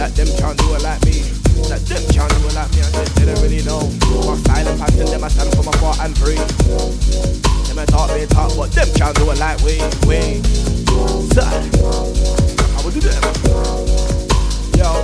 that 0.00 0.16
them 0.16 0.28
can't 0.38 0.58
do 0.58 0.74
it 0.74 0.82
like 0.82 1.04
me. 1.04 1.22
That 1.68 1.84
them 1.86 2.02
can't 2.10 2.32
do 2.34 2.48
it 2.48 2.54
like 2.54 2.72
me. 2.74 2.80
I 2.80 2.90
say 2.90 3.04
they 3.14 3.26
don't 3.32 3.42
really 3.42 3.62
know. 3.62 3.84
But 4.26 4.42
silent 4.48 4.80
patch 4.80 4.96
to 4.96 5.04
them, 5.04 5.24
I 5.24 5.28
stand 5.28 5.54
from 5.54 5.68
afar 5.68 5.94
and 6.00 6.16
free. 6.18 7.43
Them 7.74 7.82
I 7.82 7.86
talk 7.86 8.08
big 8.10 8.28
talk, 8.28 8.56
but 8.56 8.70
them 8.70 8.86
can't 8.94 9.16
do 9.16 9.30
it 9.32 9.38
like 9.40 9.58
we. 9.62 9.82
We. 10.06 10.40
Side. 11.34 11.74
I 11.74 12.80
will 12.84 12.92
do 12.92 13.00
them. 13.00 13.22
Yo. 14.78 15.02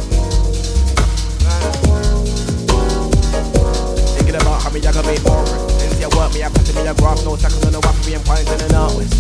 Thinking 4.15 4.37
about 4.37 4.63
how 4.63 4.71
me 4.71 4.87
I 4.87 4.93
can 4.93 5.05
make 5.05 5.25
more 5.25 5.47
Since 5.81 6.01
you 6.01 6.09
work 6.17 6.33
me, 6.33 6.45
I 6.45 6.49
pass 6.49 6.73
me 6.73 6.87
a 6.87 6.95
graph 6.95 7.25
No 7.25 7.35
seconds 7.35 7.67
on 7.67 7.73
the 7.73 7.81
waffle, 7.81 8.07
me 8.07 8.15
and 8.15 8.23
in 8.23 8.59
the 8.59 8.69
northwest 8.73 9.15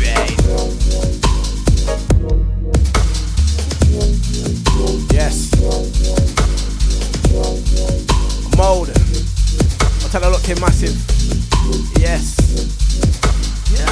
Right 0.00 0.32
Yes 5.12 5.50
Mode 8.56 9.05
I'll 10.06 10.12
tell 10.12 10.22
her 10.22 10.30
look 10.30 10.42
Tim 10.42 10.60
Massive 10.60 10.94
Yes 11.98 12.38
Yeah 13.74 13.90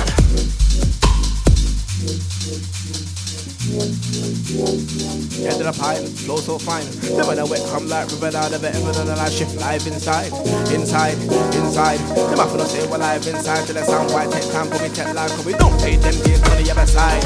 Ended 5.43 5.67
up 5.67 5.75
high, 5.75 5.97
flow 6.23 6.37
so 6.37 6.57
fine. 6.57 6.87
Never 7.19 7.35
know 7.35 7.47
wet 7.47 7.67
come 7.69 7.89
like 7.89 8.07
river 8.13 8.31
down, 8.31 8.53
never 8.53 8.67
ever 8.67 8.93
done 8.93 9.09
life 9.09 9.33
shift 9.33 9.57
live 9.57 9.85
inside, 9.89 10.31
inside, 10.71 11.19
inside. 11.59 11.99
Them 11.99 12.39
have 12.39 12.53
to 12.53 12.65
say 12.65 12.87
well 12.87 13.01
live 13.01 13.27
inside 13.27 13.67
till 13.67 13.75
the 13.75 13.85
sound 13.85 14.13
white 14.13 14.31
take 14.31 14.49
time 14.53 14.71
for 14.71 14.81
me 14.81 14.91
tech 14.91 15.13
live, 15.15 15.31
cause 15.31 15.45
we 15.45 15.55
don't 15.55 15.77
play 15.81 15.97
them 15.97 16.15
games 16.23 16.43
on 16.49 16.63
the 16.63 16.71
other 16.71 16.87
side. 16.87 17.25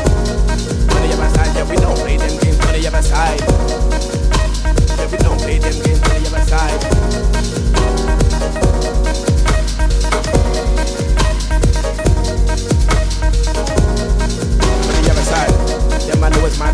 On 0.96 1.02
the 1.04 1.12
other 1.12 1.28
side, 1.36 1.54
yeah, 1.54 1.68
we 1.68 1.76
don't 1.76 1.98
play 1.98 2.16
them 2.16 2.38
games 2.40 2.58
on 2.64 2.72
the 2.72 2.86
other 2.88 3.02
side. 3.02 3.40
Yeah, 4.96 5.10
we 5.12 5.18
don't 5.18 5.38
play 5.38 5.58
them 5.58 5.76
games 5.84 6.00
on 6.00 6.22
the 6.22 6.28
other 6.32 6.44
side. 6.48 7.67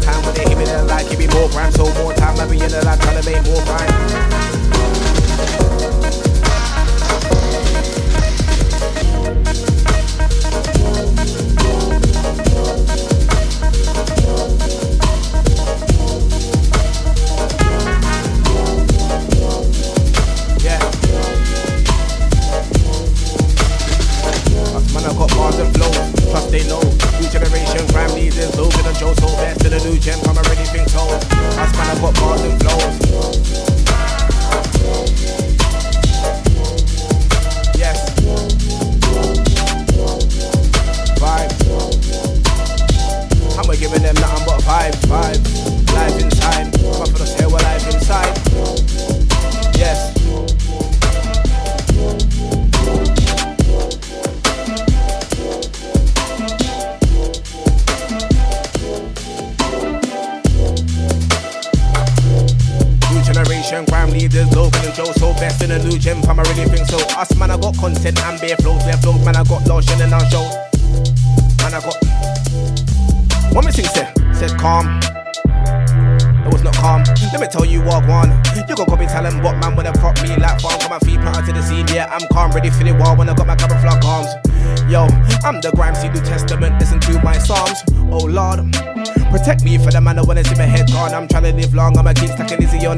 Time 0.04 0.22
when 0.24 0.34
they 0.34 0.44
hit 0.44 0.58
me, 0.58 0.64
then 0.64 0.86
like, 0.86 1.08
give 1.08 1.18
me 1.18 1.26
more 1.28 1.48
crime, 1.48 1.72
so 1.72 1.84
more 2.02 2.12
time, 2.14 2.38
I 2.38 2.46
be 2.46 2.60
in 2.60 2.70
the 2.70 2.84
line 2.84 2.98
trying 2.98 3.22
to 3.22 3.30
make 3.30 3.44
more 3.44 3.62
crime. 3.62 4.53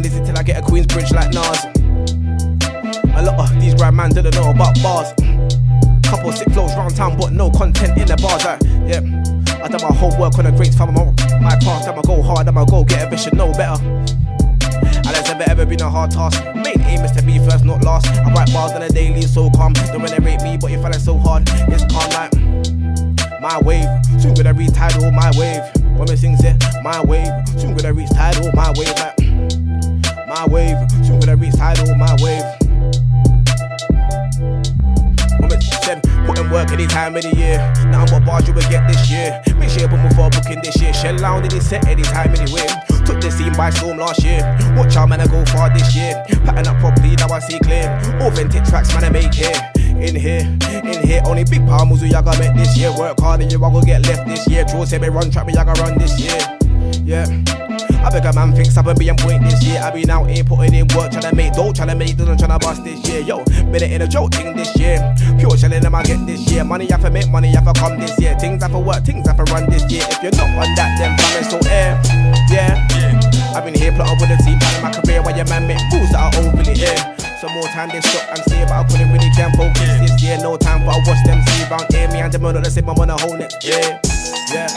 Lizzie 0.06 0.24
till 0.24 0.38
I 0.38 0.44
get 0.44 0.62
a 0.62 0.62
Queensbridge 0.62 1.10
like 1.10 1.34
Nas. 1.34 1.66
A 3.18 3.22
lot 3.26 3.50
of 3.50 3.60
these 3.60 3.74
grand 3.74 3.96
man 3.96 4.10
didn't 4.10 4.36
know 4.36 4.50
about 4.50 4.80
bars. 4.80 5.10
Couple 6.04 6.30
sick 6.30 6.48
flows 6.50 6.76
round 6.76 6.94
town, 6.94 7.16
but 7.18 7.32
no 7.32 7.50
content 7.50 7.98
in 7.98 8.06
the 8.06 8.16
bars. 8.22 8.44
Like, 8.44 8.62
yeah, 8.86 9.02
I 9.58 9.66
done 9.66 9.82
my 9.82 9.92
homework 9.92 10.38
on 10.38 10.44
the. 10.44 10.76
I'm 10.78 10.96
on 10.96 11.10
my 11.42 11.58
past, 11.58 11.88
I'ma 11.88 12.02
go 12.02 12.22
hard, 12.22 12.46
I'ma 12.46 12.64
go 12.66 12.84
get 12.84 13.02
a 13.02 13.10
bitch, 13.10 13.24
should 13.24 13.34
know 13.34 13.50
better. 13.54 13.82
And 13.82 15.10
it's 15.10 15.26
never 15.28 15.42
ever 15.50 15.66
been 15.66 15.80
a 15.80 15.90
hard 15.90 16.12
task. 16.12 16.38
Main 16.54 16.80
aim 16.82 17.02
is 17.02 17.10
to 17.18 17.22
be 17.24 17.40
first, 17.40 17.64
not 17.64 17.82
last. 17.82 18.06
I 18.06 18.32
write 18.32 18.52
bars 18.52 18.70
on 18.72 18.82
a 18.82 18.88
daily, 18.88 19.22
so 19.22 19.50
calm. 19.50 19.72
Don't 19.72 20.02
when 20.02 20.12
they 20.12 20.22
rate 20.22 20.40
me, 20.42 20.56
but 20.56 20.70
you 20.70 20.78
it 20.78 21.00
so 21.00 21.18
hard, 21.18 21.42
it's 21.66 21.82
calm 21.92 22.08
like 22.14 22.30
my 23.42 23.58
wave. 23.58 23.88
Soon 24.22 24.34
gonna 24.34 24.54
reach 24.54 24.72
tidal, 24.72 25.10
my 25.10 25.32
wave. 25.34 25.66
When 25.98 26.06
we 26.06 26.16
sing 26.16 26.36
it, 26.38 26.62
my 26.84 27.02
wave. 27.02 27.26
Soon 27.58 27.74
gonna 27.74 27.92
reach 27.92 28.10
tidal, 28.10 28.52
my 28.52 28.72
wave. 28.76 29.05
Time 36.96 37.14
of 37.14 37.22
the 37.22 37.36
year. 37.36 37.58
Now 37.92 38.08
what 38.08 38.24
bars 38.24 38.48
you 38.48 38.54
will 38.54 38.68
get 38.72 38.88
this 38.88 39.10
year. 39.10 39.42
Make 39.60 39.68
sure 39.68 39.82
you 39.82 39.88
put 39.88 40.00
me 40.00 40.08
for 40.16 40.30
booking 40.30 40.62
this 40.62 40.80
year. 40.80 40.94
Shell 40.94 41.18
down 41.18 41.44
in 41.44 41.50
this 41.50 41.68
set 41.68 41.86
anytime 41.86 42.32
anyway. 42.32 42.64
Took 43.04 43.20
the 43.20 43.30
scene 43.30 43.52
by 43.52 43.68
storm 43.68 43.98
last 43.98 44.24
year. 44.24 44.40
Watch 44.76 44.96
out, 44.96 45.10
man, 45.10 45.20
I 45.20 45.26
go 45.26 45.44
far 45.52 45.68
this 45.68 45.94
year. 45.94 46.24
Pattern 46.44 46.68
up 46.68 46.80
properly, 46.80 47.14
now 47.16 47.28
I 47.28 47.40
see 47.40 47.58
clear. 47.60 47.92
Authentic 48.24 48.64
tracks, 48.64 48.94
man, 48.94 49.04
I 49.04 49.10
make 49.10 49.34
here. 49.34 49.52
In 49.76 50.16
here, 50.16 50.44
in 50.84 51.02
here, 51.06 51.20
only 51.26 51.44
big 51.44 51.66
palms 51.66 52.00
who 52.00 52.06
y'all 52.06 52.24
make 52.38 52.54
this 52.56 52.76
year. 52.76 52.90
Work 52.96 53.20
hard 53.20 53.42
and 53.42 53.52
you 53.52 53.62
all 53.62 53.70
gonna 53.70 53.84
get 53.84 54.06
left 54.06 54.26
this 54.26 54.48
year. 54.48 54.64
True, 54.64 54.86
say 54.86 54.98
me 54.98 55.08
run 55.08 55.30
track, 55.30 55.46
me 55.46 55.52
y'all 55.52 55.66
run 55.66 55.98
this 55.98 56.18
year. 56.18 56.40
Yeah. 57.04 57.65
I 58.06 58.08
beg 58.08 58.24
a 58.24 58.32
man 58.32 58.54
fix 58.54 58.76
up 58.76 58.86
and 58.86 58.96
be 58.96 59.10
on 59.10 59.16
point 59.16 59.42
this 59.42 59.58
year. 59.64 59.82
I 59.82 59.90
been 59.90 60.08
out 60.10 60.30
here 60.30 60.44
putting 60.44 60.72
in 60.78 60.86
work, 60.94 61.10
trying 61.10 61.26
to 61.26 61.34
make 61.34 61.52
dough, 61.54 61.72
trying 61.72 61.88
to 61.88 61.96
make 61.96 62.16
doesn't 62.16 62.38
trying 62.38 62.54
to 62.54 62.58
bust 62.64 62.84
this 62.84 63.02
year. 63.08 63.18
Yo, 63.18 63.42
been 63.42 63.82
it 63.82 63.90
in 63.90 64.02
a 64.02 64.06
joke 64.06 64.30
thing 64.30 64.54
this 64.54 64.70
year. 64.78 65.02
Pure 65.42 65.58
shelling 65.58 65.82
them 65.82 65.92
I 65.92 66.04
get 66.04 66.24
this 66.24 66.46
year. 66.46 66.62
Money 66.62 66.86
have 66.86 67.02
to 67.02 67.10
make 67.10 67.28
money 67.28 67.50
have 67.50 67.66
to 67.66 67.74
come 67.74 67.98
this 67.98 68.14
year. 68.20 68.38
Things 68.38 68.62
have 68.62 68.70
to 68.70 68.78
work, 68.78 69.02
things 69.02 69.26
have 69.26 69.36
to 69.38 69.52
run 69.52 69.68
this 69.68 69.82
year. 69.90 70.06
If 70.06 70.22
you're 70.22 70.30
not 70.38 70.54
on 70.54 70.70
that, 70.78 70.94
then 71.02 71.18
it's 71.34 71.50
so 71.50 71.58
air. 71.66 72.00
Yeah. 72.46 72.78
I've 73.58 73.64
been 73.64 73.74
here 73.74 73.90
plotting 73.90 74.20
with 74.22 74.30
the 74.30 74.38
team, 74.38 74.60
planning 74.60 74.82
my 74.86 74.92
career 74.94 75.22
while 75.22 75.34
your 75.34 75.48
man 75.50 75.66
make 75.66 75.82
moves 75.90 76.12
that 76.14 76.22
are 76.22 76.34
overly 76.38 76.78
here. 76.78 76.94
Some 77.42 77.50
more 77.58 77.66
time 77.74 77.90
they 77.90 78.00
stop 78.06 78.30
and 78.30 78.38
stay, 78.46 78.62
but 78.70 78.78
I 78.78 78.84
couldn't 78.86 79.10
really 79.10 79.30
can 79.34 79.50
focus 79.58 79.82
this 79.98 80.22
year. 80.22 80.38
No 80.38 80.56
time 80.56 80.86
for 80.86 80.94
I 80.94 81.02
watch 81.02 81.26
them 81.26 81.42
see 81.42 81.66
round 81.66 81.90
here, 81.90 82.06
me 82.14 82.22
and 82.22 82.32
them 82.32 82.46
on 82.46 82.62
the 82.62 82.70
same, 82.70 82.88
I'm 82.88 83.02
on 83.02 83.10
a 83.10 83.18
whole 83.18 83.36
next. 83.36 83.66
Yeah, 83.66 83.98
yeah, 84.54 84.70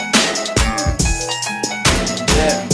yeah. 2.34 2.69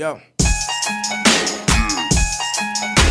Yo. 0.00 0.16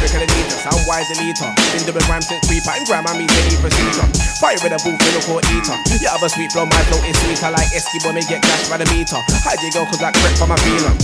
And 0.09 0.25
Anita, 0.25 0.57
sound 0.57 0.81
wise 0.89 1.05
eliter. 1.13 1.53
Been 1.69 1.85
doing 1.85 2.01
rhymes 2.09 2.25
since 2.25 2.41
creeper 2.49 2.73
and 2.73 2.81
grandma 2.89 3.13
me's 3.13 3.29
any 3.45 3.61
procedure. 3.61 4.09
Fire 4.41 4.57
in 4.57 4.73
a 4.73 4.79
booth, 4.81 4.97
in 4.97 5.21
core 5.21 5.45
eater. 5.53 5.77
You 6.01 6.09
have 6.09 6.25
a 6.25 6.29
sweet 6.33 6.49
flow, 6.49 6.65
my 6.65 6.81
flow 6.89 6.97
is 7.05 7.13
sweeter 7.21 7.53
like 7.53 7.69
when 8.01 8.17
me 8.17 8.25
get 8.25 8.41
gashed 8.41 8.73
by 8.73 8.81
the 8.81 8.89
meter. 8.89 9.21
How'd 9.45 9.61
you 9.61 9.69
go? 9.69 9.85
Cause 9.85 10.01
I 10.01 10.09
correct 10.17 10.41
for 10.41 10.49
my 10.49 10.57
feeling. 10.65 10.97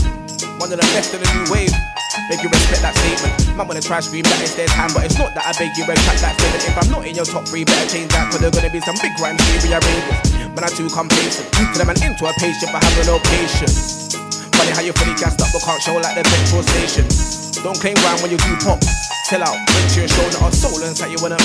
One 0.58 0.74
of 0.74 0.82
the 0.82 0.90
best 0.98 1.14
of 1.14 1.22
the 1.22 1.30
new 1.38 1.54
wave. 1.54 1.70
Beg 2.34 2.42
you 2.42 2.50
respect 2.50 2.82
that 2.82 2.98
statement. 2.98 3.54
Man 3.54 3.70
wanna 3.70 3.86
try 3.86 4.02
scream 4.02 4.26
that 4.26 4.42
it's 4.42 4.58
their 4.58 4.66
time, 4.74 4.90
but 4.90 5.06
it's 5.06 5.22
not 5.22 5.38
that 5.38 5.46
I 5.46 5.54
beg 5.54 5.70
you 5.78 5.86
retract 5.86 6.26
that 6.26 6.34
statement. 6.34 6.66
If 6.66 6.74
I'm 6.82 6.90
not 6.90 7.06
in 7.06 7.14
your 7.14 7.30
top 7.30 7.46
three, 7.46 7.62
better 7.62 7.86
change 7.86 8.10
that, 8.18 8.34
cause 8.34 8.42
there's 8.42 8.58
gonna 8.58 8.74
be 8.74 8.82
some 8.82 8.98
big 9.06 9.14
rhymes 9.22 9.38
be 9.46 9.70
rearranged. 9.70 10.34
Man, 10.50 10.66
I'm 10.66 10.74
too 10.74 10.90
complacent. 10.90 11.46
Them, 11.78 11.94
I'm 11.94 12.02
into 12.02 12.26
a 12.26 12.34
patient, 12.42 12.74
but 12.74 12.82
having 12.82 13.06
no 13.06 13.22
patience. 13.30 14.25
Funny 14.56 14.72
how 14.72 14.82
you 14.82 14.94
fully 14.96 15.16
gassed 15.20 15.44
up, 15.44 15.52
but 15.52 15.62
can't 15.64 15.82
show 15.84 15.96
like 16.00 16.16
the 16.16 16.24
petrol 16.24 16.64
station. 16.64 17.04
Don't 17.64 17.76
claim 17.76 17.96
ground 18.00 18.24
when 18.24 18.32
you 18.32 18.40
do 18.40 18.56
pop. 18.64 18.80
Tell 19.28 19.44
out, 19.44 19.58
bring 19.68 19.88
to 19.92 20.00
your 20.00 20.12
shoulder 20.12 20.40
or 20.40 20.52
soul 20.52 20.80
and 20.80 20.96
say 20.96 21.12
you 21.12 21.20
wanna. 21.20 21.36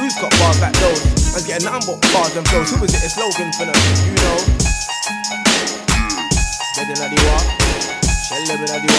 Who's 0.00 0.16
got 0.16 0.32
bars 0.40 0.60
like 0.60 0.72
those? 0.80 1.00
Man's 1.36 1.44
getting 1.44 1.68
nothing 1.68 1.84
but 1.84 2.00
bars 2.16 2.32
and 2.36 2.46
flows. 2.48 2.72
Who 2.72 2.80
is 2.84 2.96
it? 2.96 3.04
A 3.04 3.10
slogan 3.12 3.52
for 3.52 3.68
them, 3.68 3.76
you 4.08 4.16
know. 4.24 4.38
Dead 6.80 6.88
in 6.88 6.96
the 6.96 7.18
war, 7.28 7.40
shell 8.24 8.44
living 8.48 8.72
in 8.72 8.80
the 8.80 8.92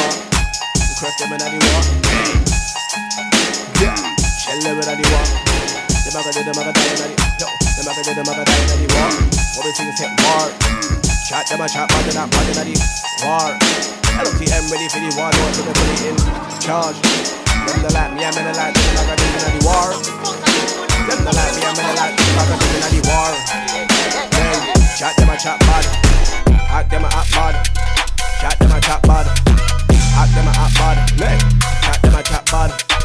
them 1.18 1.34
in 1.34 1.42
the 1.42 1.58
war. 1.66 1.82
Yeah, 3.82 3.98
shell 4.38 4.60
living 4.62 4.86
in 4.86 5.02
the 5.02 5.06
war. 5.10 5.26
Did 6.06 6.14
the 6.14 6.22
die 6.22 6.40
in 6.40 6.62
yo. 7.42 7.48
The 7.74 7.82
did 8.06 8.18
the 8.18 8.24
die 8.24 10.06
in 10.06 10.14
war. 10.22 10.97
Chat 11.28 11.46
them 11.50 11.60
a 11.60 11.68
chat, 11.68 11.90
but 11.92 12.00
they're 12.08 12.16
not 12.16 12.32
part 12.32 12.48
of 12.48 12.56
the 12.56 12.72
war. 13.28 13.52
LOTM 14.16 14.72
ready 14.72 14.88
for 14.88 15.04
the 15.04 15.12
war, 15.20 15.28
no 15.28 15.44
to 15.52 15.62
the 15.62 15.74
fully 15.76 16.08
in 16.08 16.16
charge. 16.64 16.96
Them 17.68 17.84
the 17.84 17.92
like 17.92 18.16
me, 18.16 18.24
I'm 18.24 18.32
in 18.32 18.48
the 18.48 18.56
like, 18.56 18.72
them 18.72 18.96
like 18.96 19.12
I 19.12 19.16
did 19.20 19.36
in 19.36 19.60
the 19.60 19.68
war. 19.68 19.92
Them 21.04 21.20
the 21.28 21.34
like 21.36 21.52
me, 21.52 21.68
I'm 21.68 21.76
in 21.76 21.84
the 21.84 21.96
like, 22.00 22.16
them 22.16 22.32
like 22.32 22.48
I 22.48 22.58
did 22.64 22.80
in 22.80 22.92
the 22.96 23.02
war. 23.12 23.32
Then 24.32 24.56
chat 24.96 25.20
them 25.20 25.28
a 25.28 25.36
chat 25.36 25.60
bad, 25.68 25.84
act 26.72 26.92
them 26.92 27.04
a 27.04 27.08
act 27.12 27.32
bad. 27.36 27.56
Chat 28.40 28.56
them 28.60 28.72
a 28.72 28.80
chat 28.80 29.02
bad, 29.04 29.28
act 30.16 30.32
them 30.32 30.48
a 30.48 30.52
act 30.56 30.80
bad. 30.80 30.98
Chat 31.84 32.02
them 32.04 32.16
a 32.16 32.24
chat 32.24 32.46
bad. 32.48 32.97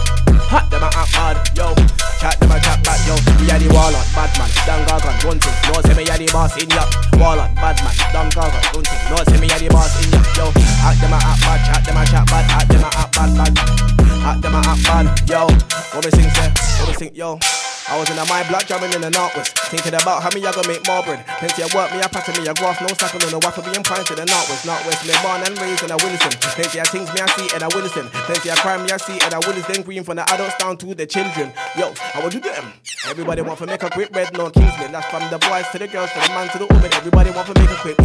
Hot 0.51 0.69
them 0.71 0.83
a 0.83 0.89
act 0.93 1.13
bad, 1.13 1.37
yo. 1.57 1.73
Chat 2.21 2.39
them 2.39 2.53
a 2.53 2.61
chat 2.61 2.79
bad, 2.85 3.01
yo. 3.09 3.15
We 3.41 3.51
are 3.51 3.59
the 3.59 3.69
warlord, 3.73 4.07
bad 4.15 4.31
man, 4.39 4.51
gargan, 4.69 5.17
one 5.25 5.41
thing. 5.41 5.57
No 5.67 5.81
say 5.83 5.95
me 5.97 6.05
are 6.07 6.19
the 6.19 6.29
boss 6.31 6.55
in 6.61 6.71
ya. 6.71 6.85
Warlord, 7.19 7.55
bad 7.57 7.79
man, 7.83 7.95
gargan, 8.13 8.63
one 8.75 8.85
thing. 8.85 9.03
No 9.11 9.17
say 9.27 9.39
me 9.41 9.49
are 9.51 9.59
the 9.59 9.69
boss 9.73 9.95
in 10.05 10.13
ya, 10.13 10.21
yo. 10.39 10.47
Act 10.85 11.01
them 11.01 11.13
a 11.13 11.19
act 11.19 11.41
bad, 11.43 11.61
chat 11.67 11.83
them 11.83 11.97
a 11.97 12.03
chat 12.07 12.27
bad, 12.29 12.45
act 12.53 12.69
them 12.69 12.85
a 12.85 12.89
act 12.93 13.11
bad, 13.17 13.31
bad. 13.35 13.53
Act 14.23 14.39
them 14.43 14.55
a 14.55 14.61
act 14.63 14.83
bad, 14.85 15.07
yo. 15.29 15.41
What 15.97 16.05
we 16.05 16.11
sing 16.13 16.31
say? 16.31 16.49
What 16.79 16.89
we 16.89 16.95
sing, 16.95 17.15
yo? 17.15 17.39
I 17.91 17.99
was 17.99 18.09
in 18.09 18.19
a 18.19 18.25
my 18.31 18.47
block 18.49 18.67
jamming 18.67 18.93
in 18.95 19.03
the 19.03 19.11
northwest 19.11 19.59
Thinking 19.69 19.95
about 19.95 20.23
how 20.23 20.31
me 20.31 20.47
I 20.47 20.53
gonna 20.55 20.69
make 20.69 20.87
more 20.87 21.03
bread. 21.03 21.27
Plenty 21.43 21.63
of 21.67 21.75
work 21.75 21.91
me 21.93 21.99
I 21.99 22.09
pattern 22.09 22.39
me 22.41 22.49
a 22.49 22.55
graph 22.55 22.81
No 22.81 22.89
cycle 22.95 23.21
on 23.21 23.31
the 23.35 23.41
waffle 23.43 23.65
being 23.67 23.83
point 23.83 24.07
to 24.07 24.15
the 24.15 24.25
northwest 24.25 24.65
Northwest 24.65 25.03
me 25.03 25.13
born 25.21 25.43
and 25.43 25.55
raised 25.59 25.83
in 25.83 25.91
a 25.91 25.99
Willesden 25.99 26.33
Plenty 26.55 26.79
of 26.79 26.89
things 26.89 27.09
me 27.13 27.21
I 27.21 27.29
see 27.35 27.49
in 27.51 27.63
a 27.63 27.69
Willesden 27.75 28.07
Plenty 28.27 28.49
of 28.51 28.59
crime 28.63 28.83
me 28.87 28.91
I 28.95 28.99
see 29.03 29.19
in 29.19 29.33
a 29.35 29.39
Willesden 29.43 29.83
Green 29.83 30.05
from 30.07 30.17
the 30.17 30.25
adults 30.31 30.57
down 30.57 30.79
to 30.79 30.95
the 30.95 31.07
children. 31.07 31.53
Yo, 31.77 31.93
I 32.15 32.23
will 32.23 32.31
do 32.31 32.41
them 32.41 32.73
Everybody 33.09 33.43
want 33.43 33.59
to 33.59 33.67
make 33.67 33.83
a 33.83 33.91
quick 33.91 34.13
bread 34.15 34.33
No 34.33 34.49
Kingsman 34.49 34.93
That's 34.93 35.07
from 35.11 35.27
the 35.29 35.39
boys 35.43 35.67
to 35.75 35.79
the 35.79 35.89
girls 35.91 36.11
From 36.15 36.23
the 36.23 36.33
man 36.33 36.49
to 36.55 36.59
the 36.63 36.69
woman 36.71 36.91
Everybody 36.95 37.31
want 37.31 37.47
to 37.51 37.55
make 37.61 37.71
a 37.71 37.79
quick. 37.83 37.99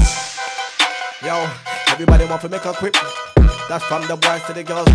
Yo, 1.24 1.50
everybody 1.90 2.26
want 2.26 2.42
to 2.42 2.50
make 2.50 2.66
a 2.66 2.74
quick. 2.74 2.94
That's 3.68 3.84
from 3.86 4.06
the 4.08 4.16
boys 4.16 4.44
to 4.46 4.54
the 4.54 4.64
girls. 4.64 4.88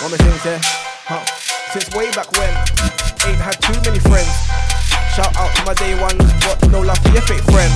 What 0.00 0.12
me 0.12 0.18
sing 0.18 0.38
say? 0.40 0.58
Huh. 0.60 1.49
Since 1.72 1.94
way 1.94 2.10
back 2.10 2.30
when 2.32 2.50
Ain't 3.26 3.38
had 3.38 3.60
too 3.60 3.78
many 3.84 4.00
friends. 4.00 4.32
Shout 5.14 5.30
out 5.36 5.54
to 5.54 5.64
my 5.64 5.74
day 5.74 5.94
ones, 6.00 6.18
but 6.42 6.58
no 6.70 6.80
love 6.80 6.98
for 6.98 7.10
your 7.10 7.22
fake 7.22 7.44
friends. 7.44 7.74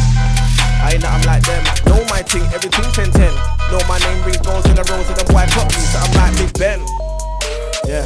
I 0.83 0.93
ain't 0.95 1.03
nothing 1.03 1.27
like 1.27 1.43
them. 1.43 1.63
Know 1.87 2.03
my 2.09 2.23
thing, 2.23 2.43
everything 2.55 2.91
10 2.91 3.13
10. 3.13 3.35
Know 3.71 3.79
my 3.87 3.99
name 3.99 4.25
rings 4.25 4.39
bells 4.39 4.67
in 4.67 4.75
the 4.75 4.85
rows 4.91 5.09
of 5.11 5.17
them 5.17 5.35
white 5.35 5.51
clock 5.51 5.69
me, 5.69 5.83
so 5.85 5.99
I'm 5.99 6.13
like 6.17 6.37
Big 6.39 6.59
Ben. 6.59 6.81
Yeah. 7.87 8.05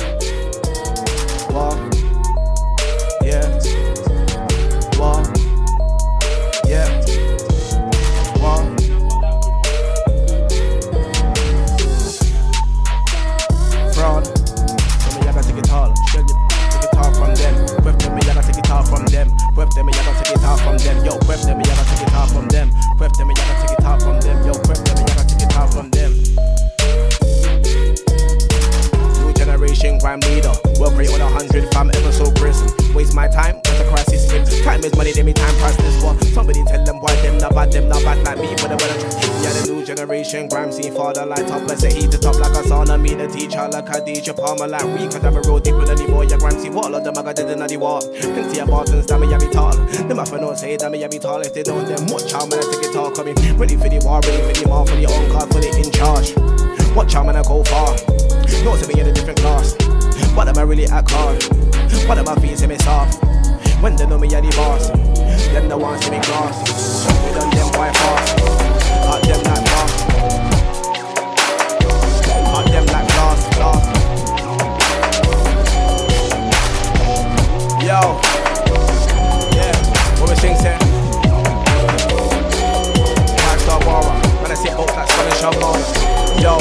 From 20.79 20.97
them. 20.97 21.05
Yo, 21.05 21.13
whip 21.27 21.41
them, 21.41 21.59
me, 21.59 21.65
I 21.67 21.85
take 21.85 22.07
it 22.07 22.15
off 22.15 22.33
from 22.33 22.49
them. 22.49 22.71
Whip 22.99 23.13
them, 23.13 23.29
me, 23.29 23.35
I 23.37 23.67
take 23.67 23.79
it 23.79 23.85
off 23.85 24.03
from 24.03 24.21
them. 24.21 24.47
Yo, 24.47 24.53
whip 24.53 24.79
them, 24.79 24.97
me, 24.97 25.13
I 25.13 25.25
take 25.25 25.43
it 25.43 25.57
off 25.57 25.73
from 25.73 25.91
them. 25.91 26.13
New 29.25 29.33
generation 29.35 30.01
crime 30.01 30.21
leader. 30.21 30.68
Work 30.79 30.97
rate 30.97 31.11
on 31.11 31.21
a 31.21 31.27
hundred, 31.27 31.67
fam, 31.75 31.91
ever 31.93 32.13
so 32.13 32.31
crisp. 32.39 32.63
Waste 32.95 33.13
my 33.13 33.27
time, 33.27 33.59
that's 33.65 33.81
a 33.81 33.89
crisis 33.91 34.31
hit. 34.31 34.47
Time 34.63 34.85
is 34.85 34.95
money, 34.95 35.11
they 35.11 35.25
me 35.25 35.33
time 35.33 35.55
price 35.57 35.77
this 35.77 36.03
one. 36.05 36.21
Somebody 36.31 36.63
tell 36.65 36.85
them 36.85 37.01
why 37.01 37.15
them 37.17 37.39
not 37.39 37.53
bad, 37.53 37.73
them 37.73 37.89
not 37.89 38.03
bad 38.05 38.23
like 38.25 38.39
me, 38.39 38.55
but 38.63 38.71
they 38.71 38.79
wanna 38.79 38.95
Yeah, 39.43 39.53
the 39.59 39.73
new 39.73 39.85
generation, 39.85 40.49
crime 40.49 40.71
scene 40.71 40.95
father 40.95 41.27
like 41.27 41.49
top, 41.49 41.67
let's 41.67 41.81
say 41.81 41.93
heat 41.93 42.13
the 42.13 42.19
top 42.19 42.39
like 42.39 42.55
a 42.55 42.63
sauna. 42.63 42.95
Me 42.95 43.15
the 43.15 43.27
teacher 43.27 43.67
like 43.67 43.87
Khadija 43.87 44.37
Palmer, 44.37 44.69
like 44.69 44.85
we 44.85 45.09
could 45.09 45.23
have 45.23 45.35
a 45.35 45.41
road 45.51 45.65
deep 45.65 45.75
with 45.75 45.91
anymore. 45.91 46.23
Yeah, 46.23 46.37
crime 46.37 46.59
scene 46.61 46.75
wall, 46.75 46.95
of 46.95 47.03
them 47.03 47.19
I 47.19 47.23
got 47.23 47.35
dead 47.35 47.51
in 47.51 47.59
the 47.59 47.77
wall. 47.77 48.01
Plenty 48.01 48.61
of 48.61 48.71
Bartons, 48.71 49.07
that 49.07 49.19
me, 49.19 49.35
I 49.35 49.39
be 49.39 49.49
tall. 49.51 49.75
Them 49.75 50.15
no 50.15 50.55
say 50.55 50.77
that 50.77 50.93
me, 50.93 51.03
I 51.03 51.09
be 51.09 51.19
tall. 51.19 51.41
If 51.41 51.55
they 51.55 51.65
don't, 51.65 51.87
then 51.87 52.07
watch 52.07 52.31
how 52.31 52.47
man 52.47 52.63
I 52.63 52.71
take 52.71 52.87
it 52.87 52.95
all 52.95 53.11
coming. 53.11 53.35
Ready 53.59 53.75
for 53.75 53.91
the 53.91 53.99
war, 54.07 54.21
ready 54.23 54.47
for 54.47 54.55
the 54.63 54.69
war, 54.69 54.87
for 54.87 54.95
the 54.95 55.07
own 55.11 55.27
card, 55.35 55.51
for 55.51 55.59
the 55.59 55.75
in 55.75 55.91
charge. 55.91 56.39
Watch 56.95 57.15
how 57.15 57.25
man 57.25 57.35
I 57.35 57.43
go 57.43 57.65
far. 57.65 57.97
To 58.69 58.87
me 58.87 59.01
in 59.01 59.07
a 59.07 59.13
different 59.13 59.39
class. 59.39 59.88
But 60.35 60.49
am 60.49 60.59
I 60.59 60.62
really 60.62 60.86
act 60.86 61.11
hard? 61.11 61.43
What 62.07 62.19
am 62.19 62.28
I 62.28 62.55
see 62.55 62.66
me 62.66 62.78
soft? 62.78 63.23
When 63.82 63.95
they 63.97 64.07
know 64.07 64.19
me 64.19 64.35
are 64.35 64.40
the 64.40 64.51
boss, 64.57 64.89
them 65.53 65.69
the 65.69 65.77
ones 65.78 66.05
see 66.05 66.11
me 66.11 66.19
cross. 66.20 66.57
We 67.24 67.31
done 67.35 67.51
them 67.51 67.69
quite 67.73 67.95
fast. 67.97 68.40
Hot 69.07 69.23
them 69.23 69.43
like 69.45 69.65
glass. 69.65 69.93
Hot 72.51 72.65
them 72.66 72.86
like 72.86 73.07
glass, 73.07 73.40
glass. 73.57 73.82
Yo, 77.82 78.01
yeah, 79.55 79.74
what 80.19 80.28
we 80.31 80.36
sing 80.36 80.57
say? 80.57 80.77
Five 83.39 83.61
star 83.61 83.78
warrior, 83.86 84.19
when 84.43 84.51
I 84.51 84.55
sit 84.55 84.73
out 84.73 84.90
like 84.97 85.09
Spanish. 85.09 85.40
Yo, 86.43 86.59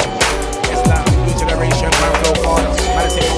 it's 0.70 0.82
that 0.88 1.04
new 1.26 1.34
generation, 1.38 1.90
man 2.00 2.14
flow 2.22 2.34
father. 2.42 2.70
When 2.94 3.04
I 3.04 3.08
sit 3.08 3.37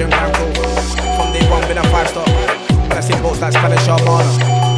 man 0.00 0.32
flow. 0.34 0.52
From 1.16 1.32
day 1.32 1.48
one, 1.50 1.66
been 1.68 1.78
a 1.78 1.84
five 1.90 2.08
star. 2.08 2.26
Sit 3.02 3.16
out 3.16 3.40
like 3.40 3.52
Spanish 3.52 3.84
shop 3.84 4.71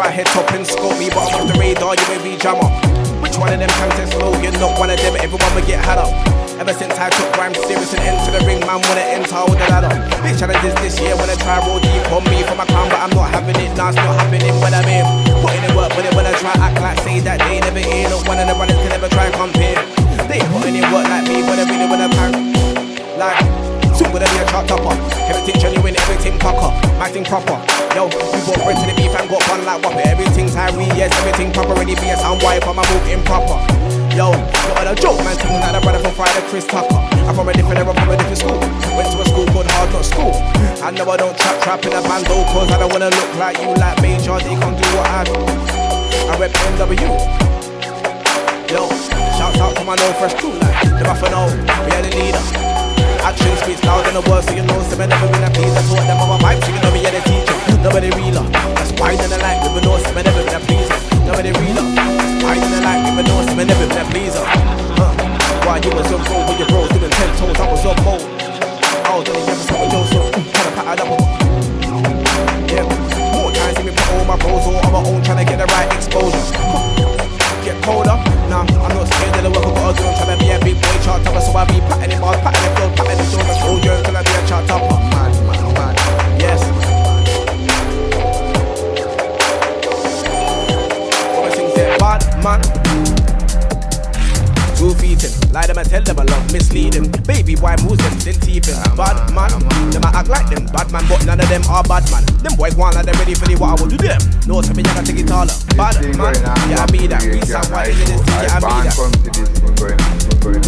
try 0.00 0.08
head 0.08 0.26
top 0.32 0.48
and 0.56 0.64
scope 0.64 0.96
me, 0.96 1.12
but 1.12 1.20
I'm 1.28 1.44
off 1.44 1.46
the 1.52 1.60
radar, 1.60 1.92
you 1.92 2.06
may 2.08 2.20
be 2.24 2.32
jammer. 2.40 2.64
Which 3.20 3.36
one 3.36 3.52
of 3.52 3.60
them 3.60 3.68
can 3.68 3.92
test 4.00 4.16
low? 4.16 4.32
You're 4.40 4.56
not 4.56 4.80
one 4.80 4.88
of 4.88 4.96
them, 4.96 5.12
everyone 5.20 5.52
will 5.52 5.66
get 5.68 5.84
had 5.84 6.00
up. 6.00 6.08
Ever 6.56 6.72
since 6.72 6.96
I 6.96 7.12
took 7.12 7.28
rhyme 7.36 7.52
serious 7.52 7.92
and 7.92 8.00
enter 8.08 8.32
the 8.32 8.40
ring, 8.48 8.64
man 8.64 8.80
wanna 8.80 9.04
enter 9.04 9.44
with 9.44 9.60
the 9.60 9.68
ladder. 9.68 9.92
Big 10.24 10.40
challenges 10.40 10.72
this 10.80 10.96
year, 11.04 11.12
wanna 11.20 11.36
try 11.44 11.60
roll 11.68 11.80
deep 11.84 12.00
on 12.08 12.24
me 12.32 12.40
for 12.48 12.56
my 12.56 12.64
crown, 12.72 12.88
but 12.88 12.96
I'm 12.96 13.12
not 13.12 13.28
having 13.28 13.60
it, 13.60 13.76
nah, 13.76 13.92
it's 13.92 14.00
not 14.00 14.16
happening 14.16 14.56
when 14.64 14.72
I'm 14.72 14.88
in. 14.88 15.04
Putting 15.44 15.68
in 15.68 15.72
work, 15.76 15.92
but 15.92 16.00
they 16.00 16.12
wanna 16.16 16.32
try 16.40 16.56
act 16.56 16.80
like 16.80 16.96
say 17.04 17.20
that 17.20 17.36
they 17.44 17.60
never 17.60 17.84
hear. 17.84 18.08
Not 18.08 18.24
one 18.24 18.40
of 18.40 18.48
the 18.48 18.56
runners 18.56 18.80
can 18.80 18.88
the 18.88 18.96
never 18.96 19.08
try 19.12 19.28
and 19.28 19.36
compare. 19.36 19.76
They 20.32 20.40
ain't 20.40 20.48
put 20.48 20.64
any 20.64 20.80
work 20.88 21.04
like 21.12 21.28
me, 21.28 21.44
but 21.44 21.60
they 21.60 21.68
really 21.68 21.88
wanna 21.92 22.08
tank. 22.08 22.40
Like, 23.20 23.36
gonna 24.08 24.24
be 24.24 24.38
a 24.40 24.46
chart 24.48 24.64
topper. 24.64 24.96
Everything 25.28 25.60
genuine, 25.60 25.96
everything 26.00 26.38
pucker. 26.40 26.72
My 26.96 27.12
thing 27.12 27.24
proper. 27.24 27.60
Yo, 27.92 28.08
we 28.08 28.40
bought 28.48 28.60
bread 28.64 28.80
to 28.80 28.86
the 28.88 28.94
beef 28.96 29.12
and 29.12 29.28
got 29.28 29.44
one 29.52 29.64
like 29.68 29.84
whopper. 29.84 30.00
Everything's 30.08 30.54
Harry, 30.54 30.88
yes, 30.96 31.12
everything 31.20 31.52
proper. 31.52 31.74
Ready 31.76 31.94
be 32.00 32.08
a 32.08 32.16
sound 32.16 32.40
wife, 32.40 32.64
but 32.64 32.72
my 32.72 32.84
move 32.88 33.04
improper. 33.12 33.60
Yo, 34.16 34.32
you 34.32 34.72
on 34.80 34.88
a 34.88 34.94
joke, 34.96 35.20
man, 35.20 35.36
thinking 35.36 35.60
like 35.60 35.76
the 35.76 35.80
brother 35.84 36.00
from 36.00 36.14
Friday, 36.16 36.42
Chris 36.48 36.66
Tucker. 36.66 36.96
I'm 37.28 37.34
from 37.34 37.48
a 37.48 37.52
different 37.52 37.78
era, 37.78 37.92
from 37.92 38.08
a 38.08 38.16
different 38.16 38.40
school. 38.40 38.58
Went 38.96 39.12
to 39.12 39.20
a 39.20 39.26
school 39.28 39.46
called 39.52 39.68
Hard 39.76 39.92
Not 39.92 40.04
School. 40.08 40.32
I 40.80 40.90
know 40.90 41.04
I 41.04 41.16
don't 41.20 41.36
trap 41.36 41.56
trap 41.60 41.84
in 41.84 41.92
a 41.92 42.00
bando, 42.00 42.40
cause 42.50 42.72
I 42.72 42.78
don't 42.80 42.92
wanna 42.92 43.10
look 43.12 43.30
like 43.36 43.60
you, 43.60 43.70
like 43.76 44.00
Major. 44.00 44.40
They 44.40 44.56
can't 44.56 44.76
do 44.80 44.86
what 44.96 45.06
I 45.12 45.24
do. 45.28 45.36
I 46.30 46.38
rep 46.40 46.52
NW. 46.72 47.50
Yo, 48.70 48.86
shout 49.36 49.58
out 49.58 49.76
to 49.76 49.84
my 49.84 49.96
no 49.96 50.12
fresh 50.14 50.34
crew, 50.34 50.54
like 50.54 50.86
the 50.98 51.04
Buffalo, 51.04 51.50
we 51.84 51.90
are 51.90 52.02
the 52.02 52.10
leader. 52.16 52.69
Action 53.22 53.56
speaks 53.62 53.82
louder 53.84 54.10
than 54.10 54.22
the 54.22 54.24
words, 54.30 54.46
so 54.46 54.54
you 54.54 54.64
know, 54.64 54.80
so 54.88 54.96
never 54.96 55.28
been 55.28 55.44
a 55.44 55.50
please. 55.50 55.74
I 55.76 55.82
taught 55.88 56.06
them 56.06 56.18
all 56.18 56.30
my 56.34 56.38
vibes, 56.40 56.64
so 56.64 56.72
you 56.72 56.80
know 56.82 56.92
me, 56.92 57.00
yeah, 57.02 57.12
the 57.14 57.22
teacher. 57.24 57.56
Nobody 57.80 58.10
realer. 58.16 58.44
That's 58.76 58.92
why 59.00 59.16
then 59.16 59.32
I 59.32 59.38
like, 59.40 59.60
we 59.72 59.80
know, 59.80 59.96
so 59.98 60.10
never 60.12 60.32
been 60.44 60.56
a 60.56 60.60
pleaser. 60.64 60.98
Nobody 61.24 61.50
realer. 61.56 61.84
That's 61.96 62.44
why 62.44 62.54
then 62.60 62.72
I 62.76 62.80
like, 62.84 63.02
we 63.16 63.22
know, 63.24 63.38
so 63.44 63.54
never 63.56 63.86
been 63.88 64.00
a 64.00 64.04
pleaser. 64.10 64.44
Huh. 64.98 65.12
Why 65.64 65.76
you 65.80 65.90
was 65.92 66.10
on 66.12 66.20
roll 66.28 66.44
with 66.48 66.58
your 66.60 66.68
bros, 66.68 66.88
doing 66.92 67.12
ten 67.12 67.30
toes, 67.36 67.56
I 67.60 67.66
was 67.70 67.84
on 67.84 67.96
mode. 68.04 68.24
I 69.04 69.16
was 69.16 69.28
on 69.28 69.36
the 69.36 69.44
episode 69.48 69.80
with 69.80 69.92
Joseph, 69.92 70.28
trying 70.52 70.68
to 70.68 70.72
pat 70.76 70.96
it 70.96 71.04
up. 71.04 71.20
Yeah, 72.70 72.86
more 73.32 73.50
times 73.52 73.76
see 73.76 73.84
me 73.84 73.92
put 73.92 74.08
all 74.12 74.24
my 74.24 74.36
bros 74.36 74.64
on 74.66 74.92
my 74.92 75.00
own, 75.04 75.20
trying 75.22 75.40
to 75.40 75.46
get 75.48 75.58
the 75.58 75.66
right 75.66 75.88
exposure. 75.92 76.38
Get 77.64 77.76
colder, 77.84 78.16
nah, 78.50 78.66
I'm 78.66 78.92
not 78.94 79.06
scared 79.06 79.36
of 79.36 79.42
the 79.44 79.50
work 79.50 79.64
I 79.64 79.72
gotta 79.72 79.96
do. 79.96 80.08
I'm 80.08 80.14
trying 80.18 80.38
to 80.38 80.44
be 80.44 80.50
a 80.50 80.58
big 80.58 80.82
boy 80.82 80.98
chart 81.04 81.22
topper, 81.22 81.40
so 81.40 81.52
I 81.54 81.64
be 81.66 81.78
patting 81.86 82.10
it, 82.10 82.20
bars, 82.20 82.36
patting 82.42 82.66
it, 82.66 82.74
flow, 82.76 82.90
patting 82.96 83.20
it, 83.22 83.30
show, 83.30 83.38
and 83.38 83.60
told 83.62 83.84
you 83.84 83.92
until 83.92 84.16
I 84.16 84.22
be 84.22 84.30
a 84.30 84.48
chart 84.48 84.66
topper. 84.66 84.90
Mad, 85.14 85.32
mad, 85.46 85.62
mad. 85.78 85.94
Yes. 86.42 86.60
I 91.38 91.54
sing 91.54 91.70
say, 91.74 91.96
bad 91.98 92.22
man. 92.42 93.19
In, 95.50 95.54
lie 95.54 95.66
them 95.66 95.78
and 95.78 95.88
tell 95.88 96.02
them 96.02 96.18
I 96.20 96.24
love 96.24 96.52
misleading. 96.52 97.10
Baby 97.26 97.56
boy 97.56 97.74
moves 97.82 97.98
them, 97.98 98.18
still 98.20 98.34
teething. 98.34 98.74
Bad 98.96 99.34
man, 99.34 99.50
them 99.90 100.04
I 100.04 100.10
act 100.14 100.28
like 100.28 100.48
them 100.48 100.66
bad 100.66 100.90
man, 100.92 101.04
but 101.08 101.26
none 101.26 101.40
of 101.40 101.48
them 101.48 101.62
are 101.68 101.82
bad 101.82 102.08
man. 102.10 102.24
Them 102.42 102.54
boys 102.56 102.76
want 102.76 102.94
like 102.94 103.06
they 103.06 103.12
ready 103.18 103.34
for 103.34 103.46
the 103.46 103.56
what 103.58 103.74
I 103.74 103.82
will 103.82 103.90
do 103.90 103.96
them. 103.98 104.20
No, 104.46 104.62
so 104.62 104.72
me 104.74 104.82
I 104.86 105.02
take 105.02 105.18
it 105.18 105.30
all 105.30 105.50
up. 105.50 105.50
Bad 105.76 105.98
man, 106.16 106.34
yeah 106.70 106.86
I 106.86 106.86
mean 106.92 107.10
that. 107.10 107.22
Reese 107.26 107.50
and 107.50 107.66
white 107.70 107.90
into 107.90 108.04
this 108.06 108.22
thing, 108.22 108.38
yeah 108.38 108.54
I 108.54 108.62
mean 108.62 108.86
that. 108.86 108.94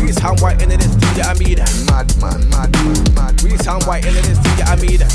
Reese 0.03 0.19
and 0.19 0.41
white 0.41 0.63
into 0.63 0.77
this 0.77 0.91
thing, 0.91 1.15
yeah 1.17 1.31
I 1.31 1.35
mean 1.39 1.57
that. 1.63 1.71
Mad 1.87 2.09
man, 2.19 2.41
mad. 2.51 3.43
Reese 3.43 3.67
and 3.67 3.83
white 3.85 4.05
into 4.05 4.23
this 4.23 4.39
thing, 4.39 4.59
yeah 4.59 4.67
I 4.67 4.77
mean 4.83 4.99
that. 4.99 5.13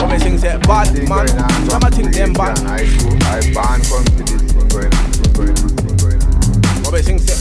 What 0.00 0.08
me 0.10 0.18
sing 0.18 0.38
say 0.38 0.56
bad 0.64 0.88
man, 1.08 1.28
I'ma 1.68 1.88
think 1.92 2.12
them 2.14 2.32
bad. 2.32 2.58
I 2.64 2.88
ban 3.52 3.80
come 3.84 4.04
to 4.04 4.24
this 4.24 4.40
thing 4.40 4.68
going 4.68 4.90
going 5.36 5.71
What 6.92 7.04
sing 7.04 7.18
say? 7.20 7.40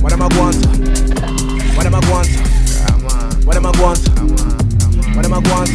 What 0.00 0.12
am 0.14 0.22
I 0.22 0.28
going 0.30 0.54
to? 0.62 0.68
What 1.76 1.84
am 1.84 1.94
I 1.94 2.00
going 2.00 2.24
to? 2.24 2.40
What 3.44 3.54
am 3.54 3.66
I 3.66 3.72
going 3.72 3.96
to? 3.96 4.10
What 5.14 5.24
am 5.26 5.34
I 5.34 5.40
going 5.42 5.66
to? 5.66 5.72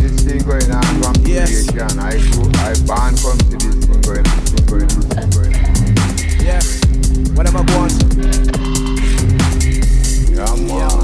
This 0.00 0.22
thing 0.22 0.38
going 0.46 0.70
on 0.70 0.84
from 1.02 1.14
Yes. 1.26 1.68
creation. 1.68 1.98
I 1.98 2.14
go, 2.30 2.46
I 2.60 2.74
ban 2.86 3.16
come 3.18 3.38
to 3.38 3.56
this 3.58 3.74
thing 3.86 4.00
going 4.02 4.24
on, 4.24 4.38
thing 4.46 4.66
going 4.66 4.82
on, 4.84 5.02
thing 5.02 5.30
going 5.30 5.50
on. 5.50 5.66
Yeah. 6.46 6.62
What 7.34 7.44
am 7.48 7.56
I 7.56 7.62
going 7.64 7.90
to? 7.90 8.04
Come 10.36 10.70
on. 10.70 10.78
Yeah. 10.78 11.03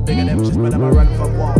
Bigger 0.00 0.24
than 0.24 0.38
just 0.44 0.60
but 0.60 0.74
I'm 0.74 0.82
a 0.82 0.90
run 0.90 1.06
from 1.16 1.38
war. 1.38 1.54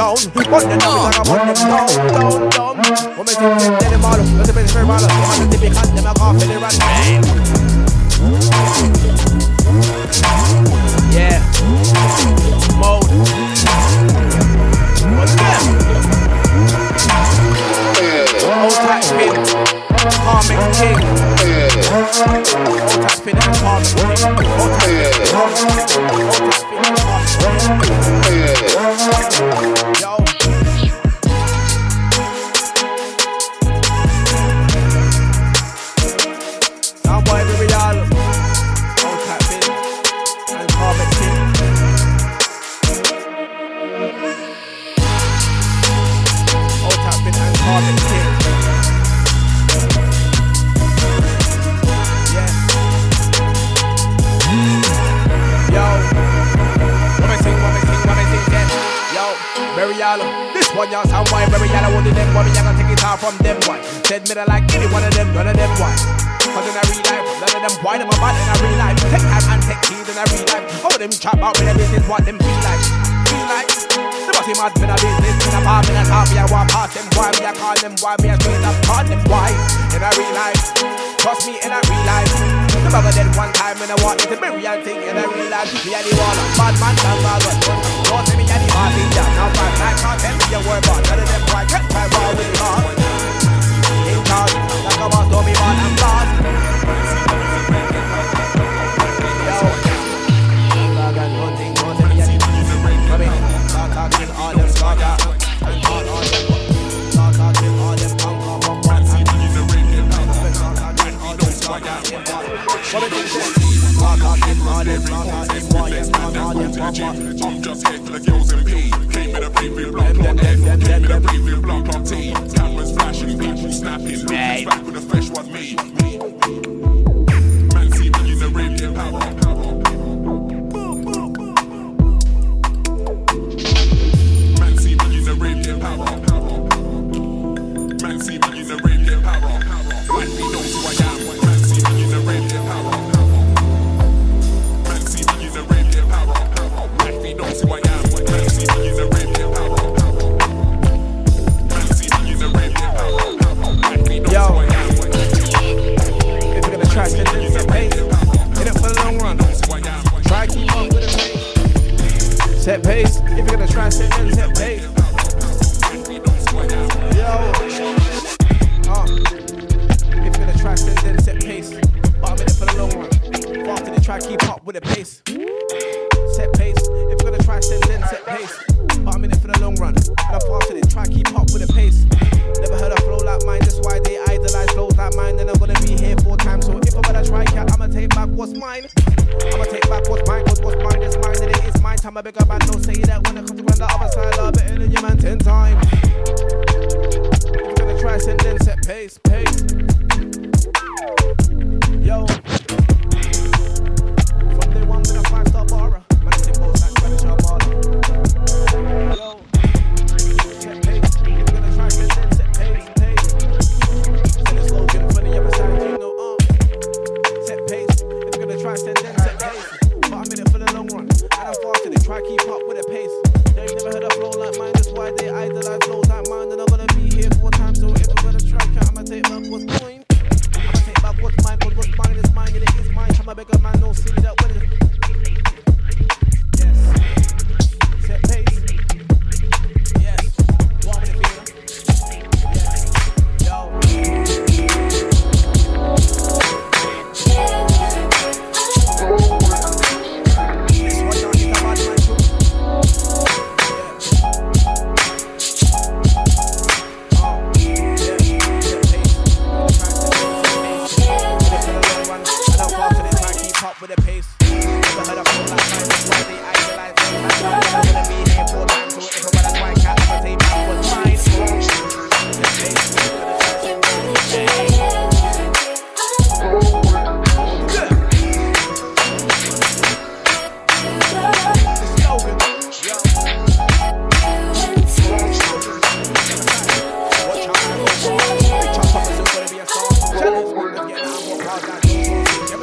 Down. 0.00 0.16
Burn 0.32 0.68
them 0.68 0.78
down, 0.78 0.96
we 0.96 1.10
are 1.10 1.12
gonna 1.12 1.46
them 1.46 1.54
down, 1.54 1.68
down, 1.68 1.89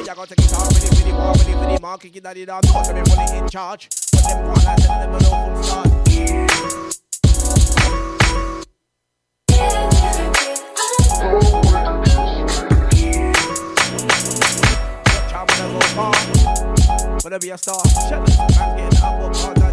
I 0.10 0.16
got 0.16 0.32
a 0.32 0.36
guitar 0.36 0.64
ready 0.64 0.88
for 0.88 1.04
the 1.04 1.14
war, 1.14 1.34
ready 1.34 1.52
for 1.52 1.66
the 1.66 1.80
market, 1.82 2.14
get 2.14 2.24
that 2.24 2.38
it 2.38 2.48
everybody 2.86 3.38
in 3.40 3.50
charge. 3.50 3.90
But 4.14 4.24
them 4.24 4.48
one 4.48 4.66
I 4.66 4.76
tell 4.78 5.00
them 5.00 5.12
know 5.20 5.54
from 5.54 5.64
start. 5.64 5.98
Gonna 17.24 17.40
be 17.40 17.50
a 17.50 17.58
star. 17.58 17.84
Shut 18.08 18.14
up, 18.14 18.78
getting 18.78 19.00
up, 19.04 19.36
up, 19.36 19.58
up, 19.58 19.67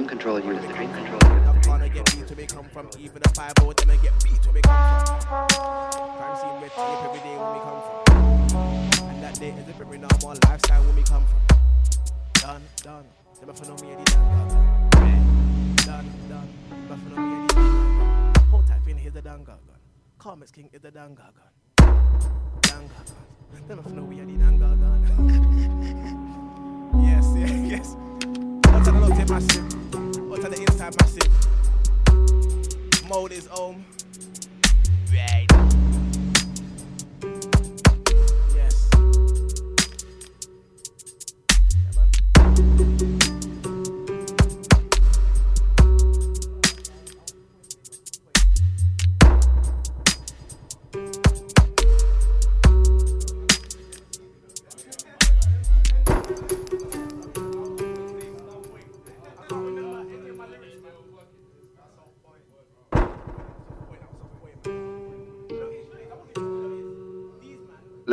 dream 0.00 0.08
control 0.08 0.40
you? 0.40 0.58
The 0.58 0.72
dream 0.72 0.92
control 0.92 1.20
I'm 1.24 1.60
gonna 1.60 1.88
get 1.88 2.06
beat 2.14 2.26
to 2.28 2.36
me 2.36 2.46
come 2.46 2.64
from 2.72 2.88
even 2.98 3.20
a 3.22 3.28
five 3.30 3.52
oh 3.60 3.72
them 3.72 3.88
get 4.02 4.12
beat 4.24 4.42
to 4.42 4.52
me 4.52 4.60
come 4.62 5.20
from. 5.20 5.48
Crime 5.48 6.36
scene 6.40 6.62
red 6.62 6.70
tape 6.70 7.04
every 7.04 7.20
day 7.20 7.36
when 7.36 7.52
we 7.52 7.60
come 7.60 7.80
from. 7.84 9.10
And 9.10 9.22
that 9.22 9.34
day 9.38 9.50
is 9.50 9.68
a 9.68 9.72
very 9.72 9.98
normal 9.98 10.38
lifestyle 10.46 10.82
when 10.84 10.96
we 10.96 11.02
come 11.02 11.24
from. 11.26 11.40
Done, 12.34 12.62
done. 12.82 13.04
Never 13.40 13.52
for 13.52 13.66
no 13.66 13.76
me 13.76 13.92
any 13.92 14.04
done, 14.04 14.48
done. 15.84 16.06
Done. 16.28 16.48
Never 16.70 16.96
for 16.96 17.08
no 17.10 17.16
me 17.20 17.34
any 17.34 17.46
done. 17.48 18.34
Hold 18.50 18.66
tight, 18.66 18.82
fin 18.84 18.96
here's 18.96 19.12
the 19.12 19.20
done. 19.20 19.44
Comics 20.18 20.50
King 20.50 20.70
is 20.72 20.80
gun. 20.80 20.92
Done 20.92 21.14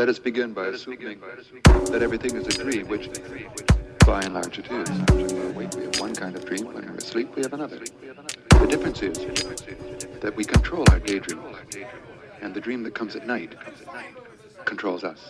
Let 0.07 0.15
us 0.15 0.19
begin 0.19 0.53
by 0.53 0.67
assuming 0.67 1.19
that 1.91 2.01
everything 2.01 2.37
is 2.37 2.47
a 2.47 2.63
dream, 2.63 2.87
which 2.87 3.09
by 4.05 4.21
and 4.21 4.35
large 4.35 4.57
it 4.57 4.71
is. 4.71 4.89
We're 5.11 5.49
awake, 5.49 5.75
we 5.75 5.83
have 5.83 5.99
one 5.99 6.15
kind 6.15 6.33
of 6.33 6.45
dream. 6.45 6.67
When 6.67 6.85
we're 6.85 6.95
asleep, 6.95 7.35
we 7.35 7.41
have 7.41 7.51
another. 7.51 7.79
The 7.79 8.67
difference 8.69 9.01
is 9.01 9.17
that 10.21 10.33
we 10.33 10.45
control 10.45 10.85
our 10.91 10.99
daydream, 10.99 11.41
and 12.41 12.53
the 12.53 12.61
dream 12.61 12.83
that 12.83 12.95
comes 12.95 13.17
at 13.17 13.27
night 13.27 13.53
controls 14.63 15.03
us. 15.03 15.29